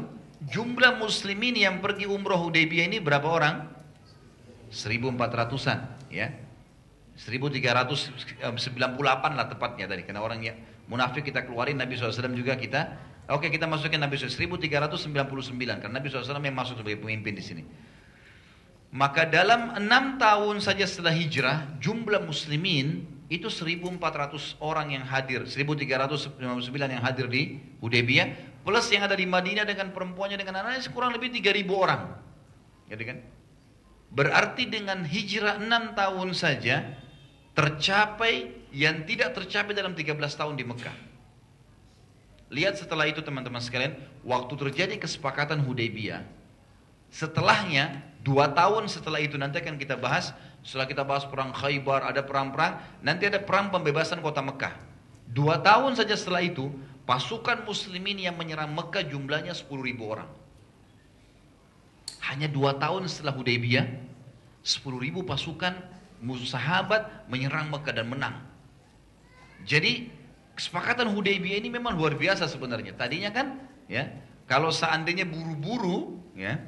jumlah 0.48 0.98
muslimin 0.98 1.60
yang 1.60 1.84
pergi 1.84 2.08
umroh 2.08 2.40
Hudaybiyah 2.48 2.88
ini 2.88 2.98
berapa 3.04 3.28
orang? 3.28 3.68
1400-an 4.72 5.80
ya. 6.08 6.32
1398 7.20 8.48
lah 9.38 9.46
tepatnya 9.52 9.86
tadi 9.86 10.02
karena 10.08 10.24
orang 10.24 10.40
ya 10.42 10.56
munafik 10.92 11.24
kita 11.32 11.48
keluarin 11.48 11.80
Nabi 11.80 11.96
SAW 11.96 12.36
juga 12.36 12.60
kita. 12.60 13.00
Oke 13.32 13.48
kita 13.48 13.64
masukin 13.64 14.04
Nabi 14.04 14.20
SAW 14.20 14.60
1399 14.60 15.56
karena 15.80 15.96
Nabi 16.04 16.12
SAW 16.12 16.36
yang 16.44 16.52
masuk 16.52 16.84
sebagai 16.84 17.00
pemimpin 17.00 17.32
di 17.32 17.40
sini. 17.40 17.64
Maka 18.92 19.24
dalam 19.24 19.72
enam 19.80 20.20
tahun 20.20 20.60
saja 20.60 20.84
setelah 20.84 21.16
hijrah 21.16 21.80
jumlah 21.80 22.28
muslimin 22.28 23.08
itu 23.32 23.48
1400 23.48 24.60
orang 24.60 24.92
yang 24.92 25.08
hadir. 25.08 25.48
1359 25.48 26.36
yang 26.76 27.00
hadir 27.00 27.32
di 27.32 27.56
Hudaybiyah 27.80 28.60
plus 28.68 28.92
yang 28.92 29.08
ada 29.08 29.16
di 29.16 29.24
Madinah 29.24 29.64
dengan 29.64 29.96
perempuannya 29.96 30.36
dengan 30.36 30.60
anaknya 30.60 30.92
kurang 30.92 31.16
lebih 31.16 31.32
3000 31.32 31.72
orang. 31.72 32.02
Jadi 32.92 33.04
kan? 33.08 33.18
Berarti 34.12 34.68
dengan 34.68 35.08
hijrah 35.08 35.64
enam 35.64 35.96
tahun 35.96 36.36
saja 36.36 37.00
tercapai 37.56 38.61
yang 38.72 39.04
tidak 39.04 39.36
tercapai 39.36 39.76
dalam 39.76 39.92
13 39.92 40.16
tahun 40.16 40.56
di 40.56 40.64
Mekah. 40.64 40.98
Lihat 42.52 42.84
setelah 42.84 43.08
itu 43.08 43.24
teman-teman 43.24 43.64
sekalian, 43.64 43.96
waktu 44.28 44.52
terjadi 44.60 45.00
kesepakatan 45.00 45.64
Hudaybiyah, 45.64 46.24
setelahnya 47.08 48.04
dua 48.24 48.52
tahun 48.52 48.92
setelah 48.92 49.24
itu 49.24 49.40
nanti 49.40 49.64
akan 49.64 49.80
kita 49.80 49.96
bahas. 49.96 50.36
Setelah 50.62 50.86
kita 50.86 51.02
bahas 51.08 51.24
perang 51.26 51.56
Khaybar, 51.56 52.06
ada 52.06 52.22
perang-perang, 52.22 52.78
nanti 53.02 53.26
ada 53.26 53.40
perang 53.40 53.72
pembebasan 53.72 54.20
kota 54.20 54.44
Mekah. 54.44 54.76
Dua 55.32 55.58
tahun 55.64 55.96
saja 55.96 56.14
setelah 56.14 56.44
itu, 56.44 56.70
pasukan 57.08 57.64
muslimin 57.64 58.20
yang 58.20 58.36
menyerang 58.36 58.70
Mekah 58.76 59.08
jumlahnya 59.08 59.56
10 59.56 59.72
ribu 59.82 60.12
orang. 60.12 60.30
Hanya 62.22 62.46
dua 62.46 62.78
tahun 62.78 63.10
setelah 63.10 63.34
Hudaybiyah, 63.34 63.88
10 64.62 64.86
ribu 65.02 65.26
pasukan 65.26 65.74
musuh 66.22 66.52
sahabat 66.52 67.26
menyerang 67.32 67.72
Mekah 67.74 67.96
dan 67.96 68.06
menang. 68.12 68.51
Jadi 69.66 70.10
kesepakatan 70.58 71.10
Hudaybiyah 71.10 71.58
ini 71.62 71.70
memang 71.74 71.98
luar 71.98 72.18
biasa 72.18 72.46
sebenarnya. 72.50 72.94
Tadinya 72.94 73.34
kan 73.34 73.62
ya, 73.90 74.10
kalau 74.46 74.70
seandainya 74.70 75.26
buru-buru 75.26 76.22
ya, 76.38 76.60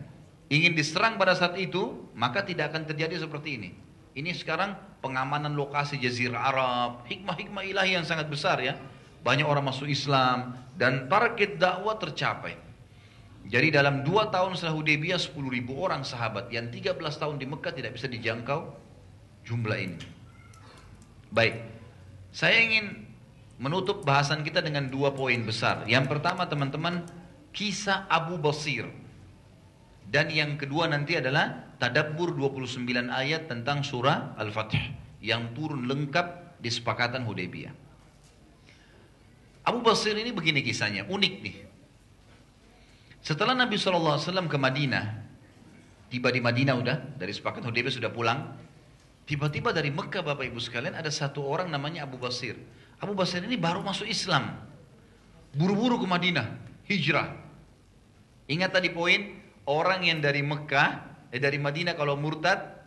ingin 0.49 0.73
diserang 0.77 1.17
pada 1.17 1.33
saat 1.37 1.57
itu, 1.59 2.09
maka 2.13 2.45
tidak 2.45 2.73
akan 2.73 2.89
terjadi 2.89 3.21
seperti 3.21 3.49
ini. 3.59 3.69
Ini 4.13 4.29
sekarang 4.37 4.77
pengamanan 5.01 5.57
lokasi 5.57 5.97
Jazirah 5.97 6.53
Arab, 6.53 6.91
hikmah-hikmah 7.09 7.65
ilahi 7.65 7.97
yang 7.97 8.05
sangat 8.05 8.29
besar 8.29 8.61
ya. 8.61 8.77
Banyak 9.25 9.47
orang 9.47 9.65
masuk 9.65 9.89
Islam 9.89 10.53
dan 10.77 11.09
target 11.09 11.57
dakwah 11.57 11.97
tercapai. 11.97 12.59
Jadi 13.43 13.75
dalam 13.75 14.07
dua 14.07 14.31
tahun 14.31 14.55
setelah 14.55 14.79
Hudaybiyah 14.79 15.19
10 15.19 15.35
ribu 15.51 15.75
orang 15.83 16.07
sahabat 16.07 16.47
yang 16.47 16.71
13 16.71 16.95
tahun 16.95 17.35
di 17.35 17.45
Mekah 17.47 17.75
tidak 17.75 17.99
bisa 17.99 18.07
dijangkau 18.07 18.71
jumlah 19.43 19.75
ini. 19.75 19.99
Baik, 21.33 21.72
saya 22.33 22.57
ingin 22.65 23.05
menutup 23.61 24.01
bahasan 24.01 24.41
kita 24.41 24.59
dengan 24.65 24.89
dua 24.89 25.13
poin 25.13 25.37
besar. 25.45 25.85
Yang 25.85 26.09
pertama 26.09 26.49
teman-teman, 26.49 27.05
kisah 27.53 28.09
Abu 28.09 28.41
Basir. 28.41 28.89
Dan 30.09 30.33
yang 30.33 30.57
kedua 30.57 30.89
nanti 30.89 31.15
adalah 31.15 31.77
tadabbur 31.77 32.33
29 32.35 32.83
ayat 33.07 33.47
tentang 33.47 33.85
surah 33.85 34.35
Al-Fatih 34.35 34.81
yang 35.23 35.53
turun 35.53 35.85
lengkap 35.87 36.59
di 36.59 36.69
sepakatan 36.73 37.23
Hudaybiyah. 37.23 37.73
Abu 39.63 39.79
Basir 39.79 40.17
ini 40.17 40.35
begini 40.35 40.59
kisahnya, 40.59 41.07
unik 41.07 41.33
nih. 41.39 41.55
Setelah 43.23 43.55
Nabi 43.55 43.79
SAW 43.79 44.19
ke 44.51 44.57
Madinah, 44.59 45.05
tiba 46.11 46.27
di 46.33 46.43
Madinah 46.43 46.75
udah, 46.75 46.97
dari 47.15 47.31
sepakatan 47.31 47.71
Hudaybiyah 47.71 47.95
sudah 47.95 48.11
pulang, 48.11 48.59
Tiba-tiba 49.23 49.71
dari 49.71 49.87
Mekah 49.87 50.19
Bapak 50.19 50.43
Ibu 50.43 50.59
sekalian 50.59 50.99
ada 50.99 51.07
satu 51.07 51.47
orang 51.47 51.71
namanya 51.71 52.03
Abu 52.03 52.19
Basir. 52.19 52.59
Abu 52.99 53.15
Basir 53.15 53.39
ini 53.39 53.55
baru 53.55 53.79
masuk 53.79 54.03
Islam. 54.03 54.51
Buru-buru 55.55 56.01
ke 56.03 56.07
Madinah, 56.07 56.47
hijrah. 56.91 57.31
Ingat 58.51 58.75
tadi 58.75 58.91
poin, 58.91 59.39
orang 59.63 60.03
yang 60.03 60.19
dari 60.19 60.43
Mekah, 60.43 60.89
eh 61.31 61.39
dari 61.39 61.55
Madinah 61.55 61.95
kalau 61.95 62.19
murtad, 62.19 62.83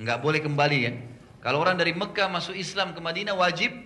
nggak 0.00 0.18
boleh 0.24 0.40
kembali 0.40 0.78
ya. 0.80 0.92
Kalau 1.44 1.60
orang 1.60 1.76
dari 1.76 1.92
Mekah 1.92 2.32
masuk 2.32 2.56
Islam 2.56 2.96
ke 2.96 3.00
Madinah 3.04 3.36
wajib 3.36 3.76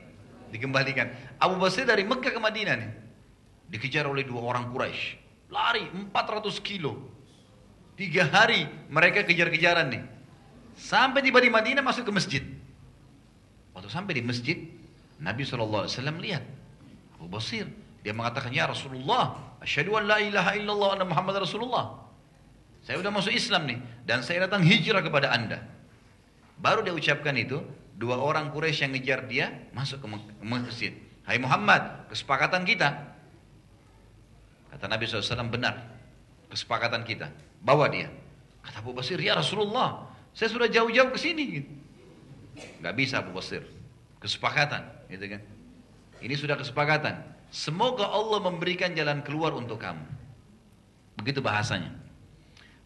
dikembalikan. 0.54 1.10
Abu 1.42 1.58
Basir 1.58 1.82
dari 1.82 2.06
Mekah 2.06 2.30
ke 2.30 2.38
Madinah 2.38 2.74
nih. 2.78 2.90
Dikejar 3.74 4.06
oleh 4.06 4.22
dua 4.22 4.54
orang 4.54 4.70
Quraisy. 4.70 5.18
Lari 5.50 5.90
400 5.90 6.62
kilo. 6.62 7.10
Tiga 7.98 8.30
hari 8.30 8.70
mereka 8.86 9.26
kejar-kejaran 9.26 9.90
nih. 9.90 10.17
Sampai 10.78 11.26
tiba 11.26 11.42
di 11.42 11.50
Madinah 11.50 11.82
masuk 11.82 12.06
ke 12.06 12.12
masjid. 12.14 12.42
Waktu 13.74 13.90
sampai 13.90 14.14
di 14.14 14.22
masjid, 14.22 14.56
Nabi 15.18 15.42
SAW 15.42 15.90
lihat 16.22 16.46
Abu 17.18 17.26
Basir. 17.26 17.66
Dia 18.06 18.14
mengatakan, 18.14 18.54
Ya 18.54 18.70
Rasulullah, 18.70 19.58
asyhadu 19.58 19.98
an 19.98 20.06
la 20.06 20.22
ilaha 20.22 20.54
illallah 20.54 20.88
anna 20.94 21.06
Muhammad 21.06 21.42
Rasulullah. 21.42 21.98
Saya 22.86 23.02
sudah 23.02 23.10
masuk 23.10 23.34
Islam 23.34 23.66
nih 23.66 23.78
dan 24.06 24.22
saya 24.22 24.46
datang 24.46 24.62
hijrah 24.62 25.02
kepada 25.02 25.34
anda. 25.34 25.66
Baru 26.62 26.86
dia 26.86 26.94
ucapkan 26.94 27.34
itu, 27.34 27.58
dua 27.98 28.22
orang 28.22 28.54
Quraisy 28.54 28.86
yang 28.86 28.92
ngejar 28.94 29.20
dia 29.26 29.46
masuk 29.74 29.98
ke 29.98 30.06
masjid. 30.46 30.94
Hai 31.26 31.42
Muhammad, 31.42 32.06
kesepakatan 32.08 32.62
kita. 32.62 33.18
Kata 34.72 34.84
Nabi 34.86 35.04
SAW 35.10 35.50
benar, 35.50 35.90
kesepakatan 36.48 37.02
kita. 37.02 37.34
Bawa 37.58 37.90
dia. 37.90 38.08
Kata 38.62 38.78
Abu 38.78 38.94
Basir, 38.94 39.18
ya 39.18 39.34
Rasulullah, 39.34 40.06
saya 40.38 40.54
sudah 40.54 40.70
jauh-jauh 40.70 41.10
ke 41.10 41.18
sini. 41.18 41.44
Gitu. 41.58 41.70
Gak 42.78 42.94
bisa 42.94 43.18
Abu 43.18 43.34
Basir. 43.34 43.66
Kesepakatan, 44.22 44.86
gitu 45.10 45.34
kan. 45.34 45.42
Ini 46.22 46.34
sudah 46.38 46.54
kesepakatan. 46.54 47.26
Semoga 47.50 48.06
Allah 48.06 48.38
memberikan 48.46 48.94
jalan 48.94 49.18
keluar 49.26 49.50
untuk 49.58 49.82
kamu. 49.82 50.06
Begitu 51.18 51.42
bahasanya. 51.42 51.90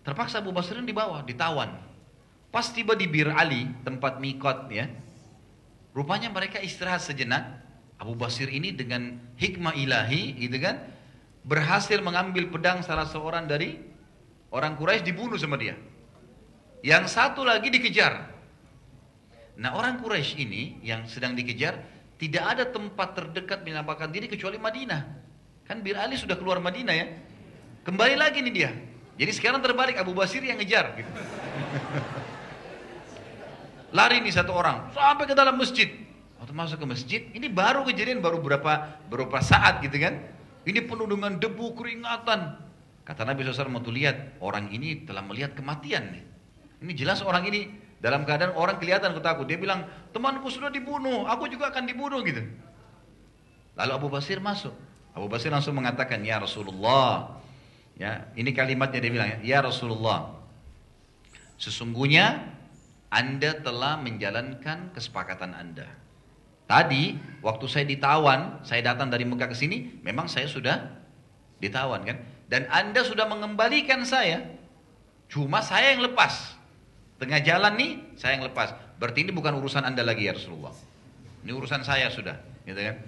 Terpaksa 0.00 0.40
Abu 0.40 0.56
Basrin 0.56 0.88
dibawa, 0.88 1.20
ditawan. 1.28 1.76
Pas 2.48 2.72
tiba 2.72 2.96
di 2.96 3.04
Bir 3.04 3.28
Ali, 3.28 3.68
tempat 3.84 4.16
mikot 4.16 4.72
ya. 4.72 4.88
Rupanya 5.92 6.32
mereka 6.32 6.56
istirahat 6.56 7.04
sejenak. 7.04 7.60
Abu 8.00 8.16
Basir 8.16 8.48
ini 8.48 8.72
dengan 8.72 9.20
hikmah 9.36 9.76
ilahi 9.76 10.40
gitu 10.40 10.56
kan. 10.56 10.88
Berhasil 11.44 12.00
mengambil 12.00 12.48
pedang 12.48 12.80
salah 12.80 13.04
seorang 13.04 13.44
dari 13.44 13.76
orang 14.48 14.72
Quraisy 14.80 15.04
dibunuh 15.04 15.36
sama 15.36 15.60
dia. 15.60 15.76
Yang 16.82 17.14
satu 17.14 17.46
lagi 17.46 17.70
dikejar. 17.70 18.34
Nah 19.62 19.78
orang 19.78 20.02
Quraisy 20.02 20.34
ini 20.42 20.82
yang 20.82 21.06
sedang 21.06 21.38
dikejar 21.38 21.78
tidak 22.18 22.42
ada 22.42 22.64
tempat 22.66 23.14
terdekat 23.14 23.62
menampakkan 23.62 24.10
diri 24.10 24.26
kecuali 24.26 24.58
Madinah. 24.58 25.02
Kan 25.62 25.86
Bir 25.86 25.94
Ali 25.94 26.18
sudah 26.18 26.34
keluar 26.34 26.58
Madinah 26.58 26.94
ya. 26.94 27.06
Kembali 27.86 28.18
lagi 28.18 28.42
nih 28.42 28.54
dia. 28.54 28.70
Jadi 29.14 29.30
sekarang 29.30 29.62
terbalik 29.62 29.94
Abu 29.94 30.10
Basir 30.10 30.42
yang 30.42 30.58
ngejar. 30.58 30.98
Gitu. 30.98 31.06
Lari 33.96 34.18
nih 34.18 34.34
satu 34.34 34.50
orang 34.50 34.90
sampai 34.90 35.24
ke 35.30 35.34
dalam 35.38 35.54
masjid. 35.54 35.86
Waktu 36.42 36.58
masuk 36.58 36.82
ke 36.82 36.86
masjid, 36.90 37.22
ini 37.38 37.46
baru 37.46 37.86
kejadian 37.86 38.18
baru 38.18 38.42
berapa 38.42 38.98
berapa 39.06 39.38
saat 39.38 39.78
gitu 39.86 39.94
kan. 40.02 40.18
Ini 40.66 40.82
penuh 40.82 41.06
dengan 41.06 41.38
debu 41.38 41.78
keringatan. 41.78 42.40
Kata 43.02 43.22
Nabi 43.22 43.46
SAW 43.46 43.70
mau 43.70 43.82
tuh 43.82 43.94
lihat 43.94 44.42
orang 44.42 44.70
ini 44.74 45.06
telah 45.06 45.22
melihat 45.22 45.54
kematian 45.54 46.10
nih. 46.10 46.31
Ini 46.82 46.92
jelas 46.98 47.22
orang 47.22 47.46
ini 47.46 47.70
dalam 48.02 48.26
keadaan 48.26 48.58
orang 48.58 48.82
kelihatan 48.82 49.14
takut. 49.22 49.46
Dia 49.46 49.56
bilang 49.56 49.86
temanku 50.10 50.50
sudah 50.50 50.68
dibunuh, 50.68 51.24
aku 51.30 51.46
juga 51.46 51.70
akan 51.70 51.86
dibunuh 51.86 52.18
gitu. 52.26 52.42
Lalu 53.78 53.92
Abu 53.94 54.08
Basir 54.10 54.42
masuk. 54.42 54.74
Abu 55.14 55.30
Basir 55.30 55.48
langsung 55.54 55.78
mengatakan 55.78 56.20
ya 56.26 56.42
Rasulullah, 56.42 57.42
Ya, 58.00 58.32
ini 58.32 58.56
kalimatnya 58.56 58.98
dia 59.04 59.12
bilang, 59.12 59.30
ya 59.44 59.60
Rasulullah, 59.60 60.32
sesungguhnya 61.60 62.40
Anda 63.12 63.60
telah 63.60 64.00
menjalankan 64.00 64.96
kesepakatan 64.96 65.52
Anda. 65.52 65.86
Tadi 66.64 67.20
waktu 67.44 67.66
saya 67.68 67.84
ditawan, 67.84 68.64
saya 68.64 68.80
datang 68.80 69.12
dari 69.12 69.28
Mekah 69.28 69.52
ke 69.52 69.56
sini, 69.56 70.00
memang 70.00 70.24
saya 70.24 70.48
sudah 70.48 70.88
ditawan 71.60 72.00
kan? 72.08 72.16
Dan 72.48 72.64
Anda 72.72 73.04
sudah 73.04 73.28
mengembalikan 73.28 74.08
saya. 74.08 74.40
Cuma 75.28 75.60
saya 75.60 75.92
yang 75.92 76.04
lepas. 76.04 76.51
Tengah 77.22 77.38
jalan 77.46 77.78
nih, 77.78 78.18
saya 78.18 78.34
yang 78.34 78.50
lepas. 78.50 78.74
Berarti 78.98 79.22
ini 79.22 79.30
bukan 79.30 79.54
urusan 79.62 79.86
Anda 79.86 80.02
lagi 80.02 80.26
ya 80.26 80.34
Rasulullah. 80.34 80.74
Ini 81.46 81.54
urusan 81.54 81.86
saya 81.86 82.10
sudah, 82.10 82.34
gitu 82.66 82.82
kan? 82.82 82.98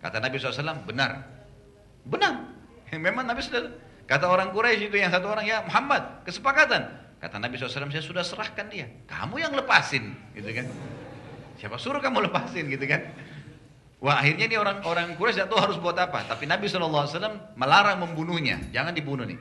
Kata 0.00 0.24
Nabi 0.24 0.40
SAW, 0.40 0.88
benar. 0.88 1.20
Benar. 2.08 2.48
Memang 2.96 3.28
Nabi 3.28 3.44
sudah 3.44 3.68
Kata 4.08 4.24
orang 4.24 4.56
Quraisy 4.56 4.88
itu 4.88 4.96
yang 4.96 5.12
satu 5.12 5.28
orang, 5.28 5.44
ya 5.44 5.60
Muhammad, 5.68 6.24
kesepakatan. 6.24 6.80
Kata 7.20 7.36
Nabi 7.36 7.60
SAW, 7.60 7.92
saya 7.92 8.00
sudah 8.00 8.24
serahkan 8.24 8.72
dia. 8.72 8.88
Kamu 9.04 9.36
yang 9.36 9.52
lepasin, 9.52 10.16
gitu 10.32 10.48
kan. 10.48 10.64
Siapa 11.60 11.76
suruh 11.76 12.00
kamu 12.00 12.32
lepasin, 12.32 12.72
gitu 12.72 12.88
kan. 12.88 13.04
Wah 14.00 14.16
akhirnya 14.24 14.48
ini 14.48 14.56
orang-orang 14.56 15.12
Quraisy 15.20 15.44
tahu 15.44 15.60
harus 15.60 15.76
buat 15.76 16.00
apa. 16.00 16.24
Tapi 16.24 16.48
Nabi 16.48 16.72
SAW 16.72 17.04
melarang 17.52 18.00
membunuhnya. 18.00 18.64
Jangan 18.72 18.96
dibunuh 18.96 19.28
nih. 19.28 19.36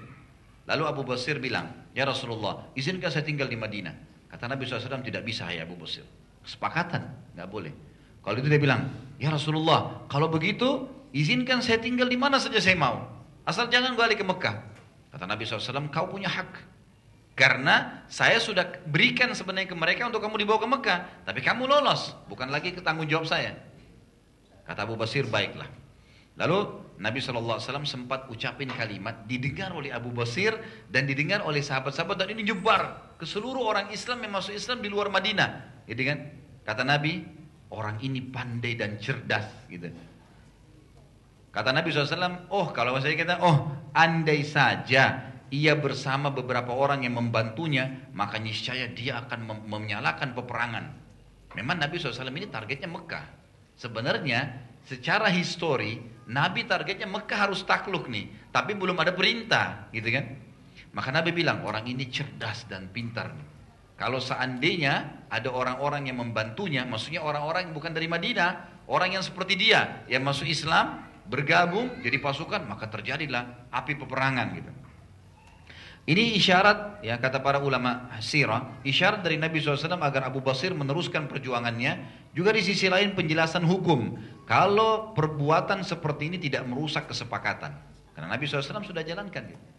Lalu 0.68 0.84
Abu 0.84 1.08
Basir 1.08 1.40
bilang, 1.40 1.72
ya 1.96 2.04
Rasulullah, 2.04 2.68
izinkan 2.76 3.08
saya 3.08 3.24
tinggal 3.24 3.48
di 3.48 3.56
Madinah. 3.56 4.17
Kata 4.28 4.46
Nabi 4.52 4.68
SAW, 4.68 5.04
tidak 5.04 5.24
bisa 5.24 5.48
ya 5.48 5.64
Abu 5.64 5.80
Basir. 5.80 6.04
Kesepakatan, 6.44 7.34
nggak 7.36 7.48
boleh. 7.48 7.74
Kalau 8.24 8.36
itu 8.36 8.48
dia 8.52 8.60
bilang, 8.60 8.92
ya 9.16 9.32
Rasulullah, 9.32 10.04
kalau 10.12 10.28
begitu 10.28 10.88
izinkan 11.16 11.64
saya 11.64 11.80
tinggal 11.80 12.12
di 12.12 12.20
mana 12.20 12.36
saja 12.36 12.60
saya 12.60 12.76
mau. 12.76 13.08
Asal 13.48 13.72
jangan 13.72 13.96
balik 13.96 14.20
ke 14.20 14.26
Mekah. 14.28 14.56
Kata 15.16 15.24
Nabi 15.24 15.48
SAW, 15.48 15.88
kau 15.88 16.12
punya 16.12 16.28
hak. 16.28 16.76
Karena 17.38 18.04
saya 18.12 18.42
sudah 18.44 18.84
berikan 18.84 19.32
sebenarnya 19.32 19.72
ke 19.72 19.78
mereka 19.78 20.04
untuk 20.10 20.20
kamu 20.20 20.44
dibawa 20.44 20.60
ke 20.60 20.68
Mekah. 20.68 21.00
Tapi 21.24 21.40
kamu 21.40 21.64
lolos, 21.70 22.12
bukan 22.28 22.52
lagi 22.52 22.76
ke 22.76 22.84
tanggung 22.84 23.08
jawab 23.08 23.30
saya. 23.30 23.56
Kata 24.68 24.84
Abu 24.84 25.00
Basir, 25.00 25.24
baiklah. 25.24 25.72
Lalu 26.36 26.84
Nabi 27.00 27.24
SAW 27.24 27.62
sempat 27.88 28.28
ucapin 28.28 28.68
kalimat 28.70 29.24
didengar 29.24 29.72
oleh 29.72 29.94
Abu 29.96 30.12
Basir 30.12 30.54
dan 30.92 31.08
didengar 31.08 31.46
oleh 31.48 31.64
sahabat-sahabat 31.64 32.26
dan 32.26 32.36
ini 32.36 32.52
nyebar 32.52 33.07
ke 33.18 33.26
seluruh 33.26 33.66
orang 33.66 33.90
Islam 33.90 34.22
yang 34.22 34.38
masuk 34.38 34.54
Islam 34.54 34.80
di 34.80 34.90
luar 34.94 35.10
Madinah. 35.10 35.84
Gitu 35.90 36.02
kan? 36.06 36.18
Kata 36.64 36.86
Nabi, 36.86 37.26
orang 37.74 37.98
ini 38.06 38.22
pandai 38.22 38.78
dan 38.78 39.02
cerdas. 39.02 39.50
Gitu. 39.68 39.90
Kata 41.50 41.74
Nabi 41.74 41.90
SAW, 41.90 42.54
oh 42.54 42.70
kalau 42.70 43.02
saya 43.02 43.18
kata, 43.18 43.42
oh 43.42 43.74
andai 43.98 44.46
saja 44.46 45.34
ia 45.50 45.74
bersama 45.80 46.30
beberapa 46.30 46.76
orang 46.76 47.08
yang 47.08 47.18
membantunya, 47.18 48.12
maka 48.14 48.38
niscaya 48.38 48.92
dia 48.92 49.26
akan 49.26 49.66
menyalakan 49.66 50.36
peperangan. 50.36 50.86
Memang 51.56 51.82
Nabi 51.82 51.98
SAW 51.98 52.30
ini 52.36 52.52
targetnya 52.52 52.92
Mekah. 52.92 53.26
Sebenarnya 53.74 54.68
secara 54.86 55.32
histori, 55.32 55.98
Nabi 56.28 56.68
targetnya 56.68 57.08
Mekah 57.08 57.50
harus 57.50 57.64
takluk 57.64 58.12
nih, 58.12 58.52
tapi 58.52 58.76
belum 58.76 59.00
ada 59.00 59.16
perintah, 59.16 59.88
gitu 59.96 60.12
kan? 60.12 60.26
Maka 60.98 61.14
Nabi 61.14 61.30
bilang 61.30 61.62
orang 61.62 61.86
ini 61.86 62.10
cerdas 62.10 62.66
dan 62.66 62.90
pintar. 62.90 63.30
Kalau 64.02 64.18
seandainya 64.18 65.26
ada 65.30 65.54
orang-orang 65.54 66.10
yang 66.10 66.18
membantunya, 66.18 66.82
maksudnya 66.90 67.22
orang-orang 67.22 67.70
yang 67.70 67.74
bukan 67.78 67.94
dari 67.94 68.10
Madinah, 68.10 68.82
orang 68.90 69.14
yang 69.14 69.22
seperti 69.22 69.54
dia 69.62 70.02
yang 70.10 70.26
masuk 70.26 70.50
Islam, 70.50 71.06
bergabung 71.30 72.02
jadi 72.02 72.18
pasukan 72.18 72.66
maka 72.66 72.90
terjadilah 72.90 73.70
api 73.70 73.94
peperangan 73.94 74.48
gitu. 74.58 74.72
Ini 76.08 76.40
isyarat 76.40 77.04
ya 77.04 77.20
kata 77.20 77.44
para 77.44 77.60
ulama 77.60 78.10
sirah, 78.24 78.80
isyarat 78.82 79.22
dari 79.28 79.36
Nabi 79.36 79.60
SAW 79.60 80.00
agar 80.00 80.26
Abu 80.26 80.40
Basir 80.40 80.72
meneruskan 80.72 81.28
perjuangannya. 81.28 82.26
Juga 82.32 82.56
di 82.56 82.64
sisi 82.64 82.88
lain 82.88 83.12
penjelasan 83.12 83.68
hukum. 83.68 84.16
Kalau 84.48 85.12
perbuatan 85.12 85.84
seperti 85.84 86.32
ini 86.32 86.38
tidak 86.40 86.64
merusak 86.64 87.12
kesepakatan. 87.12 87.76
Karena 88.16 88.34
Nabi 88.34 88.48
SAW 88.48 88.88
sudah 88.88 89.04
jalankan. 89.04 89.52
Gitu. 89.52 89.77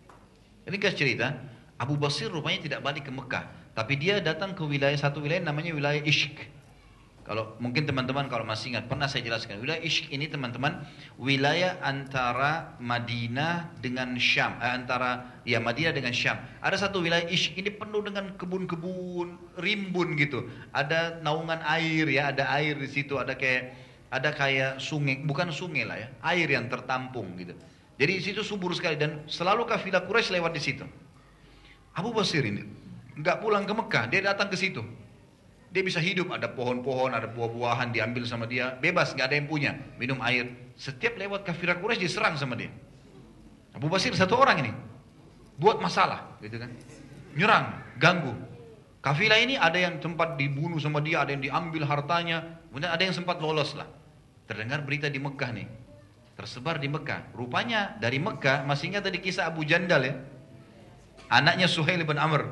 Ini 0.68 0.76
kasih 0.76 0.98
cerita, 1.00 1.32
Abu 1.80 1.96
Basir 1.96 2.28
rupanya 2.28 2.60
tidak 2.60 2.80
balik 2.84 3.08
ke 3.08 3.12
Mekah. 3.12 3.72
Tapi 3.72 3.96
dia 3.96 4.20
datang 4.20 4.52
ke 4.52 4.60
wilayah 4.60 4.94
satu 5.00 5.24
wilayah 5.24 5.40
namanya 5.40 5.72
wilayah 5.72 6.04
Ishq. 6.04 6.58
Kalau 7.28 7.60
mungkin 7.60 7.84
teman-teman 7.84 8.24
kalau 8.32 8.44
masih 8.48 8.72
ingat 8.72 8.88
pernah 8.88 9.04
saya 9.04 9.20
jelaskan 9.20 9.60
wilayah 9.60 9.84
Ishq 9.84 10.08
ini 10.08 10.32
teman-teman 10.32 10.80
wilayah 11.20 11.76
antara 11.84 12.72
Madinah 12.80 13.68
dengan 13.84 14.16
Syam, 14.16 14.56
eh, 14.64 14.72
antara 14.72 15.40
ya 15.44 15.60
Madinah 15.60 15.92
dengan 15.92 16.12
Syam. 16.16 16.40
Ada 16.64 16.88
satu 16.88 17.04
wilayah 17.04 17.28
Ishq 17.28 17.56
ini 17.60 17.68
penuh 17.68 18.00
dengan 18.00 18.32
kebun-kebun, 18.36 19.60
rimbun 19.60 20.16
gitu. 20.16 20.48
Ada 20.72 21.20
naungan 21.20 21.60
air 21.68 22.08
ya, 22.08 22.32
ada 22.32 22.48
air 22.48 22.80
di 22.80 22.88
situ, 22.88 23.20
ada 23.20 23.36
kayak 23.36 23.76
ada 24.08 24.32
kayak 24.32 24.80
sungai, 24.80 25.20
bukan 25.20 25.52
sungai 25.52 25.84
lah 25.84 26.00
ya, 26.00 26.08
air 26.32 26.48
yang 26.48 26.64
tertampung 26.72 27.36
gitu. 27.36 27.52
Jadi 27.98 28.12
di 28.14 28.22
situ 28.22 28.46
subur 28.46 28.70
sekali 28.78 28.94
dan 28.94 29.26
selalu 29.26 29.66
kafilah 29.66 30.06
Quraisy 30.06 30.38
lewat 30.38 30.54
di 30.54 30.62
situ. 30.62 30.86
Abu 31.98 32.14
Basir 32.14 32.46
ini 32.46 32.62
nggak 33.18 33.42
pulang 33.42 33.66
ke 33.66 33.74
Mekah, 33.74 34.04
dia 34.06 34.22
datang 34.22 34.46
ke 34.46 34.54
situ. 34.54 34.86
Dia 35.68 35.82
bisa 35.82 35.98
hidup, 36.00 36.32
ada 36.32 36.48
pohon-pohon, 36.48 37.12
ada 37.12 37.28
buah-buahan 37.28 37.92
diambil 37.92 38.24
sama 38.24 38.46
dia, 38.46 38.78
bebas, 38.78 39.12
nggak 39.12 39.26
ada 39.28 39.36
yang 39.36 39.50
punya, 39.50 39.76
minum 39.98 40.16
air. 40.24 40.48
Setiap 40.78 41.18
lewat 41.18 41.42
kafir 41.44 41.74
Quraisy 41.74 42.06
diserang 42.06 42.38
sama 42.38 42.54
dia. 42.54 42.70
Abu 43.74 43.90
Basir 43.90 44.14
satu 44.14 44.38
orang 44.38 44.62
ini 44.64 44.72
buat 45.58 45.82
masalah, 45.82 46.38
gitu 46.38 46.56
kan? 46.56 46.70
Nyerang, 47.34 47.66
ganggu. 47.98 48.32
Kafilah 49.02 49.42
ini 49.42 49.58
ada 49.58 49.76
yang 49.76 49.98
sempat 49.98 50.38
dibunuh 50.38 50.78
sama 50.78 51.02
dia, 51.02 51.20
ada 51.26 51.34
yang 51.34 51.42
diambil 51.42 51.82
hartanya, 51.84 52.62
kemudian 52.70 52.94
ada 52.94 53.02
yang 53.02 53.14
sempat 53.14 53.42
lolos 53.42 53.74
lah. 53.74 53.90
Terdengar 54.46 54.86
berita 54.86 55.10
di 55.10 55.20
Mekah 55.20 55.50
nih, 55.52 55.66
tersebar 56.38 56.78
di 56.78 56.86
Mekah. 56.86 57.34
Rupanya 57.34 57.98
dari 57.98 58.22
Mekah, 58.22 58.62
masih 58.62 58.94
ingat 58.94 59.10
tadi 59.10 59.18
kisah 59.18 59.50
Abu 59.50 59.66
Jandal 59.66 60.06
ya? 60.06 60.14
Anaknya 61.26 61.66
Suhail 61.66 62.06
bin 62.06 62.14
Amr. 62.14 62.46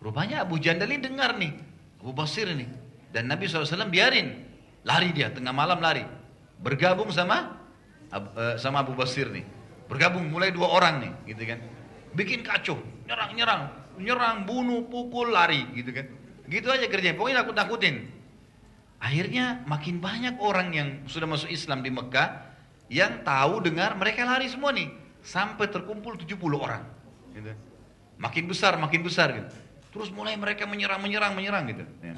Rupanya 0.00 0.48
Abu 0.48 0.56
Jandal 0.56 0.88
ini 0.88 1.04
dengar 1.04 1.36
nih, 1.36 1.52
Abu 2.00 2.16
Basir 2.16 2.48
ini. 2.48 2.64
Dan 3.12 3.28
Nabi 3.28 3.44
SAW 3.44 3.92
biarin. 3.92 4.48
Lari 4.80 5.12
dia, 5.12 5.28
tengah 5.28 5.52
malam 5.52 5.76
lari. 5.76 6.08
Bergabung 6.56 7.12
sama 7.12 7.60
uh, 8.08 8.56
sama 8.56 8.80
Abu 8.80 8.96
Basir 8.96 9.28
nih. 9.28 9.44
Bergabung 9.84 10.24
mulai 10.32 10.48
dua 10.48 10.72
orang 10.72 11.04
nih, 11.04 11.12
gitu 11.36 11.44
kan. 11.44 11.60
Bikin 12.16 12.40
kacau. 12.40 12.80
nyerang, 13.04 13.68
nyerang, 14.00 14.48
bunuh, 14.48 14.88
pukul, 14.88 15.28
lari, 15.36 15.68
gitu 15.76 15.92
kan. 15.92 16.08
Gitu 16.48 16.68
aja 16.72 16.88
kerjanya, 16.88 17.16
pokoknya 17.20 17.44
takut-takutin. 17.44 18.08
Akhirnya 19.04 19.60
makin 19.68 20.00
banyak 20.00 20.40
orang 20.40 20.72
yang 20.72 20.88
sudah 21.04 21.28
masuk 21.28 21.52
Islam 21.52 21.84
di 21.84 21.92
Mekah 21.92 22.53
yang 22.94 23.26
tahu 23.26 23.58
dengar 23.58 23.98
mereka 23.98 24.22
lari 24.22 24.46
semua 24.46 24.70
nih 24.70 24.86
sampai 25.18 25.66
terkumpul 25.66 26.14
70 26.14 26.38
orang. 26.54 26.86
Gitu. 27.34 27.50
Makin 28.22 28.46
besar, 28.46 28.78
makin 28.78 29.02
besar 29.02 29.34
gitu. 29.34 29.50
Terus 29.90 30.14
mulai 30.14 30.38
mereka 30.38 30.62
menyerang, 30.62 31.02
menyerang, 31.02 31.34
menyerang 31.34 31.66
gitu. 31.74 31.82
Ya. 31.98 32.14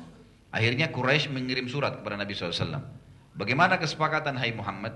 Akhirnya 0.53 0.93
Quraisy 0.93 1.33
mengirim 1.33 1.65
surat 1.65 1.97
kepada 1.97 2.21
Nabi 2.21 2.37
SAW. 2.37 2.85
Bagaimana 3.33 3.81
kesepakatan 3.81 4.37
Hai 4.37 4.53
Muhammad? 4.53 4.93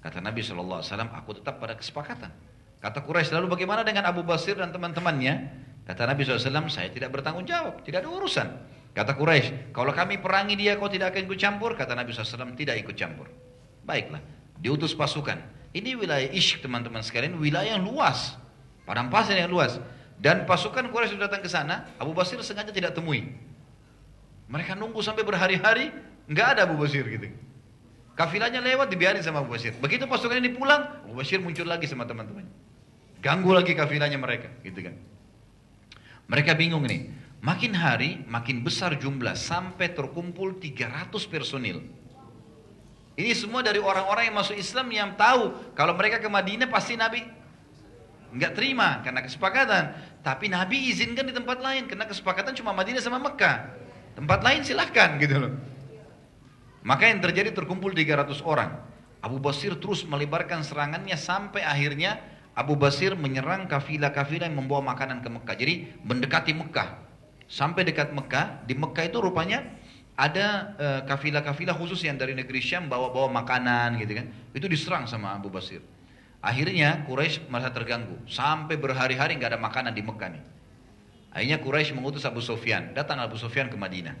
Kata 0.00 0.24
Nabi 0.24 0.40
SAW, 0.40 0.80
aku 1.12 1.30
tetap 1.36 1.60
pada 1.60 1.76
kesepakatan. 1.76 2.32
Kata 2.80 3.04
Quraisy 3.04 3.36
lalu 3.36 3.52
bagaimana 3.52 3.84
dengan 3.84 4.08
Abu 4.08 4.24
Basir 4.24 4.56
dan 4.56 4.72
teman-temannya? 4.72 5.64
Kata 5.88 6.04
Nabi 6.04 6.24
SAW, 6.24 6.68
saya 6.68 6.88
tidak 6.92 7.12
bertanggung 7.12 7.48
jawab, 7.48 7.80
tidak 7.84 8.04
ada 8.04 8.10
urusan. 8.12 8.48
Kata 8.92 9.16
Quraisy, 9.16 9.72
kalau 9.72 9.92
kami 9.92 10.20
perangi 10.20 10.56
dia 10.56 10.76
kau 10.76 10.88
tidak 10.88 11.16
akan 11.16 11.24
ikut 11.28 11.38
campur? 11.40 11.72
Kata 11.76 11.96
Nabi 11.96 12.12
SAW, 12.12 12.52
tidak 12.56 12.76
ikut 12.76 12.92
campur. 12.92 13.32
Baiklah, 13.88 14.20
diutus 14.62 14.94
pasukan. 14.94 15.38
Ini 15.74 15.94
wilayah 15.94 16.28
Ishq 16.32 16.64
teman-teman 16.64 17.04
sekalian, 17.04 17.36
wilayah 17.38 17.76
yang 17.76 17.84
luas. 17.84 18.34
Padang 18.88 19.12
pasir 19.12 19.36
yang 19.36 19.52
luas. 19.52 19.76
Dan 20.18 20.48
pasukan 20.48 20.90
Quraisy 20.90 21.14
sudah 21.14 21.30
datang 21.30 21.42
ke 21.44 21.50
sana, 21.50 21.86
Abu 22.00 22.10
Basir 22.10 22.40
sengaja 22.42 22.74
tidak 22.74 22.96
temui. 22.96 23.30
Mereka 24.50 24.74
nunggu 24.74 24.98
sampai 24.98 25.22
berhari-hari, 25.22 25.94
nggak 26.26 26.46
ada 26.58 26.60
Abu 26.66 26.74
Basir 26.80 27.06
gitu. 27.06 27.30
Kafilahnya 28.18 28.58
lewat 28.58 28.90
dibiarin 28.90 29.22
sama 29.22 29.46
Abu 29.46 29.54
Basir. 29.54 29.78
Begitu 29.78 30.10
pasukan 30.10 30.42
ini 30.42 30.50
pulang, 30.50 31.06
Abu 31.06 31.14
Basir 31.14 31.38
muncul 31.38 31.70
lagi 31.70 31.86
sama 31.86 32.02
teman-temannya. 32.02 32.50
Ganggu 33.22 33.50
lagi 33.54 33.78
kafilahnya 33.78 34.18
mereka, 34.18 34.50
gitu 34.66 34.82
kan. 34.82 34.98
Mereka 36.26 36.58
bingung 36.58 36.82
nih. 36.82 37.14
Makin 37.38 37.70
hari 37.78 38.26
makin 38.26 38.66
besar 38.66 38.98
jumlah 38.98 39.38
sampai 39.38 39.94
terkumpul 39.94 40.58
300 40.58 41.14
personil. 41.30 41.78
Ini 43.18 43.34
semua 43.34 43.66
dari 43.66 43.82
orang-orang 43.82 44.30
yang 44.30 44.38
masuk 44.38 44.54
Islam 44.54 44.86
yang 44.94 45.18
tahu 45.18 45.50
kalau 45.74 45.90
mereka 45.98 46.22
ke 46.22 46.30
Madinah 46.30 46.70
pasti 46.70 46.94
Nabi 46.94 47.26
nggak 48.30 48.54
terima 48.54 49.02
karena 49.02 49.26
kesepakatan. 49.26 49.84
Tapi 50.22 50.46
Nabi 50.46 50.86
izinkan 50.94 51.26
di 51.26 51.34
tempat 51.34 51.58
lain 51.58 51.90
karena 51.90 52.06
kesepakatan 52.06 52.54
cuma 52.54 52.70
Madinah 52.70 53.02
sama 53.02 53.18
Mekah. 53.18 53.74
Tempat 54.14 54.38
lain 54.46 54.62
silahkan 54.62 55.18
gitu 55.18 55.34
loh. 55.34 55.52
Maka 56.86 57.10
yang 57.10 57.18
terjadi 57.18 57.50
terkumpul 57.50 57.90
300 57.90 58.38
orang. 58.46 58.86
Abu 59.18 59.42
Basir 59.42 59.74
terus 59.82 60.06
melebarkan 60.06 60.62
serangannya 60.62 61.18
sampai 61.18 61.66
akhirnya 61.66 62.22
Abu 62.54 62.78
Basir 62.78 63.18
menyerang 63.18 63.66
kafilah-kafilah 63.66 64.46
yang 64.46 64.62
membawa 64.62 64.94
makanan 64.94 65.26
ke 65.26 65.28
Mekah. 65.30 65.56
Jadi 65.58 65.74
mendekati 66.06 66.54
Mekah. 66.54 67.02
Sampai 67.50 67.82
dekat 67.82 68.14
Mekah, 68.14 68.62
di 68.62 68.78
Mekah 68.78 69.10
itu 69.10 69.18
rupanya 69.18 69.66
ada 70.18 70.74
uh, 70.74 71.00
kafilah-kafilah 71.06 71.78
khusus 71.78 72.02
yang 72.02 72.18
dari 72.18 72.34
negeri 72.34 72.58
Syam 72.58 72.90
bawa-bawa 72.90 73.30
makanan 73.30 74.02
gitu 74.02 74.18
kan. 74.18 74.26
Itu 74.50 74.66
diserang 74.66 75.06
sama 75.06 75.38
Abu 75.38 75.46
Basir. 75.46 75.78
Akhirnya 76.42 77.06
Quraisy 77.06 77.46
merasa 77.46 77.70
terganggu. 77.70 78.18
Sampai 78.26 78.74
berhari-hari 78.74 79.38
nggak 79.38 79.54
ada 79.54 79.60
makanan 79.62 79.94
di 79.94 80.02
Mekah 80.02 80.34
nih. 80.34 80.44
Akhirnya 81.30 81.58
Quraisy 81.62 81.94
mengutus 81.94 82.26
Abu 82.26 82.42
Sufyan. 82.42 82.90
Datang 82.98 83.22
Abu 83.22 83.38
Sufyan 83.38 83.70
ke 83.70 83.78
Madinah. 83.78 84.18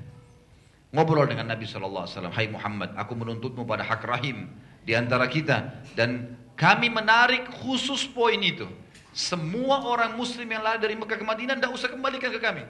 Ngobrol 0.94 1.26
dengan 1.26 1.50
Nabi 1.50 1.66
SAW. 1.66 2.06
Hai 2.30 2.46
Muhammad, 2.46 2.94
aku 2.94 3.18
menuntutmu 3.18 3.66
pada 3.66 3.82
hak 3.82 4.06
rahim 4.06 4.54
di 4.86 4.94
antara 4.94 5.26
kita. 5.26 5.82
Dan 5.98 6.38
kami 6.54 6.94
menarik 6.94 7.50
khusus 7.50 8.06
poin 8.06 8.38
itu. 8.38 8.70
Semua 9.10 9.82
orang 9.82 10.14
muslim 10.14 10.46
yang 10.46 10.62
lari 10.62 10.78
dari 10.78 10.94
Mekah 10.94 11.18
ke 11.18 11.26
Madinah 11.26 11.58
tidak 11.58 11.74
usah 11.74 11.90
kembalikan 11.90 12.30
ke 12.30 12.38
kami. 12.38 12.62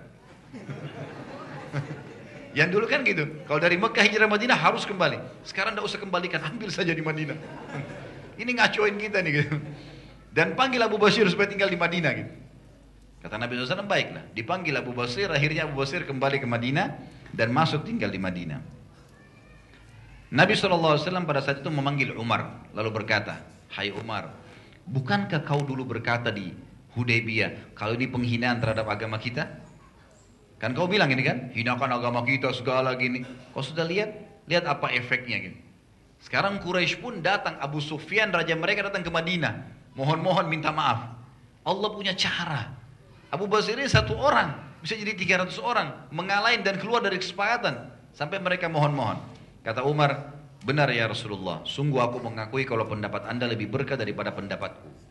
Yang 2.58 2.74
dulu 2.74 2.90
kan 2.90 3.06
gitu. 3.06 3.22
Kalau 3.46 3.62
dari 3.62 3.78
Mekah 3.78 4.02
hijrah 4.02 4.26
Madinah 4.26 4.58
harus 4.58 4.82
kembali. 4.82 5.46
Sekarang 5.46 5.78
tidak 5.78 5.86
usah 5.86 6.02
kembalikan, 6.02 6.42
ambil 6.42 6.74
saja 6.74 6.90
di 6.90 6.98
Madinah. 6.98 7.38
Ini 8.42 8.50
ngacoin 8.50 8.98
kita 8.98 9.22
nih 9.22 9.32
gitu. 9.38 9.54
Dan 10.34 10.58
panggil 10.58 10.82
Abu 10.82 10.98
Basir 10.98 11.22
supaya 11.30 11.46
tinggal 11.46 11.70
di 11.70 11.78
Madinah 11.78 12.12
gitu. 12.18 12.32
Kata 13.22 13.38
Nabi 13.38 13.58
SAW, 13.58 13.86
baiklah. 13.86 14.26
Dipanggil 14.34 14.74
Abu 14.74 14.90
Basir, 14.90 15.30
akhirnya 15.30 15.70
Abu 15.70 15.78
Basir 15.78 16.02
kembali 16.02 16.42
ke 16.42 16.46
Madinah 16.50 16.98
dan 17.30 17.54
masuk 17.54 17.86
tinggal 17.86 18.10
di 18.10 18.18
Madinah. 18.18 18.58
Nabi 20.34 20.52
SAW 20.58 20.98
pada 21.26 21.40
saat 21.40 21.62
itu 21.62 21.70
memanggil 21.70 22.14
Umar, 22.18 22.66
lalu 22.74 22.90
berkata, 22.90 23.42
Hai 23.70 23.94
Umar, 23.94 24.34
bukankah 24.86 25.46
kau 25.46 25.62
dulu 25.62 25.86
berkata 25.86 26.34
di 26.34 26.54
Hudaybiyah, 26.94 27.74
kalau 27.78 27.94
ini 27.94 28.10
penghinaan 28.10 28.58
terhadap 28.58 28.86
agama 28.90 29.18
kita? 29.18 29.67
Kan 30.58 30.74
kau 30.74 30.90
bilang 30.90 31.10
ini 31.14 31.22
kan, 31.22 31.54
hinakan 31.54 31.90
agama 31.94 32.26
kita 32.26 32.50
segala 32.50 32.98
gini. 32.98 33.22
Kau 33.54 33.62
sudah 33.62 33.86
lihat? 33.86 34.10
Lihat 34.50 34.66
apa 34.66 34.90
efeknya 34.90 35.38
gitu. 35.38 35.58
Sekarang 36.18 36.58
Quraisy 36.58 36.98
pun 36.98 37.22
datang, 37.22 37.54
Abu 37.62 37.78
Sufyan 37.78 38.34
raja 38.34 38.58
mereka 38.58 38.90
datang 38.90 39.06
ke 39.06 39.10
Madinah. 39.10 39.54
Mohon-mohon 39.94 40.50
minta 40.50 40.74
maaf. 40.74 41.14
Allah 41.62 41.88
punya 41.94 42.10
cara. 42.18 42.74
Abu 43.30 43.46
Basir 43.46 43.78
ini 43.78 43.86
satu 43.86 44.18
orang, 44.18 44.56
bisa 44.82 44.98
jadi 44.98 45.14
300 45.14 45.54
orang. 45.62 46.10
Mengalahin 46.10 46.66
dan 46.66 46.80
keluar 46.80 47.04
dari 47.04 47.22
kesepakatan. 47.22 47.94
Sampai 48.10 48.42
mereka 48.42 48.66
mohon-mohon. 48.66 49.20
Kata 49.62 49.86
Umar, 49.86 50.38
Benar 50.58 50.90
ya 50.90 51.06
Rasulullah, 51.06 51.62
sungguh 51.62 52.02
aku 52.02 52.18
mengakui 52.18 52.66
kalau 52.66 52.82
pendapat 52.82 53.30
anda 53.30 53.46
lebih 53.46 53.70
berkah 53.70 53.94
daripada 53.94 54.34
pendapatku. 54.34 55.07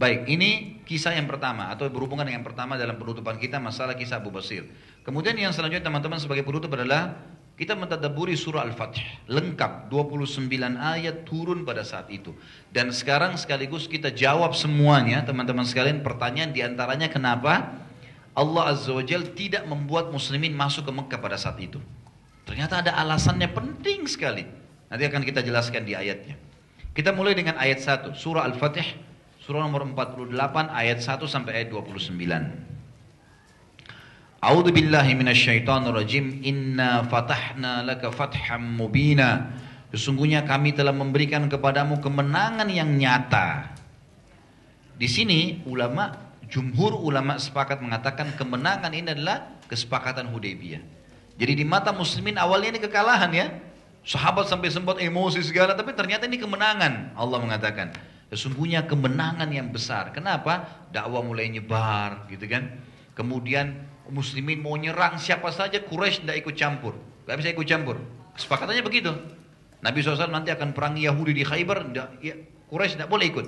Baik, 0.00 0.32
ini 0.32 0.80
kisah 0.88 1.12
yang 1.12 1.28
pertama 1.28 1.68
atau 1.68 1.84
berhubungan 1.92 2.24
dengan 2.24 2.40
yang 2.40 2.46
pertama 2.48 2.80
dalam 2.80 2.96
penutupan 2.96 3.36
kita 3.36 3.60
masalah 3.60 3.92
kisah 3.92 4.16
Abu 4.16 4.32
Basir. 4.32 4.64
Kemudian 5.04 5.36
yang 5.36 5.52
selanjutnya 5.52 5.84
teman-teman 5.92 6.16
sebagai 6.16 6.40
penutup 6.40 6.72
adalah 6.72 7.20
kita 7.60 7.76
mentadaburi 7.76 8.32
surah 8.32 8.64
Al-Fatih 8.64 9.28
lengkap 9.28 9.92
29 9.92 10.48
ayat 10.80 11.28
turun 11.28 11.68
pada 11.68 11.84
saat 11.84 12.08
itu. 12.08 12.32
Dan 12.72 12.96
sekarang 12.96 13.36
sekaligus 13.36 13.84
kita 13.84 14.08
jawab 14.08 14.56
semuanya 14.56 15.20
teman-teman 15.20 15.68
sekalian 15.68 16.00
pertanyaan 16.00 16.56
di 16.56 16.64
antaranya 16.64 17.12
kenapa 17.12 17.68
Allah 18.32 18.72
Azza 18.72 18.96
wa 18.96 19.04
Jal 19.04 19.36
tidak 19.36 19.68
membuat 19.68 20.08
muslimin 20.08 20.56
masuk 20.56 20.88
ke 20.88 20.92
Mekah 20.96 21.20
pada 21.20 21.36
saat 21.36 21.60
itu. 21.60 21.76
Ternyata 22.48 22.80
ada 22.80 22.96
alasannya 22.96 23.52
penting 23.52 24.08
sekali. 24.08 24.48
Nanti 24.88 25.04
akan 25.04 25.28
kita 25.28 25.44
jelaskan 25.44 25.84
di 25.84 25.92
ayatnya. 25.92 26.40
Kita 26.96 27.12
mulai 27.12 27.36
dengan 27.36 27.60
ayat 27.60 27.84
1, 27.84 28.16
surah 28.16 28.48
Al-Fatih, 28.48 29.09
surah 29.40 29.64
nomor 29.64 29.88
48 29.88 30.36
ayat 30.68 30.98
1 31.00 31.24
sampai 31.24 31.64
ayat 31.64 31.68
29. 31.72 32.12
A'udzu 34.40 34.70
billahi 34.72 35.12
minasyaitonir 35.16 35.92
rajim. 35.96 36.40
Inna 36.44 37.04
fatahna 37.08 37.84
laka 37.84 38.12
fatham 38.12 38.76
mubina. 38.76 39.52
Sesungguhnya 39.92 40.46
kami 40.46 40.72
telah 40.76 40.94
memberikan 40.94 41.48
kepadamu 41.48 41.98
kemenangan 42.00 42.68
yang 42.68 42.88
nyata. 42.94 43.74
Di 44.96 45.08
sini 45.08 45.64
ulama 45.64 46.12
jumhur 46.48 47.00
ulama 47.00 47.40
sepakat 47.40 47.80
mengatakan 47.80 48.36
kemenangan 48.36 48.92
ini 48.92 49.12
adalah 49.16 49.60
kesepakatan 49.66 50.28
Hudaybiyah. 50.28 50.82
Jadi 51.40 51.52
di 51.56 51.64
mata 51.64 51.90
muslimin 51.96 52.36
awalnya 52.36 52.76
ini 52.76 52.80
kekalahan 52.84 53.32
ya. 53.32 53.48
Sahabat 54.04 54.48
sampai 54.48 54.72
sempat 54.72 54.96
emosi 54.96 55.44
segala, 55.44 55.76
tapi 55.76 55.92
ternyata 55.92 56.24
ini 56.24 56.40
kemenangan. 56.40 57.12
Allah 57.16 57.38
mengatakan, 57.40 57.92
sesungguhnya 58.30 58.86
kemenangan 58.86 59.50
yang 59.50 59.74
besar. 59.74 60.14
Kenapa? 60.14 60.86
Dakwah 60.94 61.20
mulai 61.26 61.50
nyebar, 61.50 62.30
gitu 62.30 62.46
kan. 62.46 62.78
Kemudian 63.18 63.90
muslimin 64.06 64.62
mau 64.62 64.78
nyerang 64.78 65.18
siapa 65.18 65.50
saja, 65.50 65.82
Quraisy 65.82 66.24
tidak 66.24 66.46
ikut 66.46 66.54
campur. 66.54 66.94
Gak 67.26 67.36
bisa 67.42 67.50
ikut 67.50 67.66
campur. 67.66 67.98
Kesepakatannya 68.38 68.82
begitu. 68.86 69.10
Nabi 69.82 69.98
SAW 70.00 70.30
nanti 70.30 70.54
akan 70.54 70.70
perang 70.70 70.94
Yahudi 70.94 71.34
di 71.34 71.44
Khaybar, 71.44 71.90
ya, 72.22 72.34
Quraisy 72.70 72.96
tidak 73.02 73.10
boleh 73.10 73.26
ikut. 73.28 73.46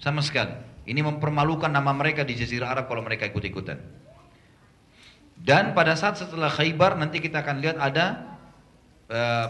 Sama 0.00 0.24
sekali. 0.24 0.52
Ini 0.84 1.00
mempermalukan 1.00 1.72
nama 1.72 1.92
mereka 1.96 2.24
di 2.24 2.36
Jazirah 2.36 2.72
Arab 2.76 2.88
kalau 2.88 3.00
mereka 3.00 3.28
ikut-ikutan. 3.28 3.80
Dan 5.34 5.76
pada 5.76 5.92
saat 5.96 6.16
setelah 6.16 6.48
Khaybar 6.48 6.96
nanti 6.96 7.20
kita 7.20 7.44
akan 7.44 7.56
lihat 7.60 7.76
ada 7.76 8.36
uh, 9.12 9.46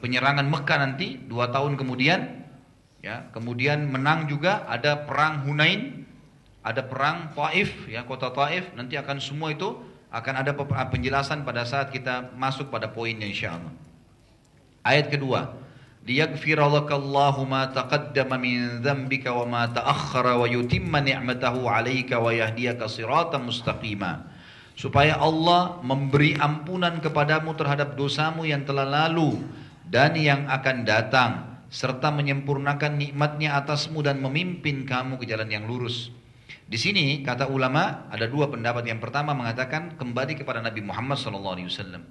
penyerangan 0.00 0.44
Mekah 0.44 0.78
nanti 0.80 1.16
dua 1.24 1.48
tahun 1.48 1.80
kemudian, 1.80 2.37
ya 3.08 3.16
kemudian 3.32 3.88
menang 3.88 4.28
juga 4.28 4.68
ada 4.68 5.00
perang 5.08 5.48
Hunain, 5.48 6.04
ada 6.60 6.84
perang 6.84 7.32
Taif, 7.32 7.88
ya 7.88 8.04
kota 8.04 8.28
Taif. 8.28 8.68
Nanti 8.76 9.00
akan 9.00 9.16
semua 9.16 9.48
itu 9.56 9.80
akan 10.12 10.34
ada 10.44 10.52
penjelasan 10.92 11.48
pada 11.48 11.64
saat 11.64 11.88
kita 11.88 12.36
masuk 12.36 12.68
pada 12.68 12.92
poinnya 12.92 13.24
insya 13.24 13.56
Allah. 13.56 13.72
Ayat 14.84 15.08
kedua, 15.08 15.56
supaya 24.78 25.18
Allah 25.18 25.80
memberi 25.80 26.38
ampunan 26.38 27.02
kepadamu 27.02 27.56
terhadap 27.56 27.96
dosamu 27.98 28.46
yang 28.46 28.62
telah 28.62 28.86
lalu 28.86 29.42
dan 29.88 30.14
yang 30.14 30.46
akan 30.48 30.86
datang 30.86 31.57
serta 31.68 32.08
menyempurnakan 32.08 32.96
nikmatnya 32.96 33.56
atasmu 33.60 34.00
dan 34.00 34.24
memimpin 34.24 34.88
kamu 34.88 35.20
ke 35.20 35.28
jalan 35.28 35.48
yang 35.52 35.68
lurus 35.68 36.08
Di 36.68 36.76
sini 36.76 37.24
kata 37.24 37.48
ulama 37.48 38.08
ada 38.12 38.28
dua 38.28 38.52
pendapat. 38.52 38.84
Yang 38.84 39.08
pertama 39.08 39.32
mengatakan 39.32 39.96
kembali 39.96 40.36
kepada 40.36 40.60
Nabi 40.60 40.84
Muhammad 40.84 41.16
SAW. 41.16 42.04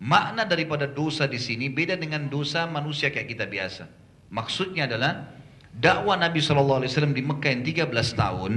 Makna 0.00 0.48
daripada 0.48 0.88
dosa 0.88 1.28
di 1.28 1.36
sini 1.36 1.68
beda 1.68 2.00
dengan 2.00 2.32
dosa 2.32 2.64
manusia 2.64 3.12
kayak 3.12 3.28
kita 3.28 3.44
biasa. 3.44 3.84
Maksudnya 4.32 4.88
adalah 4.88 5.28
dakwah 5.76 6.16
Nabi 6.16 6.40
SAW 6.40 6.80
di 7.12 7.20
Mekah 7.20 7.50
yang 7.52 7.64
13 7.92 7.92
tahun 8.16 8.52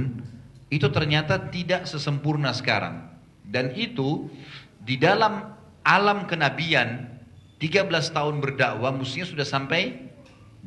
itu 0.72 0.88
ternyata 0.88 1.52
tidak 1.52 1.84
sesempurna 1.84 2.56
sekarang. 2.56 3.12
Dan 3.44 3.76
itu 3.76 4.32
di 4.80 4.96
dalam 4.96 5.52
alam 5.84 6.24
kenabian 6.24 7.20
13 7.60 7.84
tahun 8.16 8.40
berdakwah 8.40 8.96
mestinya 8.96 9.28
sudah 9.28 9.44
sampai 9.44 10.07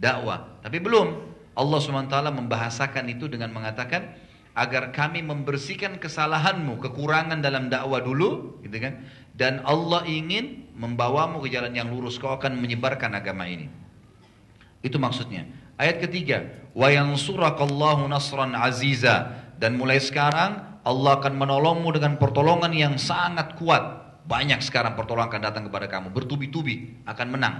dakwah. 0.02 0.60
Tapi 0.66 0.82
belum. 0.82 1.30
Allah 1.52 1.78
SWT 1.78 2.16
membahasakan 2.34 3.06
itu 3.12 3.30
dengan 3.30 3.54
mengatakan 3.54 4.18
agar 4.52 4.92
kami 4.92 5.24
membersihkan 5.24 6.02
kesalahanmu, 6.02 6.82
kekurangan 6.82 7.40
dalam 7.40 7.72
dakwah 7.72 8.04
dulu, 8.04 8.60
gitu 8.66 8.82
kan? 8.82 9.04
Dan 9.32 9.64
Allah 9.64 10.04
ingin 10.10 10.68
membawamu 10.76 11.40
ke 11.46 11.54
jalan 11.54 11.72
yang 11.72 11.88
lurus, 11.88 12.20
kau 12.20 12.34
akan 12.36 12.60
menyebarkan 12.60 13.16
agama 13.16 13.48
ini. 13.48 13.72
Itu 14.84 15.00
maksudnya. 15.00 15.48
Ayat 15.80 16.04
ketiga, 16.04 16.52
wa 16.76 16.92
yansurakallahu 16.92 18.10
nasran 18.12 18.58
aziza 18.58 19.40
dan 19.56 19.78
mulai 19.80 20.02
sekarang 20.02 20.82
Allah 20.82 21.22
akan 21.22 21.38
menolongmu 21.38 21.90
dengan 21.94 22.18
pertolongan 22.18 22.74
yang 22.74 22.96
sangat 22.98 23.56
kuat. 23.56 24.02
Banyak 24.26 24.62
sekarang 24.66 24.98
pertolongan 24.98 25.30
akan 25.32 25.42
datang 25.42 25.64
kepada 25.70 25.88
kamu, 25.88 26.10
bertubi-tubi 26.12 27.06
akan 27.06 27.28
menang. 27.30 27.56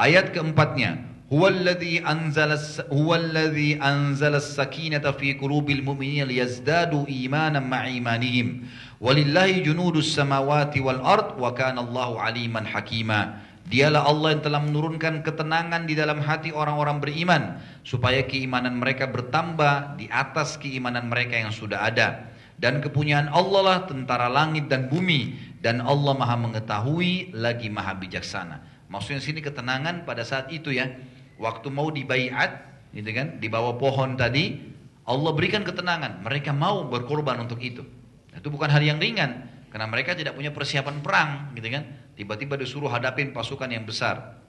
Ayat 0.00 0.32
keempatnya, 0.32 1.10
Huwallazi 1.30 2.00
anzala 2.02 2.56
huwallazi 2.88 3.78
anzala 3.78 4.40
as-sakinata 4.42 5.14
fi 5.14 5.36
qulubil 5.38 5.84
mu'minina 5.84 6.26
liyazdadu 6.26 7.04
imanan 7.04 7.68
ma'a 7.70 7.86
imanihim. 7.86 8.64
Walillahi 8.98 9.62
junudus 9.62 10.10
samawati 10.16 10.80
wal 10.80 11.04
ard 11.04 11.36
wa 11.36 11.52
kana 11.52 11.84
Allahu 11.84 12.16
aliman 12.16 12.64
hakima. 12.64 13.44
Dialah 13.68 14.10
Allah 14.10 14.34
yang 14.34 14.42
telah 14.42 14.58
menurunkan 14.64 15.22
ketenangan 15.22 15.86
di 15.86 15.94
dalam 15.94 16.18
hati 16.18 16.50
orang-orang 16.50 16.98
beriman 16.98 17.42
supaya 17.86 18.26
keimanan 18.26 18.80
mereka 18.80 19.06
bertambah 19.06 20.00
di 20.00 20.10
atas 20.10 20.58
keimanan 20.58 21.12
mereka 21.12 21.44
yang 21.44 21.52
sudah 21.54 21.86
ada. 21.86 22.32
Dan 22.58 22.82
kepunyaan 22.82 23.30
Allah 23.30 23.60
lah 23.62 23.78
tentara 23.84 24.26
langit 24.26 24.66
dan 24.66 24.90
bumi 24.90 25.36
dan 25.62 25.78
Allah 25.78 26.16
Maha 26.16 26.40
mengetahui 26.40 27.36
lagi 27.38 27.70
Maha 27.70 27.94
bijaksana. 28.00 28.69
Maksudnya 28.90 29.22
sini 29.22 29.38
ketenangan 29.38 30.02
pada 30.02 30.26
saat 30.26 30.50
itu 30.50 30.74
ya 30.74 30.90
waktu 31.38 31.70
mau 31.70 31.88
dibaiat, 31.94 32.50
gitu 32.90 33.10
kan, 33.14 33.38
di 33.38 33.46
bawah 33.46 33.78
pohon 33.78 34.18
tadi, 34.18 34.58
Allah 35.06 35.30
berikan 35.30 35.62
ketenangan. 35.62 36.26
Mereka 36.26 36.50
mau 36.50 36.84
berkorban 36.90 37.38
untuk 37.38 37.62
itu. 37.62 37.86
Itu 38.34 38.50
bukan 38.50 38.66
hal 38.66 38.82
yang 38.82 38.98
ringan, 38.98 39.46
karena 39.70 39.86
mereka 39.86 40.18
tidak 40.18 40.34
punya 40.34 40.50
persiapan 40.50 41.00
perang, 41.00 41.30
gitu 41.54 41.70
kan. 41.70 41.86
Tiba-tiba 42.18 42.58
disuruh 42.58 42.90
hadapin 42.90 43.30
pasukan 43.30 43.70
yang 43.70 43.86
besar. 43.86 44.42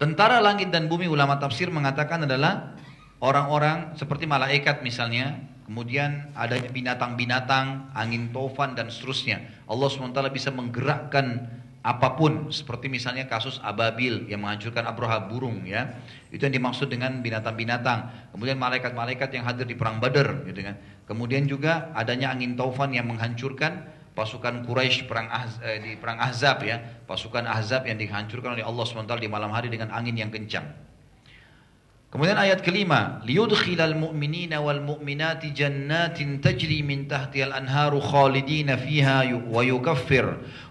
Tentara 0.00 0.40
langit 0.40 0.72
dan 0.72 0.88
bumi 0.88 1.06
ulama 1.06 1.36
tafsir 1.36 1.68
mengatakan 1.68 2.24
adalah 2.24 2.74
orang-orang 3.20 3.92
seperti 3.98 4.24
malaikat 4.24 4.80
misalnya, 4.80 5.36
kemudian 5.68 6.32
adanya 6.32 6.70
binatang-binatang, 6.72 7.92
angin 7.92 8.32
tofan 8.32 8.72
dan 8.72 8.88
seterusnya. 8.88 9.42
Allah 9.68 9.88
SWT 9.90 10.18
bisa 10.32 10.48
menggerakkan 10.54 11.50
apa 11.88 12.20
pun 12.20 12.52
seperti 12.52 12.92
misalnya 12.92 13.24
kasus 13.24 13.56
ababil 13.64 14.28
yang 14.28 14.44
menghancurkan 14.44 14.84
abroha 14.84 15.24
burung 15.24 15.64
ya. 15.64 15.96
Itu 16.28 16.44
yang 16.44 16.52
dimaksud 16.60 16.92
dengan 16.92 17.24
binatang-binatang. 17.24 18.28
Kemudian 18.36 18.60
malaikat-malaikat 18.60 19.32
yang 19.32 19.48
hadir 19.48 19.64
di 19.64 19.72
perang 19.72 19.96
badar 19.96 20.44
gitu 20.44 20.60
kan. 20.60 20.76
Kemudian 21.08 21.48
juga 21.48 21.88
adanya 21.96 22.28
angin 22.28 22.60
taufan 22.60 22.92
yang 22.92 23.08
menghancurkan 23.08 23.88
pasukan 24.12 24.68
Quraisy 24.68 25.08
perang 25.08 25.32
eh, 25.64 25.80
di 25.80 25.96
perang 25.96 26.20
Ahzab 26.20 26.60
ya. 26.60 26.76
Pasukan 27.08 27.48
Ahzab 27.48 27.88
yang 27.88 27.96
dihancurkan 27.96 28.60
oleh 28.60 28.68
Allah 28.68 28.84
SWT 28.84 29.16
di 29.16 29.30
malam 29.32 29.48
hari 29.48 29.72
dengan 29.72 29.88
angin 29.88 30.12
yang 30.12 30.28
kencang 30.28 30.68
Kemudian 32.08 32.40
ayat 32.40 32.64
kelima, 32.64 33.20
liyudkhilal 33.28 33.92
mu'minina 33.92 34.64
wal 34.64 34.80
mu'minati 34.80 35.52
jannatin 35.52 36.40
tajri 36.40 36.80
min 36.80 37.04
tahtiha 37.04 37.52
al-anharu 37.52 38.00
khalidina 38.00 38.80
fiha 38.80 39.28
wa 39.44 39.60
yukaffir 39.60 40.24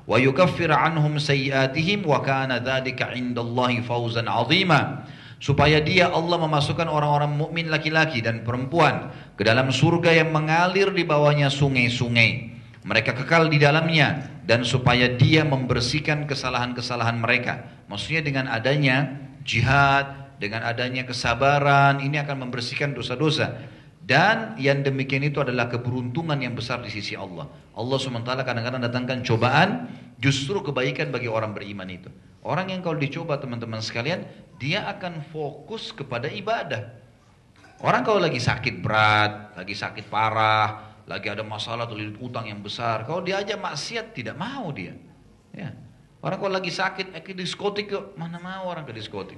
wa 0.10 0.18
yukaffir 0.18 0.74
anhum 0.74 1.22
sayiatihim 1.22 2.10
wa 2.10 2.26
kana 2.26 2.58
dzalika 2.58 3.14
'indallahi 3.14 3.86
fawzan 3.86 4.26
'azima. 4.26 5.06
Supaya 5.38 5.78
dia 5.78 6.10
Allah 6.10 6.42
memasukkan 6.42 6.90
orang-orang 6.90 7.38
mukmin 7.38 7.70
laki-laki 7.70 8.26
dan 8.26 8.42
perempuan 8.42 9.14
ke 9.38 9.46
dalam 9.46 9.70
surga 9.70 10.10
yang 10.10 10.34
mengalir 10.34 10.90
di 10.90 11.06
bawahnya 11.06 11.54
sungai-sungai. 11.54 12.58
Mereka 12.82 13.14
kekal 13.14 13.46
di 13.46 13.62
dalamnya 13.62 14.26
dan 14.50 14.66
supaya 14.66 15.14
dia 15.14 15.46
membersihkan 15.46 16.26
kesalahan-kesalahan 16.26 17.22
mereka. 17.22 17.70
Maksudnya 17.86 18.26
dengan 18.26 18.50
adanya 18.50 19.14
jihad, 19.46 20.27
dengan 20.38 20.66
adanya 20.66 21.04
kesabaran 21.04 22.02
ini 22.02 22.22
akan 22.22 22.48
membersihkan 22.48 22.94
dosa-dosa 22.94 23.58
dan 24.08 24.56
yang 24.56 24.88
demikian 24.88 25.28
itu 25.28 25.44
adalah 25.44 25.68
keberuntungan 25.68 26.40
yang 26.40 26.56
besar 26.56 26.80
di 26.80 26.88
sisi 26.88 27.20
Allah. 27.20 27.44
Allah 27.76 27.98
SWT 28.00 28.24
kadang-kadang 28.24 28.80
datangkan 28.80 29.20
cobaan 29.20 29.92
justru 30.16 30.64
kebaikan 30.64 31.12
bagi 31.12 31.28
orang 31.28 31.52
beriman 31.52 31.92
itu. 31.92 32.08
Orang 32.40 32.72
yang 32.72 32.80
kalau 32.80 32.96
dicoba 32.96 33.36
teman-teman 33.36 33.84
sekalian, 33.84 34.24
dia 34.64 34.88
akan 34.88 35.28
fokus 35.36 35.92
kepada 35.92 36.32
ibadah. 36.32 36.88
Orang 37.84 38.08
kalau 38.08 38.24
lagi 38.24 38.40
sakit 38.40 38.80
berat, 38.80 39.60
lagi 39.60 39.76
sakit 39.76 40.08
parah, 40.08 40.96
lagi 41.04 41.28
ada 41.28 41.44
masalah 41.44 41.84
atau 41.84 42.00
utang 42.24 42.48
yang 42.48 42.64
besar, 42.64 43.04
kalau 43.04 43.20
diajak 43.20 43.60
maksiat 43.60 44.16
tidak 44.16 44.40
mau 44.40 44.72
dia. 44.72 44.96
Ya. 45.52 45.76
Orang 46.24 46.40
kalau 46.40 46.56
lagi 46.56 46.72
sakit, 46.72 47.12
eh, 47.12 47.20
ke 47.20 47.36
diskotik, 47.36 47.92
mana 48.16 48.40
mau 48.40 48.72
orang 48.72 48.88
ke 48.88 48.96
diskotik? 48.96 49.38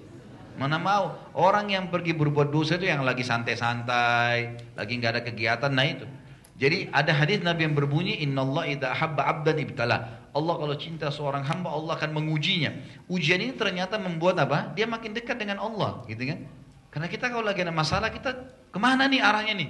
Mana 0.60 0.76
mau 0.76 1.16
orang 1.40 1.72
yang 1.72 1.88
pergi 1.88 2.12
berbuat 2.12 2.52
dosa 2.52 2.76
itu 2.76 2.92
yang 2.92 3.08
lagi 3.08 3.24
santai-santai, 3.24 4.60
lagi 4.76 4.94
nggak 5.00 5.12
ada 5.16 5.22
kegiatan, 5.24 5.72
nah 5.72 5.88
itu. 5.88 6.04
Jadi 6.60 6.92
ada 6.92 7.16
hadis 7.16 7.40
Nabi 7.40 7.64
yang 7.64 7.76
berbunyi 7.80 8.20
Inna 8.20 8.44
Allah 8.44 8.68
idha 8.68 8.92
habba 8.92 9.24
abdan 9.24 9.56
ibtala. 9.64 10.28
Allah 10.36 10.56
kalau 10.60 10.76
cinta 10.76 11.08
seorang 11.08 11.48
hamba 11.48 11.72
Allah 11.72 11.96
akan 11.96 12.12
mengujinya. 12.12 12.76
Ujian 13.08 13.40
ini 13.40 13.56
ternyata 13.56 13.96
membuat 13.96 14.36
apa? 14.44 14.76
Dia 14.76 14.84
makin 14.84 15.16
dekat 15.16 15.40
dengan 15.40 15.64
Allah, 15.64 16.04
gitu 16.12 16.28
kan? 16.28 16.44
Karena 16.92 17.08
kita 17.08 17.32
kalau 17.32 17.48
lagi 17.48 17.64
ada 17.64 17.72
masalah 17.72 18.12
kita 18.12 18.36
ke 18.70 18.78
mana 18.78 19.08
nih 19.08 19.24
arahnya 19.24 19.56
nih? 19.56 19.70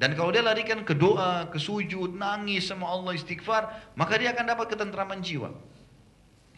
Dan 0.00 0.16
kalau 0.16 0.32
dia 0.32 0.40
larikan 0.40 0.80
ke 0.80 0.96
doa, 0.96 1.44
ke 1.52 1.60
sujud, 1.60 2.16
nangis 2.16 2.72
sama 2.72 2.88
Allah 2.88 3.12
istighfar, 3.12 3.92
maka 3.92 4.16
dia 4.16 4.32
akan 4.32 4.48
dapat 4.48 4.72
ketentraman 4.72 5.20
jiwa. 5.20 5.52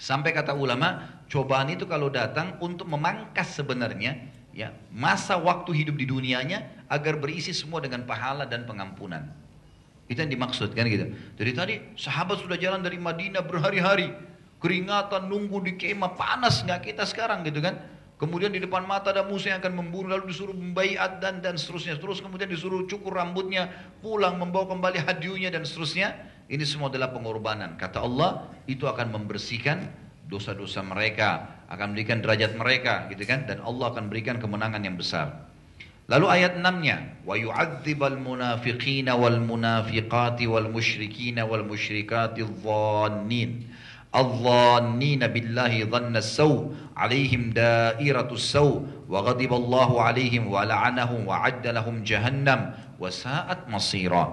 Sampai 0.02 0.34
kata 0.34 0.50
ulama, 0.50 1.22
cobaan 1.30 1.70
itu 1.70 1.86
kalau 1.86 2.10
datang 2.10 2.58
untuk 2.58 2.90
memangkas 2.90 3.54
sebenarnya 3.54 4.18
ya 4.50 4.74
masa 4.90 5.38
waktu 5.38 5.70
hidup 5.78 5.94
di 5.94 6.10
dunianya 6.10 6.66
agar 6.90 7.22
berisi 7.22 7.54
semua 7.54 7.78
dengan 7.78 8.02
pahala 8.02 8.42
dan 8.42 8.66
pengampunan. 8.66 9.30
Itu 10.10 10.18
yang 10.18 10.34
dimaksud 10.34 10.74
kan 10.74 10.90
gitu. 10.90 11.06
Jadi 11.38 11.50
tadi 11.54 11.74
sahabat 11.94 12.42
sudah 12.42 12.58
jalan 12.58 12.82
dari 12.82 12.98
Madinah 12.98 13.46
berhari-hari, 13.46 14.10
keringatan 14.58 15.30
nunggu 15.30 15.70
di 15.70 15.78
kemah 15.78 16.18
panas 16.18 16.66
nggak 16.66 16.90
kita 16.90 17.06
sekarang 17.06 17.46
gitu 17.46 17.62
kan. 17.62 17.78
Kemudian 18.18 18.50
di 18.50 18.58
depan 18.58 18.82
mata 18.82 19.14
ada 19.14 19.22
musuh 19.22 19.54
yang 19.54 19.62
akan 19.62 19.86
membunuh 19.86 20.18
lalu 20.18 20.34
disuruh 20.34 20.54
membaiat 20.54 21.22
dan 21.22 21.38
dan 21.38 21.54
seterusnya. 21.54 21.94
Terus 22.02 22.18
kemudian 22.18 22.50
disuruh 22.50 22.90
cukur 22.90 23.14
rambutnya, 23.14 23.70
pulang 24.02 24.34
membawa 24.34 24.66
kembali 24.66 24.98
hadiunya 24.98 25.54
dan 25.54 25.62
seterusnya. 25.62 26.31
Ini 26.51 26.64
semua 26.64 26.88
adalah 26.88 27.11
pengorbanan. 27.11 27.76
Kata 27.76 28.03
Allah, 28.03 28.47
itu 28.69 28.88
akan 28.88 29.11
membersihkan 29.11 29.88
dosa-dosa 30.27 30.84
mereka, 30.84 31.64
akan 31.68 31.95
berikan 31.95 32.23
derajat 32.23 32.55
mereka, 32.55 33.07
gitu 33.11 33.23
kan? 33.27 33.47
Dan 33.47 33.64
Allah 33.64 33.91
akan 33.91 34.07
berikan 34.07 34.39
kemenangan 34.39 34.84
yang 34.84 34.95
besar. 34.95 35.47
Lalu 36.07 36.26
ayat 36.39 36.55
6-nya, 36.64 37.27
wa 37.27 37.35
yu'adzibal 37.35 38.15
munafiqina 38.15 39.19
wal 39.19 39.43
munafiqati 39.43 40.47
wal 40.47 40.72
musyrikina 40.72 41.43
wal 41.43 41.68
musyrikati 41.68 42.43
dhannin. 42.43 43.68
الظانين 44.15 45.19
بالله 45.19 45.91
ظن 45.91 46.15
السوء 46.15 46.95
عليهم 46.97 47.51
دائرة 47.51 48.30
السوء 48.31 48.77
وغضب 49.09 49.51
الله 49.53 50.01
عليهم 50.01 50.43
ولعنهم 50.47 51.27
وعد 51.27 51.68
لهم 51.68 51.95
جهنم 52.03 52.59
وساءت 52.99 53.69
مصيرا 53.69 54.26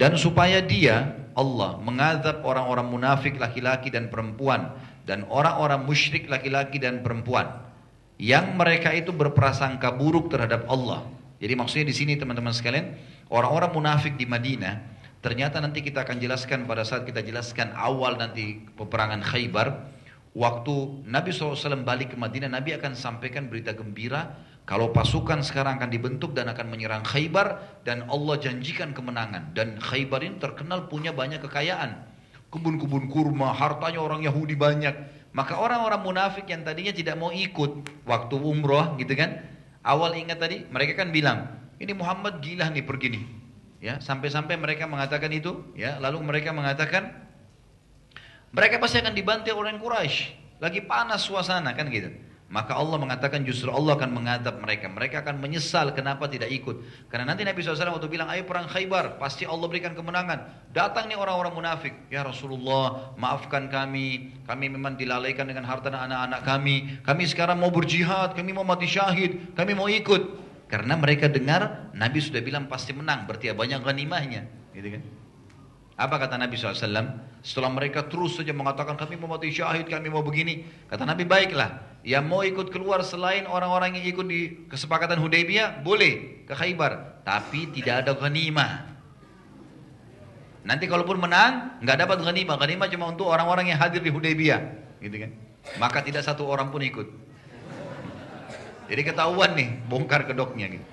dan 0.00 0.16
supaya 0.16 0.64
dia 0.64 1.12
Allah 1.36 1.76
mengazab 1.76 2.40
orang-orang 2.40 2.88
munafik 2.88 3.36
laki-laki 3.36 3.92
dan 3.92 4.08
perempuan 4.08 4.72
dan 5.04 5.28
orang-orang 5.28 5.84
musyrik 5.84 6.24
laki-laki 6.24 6.80
dan 6.80 7.04
perempuan 7.04 7.68
yang 8.16 8.56
mereka 8.56 8.96
itu 8.96 9.12
berprasangka 9.12 9.92
buruk 9.96 10.32
terhadap 10.32 10.64
Allah. 10.72 11.04
Jadi 11.40 11.52
maksudnya 11.56 11.88
di 11.88 11.96
sini 11.96 12.12
teman-teman 12.20 12.52
sekalian, 12.52 12.96
orang-orang 13.32 13.72
munafik 13.72 14.16
di 14.16 14.28
Madinah 14.28 15.00
ternyata 15.24 15.60
nanti 15.60 15.84
kita 15.84 16.04
akan 16.04 16.16
jelaskan 16.20 16.64
pada 16.64 16.84
saat 16.84 17.04
kita 17.04 17.20
jelaskan 17.20 17.72
awal 17.76 18.16
nanti 18.16 18.60
peperangan 18.76 19.20
Khaybar, 19.24 19.68
waktu 20.36 21.04
Nabi 21.08 21.32
SAW 21.32 21.80
balik 21.84 22.12
ke 22.12 22.16
Madinah, 22.16 22.52
Nabi 22.52 22.76
akan 22.76 22.92
sampaikan 22.92 23.48
berita 23.48 23.72
gembira 23.72 24.36
Kalau 24.70 24.94
pasukan 24.94 25.42
sekarang 25.42 25.82
akan 25.82 25.90
dibentuk 25.90 26.30
dan 26.30 26.46
akan 26.46 26.70
menyerang 26.70 27.02
Khaybar 27.02 27.58
dan 27.82 28.06
Allah 28.06 28.38
janjikan 28.38 28.94
kemenangan 28.94 29.50
dan 29.50 29.82
Khaybar 29.82 30.22
ini 30.22 30.38
terkenal 30.38 30.86
punya 30.86 31.10
banyak 31.10 31.42
kekayaan. 31.42 32.06
Kebun-kebun 32.54 33.10
kurma, 33.10 33.50
hartanya 33.50 33.98
orang 33.98 34.22
Yahudi 34.22 34.54
banyak. 34.54 34.94
Maka 35.34 35.58
orang-orang 35.58 36.06
munafik 36.06 36.46
yang 36.46 36.62
tadinya 36.62 36.94
tidak 36.94 37.18
mau 37.18 37.34
ikut 37.34 37.82
waktu 38.06 38.34
umroh 38.38 38.94
gitu 38.94 39.10
kan. 39.18 39.42
Awal 39.82 40.14
ingat 40.22 40.38
tadi 40.38 40.62
mereka 40.70 41.02
kan 41.02 41.10
bilang, 41.10 41.50
ini 41.82 41.90
Muhammad 41.90 42.38
gila 42.38 42.70
nih 42.70 42.86
pergi 42.86 43.18
nih. 43.18 43.24
Ya, 43.82 43.98
sampai-sampai 43.98 44.54
mereka 44.54 44.86
mengatakan 44.86 45.34
itu, 45.34 45.66
ya, 45.74 45.98
lalu 45.98 46.22
mereka 46.22 46.54
mengatakan 46.54 47.10
mereka 48.54 48.78
pasti 48.78 49.02
akan 49.02 49.18
dibantai 49.18 49.50
orang 49.50 49.82
Quraisy. 49.82 50.38
Lagi 50.62 50.78
panas 50.86 51.26
suasana 51.26 51.74
kan 51.74 51.90
gitu. 51.90 52.29
Maka 52.50 52.74
Allah 52.74 52.98
mengatakan 52.98 53.46
justru 53.46 53.70
Allah 53.70 53.94
akan 53.94 54.10
mengadab 54.10 54.58
mereka. 54.58 54.90
Mereka 54.90 55.22
akan 55.22 55.38
menyesal 55.38 55.94
kenapa 55.94 56.26
tidak 56.26 56.50
ikut. 56.50 56.82
Karena 57.06 57.30
nanti 57.30 57.46
Nabi 57.46 57.62
SAW 57.62 57.94
waktu 57.94 58.10
bilang, 58.10 58.26
ayo 58.26 58.42
perang 58.42 58.66
khaybar, 58.66 59.22
pasti 59.22 59.46
Allah 59.46 59.70
berikan 59.70 59.94
kemenangan. 59.94 60.66
Datang 60.74 61.06
nih 61.06 61.14
orang-orang 61.14 61.54
munafik. 61.54 61.94
Ya 62.10 62.26
Rasulullah, 62.26 63.14
maafkan 63.14 63.70
kami. 63.70 64.34
Kami 64.50 64.66
memang 64.66 64.98
dilalaikan 64.98 65.46
dengan 65.46 65.62
harta 65.62 65.94
anak-anak 65.94 66.42
kami. 66.42 66.98
Kami 67.06 67.22
sekarang 67.30 67.62
mau 67.62 67.70
berjihad, 67.70 68.34
kami 68.34 68.50
mau 68.50 68.66
mati 68.66 68.90
syahid, 68.90 69.54
kami 69.54 69.78
mau 69.78 69.86
ikut. 69.86 70.42
Karena 70.66 70.98
mereka 70.98 71.30
dengar 71.30 71.94
Nabi 71.94 72.18
sudah 72.18 72.42
bilang 72.42 72.66
pasti 72.66 72.90
menang, 72.90 73.30
berarti 73.30 73.50
ya 73.50 73.54
banyak 73.54 73.78
ganimahnya. 73.78 74.50
Gitu 74.74 74.98
kan? 74.98 75.02
Apa 76.00 76.16
kata 76.16 76.40
Nabi 76.40 76.56
SAW? 76.56 76.80
Setelah 77.44 77.68
mereka 77.68 78.08
terus 78.08 78.40
saja 78.40 78.56
mengatakan 78.56 78.96
kami 78.96 79.20
mau 79.20 79.28
mati 79.36 79.52
syahid, 79.52 79.84
kami 79.84 80.08
mau 80.08 80.24
begini. 80.24 80.64
Kata 80.88 81.04
Nabi 81.04 81.28
baiklah, 81.28 82.00
yang 82.00 82.24
mau 82.24 82.40
ikut 82.40 82.72
keluar 82.72 83.04
selain 83.04 83.44
orang-orang 83.44 84.00
yang 84.00 84.08
ikut 84.08 84.24
di 84.24 84.64
kesepakatan 84.72 85.20
Hudaybiyah 85.20 85.84
boleh 85.84 86.44
ke 86.48 86.56
Khaybar, 86.56 87.20
tapi 87.20 87.68
tidak 87.76 88.08
ada 88.08 88.16
ghanimah. 88.16 88.88
Nanti 90.64 90.88
kalaupun 90.88 91.20
menang, 91.20 91.76
nggak 91.84 91.98
dapat 92.00 92.24
ghanimah. 92.24 92.56
Ghanimah 92.56 92.88
cuma 92.88 93.04
untuk 93.12 93.28
orang-orang 93.28 93.68
yang 93.68 93.76
hadir 93.76 94.00
di 94.00 94.08
Hudaybiyah, 94.08 94.60
gitu 95.04 95.16
kan? 95.20 95.30
Maka 95.76 96.00
tidak 96.00 96.24
satu 96.24 96.48
orang 96.48 96.72
pun 96.72 96.80
ikut. 96.80 97.08
Jadi 98.88 99.02
ketahuan 99.04 99.52
nih, 99.52 99.84
bongkar 99.84 100.24
kedoknya 100.24 100.64
gitu. 100.72 100.86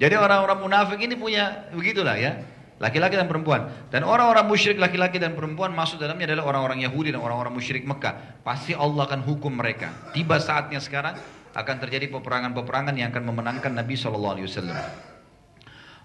Jadi 0.00 0.16
orang-orang 0.16 0.56
munafik 0.56 0.96
ini 1.04 1.20
punya 1.20 1.68
begitulah 1.68 2.16
ya. 2.16 2.40
Laki-laki 2.82 3.14
dan 3.14 3.30
perempuan. 3.30 3.70
Dan 3.94 4.02
orang-orang 4.02 4.42
musyrik 4.42 4.74
laki-laki 4.74 5.22
dan 5.22 5.38
perempuan 5.38 5.70
masuk 5.70 6.02
dalamnya 6.02 6.26
adalah 6.34 6.50
orang-orang 6.50 6.82
Yahudi 6.82 7.14
dan 7.14 7.22
orang-orang 7.22 7.54
musyrik 7.54 7.86
Mekah. 7.86 8.42
Pasti 8.42 8.74
Allah 8.74 9.06
akan 9.06 9.22
hukum 9.22 9.54
mereka. 9.54 10.10
Tiba 10.10 10.42
saatnya 10.42 10.82
sekarang 10.82 11.14
akan 11.54 11.76
terjadi 11.78 12.10
peperangan-peperangan 12.10 12.98
yang 12.98 13.14
akan 13.14 13.22
memenangkan 13.22 13.70
Nabi 13.70 13.94
SAW. 13.94 14.34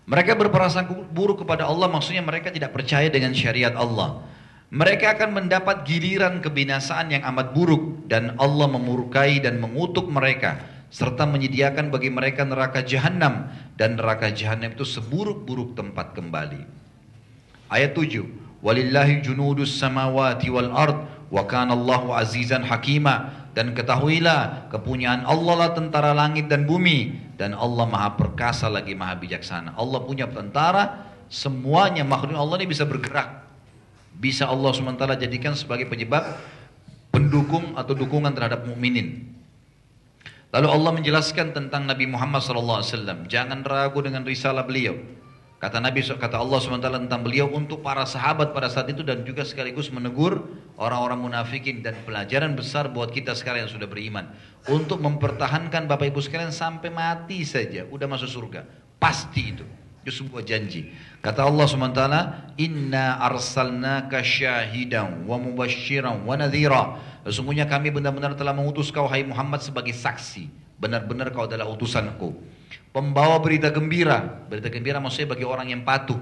Mereka 0.05 0.37
berperasaan 0.37 1.09
buruk 1.09 1.41
kepada 1.41 1.65
Allah, 1.65 1.89
maksudnya 1.89 2.21
mereka 2.21 2.53
tidak 2.53 2.69
percaya 2.77 3.09
dengan 3.09 3.33
syariat 3.33 3.73
Allah. 3.73 4.21
Mereka 4.69 5.17
akan 5.17 5.33
mendapat 5.33 5.81
giliran 5.81 6.45
kebinasaan 6.45 7.09
yang 7.09 7.25
amat 7.33 7.57
buruk 7.57 8.05
dan 8.05 8.37
Allah 8.37 8.69
memurkai 8.69 9.41
dan 9.41 9.57
mengutuk 9.57 10.05
mereka 10.13 10.76
serta 10.87 11.27
menyediakan 11.27 11.91
bagi 11.91 12.07
mereka 12.07 12.47
neraka 12.47 12.79
jahanam 12.83 13.51
dan 13.75 13.99
neraka 13.99 14.31
jahanam 14.31 14.71
itu 14.71 14.87
seburuk-buruk 14.87 15.75
tempat 15.75 16.15
kembali. 16.15 16.63
Ayat 17.67 17.91
7. 17.91 18.63
Walillahi 18.63 19.21
junudus 19.21 19.75
samawati 19.77 20.47
wal 20.49 20.71
ard 20.71 20.97
wa 21.27 21.43
kana 21.45 21.75
Allahu 21.75 22.15
azizan 22.15 22.63
hakima 22.65 23.47
dan 23.51 23.75
ketahuilah 23.75 24.71
kepunyaan 24.71 25.27
Allah 25.27 25.67
lah 25.67 25.69
tentara 25.75 26.15
langit 26.15 26.47
dan 26.47 26.63
bumi 26.63 27.17
dan 27.35 27.53
Allah 27.53 27.85
maha 27.85 28.15
perkasa 28.15 28.71
lagi 28.71 28.95
maha 28.95 29.19
bijaksana. 29.19 29.75
Allah 29.77 29.99
punya 30.01 30.25
tentara 30.25 31.05
semuanya 31.27 32.07
makhluk 32.07 32.39
Allah 32.39 32.55
ini 32.63 32.71
bisa 32.71 32.87
bergerak. 32.87 33.45
Bisa 34.17 34.49
Allah 34.49 34.73
SWT 34.73 35.21
jadikan 35.21 35.53
sebagai 35.53 35.85
penyebab 35.85 36.25
pendukung 37.13 37.77
atau 37.77 37.93
dukungan 37.93 38.33
terhadap 38.33 38.65
mukminin. 38.65 39.36
Lalu 40.47 40.67
Allah 40.71 40.91
menjelaskan 40.95 41.51
tentang 41.51 41.83
Nabi 41.83 42.07
Muhammad 42.07 42.39
SAW. 42.39 43.27
Jangan 43.27 43.67
ragu 43.67 43.99
dengan 43.99 44.23
risalah 44.23 44.63
beliau. 44.63 44.95
Kata 45.57 45.81
Nabi 45.81 46.05
kata 46.05 46.37
Allah 46.37 46.61
SWT 46.61 46.85
tentang 46.85 47.25
beliau 47.25 47.49
untuk 47.49 47.81
para 47.81 48.05
sahabat 48.05 48.53
pada 48.53 48.69
saat 48.69 48.93
itu 48.93 49.01
dan 49.01 49.25
juga 49.25 49.41
sekaligus 49.41 49.89
menegur 49.89 50.45
orang-orang 50.77 51.17
munafikin 51.17 51.81
dan 51.81 51.97
pelajaran 52.05 52.53
besar 52.53 52.93
buat 52.93 53.09
kita 53.09 53.33
sekarang 53.33 53.65
yang 53.65 53.73
sudah 53.73 53.89
beriman 53.89 54.29
untuk 54.69 55.01
mempertahankan 55.01 55.89
Bapak 55.89 56.13
Ibu 56.13 56.21
sekalian 56.21 56.53
sampai 56.53 56.93
mati 56.93 57.41
saja 57.41 57.89
udah 57.89 58.05
masuk 58.05 58.29
surga. 58.29 58.69
Pasti 59.01 59.41
itu. 59.49 59.65
Itu 60.07 60.23
sebuah 60.23 60.47
janji. 60.47 60.87
Kata 61.19 61.43
Allah 61.43 61.67
SWT, 61.67 62.01
Inna 62.63 63.19
arsalnaka 63.19 64.23
syahidan 64.23 65.27
wa 65.27 65.35
mubashiran 65.35 66.23
wa 66.23 66.31
nadhira. 66.39 66.95
Sesungguhnya 67.27 67.67
kami 67.67 67.91
benar-benar 67.91 68.31
telah 68.39 68.55
mengutus 68.55 68.87
kau 68.87 69.03
hai 69.11 69.27
Muhammad 69.27 69.59
sebagai 69.59 69.91
saksi. 69.91 70.47
Benar-benar 70.79 71.35
kau 71.35 71.43
adalah 71.43 71.67
utusanku. 71.67 72.39
Pembawa 72.95 73.35
berita 73.43 73.67
gembira. 73.67 74.47
Berita 74.47 74.71
gembira 74.71 75.03
maksudnya 75.03 75.35
bagi 75.35 75.43
orang 75.43 75.75
yang 75.75 75.83
patuh. 75.83 76.15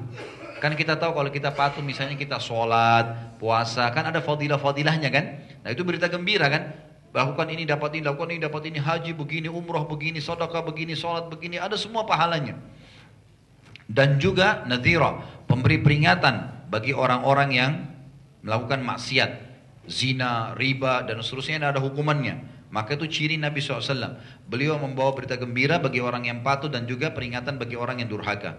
Kan 0.57 0.74
kita 0.74 0.98
tahu 0.98 1.22
kalau 1.22 1.30
kita 1.30 1.53
patuh 1.53 1.86
misalnya 1.86 2.18
kita 2.18 2.41
sholat, 2.41 3.38
puasa, 3.38 3.86
kan 3.94 4.10
ada 4.10 4.18
fadilah-fadilahnya 4.18 5.14
kan. 5.14 5.45
Nah 5.62 5.70
itu 5.70 5.86
berita 5.86 6.10
gembira 6.10 6.49
kan. 6.49 6.74
Lakukan 7.14 7.53
ini, 7.53 7.70
dapat 7.70 8.02
ini, 8.02 8.10
lakukan 8.10 8.34
ini, 8.34 8.41
dapat 8.41 8.66
ini, 8.66 8.82
haji 8.82 9.14
begini, 9.14 9.45
umroh 9.45 9.86
begini, 9.86 10.18
sodaka 10.18 10.66
begini, 10.66 10.98
sholat 10.98 11.30
begini, 11.30 11.62
ada 11.62 11.78
semua 11.78 12.02
pahalanya. 12.02 12.57
Dan 13.86 14.18
juga 14.18 14.66
nadhira, 14.66 15.22
pemberi 15.45 15.78
peringatan 15.78 16.68
bagi 16.74 16.91
orang-orang 16.91 17.49
yang 17.53 17.72
melakukan 18.41 18.82
maksiat 18.82 19.45
zina, 19.86 20.57
riba 20.57 21.06
dan 21.06 21.22
seterusnya 21.22 21.62
ada 21.62 21.82
hukumannya. 21.82 22.53
Maka 22.74 22.98
itu 22.99 23.07
ciri 23.07 23.40
Nabi 23.40 23.64
SAW. 23.64 24.20
Beliau 24.49 24.76
membawa 24.76 25.16
berita 25.16 25.40
gembira 25.40 25.80
bagi 25.80 26.03
orang 26.03 26.28
yang 26.28 26.44
patuh 26.44 26.68
dan 26.68 26.84
juga 26.90 27.14
peringatan 27.14 27.56
bagi 27.56 27.80
orang 27.80 28.03
yang 28.03 28.12
durhaka. 28.12 28.57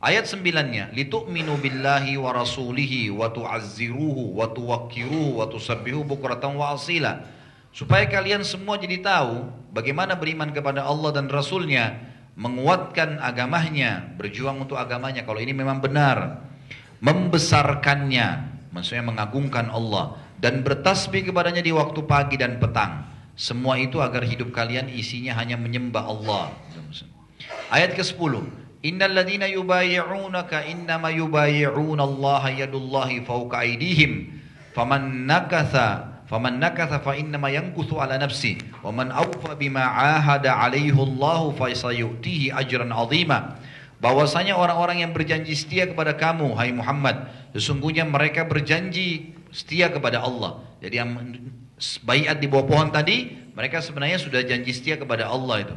Ayat 0.00 0.24
sembilannya, 0.24 0.96
litu'minu 0.96 1.60
billahi 1.60 2.16
wa 2.16 2.32
rasulihi 2.32 3.12
wa 3.12 3.28
tu'azziruhu 3.28 4.32
wa 4.32 4.48
tuwakkiruhu 4.48 5.42
wa 5.42 5.44
tusabbihu 5.50 6.06
bukratan 6.08 6.56
wa 6.56 6.72
asila. 6.72 7.20
Supaya 7.74 8.08
kalian 8.08 8.40
semua 8.40 8.80
jadi 8.80 9.02
tahu 9.04 9.50
bagaimana 9.76 10.16
beriman 10.16 10.56
kepada 10.56 10.88
Allah 10.88 11.12
dan 11.12 11.28
Rasulnya, 11.28 12.09
menguatkan 12.34 13.18
agamanya, 13.22 14.14
berjuang 14.18 14.62
untuk 14.62 14.78
agamanya 14.78 15.26
kalau 15.26 15.40
ini 15.42 15.52
memang 15.54 15.82
benar, 15.82 16.40
membesarkannya, 17.00 18.28
maksudnya 18.70 19.04
mengagungkan 19.06 19.70
Allah, 19.72 20.16
dan 20.40 20.64
bertasbih 20.64 21.28
kepadanya 21.28 21.60
di 21.60 21.72
waktu 21.72 22.00
pagi 22.04 22.36
dan 22.40 22.56
petang. 22.56 23.04
Semua 23.36 23.80
itu 23.80 24.00
agar 24.04 24.24
hidup 24.24 24.52
kalian 24.52 24.88
isinya 24.92 25.34
hanya 25.36 25.56
menyembah 25.56 26.04
Allah. 26.04 26.52
Ayat 27.72 27.96
ke-10. 27.96 28.60
Innal 28.80 29.12
ladina 29.12 29.44
yubayyi'unaka 29.48 30.64
innama 30.68 31.12
yadullahi 31.12 31.68
fawqa 33.24 33.56
aydihim. 33.64 34.40
Faman 34.72 35.28
nakatha 35.28 36.09
faman 36.30 36.62
nakatha 36.62 37.02
fa 37.02 37.18
innama 37.18 37.50
yankuthu 37.50 37.98
ala 37.98 38.14
nafsi 38.14 38.62
wa 38.86 38.94
man 38.94 39.10
awfa 39.10 39.58
bima 39.58 39.82
ahada 39.82 40.54
alaihi 40.62 40.94
Allah 40.94 41.50
fa 41.58 41.66
sayutihi 41.66 42.54
ajran 42.54 42.94
azima. 42.94 43.58
Bahwasanya 44.00 44.56
orang-orang 44.56 45.04
yang 45.04 45.12
berjanji 45.12 45.52
setia 45.52 45.84
kepada 45.84 46.16
kamu 46.16 46.56
hai 46.56 46.72
Muhammad, 46.72 47.28
sesungguhnya 47.52 48.08
mereka 48.08 48.48
berjanji 48.48 49.36
setia 49.52 49.92
kepada 49.92 50.24
Allah. 50.24 50.64
Jadi 50.80 50.94
yang 50.96 51.10
bayat 52.08 52.40
di 52.40 52.48
bawah 52.48 52.64
pohon 52.64 52.88
tadi, 52.88 53.28
mereka 53.52 53.84
sebenarnya 53.84 54.16
sudah 54.16 54.40
janji 54.40 54.72
setia 54.72 54.96
kepada 54.96 55.28
Allah 55.28 55.68
itu. 55.68 55.76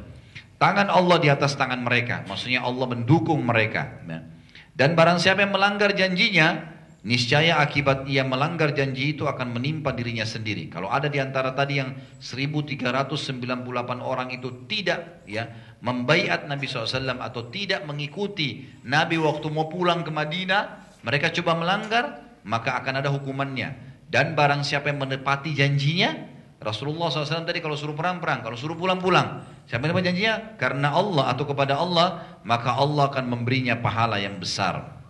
Tangan 0.55 0.87
Allah 0.87 1.19
di 1.19 1.27
atas 1.27 1.59
tangan 1.59 1.83
mereka, 1.83 2.23
maksudnya 2.23 2.63
Allah 2.63 2.87
mendukung 2.87 3.43
mereka. 3.43 3.99
Ya. 4.07 4.23
Dan 4.71 4.95
barang 4.95 5.19
siapa 5.19 5.43
yang 5.43 5.51
melanggar 5.51 5.91
janjinya, 5.91 6.72
niscaya 7.03 7.59
akibat 7.59 8.07
ia 8.07 8.23
melanggar 8.23 8.71
janji 8.71 9.11
itu 9.13 9.27
akan 9.27 9.59
menimpa 9.59 9.91
dirinya 9.91 10.23
sendiri. 10.23 10.71
Kalau 10.71 10.87
ada 10.87 11.11
di 11.11 11.19
antara 11.19 11.51
tadi 11.51 11.83
yang 11.83 11.91
1398 12.23 13.99
orang 13.99 14.31
itu 14.31 14.63
tidak 14.71 15.27
ya 15.27 15.51
membaiat 15.83 16.47
Nabi 16.47 16.63
SAW 16.63 17.19
atau 17.19 17.51
tidak 17.51 17.83
mengikuti 17.83 18.71
Nabi 18.87 19.19
waktu 19.19 19.47
mau 19.51 19.67
pulang 19.67 20.07
ke 20.07 20.11
Madinah, 20.15 20.95
mereka 21.03 21.27
coba 21.35 21.59
melanggar, 21.59 22.23
maka 22.47 22.79
akan 22.79 23.03
ada 23.03 23.11
hukumannya. 23.11 23.75
Dan 24.07 24.31
barang 24.39 24.63
siapa 24.63 24.87
yang 24.87 25.03
menepati 25.03 25.51
janjinya, 25.51 26.31
Rasulullah 26.63 27.11
SAW 27.11 27.43
tadi 27.43 27.59
kalau 27.59 27.75
suruh 27.75 27.97
perang-perang, 27.97 28.39
kalau 28.47 28.55
suruh 28.55 28.79
pulang-pulang. 28.79 29.43
Siapa 29.67 29.83
yang 29.83 29.99
janjinya? 29.99 30.55
Karena 30.55 30.95
Allah 30.95 31.35
atau 31.35 31.43
kepada 31.43 31.75
Allah, 31.75 32.39
maka 32.47 32.71
Allah 32.79 33.11
akan 33.11 33.27
memberinya 33.27 33.75
pahala 33.83 34.23
yang 34.23 34.39
besar. 34.39 35.02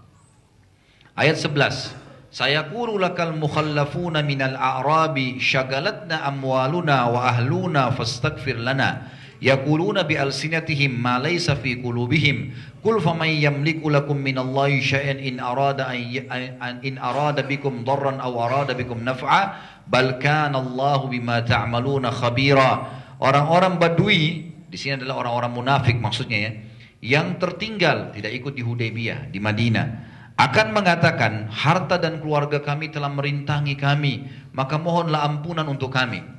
Ayat 1.13 1.37
11. 1.45 2.33
Sayaqulu 2.33 2.97
lakal 2.97 3.37
mukhallafuna 3.37 4.25
minal 4.25 4.57
a'rabi 4.57 5.37
syagalatna 5.37 6.25
amwaluna 6.25 7.05
wa 7.05 7.29
ahluna 7.29 7.93
fastaghfir 7.93 8.57
lana. 8.57 9.13
Yaquluna 9.37 10.09
bi 10.09 10.17
alsinatihim 10.17 10.89
ma 10.89 11.21
laysa 11.21 11.53
fi 11.53 11.77
qulubihim. 11.77 12.57
Qul 12.81 12.97
faman 12.97 13.29
yamliku 13.29 13.93
lakum 13.93 14.17
minallahi 14.17 14.81
syai'an 14.81 15.21
in 15.21 15.37
arada 15.37 15.93
an 15.93 16.81
in 16.81 16.97
arada 16.97 17.45
bikum 17.45 17.85
darran 17.85 18.17
aw 18.17 18.33
arada 18.49 18.73
bikum 18.73 19.05
naf'a 19.05 19.53
bal 19.85 20.17
kana 20.17 20.57
Allahu 20.57 21.13
bima 21.13 21.45
ta'maluna 21.45 22.09
khabira. 22.09 22.89
Orang-orang 23.21 23.77
badui 23.77 24.49
di 24.65 24.77
sini 24.81 24.97
adalah 24.97 25.21
orang-orang 25.21 25.53
munafik 25.53 26.01
maksudnya 26.01 26.49
ya 26.49 26.51
yang 27.03 27.37
tertinggal 27.37 28.09
tidak 28.09 28.33
ikut 28.33 28.57
di 28.57 28.65
Hudaybiyah 28.65 29.29
di 29.29 29.37
Madinah 29.37 30.12
akan 30.33 30.67
mengatakan 30.73 31.47
harta 31.53 32.01
dan 32.01 32.17
keluarga 32.17 32.59
kami 32.61 32.89
telah 32.89 33.09
merintangi 33.09 33.77
kami 33.77 34.27
maka 34.51 34.81
mohonlah 34.81 35.21
ampunan 35.25 35.69
untuk 35.69 35.93
kami 35.93 36.33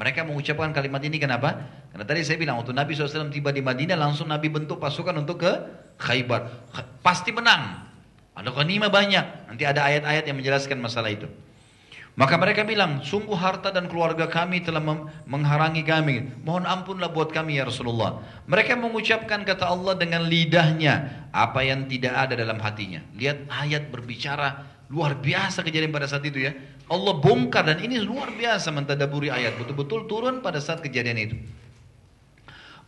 mereka 0.00 0.24
mengucapkan 0.24 0.72
kalimat 0.72 1.04
ini 1.04 1.20
kenapa? 1.20 1.60
Karena 1.92 2.08
tadi 2.08 2.24
saya 2.24 2.40
bilang 2.40 2.56
waktu 2.56 2.72
Nabi 2.72 2.96
SAW 2.96 3.28
tiba 3.28 3.52
di 3.52 3.60
Madinah 3.60 4.00
langsung 4.00 4.32
Nabi 4.32 4.48
bentuk 4.48 4.80
pasukan 4.80 5.12
untuk 5.12 5.44
ke 5.44 5.52
Khaybar. 6.00 6.72
Pasti 7.04 7.34
menang. 7.36 7.84
Ada 8.32 8.48
ghanimah 8.48 8.88
banyak. 8.88 9.52
Nanti 9.52 9.68
ada 9.68 9.84
ayat-ayat 9.84 10.24
yang 10.24 10.40
menjelaskan 10.40 10.80
masalah 10.80 11.12
itu. 11.12 11.28
Maka 12.20 12.36
mereka 12.36 12.68
bilang, 12.68 13.00
sungguh 13.00 13.32
harta 13.32 13.72
dan 13.72 13.88
keluarga 13.88 14.28
kami 14.28 14.60
telah 14.60 14.84
mengharangi 15.24 15.80
kami. 15.80 16.28
Mohon 16.44 16.68
ampunlah 16.68 17.08
buat 17.08 17.32
kami 17.32 17.56
ya 17.56 17.64
Rasulullah. 17.64 18.20
Mereka 18.44 18.76
mengucapkan 18.76 19.40
kata 19.40 19.64
Allah 19.64 19.96
dengan 19.96 20.28
lidahnya. 20.28 21.24
Apa 21.32 21.64
yang 21.64 21.88
tidak 21.88 22.12
ada 22.12 22.36
dalam 22.36 22.60
hatinya. 22.60 23.00
Lihat 23.16 23.48
ayat 23.48 23.88
berbicara 23.88 24.68
luar 24.92 25.16
biasa 25.16 25.64
kejadian 25.64 25.96
pada 25.96 26.04
saat 26.12 26.20
itu 26.28 26.44
ya. 26.44 26.52
Allah 26.92 27.16
bongkar 27.16 27.64
dan 27.64 27.80
ini 27.80 27.96
luar 27.96 28.36
biasa 28.36 28.68
mentadaburi 28.68 29.32
ayat. 29.32 29.56
Betul-betul 29.56 30.04
turun 30.04 30.44
pada 30.44 30.60
saat 30.60 30.84
kejadian 30.84 31.16
itu. 31.16 31.40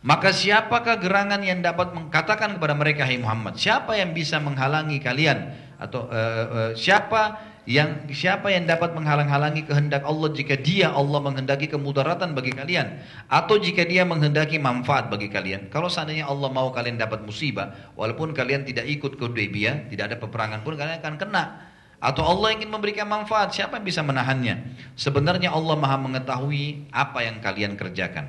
Maka 0.05 0.29
siapakah 0.29 1.01
gerangan 1.01 1.41
yang 1.41 1.65
dapat 1.65 1.95
mengatakan 1.95 2.61
kepada 2.61 2.77
mereka, 2.77 3.09
Hai 3.09 3.17
Muhammad, 3.17 3.57
siapa 3.57 3.97
yang 3.97 4.13
bisa 4.13 4.37
menghalangi 4.37 5.01
kalian 5.01 5.57
atau 5.81 6.05
uh, 6.05 6.45
uh, 6.45 6.71
siapa 6.77 7.52
yang 7.63 8.11
siapa 8.11 8.51
yang 8.51 8.67
dapat 8.67 8.91
menghalang-halangi 8.91 9.63
kehendak 9.63 10.03
Allah 10.03 10.29
jika 10.35 10.59
dia 10.59 10.91
Allah 10.91 11.23
menghendaki 11.23 11.71
kemudaratan 11.71 12.35
bagi 12.35 12.51
kalian 12.51 12.99
atau 13.31 13.55
jika 13.55 13.87
dia 13.87 14.03
menghendaki 14.03 14.59
manfaat 14.59 15.07
bagi 15.07 15.31
kalian 15.31 15.71
kalau 15.71 15.87
seandainya 15.87 16.27
Allah 16.27 16.51
mau 16.51 16.75
kalian 16.75 16.99
dapat 16.99 17.23
musibah 17.23 17.71
walaupun 17.95 18.35
kalian 18.35 18.67
tidak 18.67 18.83
ikut 18.91 19.15
ke 19.15 19.25
tidak 19.87 20.03
ada 20.11 20.17
peperangan 20.19 20.59
pun 20.67 20.75
kalian 20.75 20.99
akan 20.99 21.15
kena 21.15 21.43
atau 22.03 22.27
Allah 22.27 22.51
ingin 22.51 22.67
memberikan 22.67 23.07
manfaat, 23.07 23.55
siapa 23.55 23.79
yang 23.79 23.87
bisa 23.87 24.03
menahannya? 24.03 24.75
Sebenarnya 24.99 25.55
Allah 25.55 25.79
maha 25.79 25.95
mengetahui 25.95 26.91
apa 26.91 27.23
yang 27.23 27.39
kalian 27.39 27.79
kerjakan. 27.79 28.27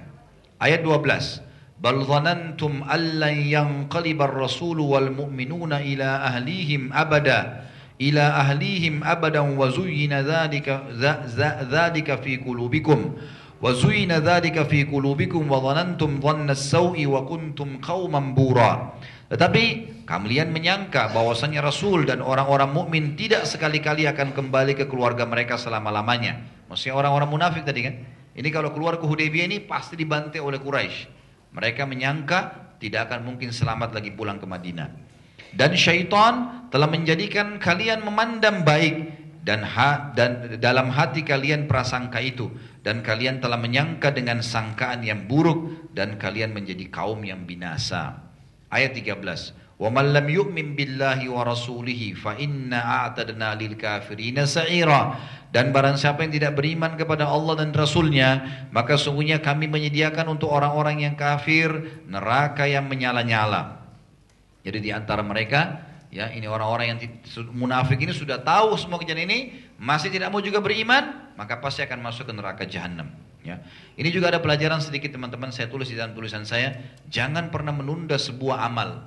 Ayat 0.62 0.86
12. 0.86 1.42
Bal 1.82 2.06
dhanantum 2.06 2.86
allan 2.86 3.34
yanqalibar 3.34 4.30
rasul 4.30 4.78
wal 4.78 5.10
mu'minuna 5.10 5.82
ila 5.82 6.22
ahlihim 6.22 6.94
abada 6.94 7.66
ila 7.98 8.24
ahlihim 8.42 9.06
abadan 9.06 9.54
wa 9.54 9.70
zuyyina 9.70 10.26
dhalika 10.26 10.90
dhalika 11.70 12.18
fi 12.18 12.42
qulubikum 12.42 13.14
wa 13.62 13.70
zuyyina 13.70 14.18
dhalika 14.18 14.66
fi 14.66 14.82
qulubikum 14.84 15.46
wa 15.46 15.62
dhanantum 15.62 16.18
dhanna 16.18 16.52
as-sau'i 16.52 17.06
wa 17.06 17.22
kuntum 17.24 17.78
qauman 17.78 18.34
bura. 18.34 18.98
Tetapi 19.30 19.64
kalian 20.04 20.52
menyangka 20.52 21.08
bahwasanya 21.16 21.64
Rasul 21.64 22.04
dan 22.04 22.20
orang-orang 22.20 22.70
mukmin 22.70 23.16
tidak 23.16 23.48
sekali-kali 23.48 24.04
akan 24.04 24.36
kembali 24.36 24.76
ke 24.76 24.84
keluarga 24.84 25.24
mereka 25.24 25.56
selama-lamanya. 25.56 26.44
Maksudnya 26.68 26.94
orang-orang 26.98 27.30
munafik 27.32 27.64
tadi 27.64 27.80
kan. 27.88 27.94
Ini 28.34 28.48
kalau 28.50 28.74
keluar 28.74 28.98
ke 28.98 29.06
Hudaybiyah 29.06 29.46
ini 29.46 29.58
pasti 29.62 29.94
dibantai 29.94 30.42
oleh 30.42 30.58
Quraisy. 30.58 31.06
Mereka 31.54 31.86
menyangka 31.86 32.74
tidak 32.82 33.08
akan 33.08 33.32
mungkin 33.32 33.54
selamat 33.54 33.94
lagi 33.94 34.10
pulang 34.10 34.42
ke 34.42 34.44
Madinah 34.44 35.13
dan 35.54 35.74
syaitan 35.78 36.66
telah 36.74 36.90
menjadikan 36.90 37.62
kalian 37.62 38.02
memandang 38.02 38.66
baik 38.66 39.14
dan 39.44 39.60
ha, 39.60 40.10
dan 40.16 40.56
dalam 40.56 40.88
hati 40.88 41.20
kalian 41.20 41.68
prasangka 41.68 42.16
itu 42.18 42.48
dan 42.80 43.04
kalian 43.04 43.44
telah 43.44 43.60
menyangka 43.60 44.08
dengan 44.10 44.40
sangkaan 44.40 45.04
yang 45.04 45.28
buruk 45.28 45.92
dan 45.92 46.16
kalian 46.16 46.56
menjadi 46.56 46.88
kaum 46.88 47.20
yang 47.22 47.44
binasa. 47.44 48.24
Ayat 48.72 48.96
13. 48.96 49.20
Wa 49.74 49.90
man 49.92 50.16
lam 50.16 50.26
yu'min 50.30 50.72
billahi 50.72 51.28
wa 51.28 51.44
rasulihi 51.44 52.16
fa 52.16 52.40
inna 52.40 53.04
a'tadna 53.04 53.52
lil 53.58 53.76
kafirina 53.76 54.48
sa'ira. 54.48 55.18
Dan 55.54 55.70
barang 55.70 55.94
siapa 55.94 56.26
yang 56.26 56.34
tidak 56.34 56.58
beriman 56.58 56.98
kepada 56.98 57.30
Allah 57.30 57.62
dan 57.62 57.70
Rasulnya, 57.70 58.42
maka 58.74 58.98
sungguhnya 58.98 59.38
kami 59.38 59.70
menyediakan 59.70 60.34
untuk 60.34 60.50
orang-orang 60.50 61.06
yang 61.06 61.14
kafir 61.14 61.70
neraka 62.10 62.66
yang 62.66 62.90
menyala-nyala. 62.90 63.83
Jadi 64.64 64.78
di 64.80 64.90
antara 64.90 65.20
mereka, 65.20 65.84
ya 66.08 66.32
ini 66.32 66.48
orang-orang 66.48 66.96
yang 66.96 66.98
munafik 67.52 68.00
ini 68.00 68.16
sudah 68.16 68.40
tahu 68.40 68.80
semua 68.80 68.96
kejadian 68.96 69.28
ini, 69.28 69.38
masih 69.76 70.08
tidak 70.08 70.32
mau 70.32 70.40
juga 70.40 70.64
beriman, 70.64 71.36
maka 71.36 71.60
pasti 71.60 71.84
akan 71.84 72.00
masuk 72.00 72.24
ke 72.26 72.32
neraka 72.32 72.64
jahanam. 72.64 73.12
Ya. 73.44 73.60
Ini 74.00 74.08
juga 74.08 74.32
ada 74.32 74.40
pelajaran 74.40 74.80
sedikit 74.80 75.12
teman-teman 75.12 75.52
saya 75.52 75.68
tulis 75.68 75.92
di 75.92 76.00
dalam 76.00 76.16
tulisan 76.16 76.48
saya, 76.48 76.80
jangan 77.12 77.52
pernah 77.52 77.76
menunda 77.76 78.16
sebuah 78.16 78.64
amal. 78.64 79.04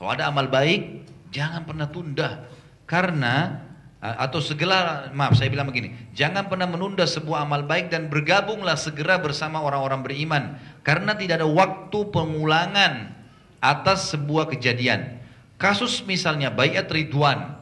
Kalau 0.00 0.10
ada 0.16 0.32
amal 0.32 0.48
baik, 0.48 1.04
jangan 1.28 1.68
pernah 1.68 1.92
tunda. 1.92 2.48
Karena 2.88 3.68
atau 4.00 4.40
segala 4.40 5.12
maaf 5.12 5.36
saya 5.36 5.52
bilang 5.52 5.68
begini, 5.68 5.92
jangan 6.16 6.48
pernah 6.48 6.64
menunda 6.64 7.04
sebuah 7.04 7.44
amal 7.44 7.68
baik 7.68 7.92
dan 7.92 8.08
bergabunglah 8.08 8.80
segera 8.80 9.20
bersama 9.20 9.60
orang-orang 9.60 10.00
beriman 10.00 10.42
karena 10.80 11.12
tidak 11.12 11.44
ada 11.44 11.48
waktu 11.52 12.08
pengulangan 12.08 13.19
atas 13.60 14.12
sebuah 14.12 14.48
kejadian. 14.48 15.20
Kasus 15.60 16.02
misalnya 16.08 16.48
bayat 16.48 16.88
Ridwan 16.88 17.60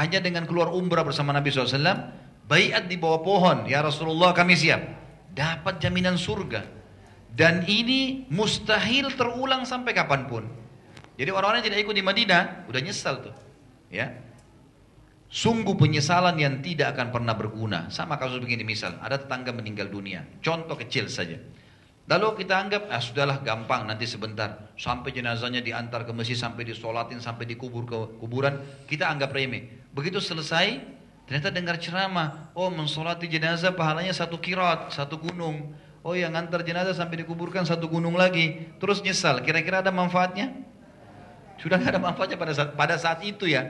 hanya 0.00 0.20
dengan 0.20 0.44
keluar 0.48 0.72
umrah 0.72 1.04
bersama 1.04 1.32
Nabi 1.32 1.52
SAW, 1.52 1.80
bayat 2.48 2.88
di 2.88 2.96
bawah 2.96 3.20
pohon, 3.20 3.58
ya 3.68 3.84
Rasulullah 3.84 4.32
kami 4.32 4.56
siap, 4.56 4.80
dapat 5.32 5.80
jaminan 5.80 6.16
surga. 6.16 6.64
Dan 7.32 7.68
ini 7.68 8.26
mustahil 8.32 9.12
terulang 9.14 9.68
sampai 9.68 9.92
kapan 9.92 10.26
pun. 10.26 10.44
Jadi 11.20 11.30
orang-orang 11.30 11.62
tidak 11.62 11.84
ikut 11.84 11.94
di 11.94 12.04
Madinah 12.04 12.66
udah 12.66 12.80
nyesal 12.80 13.20
tuh. 13.20 13.36
Ya. 13.92 14.16
Sungguh 15.28 15.76
penyesalan 15.76 16.40
yang 16.40 16.64
tidak 16.64 16.96
akan 16.96 17.12
pernah 17.12 17.36
berguna. 17.36 17.92
Sama 17.92 18.16
kasus 18.16 18.40
begini 18.40 18.64
misal, 18.64 18.96
ada 19.04 19.20
tetangga 19.20 19.52
meninggal 19.52 19.92
dunia. 19.92 20.24
Contoh 20.40 20.72
kecil 20.80 21.12
saja. 21.12 21.36
Lalu 22.08 22.40
kita 22.40 22.56
anggap, 22.56 22.88
ah 22.88 23.04
sudahlah 23.04 23.44
gampang 23.44 23.84
nanti 23.84 24.08
sebentar. 24.08 24.72
Sampai 24.80 25.12
jenazahnya 25.12 25.60
diantar 25.60 26.08
ke 26.08 26.12
masjid, 26.16 26.40
sampai 26.40 26.64
disolatin, 26.64 27.20
sampai 27.20 27.44
dikubur 27.44 27.84
ke 27.84 28.16
kuburan. 28.16 28.64
Kita 28.88 29.12
anggap 29.12 29.28
remeh. 29.28 29.84
Begitu 29.92 30.16
selesai, 30.16 30.80
ternyata 31.28 31.52
dengar 31.52 31.76
ceramah. 31.76 32.48
Oh 32.56 32.72
mensolati 32.72 33.28
jenazah 33.28 33.76
pahalanya 33.76 34.16
satu 34.16 34.40
kirat, 34.40 34.88
satu 34.88 35.20
gunung. 35.20 35.76
Oh 36.00 36.16
yang 36.16 36.32
antar 36.32 36.64
jenazah 36.64 36.96
sampai 36.96 37.20
dikuburkan 37.20 37.68
satu 37.68 37.92
gunung 37.92 38.16
lagi. 38.16 38.72
Terus 38.80 39.04
nyesal, 39.04 39.44
kira-kira 39.44 39.84
ada 39.84 39.92
manfaatnya? 39.92 40.64
Sudah 41.60 41.76
nggak 41.76 41.92
ada 41.92 42.00
manfaatnya 42.00 42.40
pada 42.40 42.52
saat, 42.56 42.70
pada 42.72 42.96
saat 42.96 43.20
itu 43.20 43.44
ya. 43.44 43.68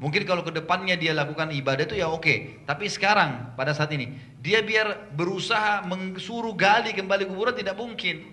Mungkin 0.00 0.24
kalau 0.24 0.40
ke 0.40 0.48
depannya 0.48 0.96
dia 0.96 1.12
lakukan 1.12 1.52
ibadah 1.52 1.84
itu 1.84 2.00
ya 2.00 2.08
oke. 2.08 2.64
Tapi 2.64 2.88
sekarang 2.88 3.52
pada 3.52 3.76
saat 3.76 3.92
ini 3.92 4.16
dia 4.40 4.64
biar 4.64 5.12
berusaha 5.12 5.84
mensuruh 5.84 6.56
gali 6.56 6.96
kembali 6.96 7.28
kuburan 7.28 7.52
tidak 7.52 7.76
mungkin. 7.76 8.24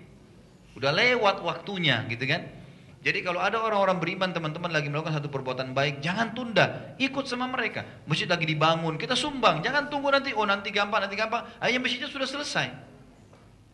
Udah 0.72 0.96
lewat 0.96 1.44
waktunya 1.44 2.08
gitu 2.08 2.24
kan. 2.24 2.48
Jadi 2.98 3.22
kalau 3.22 3.38
ada 3.38 3.62
orang-orang 3.62 4.02
beriman 4.02 4.34
teman-teman 4.34 4.74
lagi 4.74 4.90
melakukan 4.90 5.22
satu 5.22 5.30
perbuatan 5.30 5.70
baik, 5.70 6.02
jangan 6.02 6.34
tunda, 6.34 6.98
ikut 6.98 7.30
sama 7.30 7.46
mereka. 7.46 7.86
Masjid 8.10 8.26
lagi 8.26 8.42
dibangun, 8.42 8.98
kita 8.98 9.14
sumbang, 9.14 9.62
jangan 9.62 9.86
tunggu 9.86 10.10
nanti, 10.10 10.34
oh 10.34 10.42
nanti 10.42 10.74
gampang, 10.74 11.06
nanti 11.06 11.14
gampang. 11.14 11.46
Ayo 11.62 11.78
masjidnya 11.78 12.10
sudah 12.10 12.26
selesai, 12.26 12.74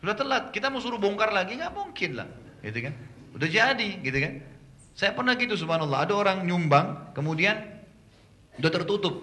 sudah 0.05 0.13
telat, 0.13 0.53
kita 0.53 0.69
mau 0.69 0.77
suruh 0.77 1.01
bongkar 1.01 1.33
lagi 1.33 1.57
nggak 1.57 1.73
mungkin 1.73 2.21
lah, 2.21 2.29
gitu 2.61 2.85
kan? 2.85 2.93
Udah 3.33 3.49
jadi, 3.49 3.91
gitu 4.05 4.19
kan? 4.21 4.33
Saya 4.93 5.17
pernah 5.17 5.33
gitu 5.41 5.57
subhanallah, 5.57 6.05
ada 6.05 6.15
orang 6.15 6.45
nyumbang, 6.45 7.17
kemudian 7.17 7.74
udah 8.59 8.71
tertutup. 8.71 9.15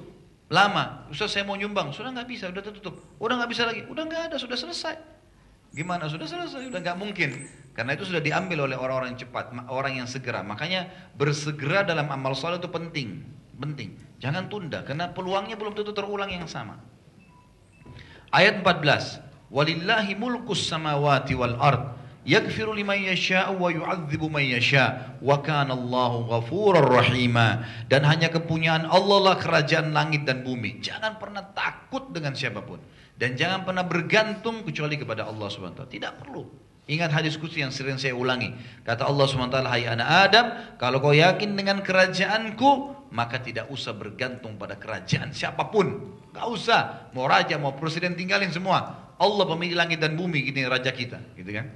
Lama, 0.52 1.08
Ustaz 1.08 1.32
saya 1.32 1.48
mau 1.48 1.56
nyumbang, 1.56 1.96
sudah 1.96 2.12
nggak 2.12 2.28
bisa, 2.28 2.52
udah 2.52 2.60
tertutup. 2.60 3.00
Udah 3.24 3.40
nggak 3.40 3.52
bisa 3.56 3.64
lagi, 3.64 3.88
udah 3.88 4.04
nggak 4.04 4.22
ada, 4.32 4.36
sudah 4.36 4.60
selesai. 4.60 4.96
Gimana? 5.72 6.12
Sudah 6.12 6.28
selesai, 6.28 6.68
udah 6.68 6.80
nggak 6.84 7.00
mungkin. 7.00 7.48
Karena 7.72 7.96
itu 7.96 8.04
sudah 8.04 8.20
diambil 8.20 8.68
oleh 8.68 8.76
orang-orang 8.76 9.16
cepat, 9.16 9.56
orang 9.72 10.04
yang 10.04 10.08
segera. 10.12 10.44
Makanya 10.44 10.92
bersegera 11.16 11.88
dalam 11.88 12.12
amal 12.12 12.36
soleh 12.36 12.60
itu 12.60 12.68
penting, 12.68 13.24
penting. 13.56 13.96
Jangan 14.20 14.52
tunda, 14.52 14.84
karena 14.84 15.08
peluangnya 15.16 15.56
belum 15.56 15.72
tentu 15.72 15.96
terulang 15.96 16.28
yang 16.28 16.52
sama. 16.52 16.76
Ayat 18.36 18.60
14. 18.60 19.24
Walillahi 19.52 20.16
mulkus 20.20 20.68
samawati 20.68 21.36
wal 21.36 21.56
ard 21.60 22.01
yaghfiru 22.28 22.78
liman 22.78 23.02
yasha'u 23.02 23.58
wa 23.58 23.70
yu'adzibu 23.74 24.30
man 24.30 24.46
yasha' 24.46 25.18
wa 25.22 25.42
kana 25.42 25.74
Allahu 25.74 26.30
ghafurar 26.30 26.86
dan 27.90 28.02
hanya 28.06 28.30
kepunyaan 28.30 28.86
Allah 28.86 29.18
lah 29.32 29.36
kerajaan 29.42 29.90
langit 29.94 30.26
dan 30.30 30.46
bumi 30.46 30.82
jangan 30.82 31.18
pernah 31.18 31.42
takut 31.56 32.14
dengan 32.14 32.38
siapa 32.38 32.62
pun 32.62 32.78
dan 33.18 33.34
jangan 33.34 33.66
pernah 33.66 33.86
bergantung 33.86 34.62
kecuali 34.62 34.98
kepada 34.98 35.26
Allah 35.26 35.50
Subhanahu 35.50 35.78
wa 35.78 35.80
taala 35.86 35.94
tidak 35.94 36.14
perlu 36.22 36.44
Ingat 36.90 37.14
hadis 37.14 37.38
kudsi 37.38 37.62
yang 37.64 37.70
sering 37.70 38.02
saya 38.02 38.18
ulangi. 38.18 38.52
Kata 38.84 39.08
Allah 39.08 39.24
SWT, 39.24 39.64
Hai 39.64 39.88
anak 39.88 40.10
Adam, 40.28 40.46
kalau 40.76 41.00
kau 41.00 41.16
yakin 41.16 41.56
dengan 41.56 41.80
kerajaanku, 41.86 43.00
maka 43.16 43.38
tidak 43.40 43.72
usah 43.72 43.94
bergantung 43.94 44.60
pada 44.60 44.76
kerajaan 44.76 45.32
siapa 45.32 45.72
pun. 45.72 46.20
Gak 46.36 46.48
usah. 46.52 47.14
Mau 47.16 47.30
raja, 47.30 47.56
mau 47.62 47.78
presiden, 47.78 48.18
tinggalin 48.18 48.52
semua. 48.52 49.14
Allah 49.22 49.46
pemilik 49.48 49.78
langit 49.78 50.04
dan 50.04 50.20
bumi, 50.20 50.42
gini 50.42 50.66
raja 50.66 50.90
kita. 50.90 51.22
Gitu 51.38 51.54
kan? 51.54 51.70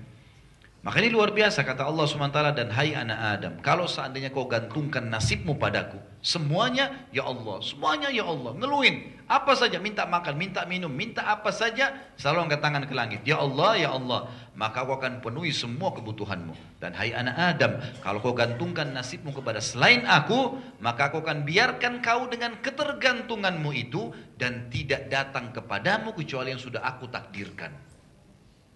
Maka 0.86 1.02
ini 1.02 1.10
luar 1.10 1.34
biasa 1.34 1.66
kata 1.66 1.82
Allah 1.82 2.06
SWT 2.06 2.62
dan 2.62 2.70
hai 2.70 2.94
anak 2.94 3.18
Adam. 3.18 3.54
Kalau 3.66 3.90
seandainya 3.90 4.30
kau 4.30 4.46
gantungkan 4.46 5.10
nasibmu 5.10 5.58
padaku. 5.58 5.98
Semuanya 6.22 7.10
ya 7.10 7.26
Allah. 7.26 7.58
Semuanya 7.66 8.14
ya 8.14 8.22
Allah. 8.22 8.54
Ngeluin. 8.54 9.26
Apa 9.26 9.58
saja. 9.58 9.82
Minta 9.82 10.06
makan, 10.06 10.38
minta 10.38 10.62
minum, 10.70 10.94
minta 10.94 11.26
apa 11.26 11.50
saja. 11.50 11.90
Selalu 12.22 12.46
angkat 12.46 12.62
tangan 12.62 12.86
ke 12.86 12.94
langit. 12.94 13.26
Ya 13.26 13.42
Allah, 13.42 13.82
ya 13.82 13.98
Allah. 13.98 14.30
Maka 14.54 14.86
kau 14.86 15.02
akan 15.02 15.26
penuhi 15.26 15.50
semua 15.50 15.90
kebutuhanmu. 15.90 16.54
Dan 16.78 16.94
hai 16.94 17.18
anak 17.18 17.34
Adam. 17.34 17.82
Kalau 18.06 18.22
kau 18.22 18.38
gantungkan 18.38 18.94
nasibmu 18.94 19.34
kepada 19.34 19.66
selain 19.66 20.06
aku. 20.06 20.54
Maka 20.86 21.10
aku 21.10 21.26
akan 21.26 21.50
biarkan 21.50 22.06
kau 22.06 22.30
dengan 22.30 22.62
ketergantunganmu 22.62 23.74
itu. 23.74 24.14
Dan 24.38 24.70
tidak 24.70 25.10
datang 25.10 25.50
kepadamu 25.50 26.14
kecuali 26.14 26.54
yang 26.54 26.62
sudah 26.62 26.86
aku 26.86 27.10
takdirkan. 27.10 27.95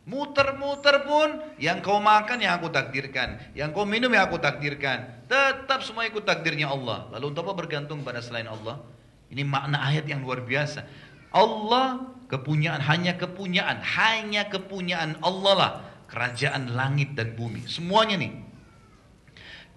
Muter-muter 0.09 1.05
pun 1.05 1.37
yang 1.61 1.85
kau 1.85 2.01
makan 2.01 2.41
yang 2.41 2.57
aku 2.57 2.73
takdirkan, 2.73 3.37
yang 3.53 3.69
kau 3.69 3.85
minum 3.85 4.09
yang 4.09 4.25
aku 4.25 4.41
takdirkan. 4.41 5.21
Tetap 5.29 5.85
semua 5.85 6.09
ikut 6.09 6.25
takdirnya 6.25 6.65
Allah. 6.65 7.05
Lalu 7.13 7.29
untuk 7.29 7.45
apa 7.45 7.53
bergantung 7.53 8.01
pada 8.01 8.17
selain 8.17 8.49
Allah? 8.49 8.81
Ini 9.29 9.45
makna 9.45 9.85
ayat 9.85 10.09
yang 10.09 10.25
luar 10.25 10.41
biasa. 10.41 10.81
Allah 11.29 12.09
kepunyaan 12.25 12.81
hanya 12.81 13.21
kepunyaan, 13.21 13.85
hanya 13.85 14.49
kepunyaan 14.49 15.21
Allah 15.21 15.53
lah 15.53 15.71
kerajaan 16.09 16.73
langit 16.73 17.13
dan 17.13 17.37
bumi. 17.37 17.69
Semuanya 17.69 18.17
nih. 18.17 18.33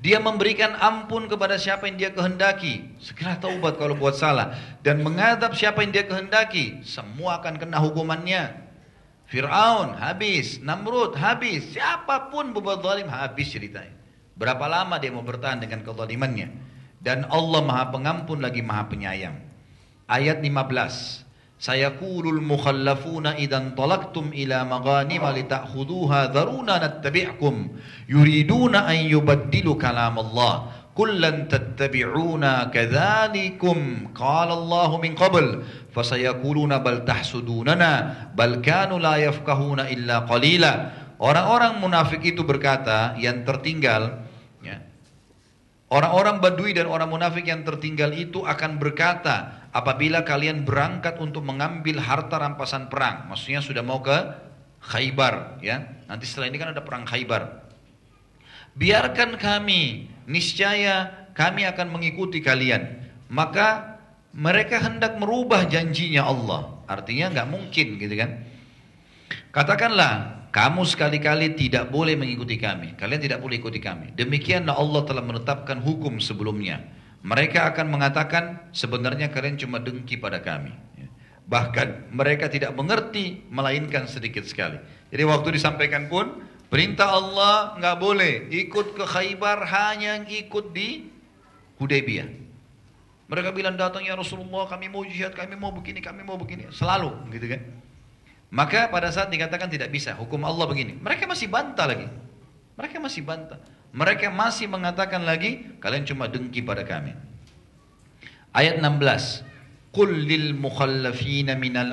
Dia 0.01 0.19
memberikan 0.19 0.75
ampun 0.81 1.29
kepada 1.29 1.61
siapa 1.61 1.87
yang 1.93 2.01
dia 2.01 2.11
kehendaki. 2.11 2.97
Segera 2.99 3.37
taubat 3.37 3.77
kalau 3.77 3.95
buat 3.95 4.17
salah. 4.17 4.57
Dan 4.81 5.05
mengadab 5.05 5.53
siapa 5.55 5.85
yang 5.85 5.93
dia 5.93 6.09
kehendaki. 6.09 6.81
Semua 6.83 7.39
akan 7.39 7.61
kena 7.61 7.79
hukumannya. 7.79 8.62
Fir'aun 9.33 9.97
habis, 9.97 10.61
Namrud 10.61 11.17
habis, 11.17 11.73
siapa 11.73 12.29
pun 12.29 12.53
berbuat 12.53 12.85
zalim 12.85 13.09
habis 13.09 13.49
ceritanya. 13.49 13.97
Berapa 14.37 14.69
lama 14.69 15.01
dia 15.01 15.09
mau 15.09 15.25
bertahan 15.25 15.57
dengan 15.57 15.81
kezalimannya? 15.81 16.53
Dan 17.01 17.25
Allah 17.33 17.65
Maha 17.65 17.89
Pengampun 17.89 18.45
lagi 18.45 18.61
Maha 18.61 18.93
Penyayang. 18.93 19.41
Ayat 20.05 20.45
15. 20.45 21.25
Sayaqulul 21.57 22.45
mukhallafuna 22.45 23.41
idan 23.41 23.73
talaqtum 23.73 24.37
ila 24.37 24.69
maghanima 24.69 25.33
lita'khuduha 25.33 26.35
dharuna 26.35 26.83
nattabi'kum 26.83 27.73
yuriduna 28.11 28.85
an 28.85 28.99
yubaddilu 28.99 29.79
kalam 29.79 30.19
Allah 30.19 30.82
kullan 30.93 31.49
tattabi'una 31.49 32.69
kadzalikum 32.69 34.13
qala 34.13 34.53
Allah 34.53 34.91
min 35.01 35.17
qabl 35.17 35.65
fasayakuluna 35.93 36.85
bal 36.85 37.05
tahsudunana 37.05 38.29
bal 38.37 38.61
kanu 38.61 39.01
la 39.01 39.17
yafqahuna 39.21 39.89
illa 39.89 40.29
qalila. 40.29 40.73
Orang-orang 41.23 41.79
munafik 41.79 42.27
itu 42.27 42.43
berkata 42.43 43.15
yang 43.15 43.47
tertinggal 43.47 44.27
ya, 44.59 44.83
orang-orang 45.87 46.43
badui 46.43 46.75
dan 46.75 46.91
orang 46.91 47.07
munafik 47.07 47.47
yang 47.47 47.63
tertinggal 47.63 48.11
itu 48.11 48.43
akan 48.43 48.83
berkata 48.83 49.71
apabila 49.71 50.27
kalian 50.27 50.67
berangkat 50.67 51.23
untuk 51.23 51.47
mengambil 51.47 52.03
harta 52.03 52.43
rampasan 52.43 52.91
perang 52.91 53.31
maksudnya 53.31 53.63
sudah 53.63 53.87
mau 53.87 54.03
ke 54.03 54.19
Khaybar 54.83 55.63
ya. 55.63 56.03
Nanti 56.11 56.27
setelah 56.27 56.51
ini 56.51 56.59
kan 56.59 56.75
ada 56.75 56.83
perang 56.83 57.07
Khaybar 57.07 57.62
biarkan 58.79 59.37
kami 59.37 60.13
niscaya 60.29 61.29
kami 61.33 61.65
akan 61.65 61.89
mengikuti 61.93 62.45
kalian. 62.45 63.03
Maka 63.33 63.99
mereka 64.37 64.81
hendak 64.81 65.17
merubah 65.17 65.65
janjinya 65.65 66.25
Allah. 66.29 66.85
Artinya 66.89 67.33
nggak 67.33 67.49
mungkin 67.49 67.97
gitu 67.97 68.15
kan. 68.17 68.31
Katakanlah, 69.53 70.45
kamu 70.53 70.85
sekali-kali 70.85 71.57
tidak 71.57 71.89
boleh 71.89 72.17
mengikuti 72.17 72.61
kami. 72.61 72.93
Kalian 72.97 73.21
tidak 73.21 73.41
boleh 73.41 73.57
ikuti 73.57 73.81
kami. 73.81 74.13
Demikianlah 74.13 74.77
Allah 74.77 75.03
telah 75.09 75.25
menetapkan 75.25 75.81
hukum 75.81 76.21
sebelumnya. 76.21 76.85
Mereka 77.25 77.73
akan 77.73 77.87
mengatakan 77.89 78.73
sebenarnya 78.77 79.33
kalian 79.33 79.57
cuma 79.57 79.81
dengki 79.81 80.21
pada 80.21 80.45
kami. 80.45 80.73
Bahkan 81.49 82.13
mereka 82.13 82.49
tidak 82.53 82.73
mengerti 82.77 83.45
melainkan 83.49 84.09
sedikit 84.09 84.45
sekali. 84.45 84.81
Jadi 85.13 85.23
waktu 85.25 85.49
disampaikan 85.57 86.09
pun 86.09 86.41
Perintah 86.73 87.13
Allah 87.13 87.77
nggak 87.77 87.97
boleh 88.01 88.49
ikut 88.49 88.97
ke 88.97 89.05
Khaybar 89.05 89.61
hanya 89.69 90.17
yang 90.17 90.25
ikut 90.25 90.73
di 90.73 91.05
Hudaybiyah. 91.77 92.33
Mereka 93.29 93.53
bilang 93.53 93.77
datang 93.77 94.01
ya 94.01 94.17
Rasulullah 94.17 94.65
kami 94.65 94.89
mau 94.89 95.05
jihad, 95.05 95.37
kami 95.37 95.53
mau 95.53 95.69
begini, 95.69 96.01
kami 96.01 96.25
mau 96.25 96.41
begini. 96.41 96.73
Selalu 96.73 97.13
gitu 97.37 97.45
kan. 97.53 97.61
Maka 98.49 98.89
pada 98.89 99.13
saat 99.13 99.29
dikatakan 99.29 99.69
tidak 99.69 99.93
bisa, 99.93 100.17
hukum 100.17 100.41
Allah 100.49 100.65
begini. 100.65 100.97
Mereka 100.97 101.29
masih 101.29 101.53
bantah 101.53 101.85
lagi. 101.85 102.09
Mereka 102.81 102.97
masih 103.05 103.21
bantah. 103.21 103.61
Mereka 103.93 104.33
masih 104.33 104.65
mengatakan 104.65 105.29
lagi, 105.29 105.77
kalian 105.77 106.09
cuma 106.09 106.25
dengki 106.25 106.65
pada 106.65 106.89
kami. 106.89 107.13
Ayat 108.57 108.81
16. 108.81 109.45
Qul 109.93 110.25
للمخلفين 110.25 111.53
من 111.61 111.77
minal 111.77 111.93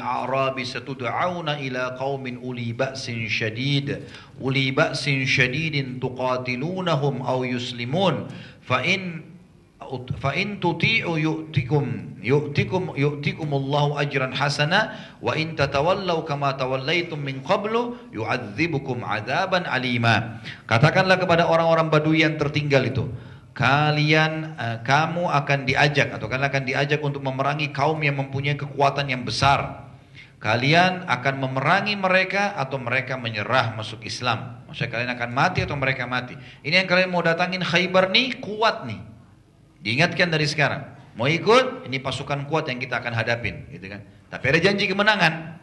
ستدعون 0.55 1.49
إلى 1.51 1.99
قوم 1.99 2.23
qaumin 2.23 2.39
uli 2.39 2.71
ba'sin 2.71 3.27
syadid 3.27 4.07
uli 4.39 4.71
ba'sin 4.71 5.27
syadidin 5.27 5.99
tuqatilunahum 5.99 7.19
aw 7.19 7.43
yuslimun 7.43 8.31
fa 8.63 8.79
in 8.87 9.27
fa 10.15 10.31
in 10.31 10.63
tuti'u 10.63 11.19
yu'tikum 11.19 12.23
yu'tikum 12.23 12.95
yu'tikum 12.95 13.51
Allahu 13.51 13.99
ajran 13.99 14.31
hasana 14.31 14.95
wa 15.19 15.35
in 15.35 15.59
tatawallaw 15.59 16.23
kama 16.23 16.55
katakanlah 20.71 21.17
kepada 21.19 21.43
orang-orang 21.51 21.91
badui 21.91 22.23
yang 22.23 22.39
tertinggal 22.39 22.87
itu 22.87 23.11
kalian 23.59 24.55
uh, 24.55 24.79
kamu 24.87 25.27
akan 25.27 25.67
diajak 25.67 26.15
atau 26.15 26.31
kalian 26.31 26.47
akan 26.47 26.63
diajak 26.63 27.03
untuk 27.03 27.19
memerangi 27.19 27.75
kaum 27.75 27.99
yang 27.99 28.15
mempunyai 28.15 28.55
kekuatan 28.55 29.11
yang 29.11 29.27
besar. 29.27 29.91
Kalian 30.39 31.03
akan 31.03 31.35
memerangi 31.43 31.99
mereka 31.99 32.55
atau 32.55 32.79
mereka 32.79 33.19
menyerah 33.19 33.75
masuk 33.75 34.07
Islam. 34.07 34.63
Maksudnya 34.71 34.87
kalian 34.95 35.11
akan 35.11 35.29
mati 35.35 35.59
atau 35.67 35.75
mereka 35.75 36.07
mati. 36.07 36.39
Ini 36.63 36.79
yang 36.79 36.87
kalian 36.87 37.11
mau 37.11 37.19
datangin 37.19 37.59
Khaybar 37.59 38.07
nih 38.07 38.39
kuat 38.39 38.87
nih. 38.87 39.03
Diingatkan 39.83 40.31
dari 40.31 40.47
sekarang. 40.47 40.95
Mau 41.19 41.27
ikut? 41.27 41.83
Ini 41.91 41.99
pasukan 41.99 42.47
kuat 42.47 42.71
yang 42.71 42.79
kita 42.79 43.03
akan 43.03 43.11
hadapin, 43.11 43.67
gitu 43.75 43.91
kan. 43.91 43.99
Tapi 44.31 44.45
ada 44.55 44.59
janji 44.63 44.87
kemenangan. 44.87 45.59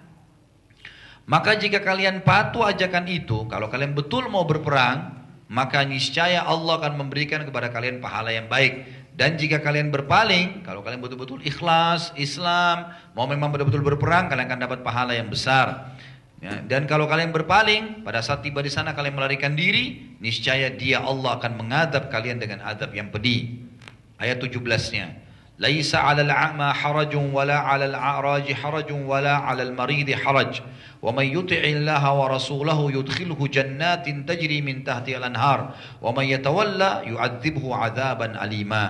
Maka 1.25 1.57
jika 1.57 1.81
kalian 1.81 2.21
patuh 2.21 2.69
ajakan 2.69 3.09
itu, 3.09 3.49
kalau 3.49 3.73
kalian 3.73 3.97
betul 3.97 4.29
mau 4.29 4.45
berperang, 4.45 5.26
maka 5.47 5.87
niscaya 5.87 6.43
Allah 6.43 6.83
akan 6.83 7.07
memberikan 7.07 7.47
kepada 7.47 7.71
kalian 7.71 8.03
pahala 8.03 8.35
yang 8.35 8.51
baik. 8.51 8.87
Dan 9.17 9.41
jika 9.41 9.65
kalian 9.65 9.89
berpaling, 9.89 10.61
kalau 10.61 10.85
kalian 10.85 11.01
betul-betul 11.01 11.41
ikhlas, 11.41 12.13
Islam, 12.21 12.93
mau 13.17 13.25
memang 13.25 13.49
betul-betul 13.49 13.81
berperang, 13.81 14.29
kalian 14.29 14.45
akan 14.45 14.61
dapat 14.61 14.79
pahala 14.85 15.17
yang 15.17 15.33
besar. 15.33 15.97
Ya, 16.37 16.61
dan 16.61 16.85
kalau 16.85 17.09
kalian 17.09 17.33
berpaling, 17.33 18.05
pada 18.05 18.21
saat 18.21 18.45
tiba 18.45 18.61
di 18.61 18.69
sana 18.69 18.93
kalian 18.93 19.17
melarikan 19.17 19.57
diri, 19.57 20.13
niscaya 20.21 20.69
dia 20.69 21.01
Allah 21.01 21.41
akan 21.41 21.57
mengadab 21.57 22.13
kalian 22.13 22.37
dengan 22.37 22.61
adab 22.61 22.93
yang 22.93 23.09
pedih. 23.09 23.57
Ayat 24.21 24.37
17-nya. 24.37 25.26
Laisa 25.62 26.02
'alal 26.02 26.34
a'ma 26.34 26.74
harajun 26.74 27.30
wala 27.30 27.62
'alal 27.62 27.94
a'raji 27.94 28.58
harajun 28.58 29.06
wala 29.06 29.46
'alal 29.46 29.74
maridi 29.78 30.18
haraj. 30.18 30.62
ومن 31.02 31.26
يطع 31.34 31.62
الله 31.66 32.04
ورسوله 32.14 32.80
يدخله 33.02 33.40
جنات 33.42 34.06
تجري 34.06 34.62
من 34.62 34.86
تحتها 34.86 35.18
الانهار 35.18 35.60
ومن 36.02 36.26
يتولى 36.26 36.92
يعذبه 37.10 37.66
عذابا 37.66 38.28
أليما 38.38 38.86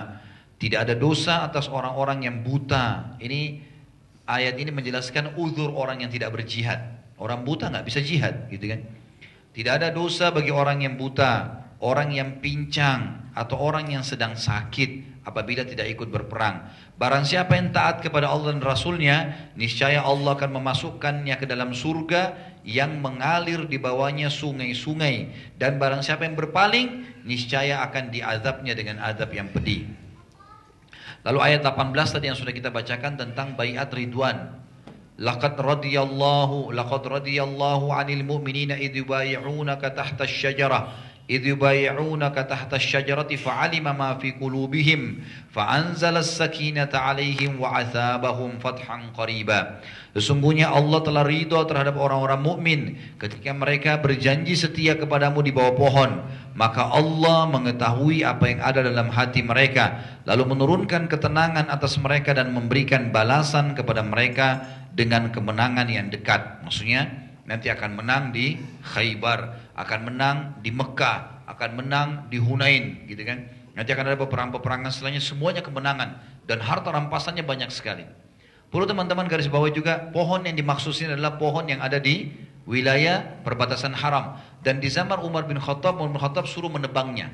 tidak 0.60 0.78
ada 0.86 0.94
dosa 0.94 1.48
atas 1.48 1.66
orang-orang 1.66 2.22
yang 2.28 2.36
buta 2.44 3.16
ini 3.18 3.64
ayat 4.28 4.54
ini 4.60 4.70
menjelaskan 4.70 5.34
uzur 5.34 5.74
orang 5.74 6.04
yang 6.04 6.12
tidak 6.12 6.30
berjihad 6.36 7.02
orang 7.18 7.42
buta 7.42 7.72
nggak 7.72 7.82
bisa 7.88 7.98
jihad 8.04 8.46
gitu 8.52 8.70
kan 8.70 8.84
tidak 9.56 9.82
ada 9.82 9.88
dosa 9.90 10.30
bagi 10.30 10.52
orang 10.54 10.84
yang 10.84 10.94
buta 10.94 11.64
orang 11.82 12.14
yang 12.14 12.38
pincang 12.38 13.32
atau 13.34 13.56
orang 13.58 13.90
yang 13.90 14.04
sedang 14.06 14.36
sakit 14.38 15.15
apabila 15.27 15.67
tidak 15.67 15.91
ikut 15.91 16.07
berperang 16.07 16.71
Barang 16.97 17.29
siapa 17.29 17.53
yang 17.53 17.69
taat 17.69 18.01
kepada 18.01 18.25
Allah 18.25 18.57
dan 18.57 18.65
Rasulnya, 18.65 19.37
niscaya 19.53 20.01
Allah 20.01 20.33
akan 20.33 20.49
memasukkannya 20.57 21.35
ke 21.37 21.45
dalam 21.45 21.77
surga 21.77 22.33
yang 22.65 22.97
mengalir 23.05 23.69
di 23.69 23.77
bawahnya 23.77 24.33
sungai-sungai. 24.33 25.29
Dan 25.61 25.77
barang 25.77 26.01
siapa 26.01 26.25
yang 26.25 26.33
berpaling, 26.33 27.05
niscaya 27.21 27.85
akan 27.85 28.09
diazabnya 28.09 28.73
dengan 28.73 28.97
azab 28.97 29.29
yang 29.29 29.45
pedih. 29.53 29.85
Lalu 31.21 31.37
ayat 31.37 31.61
18 31.61 32.17
tadi 32.17 32.33
yang 32.33 32.37
sudah 32.39 32.49
kita 32.49 32.73
bacakan 32.73 33.13
tentang 33.21 33.53
bayat 33.53 33.93
ridwan. 33.93 34.65
laqad 35.17 35.57
radiyallahu 35.57 36.69
laqad 36.77 37.01
radiyallahu 37.09 37.89
'anil 37.89 38.21
mu'minina 38.21 38.77
idh 38.77 39.01
yubay'unaka 39.01 39.97
tahta 39.97 40.29
asy-syajarah 40.29 41.06
sesungguhnya 50.15 50.71
Allah 50.71 51.03
telah 51.03 51.27
ridho 51.27 51.59
terhadap 51.67 51.99
orang-orang 51.99 52.39
mukmin 52.39 52.81
ketika 53.19 53.51
mereka 53.51 53.99
berjanji 53.99 54.55
setia 54.55 54.95
kepadamu 54.95 55.43
di 55.43 55.51
bawah 55.51 55.75
pohon. 55.75 56.11
Maka 56.55 56.95
Allah 56.95 57.45
mengetahui 57.51 58.23
apa 58.23 58.47
yang 58.47 58.63
ada 58.63 58.87
dalam 58.87 59.11
hati 59.11 59.43
mereka 59.43 59.99
lalu 60.23 60.55
menurunkan 60.55 61.11
ketenangan 61.11 61.67
atas 61.67 61.99
mereka 61.99 62.33
dan 62.33 62.55
memberikan 62.55 63.11
balasan 63.11 63.75
kepada 63.75 63.99
mereka 63.99 64.63
dengan 64.95 65.27
kemenangan 65.27 65.91
yang 65.91 66.07
dekat. 66.07 66.63
Maksudnya 66.63 67.27
nanti 67.47 67.67
akan 67.69 67.99
menang 67.99 68.31
di 68.31 68.57
Khaybar 68.81 69.66
akan 69.77 69.99
menang 70.09 70.37
di 70.65 70.73
Mekah, 70.73 71.45
akan 71.45 71.69
menang 71.77 72.09
di 72.33 72.41
Hunain, 72.41 73.05
gitu 73.05 73.21
kan? 73.21 73.45
Nanti 73.77 73.93
akan 73.93 74.09
ada 74.09 74.17
peperangan-peperangan 74.17 74.89
setelahnya 74.89 75.21
semuanya 75.21 75.61
kemenangan 75.61 76.17
dan 76.49 76.57
harta 76.65 76.89
rampasannya 76.89 77.45
banyak 77.45 77.69
sekali. 77.69 78.09
Perlu 78.67 78.89
teman-teman 78.89 79.29
garis 79.29 79.47
bawah 79.47 79.69
juga 79.71 80.09
pohon 80.11 80.43
yang 80.43 80.57
dimaksud 80.57 80.91
ini 80.97 81.15
adalah 81.15 81.39
pohon 81.39 81.69
yang 81.69 81.79
ada 81.79 82.01
di 82.01 82.33
wilayah 82.67 83.23
perbatasan 83.45 83.95
haram 83.95 84.35
dan 84.59 84.83
di 84.83 84.91
zaman 84.91 85.23
Umar 85.23 85.47
bin 85.47 85.55
Khattab 85.55 85.95
Umar 85.95 86.11
bin 86.11 86.19
Khattab 86.19 86.49
suruh 86.49 86.67
menebangnya. 86.67 87.31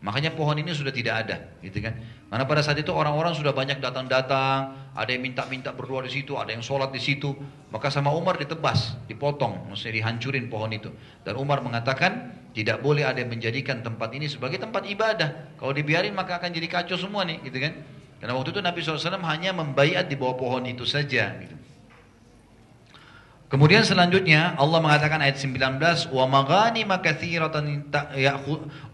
Makanya 0.00 0.32
pohon 0.32 0.56
ini 0.56 0.72
sudah 0.72 0.88
tidak 0.88 1.28
ada, 1.28 1.36
gitu 1.60 1.84
kan? 1.84 1.92
Karena 2.32 2.48
pada 2.48 2.64
saat 2.64 2.80
itu 2.80 2.88
orang-orang 2.88 3.36
sudah 3.36 3.52
banyak 3.52 3.84
datang-datang, 3.84 4.72
ada 4.96 5.10
yang 5.12 5.20
minta-minta 5.20 5.76
berdoa 5.76 6.08
di 6.08 6.12
situ, 6.16 6.40
ada 6.40 6.56
yang 6.56 6.64
sholat 6.64 6.88
di 6.88 6.96
situ. 6.96 7.36
Maka 7.68 7.92
sama 7.92 8.08
Umar 8.08 8.40
ditebas, 8.40 8.96
dipotong, 9.04 9.68
maksudnya 9.68 10.00
dihancurin 10.00 10.48
pohon 10.48 10.72
itu. 10.72 10.88
Dan 11.20 11.36
Umar 11.36 11.60
mengatakan 11.60 12.32
tidak 12.56 12.80
boleh 12.80 13.04
ada 13.04 13.20
yang 13.20 13.28
menjadikan 13.28 13.84
tempat 13.84 14.08
ini 14.16 14.24
sebagai 14.24 14.56
tempat 14.56 14.88
ibadah. 14.88 15.60
Kalau 15.60 15.76
dibiarin 15.76 16.16
maka 16.16 16.40
akan 16.40 16.48
jadi 16.48 16.80
kacau 16.80 16.96
semua 16.96 17.28
nih, 17.28 17.44
gitu 17.44 17.60
kan? 17.60 17.76
Karena 18.24 18.32
waktu 18.40 18.56
itu 18.56 18.60
Nabi 18.64 18.80
SAW 18.80 19.20
hanya 19.20 19.52
membaiat 19.52 20.08
di 20.08 20.16
bawah 20.16 20.40
pohon 20.40 20.64
itu 20.64 20.88
saja. 20.88 21.36
Gitu. 21.36 21.59
Kemudian 23.50 23.82
selanjutnya 23.82 24.54
Allah 24.54 24.78
mengatakan 24.78 25.18
ayat 25.18 25.42
19 25.42 26.14
wa 26.14 26.24
magani 26.30 26.86
makatsiratan 26.86 27.90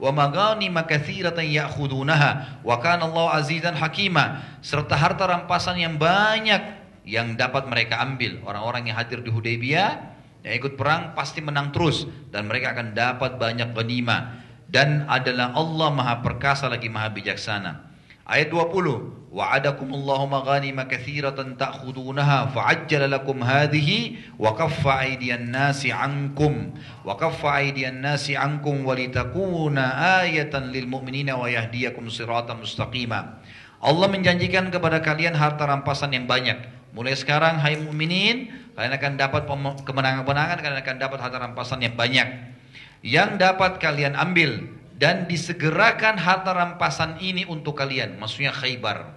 wa 0.01 0.11
magani 0.17 0.73
makatsiratan 0.73 1.45
ya'khudunaha 1.45 2.65
wa 2.65 2.77
kana 2.81 3.05
Allah 3.05 3.37
azizan 3.37 3.77
hakima. 3.77 4.41
Serta 4.65 4.97
harta 4.97 5.29
rampasan 5.29 5.77
yang 5.77 6.01
banyak 6.01 6.73
yang 7.05 7.37
dapat 7.37 7.69
mereka 7.69 8.01
ambil. 8.01 8.41
Orang-orang 8.49 8.89
yang 8.89 8.97
hadir 8.97 9.21
di 9.21 9.29
Hudaybiyah 9.29 9.91
yang 10.41 10.55
ikut 10.57 10.81
perang 10.81 11.13
pasti 11.13 11.45
menang 11.45 11.69
terus 11.77 12.09
dan 12.33 12.49
mereka 12.49 12.73
akan 12.73 12.97
dapat 12.97 13.37
banyak 13.37 13.77
ghanimah. 13.77 14.41
Dan 14.73 15.05
adalah 15.05 15.53
Allah 15.53 15.93
Maha 15.93 16.25
perkasa 16.25 16.65
lagi 16.73 16.89
Maha 16.89 17.13
bijaksana 17.13 17.86
Ayat 18.27 18.51
20, 18.51 19.31
wa'adakumullahu 19.31 20.27
maghanima 20.27 20.91
katsiratan 20.91 21.55
ta'khudunaha 21.55 22.51
fa'ajjala 22.51 23.07
lakum 23.07 23.39
hadhihi 23.39 24.35
wa 24.35 24.51
kaffa 24.51 25.07
aydiyan 25.07 25.47
nasi 25.47 25.95
'ankum 25.95 26.75
wa 27.07 27.15
kaffa 27.15 27.63
aydiyan 27.63 28.03
nasi 28.03 28.35
'ankum 28.35 28.83
wa 28.83 28.99
litakuna 28.99 29.95
ayatan 30.27 30.75
lil 30.75 30.91
mu'minina 30.91 31.39
wa 31.39 31.47
yahdiyakum 31.47 32.11
siratan 32.11 32.67
mustaqima. 32.67 33.39
Allah 33.79 34.11
menjanjikan 34.11 34.75
kepada 34.75 34.99
kalian 34.99 35.39
harta 35.39 35.63
rampasan 35.63 36.11
yang 36.11 36.27
banyak. 36.27 36.59
Mulai 36.99 37.15
sekarang 37.15 37.63
hai 37.63 37.79
mukminin, 37.79 38.51
kalian 38.75 38.91
akan 38.91 39.13
dapat 39.23 39.47
kemenangan-kemenangan, 39.87 40.59
kalian 40.67 40.83
akan 40.83 40.97
dapat 40.99 41.19
harta 41.23 41.39
rampasan 41.39 41.79
yang 41.79 41.95
banyak. 41.95 42.27
Yang 43.07 43.39
dapat 43.39 43.79
kalian 43.79 44.19
ambil 44.19 44.67
dan 44.97 45.29
disegerakan 45.29 46.17
harta 46.17 46.57
rampasan 46.57 47.21
ini 47.21 47.45
untuk 47.45 47.77
kalian, 47.77 48.17
maksudnya 48.17 48.53
Khaybar. 48.53 49.13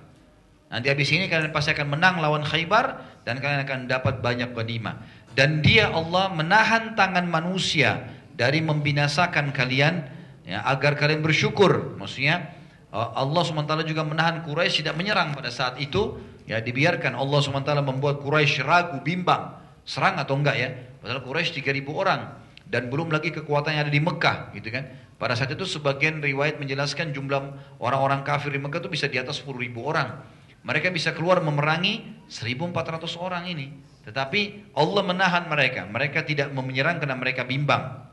Nanti 0.69 0.91
habis 0.91 1.10
ini 1.10 1.26
kalian 1.26 1.49
pasti 1.49 1.73
akan 1.73 1.97
menang 1.97 2.22
lawan 2.22 2.45
Khaybar 2.45 3.01
dan 3.26 3.41
kalian 3.41 3.65
akan 3.65 3.80
dapat 3.89 4.22
banyak 4.22 4.53
ghanimah. 4.53 5.01
Dan 5.34 5.64
dia 5.64 5.89
Allah 5.89 6.30
menahan 6.35 6.93
tangan 6.93 7.26
manusia 7.26 8.06
dari 8.35 8.61
membinasakan 8.61 9.56
kalian 9.56 10.06
ya, 10.45 10.61
agar 10.68 10.99
kalian 10.99 11.26
bersyukur. 11.26 11.97
Maksudnya 11.97 12.53
uh, 12.93 13.18
Allah 13.18 13.41
SWT 13.41 13.73
juga 13.88 14.03
menahan 14.06 14.45
Quraisy 14.45 14.85
tidak 14.85 14.99
menyerang 14.99 15.34
pada 15.34 15.49
saat 15.49 15.80
itu. 15.81 16.22
Ya 16.49 16.57
dibiarkan 16.61 17.14
Allah 17.14 17.39
SWT 17.45 17.72
membuat 17.85 18.26
Quraisy 18.26 18.65
ragu, 18.65 18.99
bimbang, 19.06 19.53
serang 19.85 20.18
atau 20.18 20.34
enggak 20.34 20.57
ya. 20.57 20.69
Padahal 21.01 21.22
Quraisy 21.22 21.61
3000 21.61 21.85
orang 21.93 22.22
dan 22.69 22.89
belum 22.89 23.10
lagi 23.10 23.34
kekuatan 23.34 23.73
yang 23.73 23.84
ada 23.89 23.93
di 23.93 24.01
Mekah 24.01 24.38
gitu 24.53 24.69
kan. 24.69 24.85
Pada 25.19 25.35
saat 25.35 25.51
itu 25.51 25.67
sebagian 25.67 26.23
riwayat 26.23 26.63
menjelaskan 26.63 27.11
jumlah 27.11 27.75
orang-orang 27.83 28.23
kafir 28.23 28.55
di 28.55 28.59
Mekah 28.63 28.79
itu 28.79 28.89
bisa 28.89 29.11
di 29.11 29.19
atas 29.19 29.43
10 29.43 29.51
ribu 29.59 29.83
orang. 29.83 30.23
Mereka 30.63 30.95
bisa 30.95 31.11
keluar 31.11 31.43
memerangi 31.43 32.23
1400 32.31 33.19
orang 33.19 33.43
ini. 33.51 33.67
Tetapi 34.07 34.71
Allah 34.79 35.03
menahan 35.03 35.51
mereka. 35.51 35.83
Mereka 35.91 36.23
tidak 36.23 36.55
menyerang 36.55 37.03
karena 37.03 37.19
mereka 37.19 37.43
bimbang. 37.43 38.09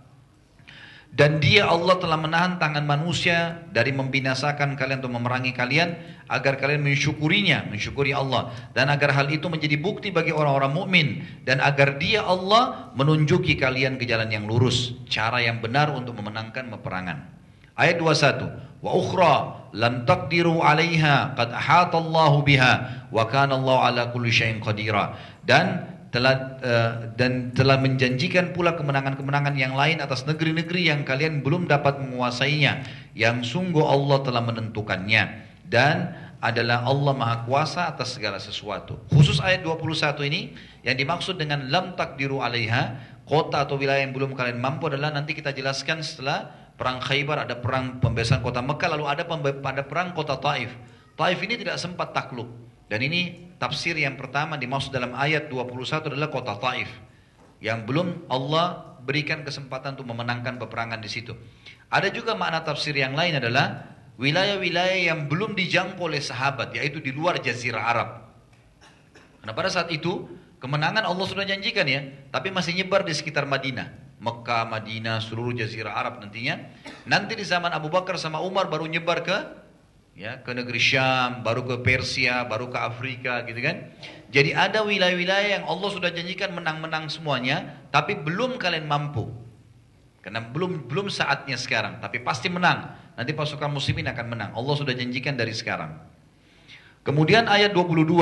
Dan 1.16 1.40
dia 1.40 1.64
Allah 1.64 1.96
telah 1.96 2.20
menahan 2.20 2.60
tangan 2.60 2.84
manusia 2.84 3.64
dari 3.72 3.88
membinasakan 3.88 4.76
kalian 4.76 5.00
atau 5.00 5.08
memerangi 5.08 5.56
kalian 5.56 5.96
agar 6.28 6.60
kalian 6.60 6.84
mensyukurinya, 6.84 7.64
mensyukuri 7.72 8.12
Allah 8.12 8.52
dan 8.76 8.92
agar 8.92 9.16
hal 9.16 9.32
itu 9.32 9.48
menjadi 9.48 9.80
bukti 9.80 10.12
bagi 10.12 10.34
orang-orang 10.34 10.72
mukmin 10.76 11.06
dan 11.48 11.64
agar 11.64 11.96
dia 11.96 12.20
Allah 12.20 12.92
menunjuki 12.98 13.56
kalian 13.56 13.96
ke 13.96 14.04
jalan 14.04 14.28
yang 14.28 14.44
lurus, 14.44 14.92
cara 15.08 15.40
yang 15.40 15.64
benar 15.64 15.88
untuk 15.94 16.20
memenangkan 16.20 16.68
peperangan. 16.76 17.32
Ayat 17.76 17.96
21. 17.96 18.84
Wa 18.84 18.90
ukhra 18.92 19.34
lan 19.72 20.04
taqdiru 20.04 20.60
'alaiha 20.60 21.32
qad 21.32 21.48
ahata 21.48 21.96
Allahu 21.96 22.44
biha 22.44 23.08
wa 23.08 23.24
kana 23.24 23.56
Allah 23.56 23.78
ala 23.88 24.02
kulli 24.12 24.28
syai'in 24.28 24.60
qadira. 24.60 25.16
Dan 25.44 25.95
telah 26.16 26.56
uh, 26.64 27.12
dan 27.12 27.52
telah 27.52 27.76
menjanjikan 27.76 28.56
pula 28.56 28.72
kemenangan-kemenangan 28.72 29.52
yang 29.52 29.76
lain 29.76 30.00
atas 30.00 30.24
negeri-negeri 30.24 30.88
yang 30.88 31.04
kalian 31.04 31.44
belum 31.44 31.68
dapat 31.68 32.00
menguasainya 32.00 32.88
yang 33.12 33.44
sungguh 33.44 33.84
Allah 33.84 34.24
telah 34.24 34.40
menentukannya 34.40 35.44
dan 35.68 36.16
adalah 36.40 36.88
Allah 36.88 37.12
Maha 37.12 37.36
Kuasa 37.44 37.92
atas 37.92 38.16
segala 38.16 38.40
sesuatu. 38.40 38.96
Khusus 39.12 39.44
ayat 39.44 39.60
21 39.60 40.16
ini 40.32 40.56
yang 40.88 40.96
dimaksud 40.96 41.36
dengan 41.36 41.68
lam 41.68 41.92
takdiru 42.00 42.40
alaiha 42.40 42.96
kota 43.28 43.68
atau 43.68 43.76
wilayah 43.76 44.00
yang 44.00 44.16
belum 44.16 44.32
kalian 44.32 44.56
mampu 44.56 44.88
adalah 44.88 45.12
nanti 45.12 45.36
kita 45.36 45.52
jelaskan 45.52 46.00
setelah 46.00 46.48
perang 46.80 46.96
Khaybar 47.04 47.44
ada 47.44 47.60
perang 47.60 48.00
pembebasan 48.00 48.40
kota 48.40 48.64
Mekah 48.64 48.88
lalu 48.96 49.04
ada 49.04 49.28
pada 49.60 49.84
perang 49.84 50.16
kota 50.16 50.40
Taif. 50.40 50.72
Taif 51.12 51.36
ini 51.44 51.60
tidak 51.60 51.76
sempat 51.76 52.16
takluk 52.16 52.48
dan 52.88 53.04
ini 53.04 53.45
tafsir 53.56 53.96
yang 53.96 54.16
pertama 54.20 54.60
dimaksud 54.60 54.92
dalam 54.92 55.16
ayat 55.16 55.48
21 55.48 56.12
adalah 56.12 56.28
kota 56.28 56.56
Taif 56.60 56.88
yang 57.60 57.88
belum 57.88 58.28
Allah 58.28 58.98
berikan 59.06 59.46
kesempatan 59.46 59.96
untuk 59.96 60.10
memenangkan 60.10 60.60
peperangan 60.60 61.00
di 61.00 61.08
situ. 61.08 61.32
Ada 61.88 62.10
juga 62.10 62.34
makna 62.34 62.66
tafsir 62.66 62.92
yang 62.98 63.14
lain 63.14 63.38
adalah 63.38 63.96
wilayah-wilayah 64.18 65.06
yang 65.12 65.30
belum 65.30 65.54
dijangkau 65.54 66.10
oleh 66.10 66.20
sahabat 66.20 66.74
yaitu 66.74 66.98
di 66.98 67.14
luar 67.14 67.38
jazirah 67.38 67.84
Arab. 67.86 68.08
Karena 69.40 69.52
pada 69.54 69.70
saat 69.70 69.88
itu 69.94 70.26
kemenangan 70.58 71.06
Allah 71.06 71.26
sudah 71.30 71.46
janjikan 71.46 71.86
ya, 71.86 72.02
tapi 72.34 72.50
masih 72.50 72.74
nyebar 72.74 73.06
di 73.06 73.14
sekitar 73.14 73.46
Madinah. 73.46 74.04
Mekah, 74.16 74.64
Madinah, 74.66 75.20
seluruh 75.20 75.52
jazirah 75.52 75.92
Arab 75.92 76.24
nantinya. 76.24 76.56
Nanti 77.04 77.36
di 77.36 77.44
zaman 77.44 77.70
Abu 77.70 77.92
Bakar 77.92 78.16
sama 78.16 78.40
Umar 78.40 78.66
baru 78.66 78.88
nyebar 78.88 79.20
ke 79.22 79.36
ya 80.16 80.40
ke 80.40 80.50
negeri 80.56 80.80
Syam, 80.80 81.44
baru 81.44 81.62
ke 81.68 81.76
Persia, 81.84 82.42
baru 82.48 82.72
ke 82.72 82.78
Afrika 82.80 83.44
gitu 83.44 83.60
kan. 83.60 83.92
Jadi 84.32 84.56
ada 84.56 84.82
wilayah-wilayah 84.82 85.60
yang 85.60 85.64
Allah 85.68 85.88
sudah 85.92 86.10
janjikan 86.10 86.56
menang-menang 86.56 87.06
semuanya, 87.12 87.86
tapi 87.92 88.16
belum 88.16 88.56
kalian 88.56 88.88
mampu. 88.88 89.28
Karena 90.24 90.42
belum 90.42 90.90
belum 90.90 91.06
saatnya 91.06 91.54
sekarang, 91.54 92.02
tapi 92.02 92.18
pasti 92.24 92.50
menang. 92.50 92.90
Nanti 93.14 93.30
pasukan 93.30 93.70
muslimin 93.70 94.10
akan 94.10 94.26
menang. 94.26 94.50
Allah 94.58 94.74
sudah 94.74 94.92
janjikan 94.96 95.38
dari 95.38 95.54
sekarang. 95.54 95.94
Kemudian 97.06 97.46
ayat 97.46 97.70
22 97.70 98.18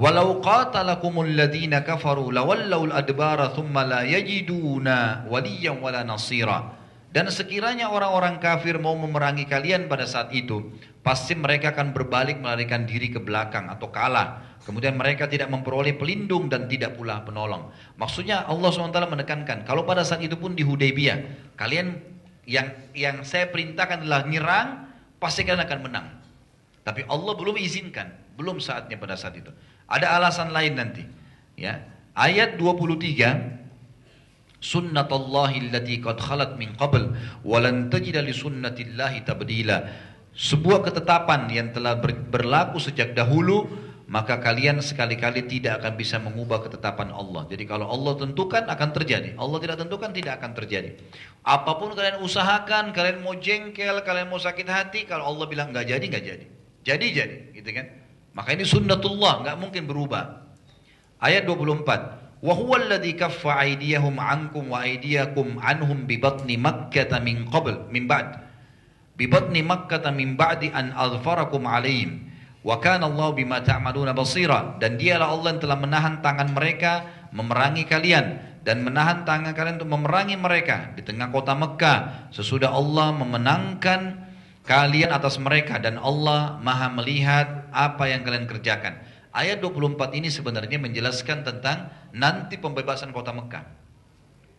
Walau 0.00 0.40
qatalakumul 0.40 1.28
ladina 1.36 1.84
kafaru 1.84 2.32
lawallau 2.32 2.88
al-adbara 2.88 3.52
thumma 3.52 3.84
la 3.84 4.00
yajiduna 4.08 5.28
waliyan 5.28 5.76
wala 5.76 6.00
nasira. 6.08 6.79
Dan 7.10 7.26
sekiranya 7.26 7.90
orang-orang 7.90 8.38
kafir 8.38 8.78
mau 8.78 8.94
memerangi 8.94 9.42
kalian 9.50 9.90
pada 9.90 10.06
saat 10.06 10.30
itu, 10.30 10.70
pasti 11.02 11.34
mereka 11.34 11.74
akan 11.74 11.90
berbalik 11.90 12.38
melarikan 12.38 12.86
diri 12.86 13.10
ke 13.10 13.18
belakang 13.18 13.66
atau 13.66 13.90
kalah. 13.90 14.46
Kemudian 14.62 14.94
mereka 14.94 15.26
tidak 15.26 15.50
memperoleh 15.50 15.98
pelindung 15.98 16.46
dan 16.46 16.70
tidak 16.70 16.94
pula 16.94 17.26
penolong. 17.26 17.74
Maksudnya 17.98 18.46
Allah 18.46 18.70
SWT 18.70 18.94
menekankan, 19.10 19.66
kalau 19.66 19.82
pada 19.82 20.06
saat 20.06 20.22
itu 20.22 20.38
pun 20.38 20.54
di 20.54 20.62
Hudaybiyah, 20.62 21.50
kalian 21.58 21.98
yang 22.46 22.70
yang 22.94 23.26
saya 23.26 23.50
perintahkan 23.50 24.06
adalah 24.06 24.30
nyerang, 24.30 24.86
pasti 25.18 25.42
kalian 25.42 25.66
akan 25.66 25.80
menang. 25.82 26.06
Tapi 26.86 27.10
Allah 27.10 27.34
belum 27.34 27.58
izinkan, 27.58 28.14
belum 28.38 28.62
saatnya 28.62 28.94
pada 28.94 29.18
saat 29.18 29.34
itu. 29.34 29.50
Ada 29.90 30.14
alasan 30.14 30.54
lain 30.54 30.78
nanti. 30.78 31.02
Ya. 31.58 31.90
Ayat 32.14 32.54
23 32.54 33.59
Sunnatullahi 34.60 35.72
allati 35.72 36.04
qad 36.04 36.20
khalat 36.20 36.60
min 36.60 36.76
qabl 36.76 37.16
wa 37.44 37.58
lan 37.58 37.88
tajida 37.88 38.20
li 38.20 38.36
sunnatillahi 38.36 39.24
tabdila. 39.24 39.78
Sebuah 40.36 40.84
ketetapan 40.84 41.48
yang 41.48 41.72
telah 41.72 41.98
berlaku 42.00 42.78
sejak 42.78 43.16
dahulu 43.16 43.66
maka 44.10 44.42
kalian 44.42 44.82
sekali-kali 44.82 45.46
tidak 45.46 45.80
akan 45.80 45.94
bisa 45.94 46.18
mengubah 46.18 46.66
ketetapan 46.66 47.14
Allah. 47.14 47.46
Jadi 47.46 47.62
kalau 47.62 47.86
Allah 47.86 48.18
tentukan 48.18 48.66
akan 48.66 48.88
terjadi, 48.90 49.38
Allah 49.38 49.58
tidak 49.62 49.78
tentukan 49.86 50.10
tidak 50.10 50.42
akan 50.42 50.50
terjadi. 50.58 50.98
Apa 51.46 51.78
pun 51.78 51.94
kalian 51.94 52.18
usahakan, 52.18 52.90
kalian 52.90 53.22
mau 53.22 53.38
jengkel, 53.38 54.02
kalian 54.02 54.26
mau 54.26 54.42
sakit 54.42 54.66
hati, 54.66 55.06
kalau 55.06 55.30
Allah 55.30 55.46
bilang 55.46 55.70
nggak 55.70 55.86
jadi 55.86 56.04
nggak 56.10 56.24
jadi, 56.26 56.46
jadi 56.82 57.06
jadi, 57.06 57.36
gitu 57.54 57.70
kan? 57.70 57.86
Maka 58.34 58.50
ini 58.58 58.66
sunnatullah, 58.66 59.46
nggak 59.46 59.56
mungkin 59.62 59.86
berubah. 59.86 60.42
Ayat 61.22 61.46
24. 61.46 62.29
Batni 66.16 66.56
Makkah 66.56 67.20
min 67.20 67.44
qabl 67.52 67.92
min 67.92 68.08
ba'd. 68.08 68.28
Bi 69.20 69.28
batni 69.28 69.60
Makkah 69.60 70.08
min 70.08 70.40
ba'di 70.40 70.72
an 70.72 70.96
adfarakum 70.96 71.68
alaihim. 71.68 72.32
Wa 72.64 72.80
kana 72.80 73.12
Allah 73.12 73.36
bima 73.36 73.60
ta'maluna 73.60 74.16
basira 74.16 74.80
dan 74.80 74.96
dialah 74.96 75.32
Allah 75.32 75.52
yang 75.52 75.60
telah 75.64 75.78
menahan 75.80 76.24
tangan 76.24 76.52
mereka 76.56 76.92
memerangi 77.32 77.84
kalian 77.84 78.40
dan 78.64 78.84
menahan 78.84 79.24
tangan 79.28 79.52
kalian 79.52 79.80
untuk 79.80 79.92
memerangi 79.96 80.36
mereka 80.36 80.92
di 80.96 81.00
tengah 81.00 81.32
kota 81.32 81.56
Mekah 81.56 82.28
sesudah 82.32 82.72
Allah 82.72 83.16
memenangkan 83.16 84.28
kalian 84.68 85.12
atas 85.12 85.40
mereka 85.40 85.80
dan 85.80 85.96
Allah 85.96 86.60
Maha 86.60 86.92
melihat 86.92 87.68
apa 87.72 88.08
yang 88.08 88.24
kalian 88.24 88.44
kerjakan. 88.44 89.00
Ayat 89.30 89.62
24 89.62 90.18
ini 90.18 90.26
sebenarnya 90.26 90.82
menjelaskan 90.82 91.46
tentang 91.46 91.86
nanti 92.10 92.58
pembebasan 92.58 93.14
kota 93.14 93.30
Mekah. 93.30 93.62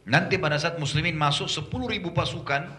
Nanti 0.07 0.39
pada 0.39 0.55
saat 0.55 0.79
muslimin 0.79 1.13
masuk 1.13 1.51
10 1.51 1.67
ribu 1.91 2.15
pasukan 2.15 2.71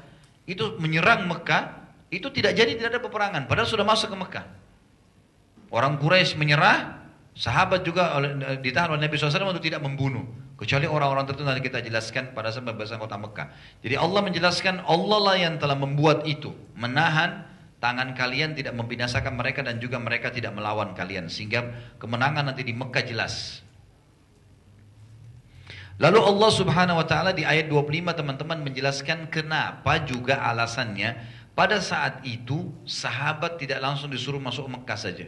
itu 0.48 0.74
menyerang 0.80 1.28
Mekah, 1.28 1.92
itu 2.08 2.32
tidak 2.32 2.56
jadi 2.56 2.74
tidak 2.74 2.96
ada 2.96 3.00
peperangan 3.04 3.44
padahal 3.44 3.68
sudah 3.68 3.84
masuk 3.84 4.08
ke 4.08 4.16
Mekah. 4.18 4.44
Orang 5.72 6.00
Quraisy 6.00 6.36
menyerah, 6.40 7.04
sahabat 7.36 7.84
juga 7.84 8.16
ditahan 8.60 8.96
oleh 8.96 9.08
Nabi 9.08 9.16
SAW 9.16 9.52
untuk 9.52 9.64
tidak 9.64 9.84
membunuh. 9.84 10.24
Kecuali 10.56 10.86
orang-orang 10.86 11.26
tertentu 11.26 11.48
nanti 11.48 11.64
kita 11.64 11.82
jelaskan 11.82 12.32
pada 12.32 12.48
saat 12.54 12.62
pembebasan 12.62 13.00
kota 13.00 13.20
Mekah. 13.20 13.52
Jadi 13.84 14.00
Allah 14.00 14.20
menjelaskan 14.24 14.84
Allah 14.86 15.18
lah 15.20 15.36
yang 15.36 15.60
telah 15.60 15.74
membuat 15.74 16.24
itu. 16.24 16.54
Menahan 16.78 17.44
tangan 17.82 18.14
kalian 18.14 18.54
tidak 18.54 18.78
membinasakan 18.78 19.34
mereka 19.34 19.66
dan 19.66 19.82
juga 19.82 19.98
mereka 19.98 20.30
tidak 20.30 20.54
melawan 20.54 20.94
kalian. 20.94 21.26
Sehingga 21.26 21.74
kemenangan 21.98 22.46
nanti 22.46 22.62
di 22.62 22.70
Mekah 22.70 23.02
jelas. 23.02 23.66
Lalu 25.98 26.18
Allah 26.22 26.50
subhanahu 26.54 27.02
wa 27.02 27.06
ta'ala 27.06 27.34
di 27.34 27.42
ayat 27.42 27.66
25 27.66 28.14
teman-teman 28.14 28.58
menjelaskan 28.62 29.28
kenapa 29.28 30.00
juga 30.06 30.40
alasannya 30.40 31.18
pada 31.52 31.82
saat 31.82 32.24
itu 32.24 32.72
sahabat 32.88 33.60
tidak 33.60 33.82
langsung 33.82 34.08
disuruh 34.08 34.40
masuk 34.40 34.70
Mekah 34.70 34.96
saja. 34.96 35.26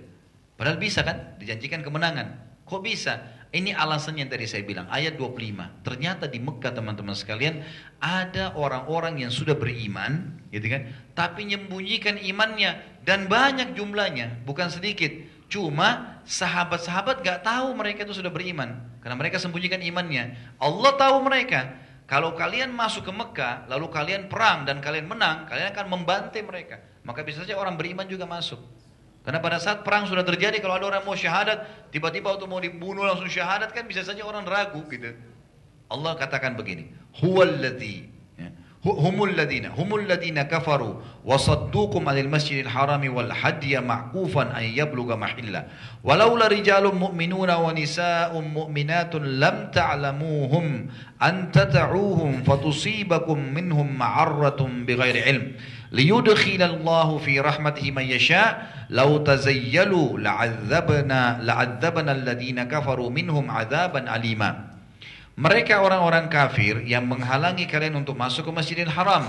Padahal 0.55 0.79
bisa 0.79 1.03
kan? 1.03 1.37
Dijanjikan 1.37 1.83
kemenangan. 1.83 2.39
Kok 2.65 2.81
bisa? 2.81 3.44
Ini 3.55 3.71
alasan 3.71 4.19
yang 4.19 4.27
tadi 4.27 4.51
saya 4.51 4.67
bilang, 4.67 4.91
ayat 4.91 5.15
25. 5.15 5.87
Ternyata 5.87 6.27
di 6.27 6.43
Mekah 6.43 6.75
teman-teman 6.75 7.15
sekalian, 7.15 7.63
ada 8.03 8.51
orang-orang 8.59 9.23
yang 9.23 9.31
sudah 9.31 9.55
beriman, 9.55 10.43
gitu 10.51 10.67
kan? 10.67 10.91
Tapi 11.15 11.47
menyembunyikan 11.47 12.19
imannya, 12.19 12.83
dan 13.07 13.31
banyak 13.31 13.79
jumlahnya, 13.79 14.43
bukan 14.43 14.75
sedikit. 14.75 15.15
Cuma 15.47 16.19
sahabat-sahabat 16.27 17.23
gak 17.23 17.47
tahu 17.47 17.79
mereka 17.79 18.03
itu 18.03 18.19
sudah 18.19 18.35
beriman. 18.35 18.75
Karena 18.99 19.15
mereka 19.15 19.39
sembunyikan 19.39 19.87
imannya. 19.87 20.35
Allah 20.59 20.93
tahu 20.99 21.23
mereka. 21.23 21.79
Kalau 22.11 22.35
kalian 22.35 22.75
masuk 22.75 23.07
ke 23.07 23.13
Mekah, 23.15 23.71
lalu 23.71 23.87
kalian 23.87 24.27
perang 24.27 24.67
dan 24.67 24.83
kalian 24.83 25.07
menang, 25.07 25.47
kalian 25.47 25.71
akan 25.71 25.87
membantai 25.95 26.43
mereka. 26.43 26.83
Maka 27.07 27.23
bisa 27.23 27.47
saja 27.47 27.55
orang 27.55 27.79
beriman 27.79 28.11
juga 28.11 28.27
masuk. 28.27 28.59
Karena 29.25 29.41
pada 29.41 29.57
saat 29.57 29.81
perang 29.81 30.05
sudah 30.05 30.21
terjadi, 30.21 30.61
kalau 30.61 30.77
ada 30.77 30.85
orang 30.85 31.03
mau 31.09 31.17
syahadat, 31.17 31.89
tiba-tiba 31.89 32.37
waktu 32.37 32.45
mau 32.45 32.61
dibunuh 32.61 33.09
langsung 33.09 33.25
syahadat 33.25 33.73
kan 33.73 33.89
bisa 33.89 34.05
saja 34.05 34.21
orang 34.21 34.45
ragu 34.45 34.85
gitu. 34.93 35.17
Allah 35.89 36.13
katakan 36.21 36.61
begini, 36.61 36.93
huwallazi 37.25 38.05
ya, 38.37 38.53
humul 38.85 39.33
ladina 39.33 39.73
humul 39.73 40.05
ladina 40.05 40.45
kafaru 40.45 41.01
wa 41.25 41.41
saddukum 41.41 42.05
'anil 42.05 42.29
masjidil 42.29 42.69
harami 42.69 43.09
wal 43.09 43.33
hadiya 43.33 43.81
ma'kufan 43.81 44.53
an 44.53 44.65
yablugha 44.69 45.17
mahilla 45.17 45.73
walaula 46.05 46.53
rijalun 46.53 46.93
mu'minuna 46.93 47.57
wa 47.65 47.73
nisa'un 47.73 48.45
mu'minatun 48.45 49.41
lam 49.41 49.73
ta'lamuhum 49.73 50.93
an 51.17 51.35
tata'uhum 51.49 52.45
fatusibakum 52.45 53.41
minhum 53.41 53.89
ma'arratun 53.89 54.85
bighairi 54.85 55.33
ilm 55.33 55.45
liyudkhilallahu 55.95 57.23
fi 57.23 57.39
rahmatihi 57.39 57.95
man 57.95 58.05
yasha' 58.05 58.87
lau 58.91 59.23
tazayyalu 59.23 60.19
la'adzabna 60.19 61.39
la'adzabna 61.47 62.11
alladhina 62.11 62.67
kafaru 62.67 63.07
minhum 63.15 63.47
adzaban 63.47 64.11
alima 64.11 64.75
mereka 65.35 65.83
orang-orang 65.83 66.31
kafir 66.31 66.83
yang 66.87 67.11
menghalangi 67.11 67.67
kalian 67.67 67.99
untuk 67.99 68.15
masuk 68.15 68.47
ke 68.47 68.53
Masjidil 68.55 68.91
Haram 68.91 69.27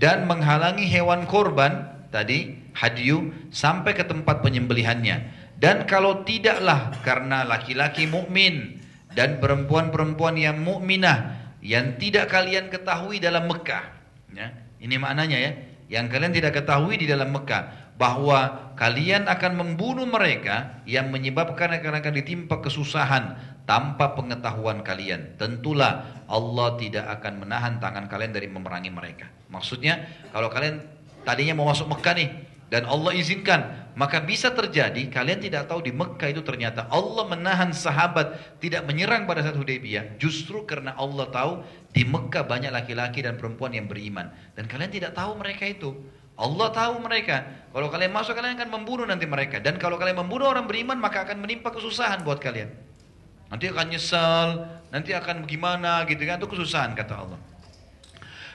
dan 0.00 0.24
menghalangi 0.24 0.88
hewan 0.88 1.28
korban 1.28 1.84
tadi 2.08 2.56
hadiyu 2.72 3.28
sampai 3.52 3.92
ke 3.92 4.08
tempat 4.08 4.40
penyembelihannya. 4.40 5.44
Dan 5.60 5.84
kalau 5.84 6.24
tidaklah 6.24 6.96
karena 7.04 7.44
laki-laki 7.44 8.08
mukmin 8.08 8.80
dan 9.12 9.36
perempuan-perempuan 9.36 10.40
yang 10.40 10.64
mukminah 10.64 11.36
yang 11.60 12.00
tidak 12.00 12.32
kalian 12.32 12.72
ketahui 12.72 13.20
dalam 13.20 13.44
Mekah. 13.44 13.84
Ya 14.32 14.48
ini 14.80 14.96
maknanya 14.96 15.38
ya 15.38 15.52
yang 15.94 16.10
kalian 16.10 16.34
tidak 16.34 16.58
ketahui 16.58 16.98
di 16.98 17.06
dalam 17.06 17.30
Mekah 17.30 17.94
bahwa 17.94 18.74
kalian 18.74 19.30
akan 19.30 19.54
membunuh 19.54 20.02
mereka 20.10 20.82
yang 20.90 21.14
menyebabkan 21.14 21.70
akan 21.78 22.02
akan 22.02 22.12
ditimpa 22.18 22.58
kesusahan 22.58 23.38
tanpa 23.62 24.18
pengetahuan 24.18 24.82
kalian. 24.82 25.38
Tentulah 25.38 26.26
Allah 26.26 26.74
tidak 26.82 27.06
akan 27.20 27.46
menahan 27.46 27.78
tangan 27.78 28.10
kalian 28.10 28.34
dari 28.34 28.50
memerangi 28.50 28.90
mereka. 28.90 29.30
Maksudnya 29.46 30.02
kalau 30.34 30.50
kalian 30.50 30.82
tadinya 31.22 31.54
mau 31.54 31.70
masuk 31.70 31.86
Mekah 31.86 32.14
nih 32.18 32.28
dan 32.74 32.90
Allah 32.90 33.14
izinkan, 33.14 33.94
maka 33.94 34.18
bisa 34.18 34.50
terjadi 34.50 35.06
kalian 35.06 35.38
tidak 35.38 35.70
tahu 35.70 35.78
di 35.78 35.94
Mekah 35.94 36.34
itu 36.34 36.42
ternyata 36.42 36.90
Allah 36.90 37.22
menahan 37.22 37.70
sahabat 37.70 38.58
tidak 38.58 38.82
menyerang 38.82 39.30
pada 39.30 39.46
saat 39.46 39.54
Hudaybiyah 39.54 40.18
justru 40.18 40.66
karena 40.66 40.90
Allah 40.98 41.30
tahu 41.30 41.62
di 41.94 42.02
Mekah 42.02 42.42
banyak 42.42 42.74
laki-laki 42.74 43.22
dan 43.22 43.38
perempuan 43.38 43.78
yang 43.78 43.86
beriman 43.86 44.34
dan 44.58 44.66
kalian 44.66 44.90
tidak 44.90 45.14
tahu 45.14 45.38
mereka 45.38 45.70
itu. 45.70 45.94
Allah 46.34 46.74
tahu 46.74 46.98
mereka. 46.98 47.46
Kalau 47.70 47.86
kalian 47.94 48.10
masuk 48.10 48.34
kalian 48.34 48.58
akan 48.58 48.70
membunuh 48.74 49.06
nanti 49.06 49.22
mereka. 49.22 49.62
Dan 49.62 49.78
kalau 49.78 49.94
kalian 49.94 50.18
membunuh 50.18 50.50
orang 50.50 50.66
beriman 50.66 50.98
maka 50.98 51.22
akan 51.22 51.38
menimpa 51.38 51.70
kesusahan 51.70 52.26
buat 52.26 52.42
kalian. 52.42 52.74
Nanti 53.54 53.70
akan 53.70 53.86
nyesal, 53.86 54.66
nanti 54.90 55.14
akan 55.14 55.46
gimana 55.46 56.02
gitu 56.10 56.26
kan. 56.26 56.42
Itu 56.42 56.50
kesusahan 56.50 56.98
kata 56.98 57.14
Allah. 57.14 57.38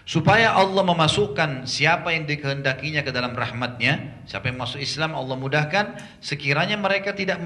Supaya 0.09 0.57
Allah 0.57 0.81
memasukkan 0.81 1.69
siapa 1.69 2.09
yang 2.17 2.25
dikehendakinya 2.25 3.05
ke 3.05 3.13
dalam 3.13 3.37
rahmatnya. 3.37 4.25
Siapa 4.25 4.49
yang 4.49 4.57
masuk 4.57 4.81
Islam 4.81 5.13
Allah 5.13 5.37
mudahkan. 5.37 6.01
Sekiranya 6.17 6.81
mereka 6.81 7.13
tidak 7.13 7.37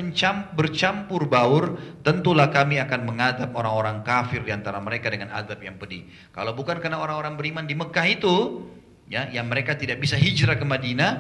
bercampur 0.56 1.28
baur. 1.28 1.76
Tentulah 2.08 2.48
kami 2.48 2.80
akan 2.80 3.04
mengadab 3.04 3.52
orang-orang 3.52 4.00
kafir 4.08 4.48
di 4.48 4.56
antara 4.56 4.80
mereka 4.80 5.12
dengan 5.12 5.36
adab 5.36 5.60
yang 5.60 5.76
pedih. 5.76 6.08
Kalau 6.32 6.56
bukan 6.56 6.80
karena 6.80 7.04
orang-orang 7.04 7.36
beriman 7.36 7.68
di 7.68 7.76
Mekah 7.76 8.08
itu 8.08 8.64
ya 9.12 9.28
yang 9.28 9.52
mereka 9.52 9.76
tidak 9.76 10.00
bisa 10.00 10.16
hijrah 10.16 10.56
ke 10.56 10.64
Madinah 10.64 11.12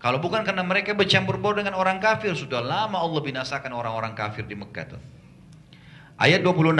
kalau 0.00 0.16
bukan 0.16 0.48
karena 0.48 0.64
mereka 0.64 0.96
bercampur 0.96 1.36
baur 1.36 1.60
dengan 1.60 1.76
orang 1.76 2.00
kafir 2.00 2.32
sudah 2.32 2.64
lama 2.64 2.96
Allah 2.96 3.20
binasakan 3.20 3.68
orang-orang 3.68 4.16
kafir 4.16 4.48
di 4.48 4.56
Mekah 4.56 4.84
itu. 4.88 4.98
Ayat 6.16 6.40
26 6.40 6.72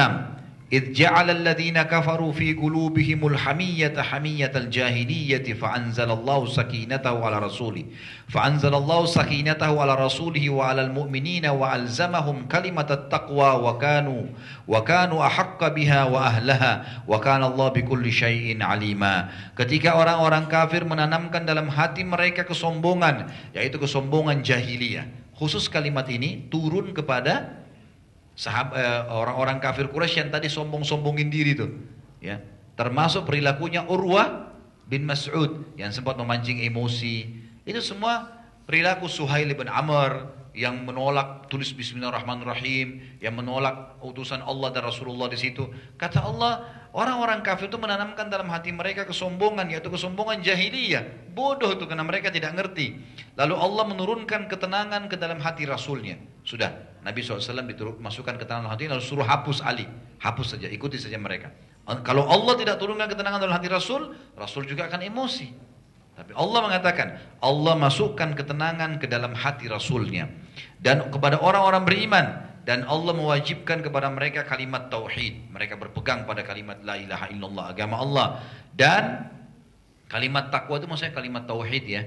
إذ 0.67 0.99
جعل 0.99 1.31
الذين 1.31 1.79
كفروا 1.83 2.33
في 2.35 2.59
قلوبهم 2.59 3.27
الحمية 3.27 3.95
حمية 4.03 4.51
jahiliyyati 4.67 5.55
فأنزل 5.55 6.11
الله 6.11 6.41
سكينته 6.47 7.15
على 7.15 7.39
رسوله 7.39 7.85
فأنزل 8.27 8.75
الله 8.75 9.01
سكينته 9.07 9.71
على 9.81 9.95
رسوله 9.95 10.51
وعلى 10.51 10.91
المؤمنين 10.91 11.47
alzamahum 11.47 12.51
كلمة 12.51 12.91
taqwa 13.07 13.63
وكانوا 13.63 14.23
وكانوا 14.67 15.21
wa 15.23 15.69
بها 15.71 16.01
وأهلها 16.05 16.73
وكان 17.07 17.43
الله 17.47 17.69
بكل 17.69 18.05
شيء 18.11 18.59
kana 18.59 19.31
ketika 19.55 19.95
orang-orang 19.95 20.51
kafir 20.51 20.83
menanamkan 20.83 21.47
dalam 21.47 21.71
hati 21.71 22.03
mereka 22.03 22.43
kesombongan 22.43 23.31
yaitu 23.55 23.79
kesombongan 23.79 24.43
jahiliyah. 24.43 25.07
Khusus 25.39 25.71
kalimat 25.71 26.11
ini 26.11 26.51
turun 26.51 26.91
kepada 26.91 27.66
Eh, 28.37 29.03
orang-orang 29.09 29.57
kafir 29.65 29.89
Quraisy 29.89 30.29
yang 30.29 30.31
tadi 30.31 30.53
sombong-sombongin 30.53 31.33
diri 31.33 31.57
tuh, 31.57 31.73
ya. 32.21 32.37
Termasuk 32.77 33.25
perilakunya 33.25 33.89
Urwah 33.89 34.53
bin 34.85 35.09
Mas'ud 35.09 35.65
yang 35.81 35.89
sempat 35.89 36.21
memancing 36.21 36.61
emosi. 36.61 37.33
Itu 37.65 37.81
semua 37.81 38.29
perilaku 38.69 39.09
Suhail 39.09 39.49
bin 39.57 39.73
Amr, 39.73 40.37
yang 40.57 40.85
menolak 40.89 41.49
tulis 41.53 41.73
Bismillahirrahmanirrahim, 41.73 43.21
yang 43.21 43.37
menolak 43.37 44.01
utusan 44.01 44.41
Allah 44.41 44.73
dan 44.73 44.89
Rasulullah 44.89 45.29
di 45.29 45.41
situ. 45.41 45.69
Kata 46.01 46.25
Allah, 46.25 46.65
orang-orang 46.97 47.45
kafir 47.45 47.69
itu 47.69 47.77
menanamkan 47.77 48.33
dalam 48.33 48.49
hati 48.49 48.73
mereka 48.73 49.05
kesombongan, 49.05 49.69
yaitu 49.69 49.93
kesombongan 49.93 50.41
jahiliyah. 50.41 51.29
Bodoh 51.37 51.77
itu 51.77 51.85
karena 51.85 52.09
mereka 52.09 52.33
tidak 52.33 52.57
ngerti. 52.57 52.97
Lalu 53.37 53.55
Allah 53.55 53.85
menurunkan 53.85 54.49
ketenangan 54.49 55.13
ke 55.13 55.21
dalam 55.21 55.37
hati 55.45 55.69
Rasulnya. 55.69 56.17
Sudah, 56.41 56.73
Nabi 57.05 57.21
SAW 57.21 57.69
dimasukkan 57.69 58.41
ketenangan 58.41 58.73
hati, 58.73 58.89
lalu 58.89 59.05
suruh 59.05 59.29
hapus 59.29 59.61
Ali. 59.61 59.85
Hapus 60.17 60.57
saja, 60.57 60.67
ikuti 60.73 60.97
saja 60.97 61.21
mereka. 61.21 61.53
Kalau 62.03 62.25
Allah 62.27 62.57
tidak 62.57 62.81
turunkan 62.81 63.07
ketenangan 63.07 63.39
dalam 63.39 63.55
hati 63.55 63.69
Rasul, 63.69 64.17
Rasul 64.33 64.65
juga 64.65 64.89
akan 64.89 65.05
emosi. 65.05 65.47
Tapi 66.17 66.33
Allah 66.33 66.65
mengatakan, 66.65 67.21
Allah 67.45 67.77
masukkan 67.77 68.33
ketenangan 68.33 68.97
ke 68.97 69.05
dalam 69.05 69.37
hati 69.37 69.69
Rasulnya. 69.69 70.33
Dan 70.81 71.13
kepada 71.13 71.37
orang-orang 71.45 71.85
beriman. 71.85 72.27
Dan 72.67 72.83
Allah 72.83 73.15
mewajibkan 73.15 73.79
kepada 73.79 74.11
mereka 74.11 74.43
kalimat 74.43 74.91
tauhid. 74.91 75.55
Mereka 75.55 75.79
berpegang 75.79 76.27
pada 76.27 76.43
kalimat 76.43 76.83
la 76.83 76.99
ilaha 76.99 77.31
illallah, 77.31 77.65
agama 77.71 78.03
Allah. 78.03 78.27
Dan 78.75 79.31
kalimat 80.11 80.51
takwa 80.51 80.83
itu 80.83 80.91
maksudnya 80.91 81.15
kalimat 81.15 81.47
tauhid 81.47 81.85
ya. 81.87 82.03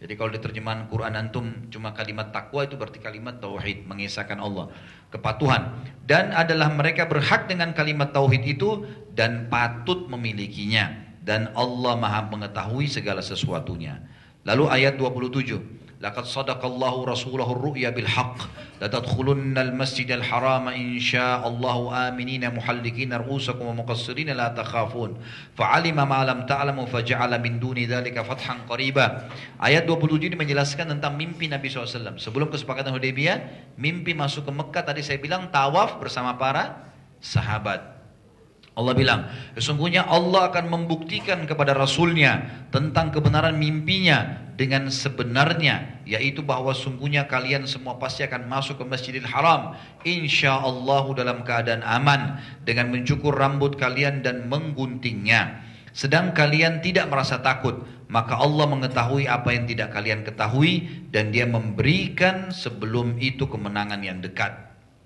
Jadi 0.00 0.18
kalau 0.18 0.32
di 0.32 0.40
terjemahan 0.40 0.88
Quran 0.88 1.14
antum 1.14 1.46
cuma 1.68 1.92
kalimat 1.92 2.32
takwa 2.32 2.64
itu 2.64 2.74
berarti 2.74 2.98
kalimat 3.04 3.38
tauhid, 3.38 3.84
mengesahkan 3.84 4.40
Allah, 4.40 4.72
kepatuhan. 5.12 5.76
Dan 6.08 6.32
adalah 6.32 6.72
mereka 6.72 7.04
berhak 7.04 7.46
dengan 7.46 7.76
kalimat 7.76 8.10
tauhid 8.16 8.42
itu 8.48 8.88
dan 9.12 9.46
patut 9.52 10.08
memilikinya 10.08 10.90
dan 11.22 11.54
Allah 11.54 11.94
Maha 11.94 12.26
mengetahui 12.32 12.90
segala 12.90 13.22
sesuatunya. 13.22 14.02
Lalu 14.42 14.64
ayat 14.72 14.98
27. 14.98 15.81
Laqad 16.02 16.26
sadaqallahu 16.26 17.06
rasulahu 17.06 17.54
ar-ru'ya 17.54 17.94
bil 17.94 18.10
haqq. 18.10 18.50
La 18.82 18.90
tadkhulunna 18.90 19.62
al-masjidal 19.70 20.18
harama 20.18 20.74
insyaallahu 20.74 21.94
aminina 21.94 22.50
muhallikina 22.50 23.22
ru'usakum 23.22 23.70
wa 23.70 23.86
muqassirina 23.86 24.34
la 24.34 24.50
takhafun. 24.50 25.14
Fa'alima 25.54 26.02
ma 26.02 26.26
lam 26.26 26.42
ta'lamu 26.42 26.90
faja'ala 26.90 27.38
min 27.38 27.62
duni 27.62 27.86
dzalika 27.86 28.26
fathan 28.26 28.66
qariba. 28.66 29.30
Ayat 29.62 29.86
27 29.86 30.34
ini 30.34 30.34
menjelaskan 30.34 30.90
tentang 30.90 31.14
mimpi 31.14 31.46
Nabi 31.46 31.70
SAW 31.70 32.18
sebelum 32.18 32.50
kesepakatan 32.50 32.90
Hudaybiyah 32.98 33.78
mimpi 33.78 34.10
masuk 34.10 34.42
ke 34.42 34.50
Mekah 34.50 34.82
tadi 34.82 35.06
saya 35.06 35.22
bilang 35.22 35.54
tawaf 35.54 36.02
bersama 36.02 36.34
para 36.34 36.90
sahabat 37.22 37.91
Allah 38.72 38.96
bilang, 38.96 39.28
sesungguhnya 39.52 40.08
Allah 40.08 40.48
akan 40.48 40.72
membuktikan 40.72 41.44
kepada 41.44 41.76
Rasulnya 41.76 42.64
tentang 42.72 43.12
kebenaran 43.12 43.60
mimpinya 43.60 44.48
dengan 44.56 44.88
sebenarnya, 44.88 46.00
yaitu 46.08 46.40
bahwa 46.40 46.72
sungguhnya 46.72 47.28
kalian 47.28 47.68
semua 47.68 48.00
pasti 48.00 48.24
akan 48.24 48.48
masuk 48.48 48.80
ke 48.80 48.84
Masjidil 48.88 49.28
Haram, 49.28 49.76
insya 50.08 50.56
Allah 50.56 51.04
dalam 51.12 51.44
keadaan 51.44 51.84
aman 51.84 52.40
dengan 52.64 52.88
mencukur 52.88 53.36
rambut 53.36 53.76
kalian 53.76 54.24
dan 54.24 54.48
mengguntingnya. 54.48 55.60
Sedang 55.92 56.32
kalian 56.32 56.80
tidak 56.80 57.12
merasa 57.12 57.44
takut, 57.44 57.84
maka 58.08 58.40
Allah 58.40 58.64
mengetahui 58.72 59.28
apa 59.28 59.52
yang 59.52 59.68
tidak 59.68 59.92
kalian 59.92 60.24
ketahui 60.24 60.88
dan 61.12 61.28
Dia 61.28 61.44
memberikan 61.44 62.48
sebelum 62.48 63.20
itu 63.20 63.44
kemenangan 63.44 64.00
yang 64.00 64.24
dekat. 64.24 64.56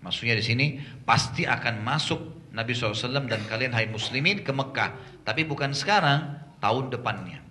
Maksudnya 0.07 0.39
di 0.39 0.45
sini 0.47 0.67
pasti 1.03 1.43
akan 1.43 1.83
masuk 1.83 2.36
Nabi 2.57 2.73
SAW 2.73 3.29
dan 3.29 3.45
kalian 3.45 3.77
hai 3.77 3.85
muslimin 3.93 4.41
ke 4.41 4.49
Mekah. 4.49 4.97
Tapi 5.29 5.45
bukan 5.45 5.77
sekarang, 5.77 6.41
tahun 6.57 6.89
depannya. 6.89 7.45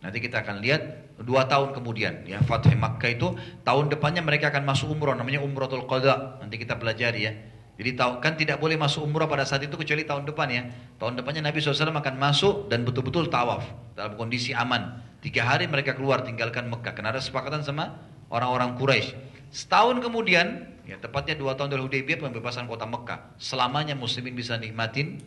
Nanti 0.00 0.18
kita 0.24 0.40
akan 0.40 0.64
lihat 0.64 1.12
dua 1.20 1.44
tahun 1.44 1.76
kemudian. 1.76 2.24
Ya, 2.24 2.40
Fatih 2.40 2.72
Makkah 2.72 3.12
itu 3.12 3.36
tahun 3.68 3.92
depannya 3.92 4.24
mereka 4.24 4.48
akan 4.48 4.64
masuk 4.64 4.96
umroh. 4.96 5.12
Namanya 5.12 5.44
umrohul 5.44 5.84
qada. 5.84 6.40
Nanti 6.40 6.56
kita 6.56 6.80
pelajari 6.80 7.20
ya. 7.20 7.32
Jadi 7.76 7.92
kan 8.24 8.40
tidak 8.40 8.56
boleh 8.56 8.80
masuk 8.80 9.04
umroh 9.04 9.28
pada 9.28 9.44
saat 9.44 9.60
itu 9.60 9.76
kecuali 9.76 10.08
tahun 10.08 10.24
depan 10.24 10.48
ya. 10.48 10.62
Tahun 10.96 11.12
depannya 11.12 11.44
Nabi 11.44 11.60
SAW 11.60 11.92
akan 11.92 12.16
masuk 12.16 12.72
dan 12.72 12.88
betul-betul 12.88 13.28
tawaf 13.28 13.68
dalam 13.92 14.16
kondisi 14.16 14.56
aman. 14.56 15.04
Tiga 15.20 15.44
hari 15.44 15.68
mereka 15.68 15.92
keluar 15.92 16.24
tinggalkan 16.24 16.72
Mekah. 16.72 16.96
Karena 16.96 17.12
ada 17.12 17.20
sepakatan 17.20 17.60
sama 17.60 18.00
orang-orang 18.32 18.80
Quraisy. 18.80 19.12
Setahun 19.52 20.00
kemudian 20.00 20.75
Ya, 20.86 20.96
tepatnya 21.02 21.34
dua 21.34 21.58
tahun 21.58 21.74
dari 21.74 21.82
Hudaybiyah 21.82 22.22
pembebasan 22.22 22.70
kota 22.70 22.86
Mekah. 22.86 23.34
Selamanya 23.42 23.98
muslimin 23.98 24.38
bisa 24.38 24.54
nikmatin 24.54 25.18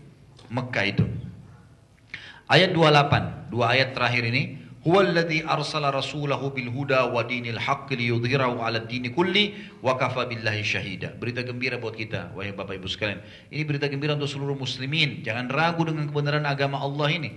Mekah 0.48 0.86
itu. 0.88 1.06
Ayat 2.48 2.72
28, 2.73 3.52
dua 3.52 3.76
ayat 3.76 3.94
terakhir 3.94 4.23
ini, 4.26 4.69
Huwallazi 4.80 5.44
arsala 5.44 5.91
rasulahu 5.91 6.56
bil 6.56 6.72
huda 6.72 7.11
wa 7.11 7.19
dinil 7.27 7.60
haqqi 7.60 7.99
liyudhhirahu 7.99 8.64
'ala 8.64 8.88
dini 8.88 9.11
kulli 9.11 9.52
wa 9.84 9.99
kafa 9.99 10.23
billahi 10.31 10.64
syahida. 10.64 11.11
Berita 11.19 11.44
gembira 11.44 11.76
buat 11.76 11.99
kita, 11.99 12.31
wahai 12.31 12.56
Bapak 12.56 12.80
Ibu 12.80 12.88
sekalian. 12.88 13.19
Ini 13.52 13.68
berita 13.68 13.91
gembira 13.91 14.15
untuk 14.15 14.31
seluruh 14.31 14.56
muslimin. 14.56 15.19
Jangan 15.27 15.52
ragu 15.52 15.84
dengan 15.84 16.07
kebenaran 16.07 16.48
agama 16.48 16.80
Allah 16.80 17.11
ini. 17.11 17.36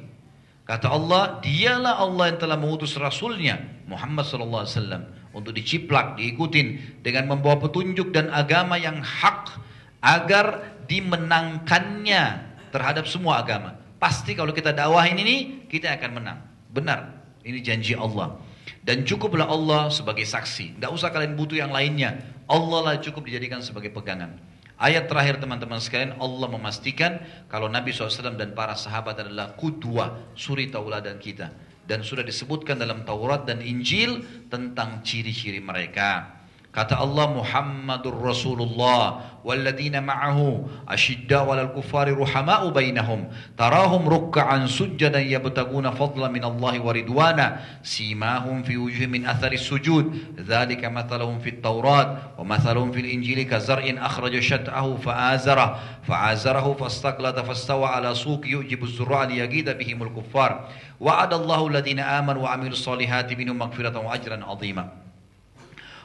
Kata 0.63 0.95
Allah, 0.95 1.43
dialah 1.43 1.99
Allah 1.99 2.25
yang 2.33 2.39
telah 2.39 2.55
mengutus 2.55 2.95
rasulnya 2.95 3.59
Muhammad 3.91 4.23
wasallam 4.25 5.11
untuk 5.35 5.53
diciplak, 5.57 6.21
diikutin 6.21 7.01
dengan 7.03 7.35
membawa 7.35 7.59
petunjuk 7.59 8.15
dan 8.15 8.31
agama 8.31 8.79
yang 8.79 9.03
hak 9.03 9.59
agar 10.05 10.77
dimenangkannya 10.87 12.53
terhadap 12.71 13.11
semua 13.11 13.43
agama. 13.43 13.75
Pasti 13.99 14.35
kalau 14.35 14.51
kita 14.55 14.75
dakwahin 14.75 15.19
ini 15.19 15.67
kita 15.67 15.95
akan 15.99 16.11
menang. 16.23 16.39
Benar, 16.71 17.23
ini 17.43 17.59
janji 17.63 17.99
Allah. 17.99 18.39
Dan 18.83 19.07
cukuplah 19.07 19.47
Allah 19.47 19.91
sebagai 19.95 20.27
saksi. 20.27 20.79
Tidak 20.79 20.91
usah 20.91 21.15
kalian 21.15 21.39
butuh 21.39 21.55
yang 21.55 21.71
lainnya. 21.71 22.19
Allah 22.51 22.81
lah 22.83 22.95
cukup 22.99 23.31
dijadikan 23.31 23.63
sebagai 23.63 23.95
pegangan. 23.95 24.35
Ayat 24.83 25.07
terakhir 25.07 25.39
teman-teman 25.39 25.79
sekalian 25.79 26.19
Allah 26.19 26.51
memastikan 26.51 27.23
kalau 27.47 27.71
Nabi 27.71 27.95
SAW 27.95 28.35
dan 28.35 28.51
para 28.51 28.75
sahabat 28.75 29.15
adalah 29.15 29.55
kudwa, 29.55 30.35
suri 30.35 30.75
tauladan 30.75 31.23
kita 31.23 31.55
dan 31.87 32.03
sudah 32.03 32.27
disebutkan 32.27 32.83
dalam 32.83 33.07
Taurat 33.07 33.47
dan 33.47 33.63
Injil 33.63 34.27
tentang 34.51 35.07
ciri-ciri 35.07 35.63
mereka. 35.63 36.42
Kata 36.73 36.97
Allah 37.05 37.29
Muhammadur 37.29 38.17
Rasulullah 38.17 39.37
Walladina 39.45 40.01
ma'ahu 40.01 40.89
Ashidda 40.89 41.45
walal 41.45 41.69
kufari 41.77 42.17
ruhama'u 42.17 42.73
bainahum 42.73 43.29
Tarahum 43.61 44.09
rukka'an 44.09 44.65
sujjadan 44.65 45.21
yabtaguna 45.21 45.93
fadla 45.93 46.33
min 46.33 46.41
Allahi 46.41 46.81
wa 46.81 46.97
ridwana 46.97 47.47
Simahum 47.85 48.65
fi 48.65 48.81
wujuh 48.81 49.05
min 49.05 49.29
athari 49.29 49.61
sujud 49.61 50.17
Thalika 50.49 50.89
mathalahum 50.89 51.45
fit 51.45 51.61
tawrat 51.61 52.41
Wa 52.41 52.45
mathalahum 52.49 52.89
fil 52.89 53.05
injili 53.05 53.45
ka 53.45 53.61
zar'in 53.61 54.01
akhraja 54.01 54.41
syat'ahu 54.41 54.97
fa'azara 54.97 56.01
Fa'azarahu 56.09 56.81
fastaklata 56.81 57.45
fastawa 57.45 58.01
ala 58.01 58.17
suki 58.17 58.57
yujibu 58.57 58.89
zura'an 58.89 59.29
yagida 59.29 59.77
bihimul 59.77 60.09
kufar 60.09 60.73
Wa'adallahu 60.97 61.69
ladina 61.69 62.17
aman 62.17 62.41
wa 62.41 62.49
amilu 62.49 62.73
salihati 62.73 63.37
binu 63.37 63.53
magfiratan 63.53 64.01
wa 64.01 64.17
ajran 64.17 64.41
azimah 64.41 65.02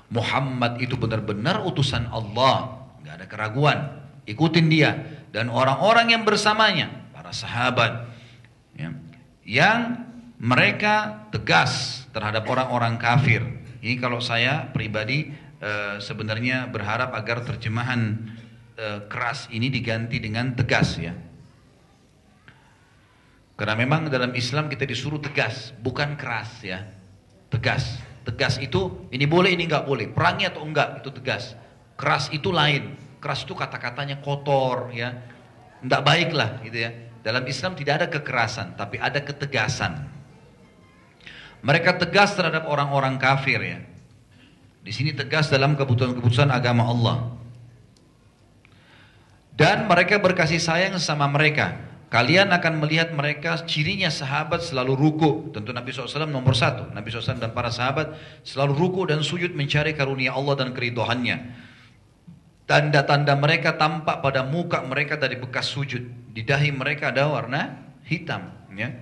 Muhammad 0.08 0.80
itu 0.80 0.96
benar-benar 0.96 1.68
utusan 1.68 2.08
Allah, 2.08 2.88
nggak 3.04 3.16
ada 3.20 3.28
keraguan. 3.28 3.80
Ikutin 4.28 4.68
dia 4.72 4.92
dan 5.32 5.52
orang-orang 5.52 6.16
yang 6.16 6.24
bersamanya, 6.24 7.12
para 7.12 7.32
sahabat, 7.36 8.08
ya, 8.76 8.96
yang 9.44 10.08
mereka 10.40 11.28
tegas 11.34 12.04
terhadap 12.16 12.48
orang-orang 12.48 12.96
kafir. 12.96 13.44
Ini 13.84 14.00
kalau 14.00 14.24
saya 14.24 14.70
pribadi 14.72 15.32
e, 15.60 15.72
sebenarnya 16.00 16.70
berharap 16.70 17.14
agar 17.16 17.44
terjemahan 17.44 18.16
e, 18.78 18.88
keras 19.10 19.50
ini 19.50 19.68
diganti 19.68 20.22
dengan 20.22 20.54
tegas 20.54 20.98
ya. 21.02 21.14
Karena 23.58 23.74
memang 23.74 24.06
dalam 24.14 24.38
Islam 24.38 24.70
kita 24.70 24.86
disuruh 24.86 25.18
tegas, 25.18 25.74
bukan 25.82 26.14
keras 26.14 26.62
ya. 26.62 26.86
Tegas. 27.50 28.07
Tegas 28.28 28.60
itu 28.60 29.08
ini 29.08 29.24
boleh 29.24 29.56
ini 29.56 29.64
nggak 29.64 29.88
boleh. 29.88 30.12
Perangi 30.12 30.52
atau 30.52 30.68
enggak 30.68 31.00
itu 31.00 31.16
tegas. 31.16 31.56
Keras 31.96 32.28
itu 32.36 32.52
lain. 32.52 33.00
Keras 33.24 33.48
itu 33.48 33.56
kata-katanya 33.56 34.20
kotor 34.20 34.92
ya. 34.92 35.16
Enggak 35.80 36.04
baik 36.04 36.30
lah 36.36 36.60
gitu 36.60 36.76
ya. 36.76 36.92
Dalam 37.24 37.48
Islam 37.48 37.80
tidak 37.80 38.04
ada 38.04 38.08
kekerasan 38.12 38.76
tapi 38.76 39.00
ada 39.00 39.24
ketegasan. 39.24 40.12
Mereka 41.64 41.96
tegas 42.04 42.36
terhadap 42.36 42.68
orang-orang 42.68 43.16
kafir 43.16 43.64
ya. 43.64 43.80
Di 44.84 44.92
sini 44.92 45.16
tegas 45.16 45.48
dalam 45.48 45.80
keputusan-keputusan 45.80 46.52
agama 46.52 46.84
Allah. 46.84 47.32
Dan 49.56 49.88
mereka 49.88 50.20
berkasih 50.20 50.60
sayang 50.60 51.00
sama 51.00 51.32
mereka. 51.32 51.87
Kalian 52.08 52.56
akan 52.56 52.80
melihat 52.80 53.12
mereka 53.12 53.60
cirinya 53.68 54.08
sahabat 54.08 54.64
selalu 54.64 54.96
ruku. 54.96 55.32
Tentu 55.52 55.76
Nabi 55.76 55.92
SAW 55.92 56.24
nomor 56.24 56.56
satu. 56.56 56.88
Nabi 56.96 57.12
SAW 57.12 57.36
dan 57.36 57.52
para 57.52 57.68
sahabat 57.68 58.16
selalu 58.48 58.80
ruku 58.80 59.02
dan 59.12 59.20
sujud 59.20 59.52
mencari 59.52 59.92
karunia 59.92 60.32
Allah 60.32 60.56
dan 60.56 60.72
keridohannya. 60.72 61.68
Tanda-tanda 62.64 63.36
mereka 63.36 63.76
tampak 63.76 64.24
pada 64.24 64.48
muka 64.48 64.88
mereka 64.88 65.20
dari 65.20 65.36
bekas 65.36 65.68
sujud. 65.68 66.32
Di 66.32 66.48
dahi 66.48 66.72
mereka 66.72 67.12
ada 67.12 67.28
warna 67.28 67.76
hitam. 68.08 68.56
Ya. 68.72 68.96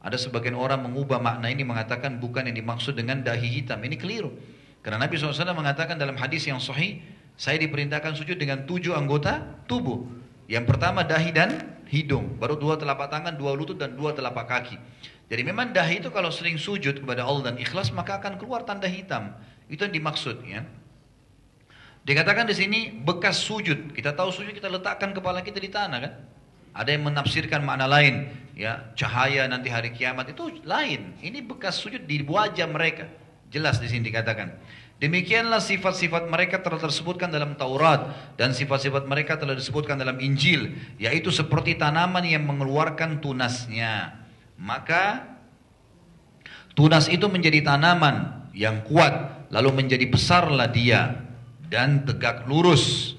Ada 0.00 0.16
sebagian 0.16 0.56
orang 0.56 0.80
mengubah 0.80 1.20
makna 1.20 1.52
ini 1.52 1.60
mengatakan 1.60 2.16
bukan 2.16 2.48
yang 2.48 2.56
dimaksud 2.56 2.96
dengan 2.96 3.20
dahi 3.20 3.60
hitam. 3.60 3.84
Ini 3.84 4.00
keliru. 4.00 4.32
Karena 4.80 5.04
Nabi 5.04 5.18
SAW 5.18 5.52
mengatakan 5.52 6.00
dalam 6.00 6.16
hadis 6.16 6.48
yang 6.48 6.62
sahih, 6.62 7.04
saya 7.36 7.60
diperintahkan 7.60 8.16
sujud 8.16 8.40
dengan 8.40 8.64
tujuh 8.64 8.96
anggota 8.96 9.44
tubuh. 9.68 10.24
Yang 10.46 10.64
pertama 10.70 11.02
dahi 11.02 11.30
dan 11.34 11.78
hidung, 11.90 12.38
baru 12.38 12.54
dua 12.54 12.74
telapak 12.78 13.10
tangan, 13.10 13.34
dua 13.34 13.54
lutut 13.54 13.78
dan 13.78 13.94
dua 13.98 14.14
telapak 14.14 14.46
kaki. 14.46 14.76
Jadi 15.26 15.42
memang 15.42 15.74
dahi 15.74 15.98
itu 15.98 16.10
kalau 16.14 16.30
sering 16.30 16.54
sujud 16.54 17.02
kepada 17.02 17.26
Allah 17.26 17.50
dan 17.50 17.56
ikhlas 17.58 17.90
maka 17.90 18.22
akan 18.22 18.38
keluar 18.38 18.62
tanda 18.62 18.86
hitam. 18.86 19.34
Itu 19.66 19.82
yang 19.82 19.94
dimaksud 19.98 20.46
ya. 20.46 20.62
Dikatakan 22.06 22.46
di 22.46 22.54
sini 22.54 22.80
bekas 22.94 23.42
sujud. 23.42 23.90
Kita 23.90 24.14
tahu 24.14 24.30
sujud 24.30 24.54
kita 24.54 24.70
letakkan 24.70 25.10
kepala 25.10 25.42
kita 25.42 25.58
di 25.58 25.66
tanah 25.66 25.98
kan? 25.98 26.12
Ada 26.76 26.94
yang 26.94 27.10
menafsirkan 27.10 27.66
makna 27.66 27.90
lain, 27.90 28.30
ya 28.54 28.94
cahaya 28.94 29.48
nanti 29.50 29.66
hari 29.66 29.90
kiamat 29.90 30.30
itu 30.30 30.62
lain. 30.62 31.18
Ini 31.18 31.42
bekas 31.42 31.82
sujud 31.82 32.06
di 32.06 32.22
wajah 32.22 32.70
mereka. 32.70 33.10
Jelas 33.50 33.82
di 33.82 33.90
sini 33.90 34.06
dikatakan. 34.06 34.54
Demikianlah 34.96 35.60
sifat-sifat 35.60 36.24
mereka 36.32 36.64
telah 36.64 36.80
tersebutkan 36.80 37.28
dalam 37.28 37.52
Taurat 37.52 38.32
dan 38.40 38.56
sifat-sifat 38.56 39.04
mereka 39.04 39.36
telah 39.36 39.52
disebutkan 39.52 40.00
dalam 40.00 40.16
Injil, 40.24 40.72
yaitu 40.96 41.28
seperti 41.28 41.76
tanaman 41.76 42.24
yang 42.24 42.48
mengeluarkan 42.48 43.20
tunasnya. 43.20 44.16
Maka 44.56 45.36
tunas 46.72 47.12
itu 47.12 47.28
menjadi 47.28 47.60
tanaman 47.60 48.48
yang 48.56 48.80
kuat, 48.88 49.44
lalu 49.52 49.84
menjadi 49.84 50.08
besarlah 50.08 50.72
dia 50.72 51.28
dan 51.68 52.08
tegak 52.08 52.48
lurus 52.48 53.16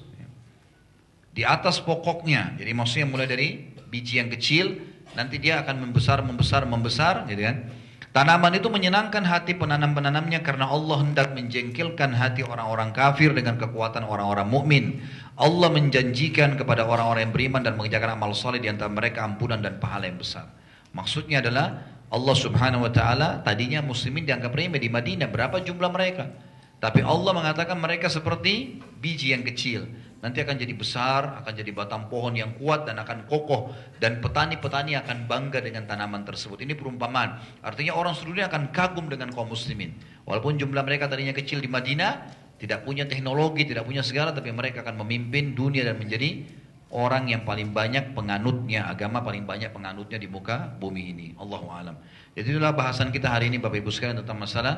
di 1.30 1.46
atas 1.46 1.78
pokoknya. 1.78 2.58
Jadi 2.58 2.74
maksudnya 2.74 3.06
mulai 3.06 3.30
dari 3.30 3.70
biji 3.86 4.18
yang 4.18 4.26
kecil, 4.34 4.82
nanti 5.14 5.38
dia 5.38 5.62
akan 5.62 5.86
membesar, 5.86 6.26
membesar, 6.26 6.66
membesar, 6.66 7.22
gitu 7.30 7.46
kan? 7.46 7.70
Tanaman 8.18 8.50
itu 8.50 8.66
menyenangkan 8.66 9.22
hati 9.22 9.54
penanam-penanamnya 9.54 10.42
karena 10.42 10.66
Allah 10.66 11.06
hendak 11.06 11.38
menjengkelkan 11.38 12.10
hati 12.18 12.42
orang-orang 12.42 12.90
kafir 12.90 13.30
dengan 13.30 13.54
kekuatan 13.62 14.02
orang-orang 14.02 14.42
mukmin. 14.42 15.06
Allah 15.38 15.70
menjanjikan 15.70 16.58
kepada 16.58 16.82
orang-orang 16.82 17.30
yang 17.30 17.34
beriman 17.38 17.62
dan 17.62 17.78
mengerjakan 17.78 18.18
amal 18.18 18.34
soleh 18.34 18.58
di 18.58 18.66
antara 18.66 18.90
mereka 18.90 19.22
ampunan 19.22 19.62
dan 19.62 19.78
pahala 19.78 20.10
yang 20.10 20.18
besar. 20.18 20.50
Maksudnya 20.98 21.38
adalah 21.38 21.78
Allah 22.10 22.34
subhanahu 22.34 22.90
wa 22.90 22.92
ta'ala 22.92 23.46
tadinya 23.46 23.86
muslimin 23.86 24.26
dianggap 24.26 24.50
remeh 24.50 24.82
di 24.82 24.90
Madinah. 24.90 25.30
Berapa 25.30 25.62
jumlah 25.62 25.90
mereka? 25.94 26.26
Tapi 26.82 27.06
Allah 27.06 27.30
mengatakan 27.30 27.78
mereka 27.78 28.10
seperti 28.10 28.82
biji 28.98 29.30
yang 29.30 29.46
kecil 29.46 29.86
nanti 30.18 30.42
akan 30.42 30.58
jadi 30.58 30.74
besar, 30.74 31.38
akan 31.42 31.52
jadi 31.54 31.70
batang 31.70 32.10
pohon 32.10 32.34
yang 32.34 32.58
kuat 32.58 32.86
dan 32.86 32.98
akan 32.98 33.26
kokoh 33.30 33.70
dan 34.02 34.18
petani-petani 34.18 34.98
akan 34.98 35.30
bangga 35.30 35.62
dengan 35.62 35.86
tanaman 35.86 36.26
tersebut. 36.26 36.58
Ini 36.62 36.74
perumpamaan. 36.74 37.38
Artinya 37.62 37.94
orang 37.94 38.18
seluruh 38.18 38.42
dunia 38.42 38.50
akan 38.50 38.74
kagum 38.74 39.06
dengan 39.06 39.30
kaum 39.30 39.50
muslimin. 39.50 39.94
Walaupun 40.26 40.58
jumlah 40.58 40.82
mereka 40.82 41.06
tadinya 41.06 41.32
kecil 41.32 41.62
di 41.62 41.70
Madinah, 41.70 42.34
tidak 42.58 42.82
punya 42.82 43.06
teknologi, 43.06 43.62
tidak 43.62 43.86
punya 43.86 44.02
segala, 44.02 44.34
tapi 44.34 44.50
mereka 44.50 44.82
akan 44.82 45.06
memimpin 45.06 45.54
dunia 45.54 45.86
dan 45.86 45.94
menjadi 45.94 46.42
orang 46.90 47.28
yang 47.30 47.46
paling 47.46 47.70
banyak 47.70 48.16
penganutnya, 48.16 48.88
agama 48.88 49.20
paling 49.20 49.44
banyak 49.44 49.70
penganutnya 49.70 50.18
di 50.18 50.26
muka 50.26 50.72
bumi 50.80 51.14
ini. 51.14 51.26
Allahu 51.38 51.68
alam. 51.70 51.94
Jadi 52.34 52.54
itulah 52.54 52.74
bahasan 52.74 53.14
kita 53.14 53.28
hari 53.30 53.52
ini 53.52 53.62
Bapak 53.62 53.78
Ibu 53.78 53.92
sekalian 53.92 54.24
tentang 54.24 54.40
masalah 54.40 54.74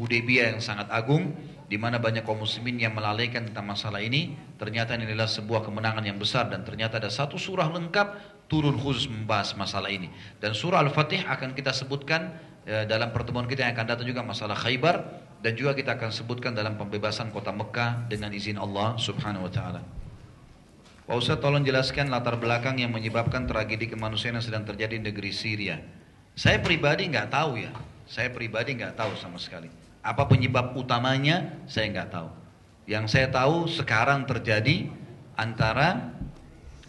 Hudaybiyah 0.00 0.56
yang 0.56 0.62
sangat 0.64 0.88
agung 0.88 1.36
di 1.72 1.80
mana 1.80 1.96
banyak 1.96 2.28
kaum 2.28 2.44
muslimin 2.44 2.76
yang 2.76 2.92
melalaikan 2.92 3.48
tentang 3.48 3.64
masalah 3.64 4.04
ini 4.04 4.36
ternyata 4.60 4.92
ini 4.92 5.08
adalah 5.08 5.24
sebuah 5.24 5.64
kemenangan 5.64 6.04
yang 6.04 6.20
besar 6.20 6.52
dan 6.52 6.68
ternyata 6.68 7.00
ada 7.00 7.08
satu 7.08 7.40
surah 7.40 7.72
lengkap 7.72 8.12
turun 8.44 8.76
khusus 8.76 9.08
membahas 9.08 9.56
masalah 9.56 9.88
ini 9.88 10.12
dan 10.36 10.52
surah 10.52 10.84
Al-Fatih 10.84 11.24
akan 11.24 11.56
kita 11.56 11.72
sebutkan 11.72 12.36
e, 12.68 12.84
dalam 12.84 13.08
pertemuan 13.16 13.48
kita 13.48 13.64
yang 13.64 13.72
akan 13.72 13.88
datang 13.88 14.04
juga 14.04 14.20
masalah 14.20 14.52
Khaybar 14.52 15.00
dan 15.40 15.56
juga 15.56 15.72
kita 15.72 15.96
akan 15.96 16.12
sebutkan 16.12 16.52
dalam 16.52 16.76
pembebasan 16.76 17.32
kota 17.32 17.56
Mekah 17.56 18.04
dengan 18.04 18.36
izin 18.36 18.60
Allah 18.60 19.00
Subhanahu 19.00 19.48
wa 19.48 19.52
taala. 19.56 19.80
Pak 21.08 21.16
Ustaz 21.16 21.40
tolong 21.40 21.64
jelaskan 21.64 22.12
latar 22.12 22.36
belakang 22.36 22.84
yang 22.84 22.92
menyebabkan 22.92 23.48
tragedi 23.48 23.88
kemanusiaan 23.88 24.36
yang 24.36 24.44
sedang 24.44 24.68
terjadi 24.68 25.00
di 25.00 25.08
negeri 25.08 25.32
Syria. 25.32 25.80
Saya 26.36 26.60
pribadi 26.60 27.08
nggak 27.08 27.32
tahu 27.32 27.64
ya, 27.64 27.72
saya 28.04 28.28
pribadi 28.28 28.76
nggak 28.76 28.92
tahu 28.92 29.16
sama 29.16 29.40
sekali. 29.40 29.81
Apa 30.02 30.26
penyebab 30.26 30.74
utamanya 30.74 31.62
saya 31.70 31.88
nggak 31.94 32.10
tahu. 32.10 32.28
Yang 32.90 33.04
saya 33.14 33.30
tahu 33.30 33.70
sekarang 33.70 34.26
terjadi 34.26 34.90
antara 35.38 36.10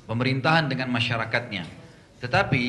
pemerintahan 0.09 0.65
dengan 0.65 0.89
masyarakatnya. 0.89 1.63
Tetapi 2.19 2.63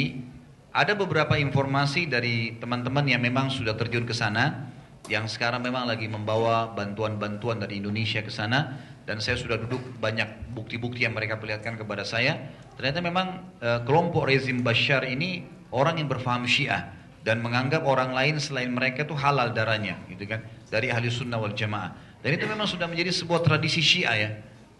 ada 0.74 0.92
beberapa 0.92 1.38
informasi 1.38 2.10
dari 2.10 2.58
teman-teman 2.60 3.06
yang 3.06 3.22
memang 3.22 3.48
sudah 3.48 3.72
terjun 3.78 4.04
ke 4.04 4.12
sana, 4.12 4.68
yang 5.08 5.30
sekarang 5.30 5.62
memang 5.62 5.86
lagi 5.86 6.10
membawa 6.10 6.68
bantuan-bantuan 6.74 7.62
dari 7.62 7.78
Indonesia 7.78 8.20
ke 8.20 8.32
sana, 8.32 8.76
dan 9.04 9.20
saya 9.20 9.38
sudah 9.38 9.60
duduk 9.60 9.80
banyak 10.00 10.52
bukti-bukti 10.56 11.04
yang 11.04 11.14
mereka 11.14 11.38
perlihatkan 11.38 11.78
kepada 11.78 12.02
saya. 12.02 12.50
Ternyata 12.74 13.00
memang 13.04 13.54
e, 13.62 13.68
kelompok 13.86 14.26
rezim 14.26 14.64
Bashar 14.66 15.06
ini 15.06 15.46
orang 15.70 16.02
yang 16.02 16.08
berfaham 16.10 16.48
Syiah 16.48 16.90
dan 17.24 17.40
menganggap 17.40 17.88
orang 17.88 18.12
lain 18.12 18.36
selain 18.36 18.68
mereka 18.68 19.08
itu 19.08 19.16
halal 19.16 19.56
darahnya 19.56 19.96
gitu 20.12 20.28
kan? 20.28 20.44
Dari 20.68 20.92
ahli 20.92 21.08
sunnah 21.08 21.40
wal 21.40 21.56
jamaah. 21.56 22.20
Dan 22.20 22.36
itu 22.36 22.44
memang 22.44 22.68
sudah 22.68 22.84
menjadi 22.84 23.10
sebuah 23.16 23.40
tradisi 23.40 23.80
syiah 23.80 24.14
ya. 24.14 24.30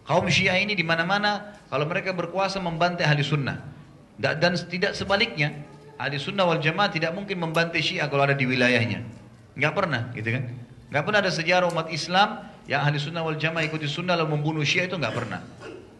Kaum 0.05 0.29
syiah 0.29 0.61
ini 0.61 0.77
di 0.77 0.85
mana-mana 0.85 1.57
kalau 1.73 1.89
mereka 1.89 2.13
berkuasa 2.13 2.61
membantai 2.61 3.09
ahli 3.09 3.25
sunnah. 3.25 3.65
Dan 4.21 4.53
tidak 4.69 4.93
sebaliknya 4.93 5.65
ahli 5.97 6.21
sunnah 6.21 6.45
wal 6.45 6.61
jamaah 6.61 6.93
tidak 6.93 7.17
mungkin 7.17 7.41
membantai 7.41 7.81
syiah 7.81 8.05
kalau 8.05 8.29
ada 8.29 8.37
di 8.37 8.45
wilayahnya. 8.45 9.01
Nggak 9.57 9.73
pernah 9.73 10.13
gitu 10.13 10.29
kan? 10.29 10.43
Nggak 10.93 11.03
pernah 11.03 11.19
ada 11.25 11.31
sejarah 11.33 11.67
umat 11.73 11.89
Islam 11.89 12.45
yang 12.69 12.85
ahli 12.85 13.01
sunnah 13.01 13.25
wal 13.25 13.41
jamaah 13.41 13.65
ikuti 13.65 13.89
sunnah 13.89 14.13
lalu 14.13 14.37
membunuh 14.37 14.61
syiah 14.61 14.85
itu 14.85 14.93
nggak 14.93 15.15
pernah. 15.17 15.41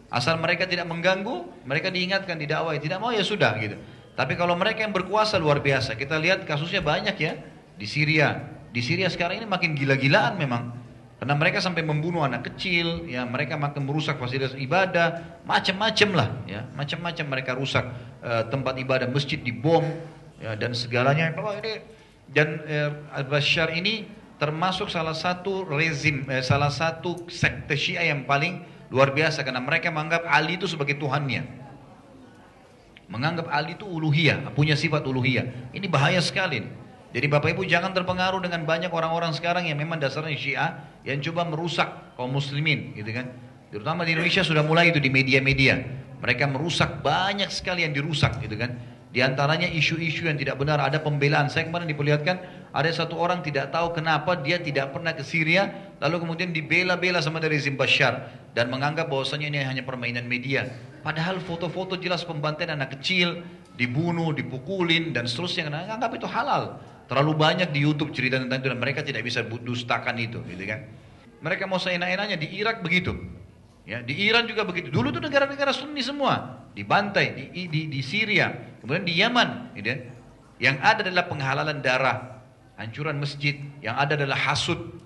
Asal 0.06 0.38
mereka 0.38 0.70
tidak 0.70 0.86
mengganggu 0.86 1.66
mereka 1.66 1.90
diingatkan 1.90 2.38
di 2.38 2.46
dakwah 2.46 2.78
tidak 2.78 3.02
mau 3.02 3.10
ya 3.10 3.26
sudah 3.26 3.58
gitu 3.58 3.74
tapi 4.16 4.32
kalau 4.32 4.56
mereka 4.56 4.80
yang 4.80 4.96
berkuasa 4.96 5.36
luar 5.36 5.60
biasa, 5.60 5.92
kita 5.92 6.16
lihat 6.16 6.48
kasusnya 6.48 6.80
banyak 6.80 7.16
ya 7.20 7.36
di 7.76 7.84
Syria. 7.84 8.48
Di 8.72 8.80
Syria 8.80 9.12
sekarang 9.12 9.44
ini 9.44 9.46
makin 9.48 9.76
gila-gilaan 9.76 10.40
memang. 10.40 10.72
Karena 11.20 11.32
mereka 11.36 11.60
sampai 11.60 11.84
membunuh 11.84 12.24
anak 12.24 12.48
kecil, 12.48 13.08
ya 13.08 13.24
mereka 13.24 13.56
makin 13.56 13.88
merusak 13.88 14.20
fasilitas 14.20 14.56
ibadah, 14.56 15.40
macam-macam 15.48 16.08
lah, 16.12 16.28
ya 16.44 16.68
macam-macam 16.76 17.24
mereka 17.24 17.56
rusak 17.56 17.84
e, 18.20 18.44
tempat 18.52 18.76
ibadah 18.76 19.08
masjid 19.08 19.40
dibom, 19.40 19.84
ya 20.40 20.52
dan 20.60 20.76
segalanya. 20.76 21.32
Ini 21.32 21.72
dan 22.28 22.60
e, 22.68 22.76
Al-Bashar 23.16 23.72
ini 23.72 24.04
termasuk 24.36 24.92
salah 24.92 25.16
satu 25.16 25.64
rezim, 25.64 26.28
eh, 26.28 26.44
salah 26.44 26.68
satu 26.68 27.24
sekte 27.32 27.72
Syiah 27.80 28.12
yang 28.12 28.28
paling 28.28 28.60
luar 28.92 29.16
biasa 29.16 29.40
karena 29.40 29.64
mereka 29.64 29.88
menganggap 29.88 30.28
Ali 30.28 30.60
itu 30.60 30.68
sebagai 30.68 31.00
Tuhannya. 31.00 31.65
Menganggap 33.06 33.46
Ali 33.54 33.78
itu 33.78 33.86
uluhiyah, 33.86 34.50
punya 34.52 34.74
sifat 34.74 35.06
uluhiyah. 35.06 35.70
Ini 35.70 35.86
bahaya 35.86 36.18
sekali. 36.18 36.66
Jadi 37.14 37.26
Bapak 37.30 37.54
Ibu 37.54 37.62
jangan 37.64 37.94
terpengaruh 37.94 38.42
dengan 38.42 38.66
banyak 38.66 38.90
orang-orang 38.90 39.30
sekarang 39.32 39.70
yang 39.70 39.78
memang 39.78 40.02
dasarnya 40.02 40.34
Syiah 40.36 40.70
yang 41.06 41.22
coba 41.22 41.46
merusak 41.46 41.86
kaum 42.18 42.34
muslimin, 42.34 42.92
gitu 42.98 43.08
kan. 43.14 43.30
Terutama 43.70 44.02
di 44.02 44.18
Indonesia 44.18 44.42
sudah 44.42 44.66
mulai 44.66 44.90
itu 44.90 44.98
di 44.98 45.08
media-media. 45.08 45.80
Mereka 46.18 46.50
merusak 46.50 47.00
banyak 47.00 47.48
sekali 47.48 47.86
yang 47.86 47.94
dirusak, 47.94 48.42
gitu 48.42 48.58
kan. 48.58 48.74
Di 49.14 49.24
antaranya 49.24 49.70
isu-isu 49.70 50.28
yang 50.28 50.36
tidak 50.36 50.60
benar, 50.60 50.82
ada 50.82 51.00
pembelaan. 51.00 51.48
Saya 51.48 51.70
kemarin 51.70 51.88
diperlihatkan 51.88 52.36
ada 52.74 52.90
satu 52.92 53.16
orang 53.16 53.40
tidak 53.40 53.72
tahu 53.72 53.96
kenapa 53.96 54.36
dia 54.36 54.60
tidak 54.60 54.92
pernah 54.92 55.16
ke 55.16 55.24
Syria, 55.24 55.94
lalu 56.02 56.20
kemudian 56.26 56.52
dibela-bela 56.52 57.24
sama 57.24 57.40
dari 57.40 57.56
rezim 57.56 57.80
Bashar 57.80 58.28
dan 58.52 58.68
menganggap 58.68 59.08
bahwasanya 59.08 59.48
ini 59.48 59.64
hanya 59.64 59.82
permainan 59.88 60.28
media. 60.28 60.68
Padahal 61.06 61.38
foto-foto 61.38 61.94
jelas 61.94 62.26
pembantaian 62.26 62.74
anak 62.74 62.98
kecil, 62.98 63.46
dibunuh, 63.78 64.34
dipukulin 64.34 65.14
dan 65.14 65.30
seterusnya. 65.30 65.70
Karena 65.70 65.86
anggap 65.86 66.18
itu 66.18 66.26
halal. 66.26 66.82
Terlalu 67.06 67.32
banyak 67.38 67.70
di 67.70 67.86
YouTube 67.86 68.10
cerita 68.10 68.42
tentang 68.42 68.58
itu 68.58 68.74
dan 68.74 68.82
mereka 68.82 69.06
tidak 69.06 69.22
bisa 69.22 69.46
dustakan 69.46 70.18
itu, 70.18 70.42
gitu 70.42 70.66
kan? 70.66 70.82
Mereka 71.46 71.70
mau 71.70 71.78
seenak-enaknya 71.78 72.34
di 72.34 72.58
Irak 72.58 72.82
begitu. 72.82 73.14
Ya, 73.86 74.02
di 74.02 74.18
Iran 74.18 74.50
juga 74.50 74.66
begitu. 74.66 74.90
Dulu 74.90 75.14
itu 75.14 75.22
negara-negara 75.22 75.70
Sunni 75.70 76.02
semua 76.02 76.66
dibantai 76.74 77.54
di, 77.54 77.70
di, 77.70 77.86
di 77.86 78.00
Syria, 78.02 78.50
kemudian 78.82 79.06
di 79.06 79.14
Yaman, 79.14 79.78
gitu 79.78 79.86
kan? 79.86 80.00
Yang 80.58 80.76
ada 80.82 81.00
adalah 81.06 81.26
penghalalan 81.30 81.78
darah, 81.86 82.18
hancuran 82.74 83.22
masjid, 83.22 83.54
yang 83.78 83.94
ada 83.94 84.18
adalah 84.18 84.34
hasud, 84.34 84.98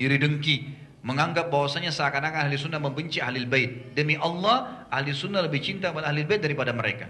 iri 0.00 0.16
dengki, 0.16 0.87
menganggap 1.08 1.48
bahwasanya 1.48 1.88
seakan-akan 1.88 2.44
ahli 2.44 2.60
sunnah 2.60 2.76
membenci 2.76 3.16
ahli 3.24 3.48
bait. 3.48 3.96
Demi 3.96 4.20
Allah, 4.20 4.84
ahli 4.92 5.16
sunnah 5.16 5.40
lebih 5.40 5.64
cinta 5.64 5.88
pada 5.88 6.12
ahli 6.12 6.28
bait 6.28 6.44
daripada 6.44 6.68
mereka. 6.76 7.08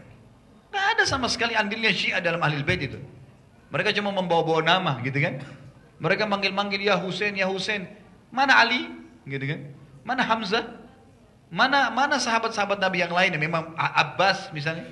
Tidak 0.71 0.85
ada 0.95 1.03
sama 1.03 1.27
sekali 1.27 1.59
andilnya 1.59 1.91
syiah 1.91 2.23
dalam 2.23 2.39
ahli 2.39 2.63
bait 2.63 2.79
itu. 2.79 3.03
Mereka 3.75 3.91
cuma 3.99 4.15
membawa-bawa 4.15 4.63
nama 4.63 4.93
gitu 5.03 5.19
kan. 5.19 5.43
Mereka 5.99 6.31
manggil-manggil 6.31 6.79
ya 6.79 6.95
Husain, 6.95 7.35
ya 7.35 7.51
Husain. 7.51 7.91
Mana 8.31 8.55
Ali? 8.63 8.87
Gitu 9.27 9.43
kan. 9.43 9.61
Mana 10.07 10.23
Hamzah? 10.23 10.79
Mana 11.51 11.91
mana 11.91 12.23
sahabat-sahabat 12.23 12.79
Nabi 12.79 13.03
yang 13.03 13.11
lain 13.11 13.35
memang 13.35 13.75
Abbas 13.75 14.55
misalnya. 14.55 14.87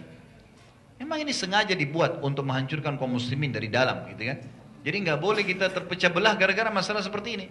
Memang 0.98 1.22
ini 1.22 1.30
sengaja 1.30 1.78
dibuat 1.78 2.18
untuk 2.26 2.42
menghancurkan 2.42 2.98
kaum 2.98 3.14
muslimin 3.14 3.54
dari 3.54 3.70
dalam 3.70 4.02
gitu 4.10 4.34
kan. 4.34 4.42
Jadi 4.82 4.96
nggak 5.06 5.18
boleh 5.20 5.44
kita 5.46 5.70
terpecah 5.70 6.10
belah 6.10 6.34
gara-gara 6.34 6.72
masalah 6.74 7.04
seperti 7.04 7.38
ini. 7.38 7.46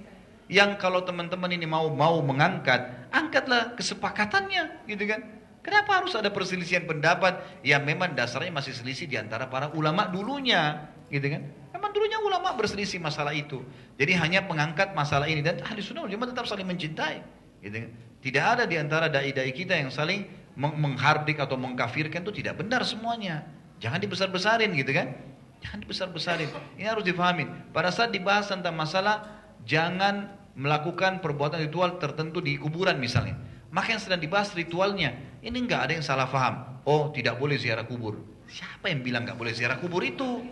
Yang 0.45 0.77
kalau 0.77 1.01
teman-teman 1.01 1.49
ini 1.49 1.65
mau 1.65 1.89
mau 1.89 2.21
mengangkat, 2.21 3.09
angkatlah 3.09 3.73
kesepakatannya, 3.73 4.85
gitu 4.85 5.03
kan? 5.09 5.21
Kenapa 5.65 5.97
harus 5.97 6.13
ada 6.13 6.29
perselisihan 6.29 6.85
pendapat 6.85 7.41
yang 7.65 7.81
memang 7.81 8.13
dasarnya 8.13 8.53
masih 8.53 8.77
selisih 8.77 9.09
di 9.09 9.17
antara 9.17 9.49
para 9.49 9.73
ulama 9.73 10.05
dulunya, 10.05 10.93
gitu 11.09 11.25
kan? 11.25 11.41
Memang 11.73 11.89
dulunya 11.89 12.21
ulama 12.21 12.53
berselisih 12.53 13.01
masalah 13.01 13.33
itu. 13.33 13.65
Jadi 13.97 14.13
hanya 14.13 14.45
mengangkat 14.45 14.93
masalah 14.93 15.25
ini 15.25 15.41
dan 15.41 15.57
ahli 15.65 15.81
sunnah 15.81 16.05
cuma 16.05 16.29
tetap 16.29 16.45
saling 16.45 16.69
mencintai, 16.69 17.25
gitu 17.65 17.77
kan? 17.81 17.89
Tidak 18.21 18.45
ada 18.45 18.63
di 18.69 18.77
antara 18.77 19.09
dai-dai 19.09 19.49
kita 19.49 19.73
yang 19.73 19.89
saling 19.89 20.29
menghardik 20.55 21.41
atau 21.41 21.59
mengkafirkan 21.59 22.23
itu 22.23 22.41
tidak 22.45 22.61
benar 22.61 22.85
semuanya. 22.85 23.43
Jangan 23.81 23.99
dibesar-besarin 23.99 24.71
gitu 24.71 24.95
kan? 24.95 25.17
Jangan 25.65 25.79
dibesar-besarin. 25.83 26.49
Ini 26.77 26.87
harus 26.87 27.03
difahami. 27.03 27.73
Pada 27.73 27.91
saat 27.91 28.13
dibahas 28.13 28.47
tentang 28.47 28.77
masalah 28.77 29.34
jangan 29.67 30.31
melakukan 30.55 31.19
perbuatan 31.19 31.59
ritual 31.59 31.99
tertentu 31.99 32.39
di 32.39 32.55
kuburan 32.55 32.95
misalnya. 32.95 33.35
Maka 33.75 33.91
yang 33.91 34.01
sedang 34.01 34.23
dibahas 34.23 34.55
ritualnya, 34.55 35.11
ini 35.43 35.57
enggak 35.59 35.89
ada 35.89 35.93
yang 35.99 36.05
salah 36.05 36.31
faham. 36.31 36.79
Oh, 36.87 37.11
tidak 37.11 37.35
boleh 37.35 37.59
ziarah 37.59 37.83
kubur. 37.83 38.23
Siapa 38.47 38.87
yang 38.87 39.03
bilang 39.03 39.27
enggak 39.27 39.35
boleh 39.35 39.51
ziarah 39.51 39.75
kubur 39.75 39.99
itu? 40.05 40.47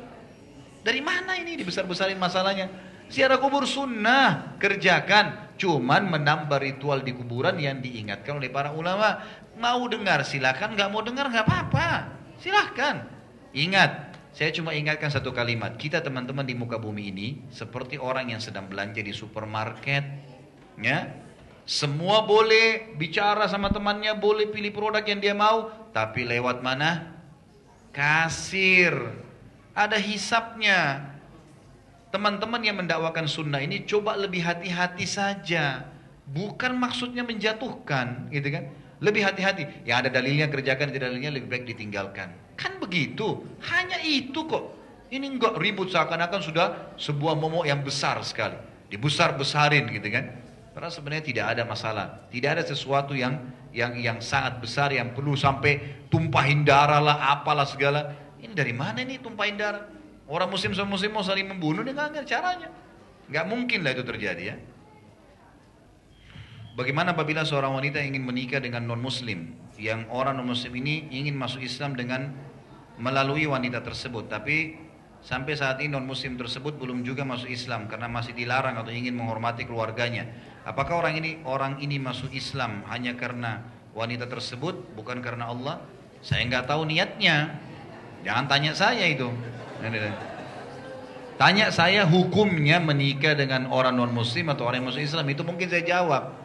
Dari 0.84 0.99
mana 0.99 1.40
ini 1.40 1.56
dibesar-besarin 1.56 2.19
masalahnya? 2.19 2.68
Ziarah 3.07 3.40
kubur 3.40 3.64
sunnah, 3.64 4.60
kerjakan. 4.60 5.56
Cuman 5.56 6.11
menambah 6.11 6.60
ritual 6.60 7.06
di 7.06 7.15
kuburan 7.15 7.56
yang 7.56 7.80
diingatkan 7.80 8.41
oleh 8.41 8.52
para 8.52 8.76
ulama. 8.76 9.23
Mau 9.56 9.88
dengar 9.88 10.27
silakan, 10.27 10.76
nggak 10.76 10.90
mau 10.91 10.99
dengar 10.99 11.31
nggak 11.31 11.45
apa-apa. 11.48 11.88
Silahkan. 12.44 13.07
Ingat, 13.53 14.12
saya 14.34 14.49
cuma 14.49 14.73
ingatkan 14.73 15.14
satu 15.14 15.30
kalimat. 15.30 15.77
Kita 15.77 16.01
teman-teman 16.01 16.41
di 16.41 16.57
muka 16.57 16.81
bumi 16.81 17.14
ini 17.14 17.27
seperti 17.53 18.01
orang 18.01 18.34
yang 18.34 18.41
sedang 18.41 18.65
belanja 18.65 19.05
di 19.05 19.14
supermarket, 19.14 20.01
ya. 20.81 21.14
Semua 21.69 22.26
boleh 22.26 22.91
bicara 22.97 23.45
sama 23.47 23.69
temannya, 23.69 24.11
boleh 24.18 24.49
pilih 24.49 24.73
produk 24.73 25.05
yang 25.05 25.22
dia 25.22 25.31
mau, 25.38 25.72
tapi 25.95 26.26
lewat 26.26 26.60
mana? 26.60 27.14
Kasir. 27.93 28.97
Ada 29.77 30.01
hisapnya. 30.01 31.14
Teman-teman 32.10 32.60
yang 32.65 32.81
mendakwakan 32.81 33.30
sunnah 33.30 33.61
ini 33.61 33.85
coba 33.85 34.18
lebih 34.18 34.43
hati-hati 34.43 35.05
saja. 35.07 35.88
Bukan 36.26 36.73
maksudnya 36.73 37.22
menjatuhkan, 37.23 38.34
gitu 38.34 38.49
kan? 38.49 38.73
Lebih 38.97 39.23
hati-hati. 39.23 39.88
Yang 39.88 39.97
ada 40.03 40.10
dalilnya 40.19 40.49
kerjakan, 40.49 40.89
tidak 40.89 41.14
dalilnya 41.14 41.31
lebih 41.31 41.47
baik 41.47 41.64
ditinggalkan. 41.69 42.43
Kan 42.55 42.77
begitu. 42.77 43.41
Hanya 43.65 43.99
itu 44.01 44.45
kok. 44.45 44.73
Ini 45.13 45.30
enggak 45.30 45.61
ribut 45.61 45.93
seakan-akan 45.93 46.41
sudah 46.41 46.97
sebuah 46.97 47.38
momok 47.38 47.69
yang 47.69 47.85
besar 47.85 48.17
sekali. 48.25 48.57
Dibesar-besarin 48.89 49.89
gitu 49.93 50.09
kan. 50.09 50.25
Karena 50.73 50.89
sebenarnya 50.89 51.25
tidak 51.25 51.45
ada 51.53 51.63
masalah. 51.69 52.05
Tidak 52.34 52.49
ada 52.49 52.63
sesuatu 52.65 53.13
yang 53.13 53.38
yang 53.73 53.93
yang 53.97 54.17
sangat 54.21 54.61
besar 54.61 54.89
yang 54.93 55.13
perlu 55.13 55.38
sampai 55.38 56.05
tumpahin 56.09 56.65
darah 56.65 57.01
lah, 57.01 57.17
apalah 57.30 57.65
segala. 57.65 58.13
Ini 58.41 58.53
dari 58.57 58.73
mana 58.73 59.01
ini 59.05 59.21
tumpahin 59.21 59.57
darah? 59.57 59.85
Orang 60.25 60.49
muslim 60.49 60.73
sama 60.73 60.97
muslim 60.97 61.13
mau 61.13 61.25
saling 61.25 61.45
membunuh, 61.45 61.85
dia 61.85 61.93
nggak 61.93 62.25
caranya. 62.25 62.69
Nggak 63.30 63.45
mungkin 63.49 63.80
lah 63.85 63.91
itu 63.93 64.03
terjadi 64.05 64.43
ya. 64.53 64.55
Bagaimana 66.73 67.13
apabila 67.13 67.45
seorang 67.45 67.69
wanita 67.77 68.01
ingin 68.01 68.25
menikah 68.25 68.57
dengan 68.57 68.81
non 68.81 68.97
muslim 68.97 69.53
yang 69.81 70.05
orang 70.13 70.37
non 70.37 70.53
muslim 70.53 70.73
ini 70.77 71.09
ingin 71.09 71.33
masuk 71.33 71.65
Islam 71.65 71.97
dengan 71.97 72.29
melalui 73.01 73.49
wanita 73.49 73.81
tersebut. 73.81 74.29
Tapi 74.29 74.77
sampai 75.23 75.53
saat 75.57 75.81
ini 75.81 75.93
non 75.93 76.05
muslim 76.05 76.37
tersebut 76.37 76.77
belum 76.77 77.01
juga 77.01 77.25
masuk 77.25 77.49
Islam 77.49 77.89
karena 77.89 78.05
masih 78.09 78.37
dilarang 78.37 78.77
atau 78.77 78.93
ingin 78.93 79.17
menghormati 79.17 79.65
keluarganya. 79.65 80.29
Apakah 80.63 81.01
orang 81.03 81.17
ini 81.19 81.31
orang 81.43 81.81
ini 81.81 81.97
masuk 81.97 82.29
Islam 82.31 82.85
hanya 82.87 83.17
karena 83.17 83.65
wanita 83.97 84.29
tersebut 84.29 84.93
bukan 84.93 85.19
karena 85.19 85.49
Allah? 85.49 85.81
Saya 86.23 86.45
nggak 86.47 86.69
tahu 86.69 86.87
niatnya. 86.87 87.59
Jangan 88.23 88.45
tanya 88.47 88.71
saya 88.71 89.03
itu. 89.09 89.27
Tanya 91.35 91.73
saya 91.73 92.07
hukumnya 92.07 92.79
menikah 92.79 93.35
dengan 93.35 93.67
orang 93.67 93.97
non 93.97 94.13
muslim 94.13 94.53
atau 94.53 94.69
orang 94.69 94.85
yang 94.85 94.87
masuk 94.93 95.03
Islam 95.03 95.25
itu 95.27 95.41
mungkin 95.43 95.67
saya 95.67 95.83
jawab 95.83 96.43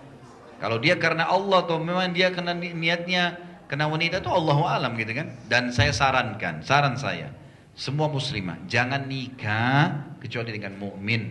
kalau 0.58 0.82
dia 0.82 0.98
karena 0.98 1.30
Allah 1.30 1.62
atau 1.62 1.78
memang 1.78 2.10
dia 2.10 2.34
karena 2.34 2.50
niatnya 2.54 3.38
karena 3.70 3.86
wanita 3.86 4.18
itu 4.18 4.30
Allah 4.32 4.58
alam 4.80 4.92
gitu 4.98 5.14
kan. 5.14 5.30
Dan 5.46 5.70
saya 5.70 5.94
sarankan, 5.94 6.66
saran 6.66 6.98
saya, 6.98 7.30
semua 7.78 8.10
muslimah 8.10 8.58
jangan 8.66 9.06
nikah 9.06 10.18
kecuali 10.18 10.50
dengan 10.50 10.74
mukmin. 10.74 11.30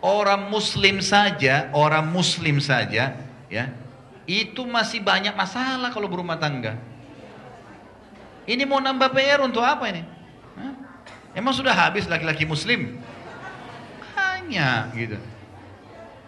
Orang 0.00 0.48
muslim 0.48 1.02
saja, 1.04 1.68
orang 1.74 2.08
muslim 2.08 2.62
saja, 2.62 3.16
ya, 3.50 3.64
itu 4.24 4.62
masih 4.64 5.02
banyak 5.02 5.34
masalah 5.34 5.90
kalau 5.90 6.06
berumah 6.06 6.38
tangga. 6.38 6.78
Ini 8.46 8.62
mau 8.62 8.78
nambah 8.78 9.10
PR 9.10 9.42
untuk 9.42 9.66
apa 9.66 9.90
ini? 9.90 10.06
Hah? 10.54 10.74
Emang 11.34 11.50
sudah 11.50 11.74
habis 11.74 12.06
laki-laki 12.06 12.46
muslim? 12.46 13.02
Hanya 14.14 14.94
gitu. 14.94 15.18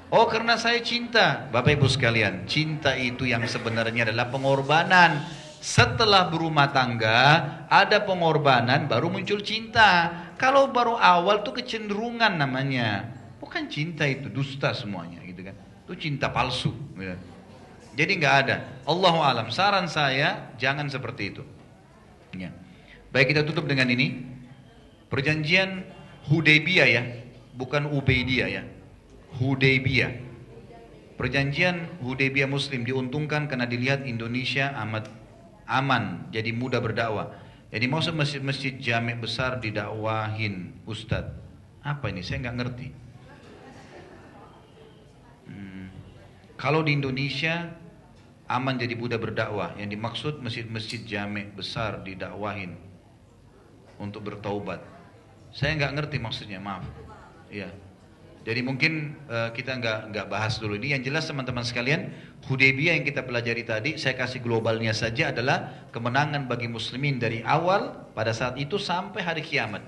Oh 0.08 0.24
karena 0.24 0.56
saya 0.56 0.80
cinta. 0.80 1.52
Bapak 1.52 1.76
ibu 1.76 1.84
sekalian, 1.84 2.48
cinta 2.48 2.96
itu 2.96 3.28
yang 3.28 3.44
sebenarnya 3.44 4.08
adalah 4.08 4.32
pengorbanan. 4.32 5.20
Setelah 5.58 6.32
berumah 6.32 6.72
tangga, 6.72 7.20
ada 7.68 8.00
pengorbanan, 8.00 8.88
baru 8.88 9.12
muncul 9.12 9.44
cinta. 9.44 10.14
Kalau 10.40 10.70
baru 10.72 10.96
awal 10.96 11.44
tuh 11.44 11.60
kecenderungan 11.60 12.40
namanya. 12.40 13.04
Bukan 13.42 13.68
cinta 13.68 14.08
itu, 14.08 14.32
dusta 14.32 14.72
semuanya 14.72 15.20
gitu 15.28 15.44
kan. 15.44 15.56
Itu 15.84 15.92
cinta 15.98 16.32
palsu. 16.32 16.72
Gitu. 16.96 17.16
Jadi 17.98 18.12
nggak 18.16 18.34
ada. 18.46 18.56
Allahu 18.86 19.20
alam. 19.20 19.50
Saran 19.52 19.90
saya 19.90 20.54
jangan 20.56 20.88
seperti 20.88 21.36
itu. 21.36 21.42
Ya. 22.32 22.54
Baik 23.12 23.36
kita 23.36 23.42
tutup 23.44 23.68
dengan 23.68 23.90
ini. 23.92 24.24
Perjanjian 25.08 25.88
Hudaybiyah 26.28 26.88
ya, 26.88 27.02
bukan 27.56 27.88
Ubaidiyah 27.88 28.48
ya. 28.48 28.62
Hudaybiyah. 29.38 30.26
Perjanjian 31.18 31.98
Hudaybiyah 32.02 32.50
Muslim 32.50 32.86
diuntungkan 32.86 33.50
karena 33.50 33.66
dilihat 33.66 34.06
Indonesia 34.06 34.70
amat 34.86 35.10
aman, 35.66 36.30
jadi 36.30 36.50
mudah 36.54 36.82
berdakwah. 36.82 37.34
Jadi 37.68 37.84
mau 37.84 38.00
masjid-masjid 38.00 38.80
jamek 38.80 39.20
besar 39.20 39.60
didakwahin, 39.60 40.72
Ustadz. 40.88 41.36
Apa 41.84 42.08
ini? 42.08 42.24
Saya 42.24 42.48
nggak 42.48 42.56
ngerti. 42.56 42.88
Hmm. 45.46 45.92
Kalau 46.56 46.80
di 46.80 46.96
Indonesia 46.96 47.76
aman 48.48 48.80
jadi 48.80 48.96
mudah 48.96 49.20
berdakwah, 49.20 49.76
yang 49.76 49.92
dimaksud 49.92 50.40
masjid-masjid 50.40 51.04
jamek 51.04 51.52
besar 51.52 52.00
didakwahin 52.00 52.72
untuk 54.00 54.24
bertaubat. 54.24 54.80
Saya 55.52 55.76
nggak 55.76 55.92
ngerti 56.00 56.16
maksudnya, 56.16 56.56
maaf. 56.56 56.88
Ya. 57.52 57.68
Jadi 58.48 58.64
mungkin 58.64 59.12
uh, 59.28 59.52
kita 59.52 59.76
nggak 59.76 59.98
nggak 60.08 60.26
bahas 60.32 60.56
dulu 60.56 60.80
ini. 60.80 60.96
Yang 60.96 61.12
jelas 61.12 61.28
teman-teman 61.28 61.68
sekalian, 61.68 62.16
Hudaybiyah 62.48 62.96
yang 62.96 63.04
kita 63.04 63.20
pelajari 63.20 63.60
tadi, 63.60 64.00
saya 64.00 64.16
kasih 64.16 64.40
globalnya 64.40 64.96
saja 64.96 65.28
adalah 65.28 65.84
kemenangan 65.92 66.48
bagi 66.48 66.64
muslimin 66.64 67.20
dari 67.20 67.44
awal 67.44 68.08
pada 68.16 68.32
saat 68.32 68.56
itu 68.56 68.80
sampai 68.80 69.20
hari 69.20 69.44
kiamat. 69.44 69.84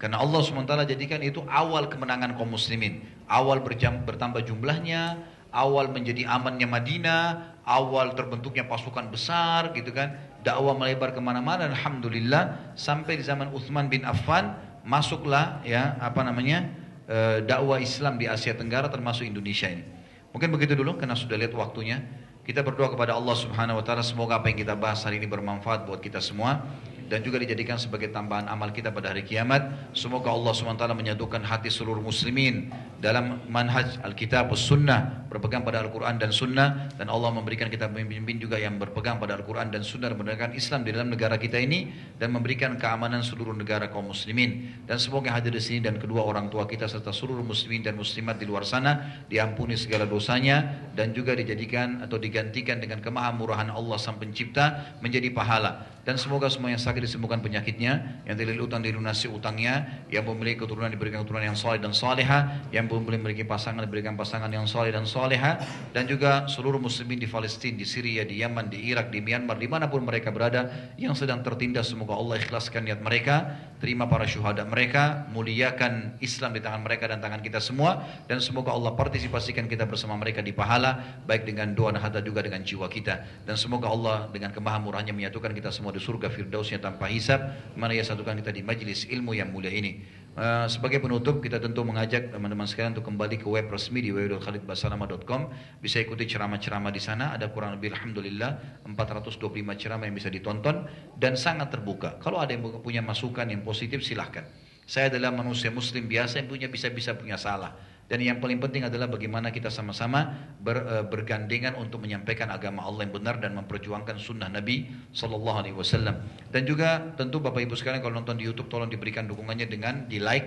Karena 0.00 0.24
Allah 0.24 0.40
SWT 0.40 0.72
jadikan 0.88 1.20
itu 1.20 1.44
awal 1.52 1.92
kemenangan 1.92 2.32
kaum 2.32 2.56
muslimin. 2.56 3.04
Awal 3.28 3.60
berjam, 3.60 4.00
bertambah 4.08 4.40
jumlahnya, 4.40 5.20
awal 5.52 5.92
menjadi 5.92 6.24
amannya 6.32 6.64
Madinah, 6.64 7.60
awal 7.68 8.16
terbentuknya 8.16 8.64
pasukan 8.72 9.12
besar 9.12 9.68
gitu 9.76 9.92
kan. 9.92 10.16
Dakwah 10.40 10.74
melebar 10.80 11.12
ke 11.12 11.20
mana-mana 11.20 11.68
Alhamdulillah 11.68 12.72
sampai 12.72 13.20
di 13.20 13.22
zaman 13.28 13.52
Uthman 13.52 13.92
bin 13.92 14.02
Affan 14.08 14.56
masuklah 14.82 15.62
ya 15.62 15.94
apa 16.02 16.26
namanya 16.26 16.81
Eh, 17.12 17.44
dakwah 17.44 17.76
Islam 17.76 18.16
di 18.16 18.24
Asia 18.24 18.56
Tenggara 18.56 18.88
termasuk 18.88 19.28
Indonesia 19.28 19.68
ini. 19.68 19.84
Mungkin 20.32 20.48
begitu 20.48 20.72
dulu 20.72 20.96
karena 20.96 21.12
sudah 21.12 21.36
lihat 21.36 21.52
waktunya. 21.52 22.00
Kita 22.40 22.64
berdoa 22.64 22.88
kepada 22.88 23.12
Allah 23.12 23.36
Subhanahu 23.36 23.78
wa 23.78 23.84
taala 23.84 24.00
semoga 24.00 24.40
apa 24.40 24.48
yang 24.48 24.64
kita 24.64 24.72
bahas 24.72 25.04
hari 25.04 25.20
ini 25.20 25.28
bermanfaat 25.28 25.84
buat 25.84 26.00
kita 26.00 26.24
semua 26.24 26.64
dan 27.12 27.20
juga 27.20 27.36
dijadikan 27.36 27.76
sebagai 27.76 28.08
tambahan 28.08 28.48
amal 28.48 28.72
kita 28.72 28.88
pada 28.88 29.12
hari 29.12 29.20
kiamat. 29.20 29.92
Semoga 29.92 30.32
Allah 30.32 30.56
SWT 30.56 30.80
menyatukan 30.96 31.44
hati 31.44 31.68
seluruh 31.68 32.00
muslimin 32.00 32.72
dalam 33.04 33.36
manhaj 33.52 34.00
Alkitab 34.00 34.48
Sunnah, 34.56 35.28
berpegang 35.28 35.60
pada 35.60 35.84
Al-Quran 35.84 36.16
dan 36.16 36.32
Sunnah, 36.32 36.88
dan 36.96 37.12
Allah 37.12 37.28
memberikan 37.28 37.68
kita 37.68 37.92
pemimpin 37.92 38.40
juga 38.40 38.56
yang 38.56 38.80
berpegang 38.80 39.20
pada 39.20 39.36
Al-Quran 39.36 39.68
dan 39.68 39.84
Sunnah, 39.84 40.08
dan 40.08 40.16
menegakkan 40.24 40.56
Islam 40.56 40.88
di 40.88 40.90
dalam 40.96 41.12
negara 41.12 41.36
kita 41.36 41.60
ini, 41.60 41.92
dan 42.16 42.32
memberikan 42.32 42.80
keamanan 42.80 43.20
seluruh 43.20 43.52
negara 43.52 43.92
kaum 43.92 44.08
muslimin. 44.08 44.80
Dan 44.88 44.96
semoga 44.96 45.36
hadir 45.36 45.52
di 45.52 45.60
sini 45.60 45.84
dan 45.84 46.00
kedua 46.00 46.24
orang 46.24 46.48
tua 46.48 46.64
kita 46.64 46.88
serta 46.88 47.12
seluruh 47.12 47.44
muslimin 47.44 47.84
dan 47.84 47.92
muslimat 47.92 48.40
di 48.40 48.48
luar 48.48 48.64
sana 48.64 49.20
diampuni 49.28 49.76
segala 49.76 50.08
dosanya 50.08 50.88
dan 50.96 51.12
juga 51.12 51.36
dijadikan 51.36 52.00
atau 52.00 52.16
digantikan 52.16 52.80
dengan 52.80 53.04
kemahamurahan 53.04 53.68
Allah 53.68 54.00
Sang 54.00 54.16
Pencipta 54.16 54.96
menjadi 55.04 55.28
pahala 55.28 55.92
dan 56.02 56.18
semoga 56.18 56.50
semua 56.50 56.74
yang 56.74 56.82
sakit 56.82 57.06
disembuhkan 57.06 57.38
penyakitnya, 57.38 58.22
yang 58.26 58.34
terlilit 58.34 58.58
utang 58.58 58.82
dilunasi 58.82 59.30
utangnya, 59.30 60.02
yang 60.10 60.26
memiliki 60.26 60.66
keturunan 60.66 60.90
diberikan 60.90 61.22
keturunan 61.22 61.54
yang 61.54 61.58
soleh 61.58 61.78
dan 61.78 61.94
soleha, 61.94 62.58
yang 62.74 62.90
belum 62.90 63.06
memiliki 63.06 63.46
pasangan 63.46 63.86
diberikan 63.86 64.18
pasangan 64.18 64.50
yang 64.50 64.66
soleh 64.66 64.90
dan 64.90 65.06
soleha, 65.06 65.62
dan 65.94 66.10
juga 66.10 66.50
seluruh 66.50 66.82
muslimin 66.82 67.22
di 67.22 67.30
Palestina, 67.30 67.78
di 67.78 67.86
Syria, 67.86 68.26
di 68.26 68.42
Yaman, 68.42 68.66
di 68.66 68.82
Irak, 68.90 69.14
di 69.14 69.22
Myanmar, 69.22 69.62
di 69.62 69.70
mana 69.70 69.86
pun 69.86 70.02
mereka 70.02 70.34
berada, 70.34 70.90
yang 70.98 71.14
sedang 71.14 71.46
tertindas, 71.46 71.94
semoga 71.94 72.18
Allah 72.18 72.42
ikhlaskan 72.42 72.82
niat 72.82 72.98
mereka, 72.98 73.54
terima 73.78 74.10
para 74.10 74.26
syuhada 74.26 74.66
mereka, 74.66 75.30
muliakan 75.30 76.18
Islam 76.18 76.58
di 76.58 76.60
tangan 76.62 76.82
mereka 76.82 77.14
dan 77.14 77.22
tangan 77.22 77.38
kita 77.46 77.62
semua, 77.62 78.02
dan 78.26 78.42
semoga 78.42 78.74
Allah 78.74 78.98
partisipasikan 78.98 79.70
kita 79.70 79.86
bersama 79.86 80.18
mereka 80.18 80.42
di 80.42 80.50
pahala, 80.50 81.22
baik 81.30 81.46
dengan 81.46 81.70
doa 81.78 81.94
dan 81.94 82.24
juga 82.26 82.42
dengan 82.42 82.66
jiwa 82.66 82.90
kita, 82.90 83.46
dan 83.46 83.54
semoga 83.54 83.86
Allah 83.86 84.26
dengan 84.34 84.50
kemahamurahnya 84.50 85.14
menyatukan 85.14 85.54
kita 85.54 85.70
semua 85.70 85.91
di 85.92 86.00
surga 86.00 86.32
firdausnya 86.32 86.80
tanpa 86.80 87.06
hisab 87.12 87.52
mana 87.76 87.92
ia 87.92 88.02
satukan 88.02 88.34
kita 88.40 88.50
di 88.50 88.64
majlis 88.64 89.06
ilmu 89.12 89.36
yang 89.36 89.52
mulia 89.52 89.68
ini. 89.68 90.00
Uh, 90.32 90.64
sebagai 90.64 90.96
penutup 91.04 91.44
kita 91.44 91.60
tentu 91.60 91.84
mengajak 91.84 92.32
teman-teman 92.32 92.64
sekalian 92.64 92.96
untuk 92.96 93.04
kembali 93.04 93.36
ke 93.36 93.44
web 93.44 93.68
resmi 93.68 94.00
di 94.00 94.16
www.khalidbasalama.com 94.16 95.52
bisa 95.84 96.00
ikuti 96.00 96.24
ceramah-ceramah 96.24 96.88
di 96.88 97.04
sana 97.04 97.36
ada 97.36 97.52
kurang 97.52 97.76
lebih 97.76 97.92
Alhamdulillah 97.92 98.80
425 98.88 99.36
ceramah 99.76 100.08
yang 100.08 100.16
bisa 100.16 100.32
ditonton 100.32 100.88
dan 101.20 101.36
sangat 101.36 101.68
terbuka. 101.68 102.16
Kalau 102.16 102.40
ada 102.40 102.56
yang 102.56 102.64
punya 102.80 103.04
masukan 103.04 103.44
yang 103.44 103.60
positif 103.60 104.00
silahkan. 104.00 104.48
Saya 104.88 105.12
adalah 105.12 105.36
manusia 105.36 105.68
muslim 105.68 106.08
biasa 106.08 106.40
yang 106.40 106.48
punya 106.48 106.66
bisa-bisa 106.72 107.12
punya 107.12 107.36
salah 107.36 107.91
dan 108.12 108.20
yang 108.20 108.44
paling 108.44 108.60
penting 108.60 108.84
adalah 108.84 109.08
bagaimana 109.08 109.48
kita 109.48 109.72
sama-sama 109.72 110.36
ber, 110.60 110.84
uh, 110.84 111.00
bergandengan 111.08 111.72
untuk 111.80 112.04
menyampaikan 112.04 112.52
agama 112.52 112.84
Allah 112.84 113.08
yang 113.08 113.16
benar 113.16 113.40
dan 113.40 113.56
memperjuangkan 113.56 114.20
sunnah 114.20 114.52
Nabi 114.52 114.84
Sallallahu 115.16 115.64
Alaihi 115.64 115.72
Wasallam. 115.72 116.20
Dan 116.52 116.68
juga 116.68 117.16
tentu 117.16 117.40
Bapak 117.40 117.64
Ibu 117.64 117.72
sekalian 117.72 118.04
kalau 118.04 118.20
nonton 118.20 118.36
di 118.36 118.44
YouTube 118.44 118.68
tolong 118.68 118.92
diberikan 118.92 119.24
dukungannya 119.24 119.64
dengan 119.64 120.04
di 120.12 120.20
like, 120.20 120.44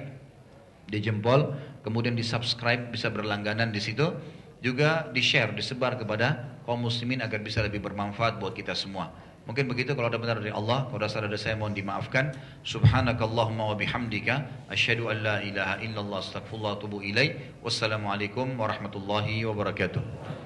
di 0.94 1.02
jempol, 1.02 1.58
kemudian 1.82 2.14
di 2.14 2.22
subscribe 2.22 2.94
bisa 2.94 3.10
berlangganan 3.10 3.74
di 3.74 3.82
situ. 3.82 4.14
Juga 4.62 5.10
di 5.10 5.26
share, 5.26 5.58
disebar 5.58 5.98
kepada 5.98 6.62
kaum 6.70 6.86
muslimin 6.86 7.26
agar 7.26 7.42
bisa 7.42 7.66
lebih 7.66 7.82
bermanfaat 7.82 8.38
buat 8.38 8.54
kita 8.54 8.78
semua. 8.78 9.10
Mungkin 9.46 9.70
begitu 9.70 9.94
kalau 9.94 10.10
ada 10.10 10.18
benar 10.18 10.42
dari 10.42 10.50
Allah, 10.50 10.90
kalau 10.90 10.98
ada 10.98 11.06
salah 11.06 11.30
dari 11.30 11.38
saya 11.38 11.54
mohon 11.54 11.78
dimaafkan. 11.78 12.34
Subhanakallahumma 12.66 13.74
wa 13.74 13.76
bihamdika 13.78 14.68
asyhadu 14.74 15.14
an 15.14 15.18
la 15.22 15.36
ilaha 15.46 15.82
illallah 15.86 16.20
astaghfirullah 16.22 16.74
wa 16.74 16.78
atubu 16.82 16.98
ilaik. 17.06 17.62
Wassalamualaikum 17.62 18.58
warahmatullahi 18.58 19.46
wabarakatuh. 19.46 20.45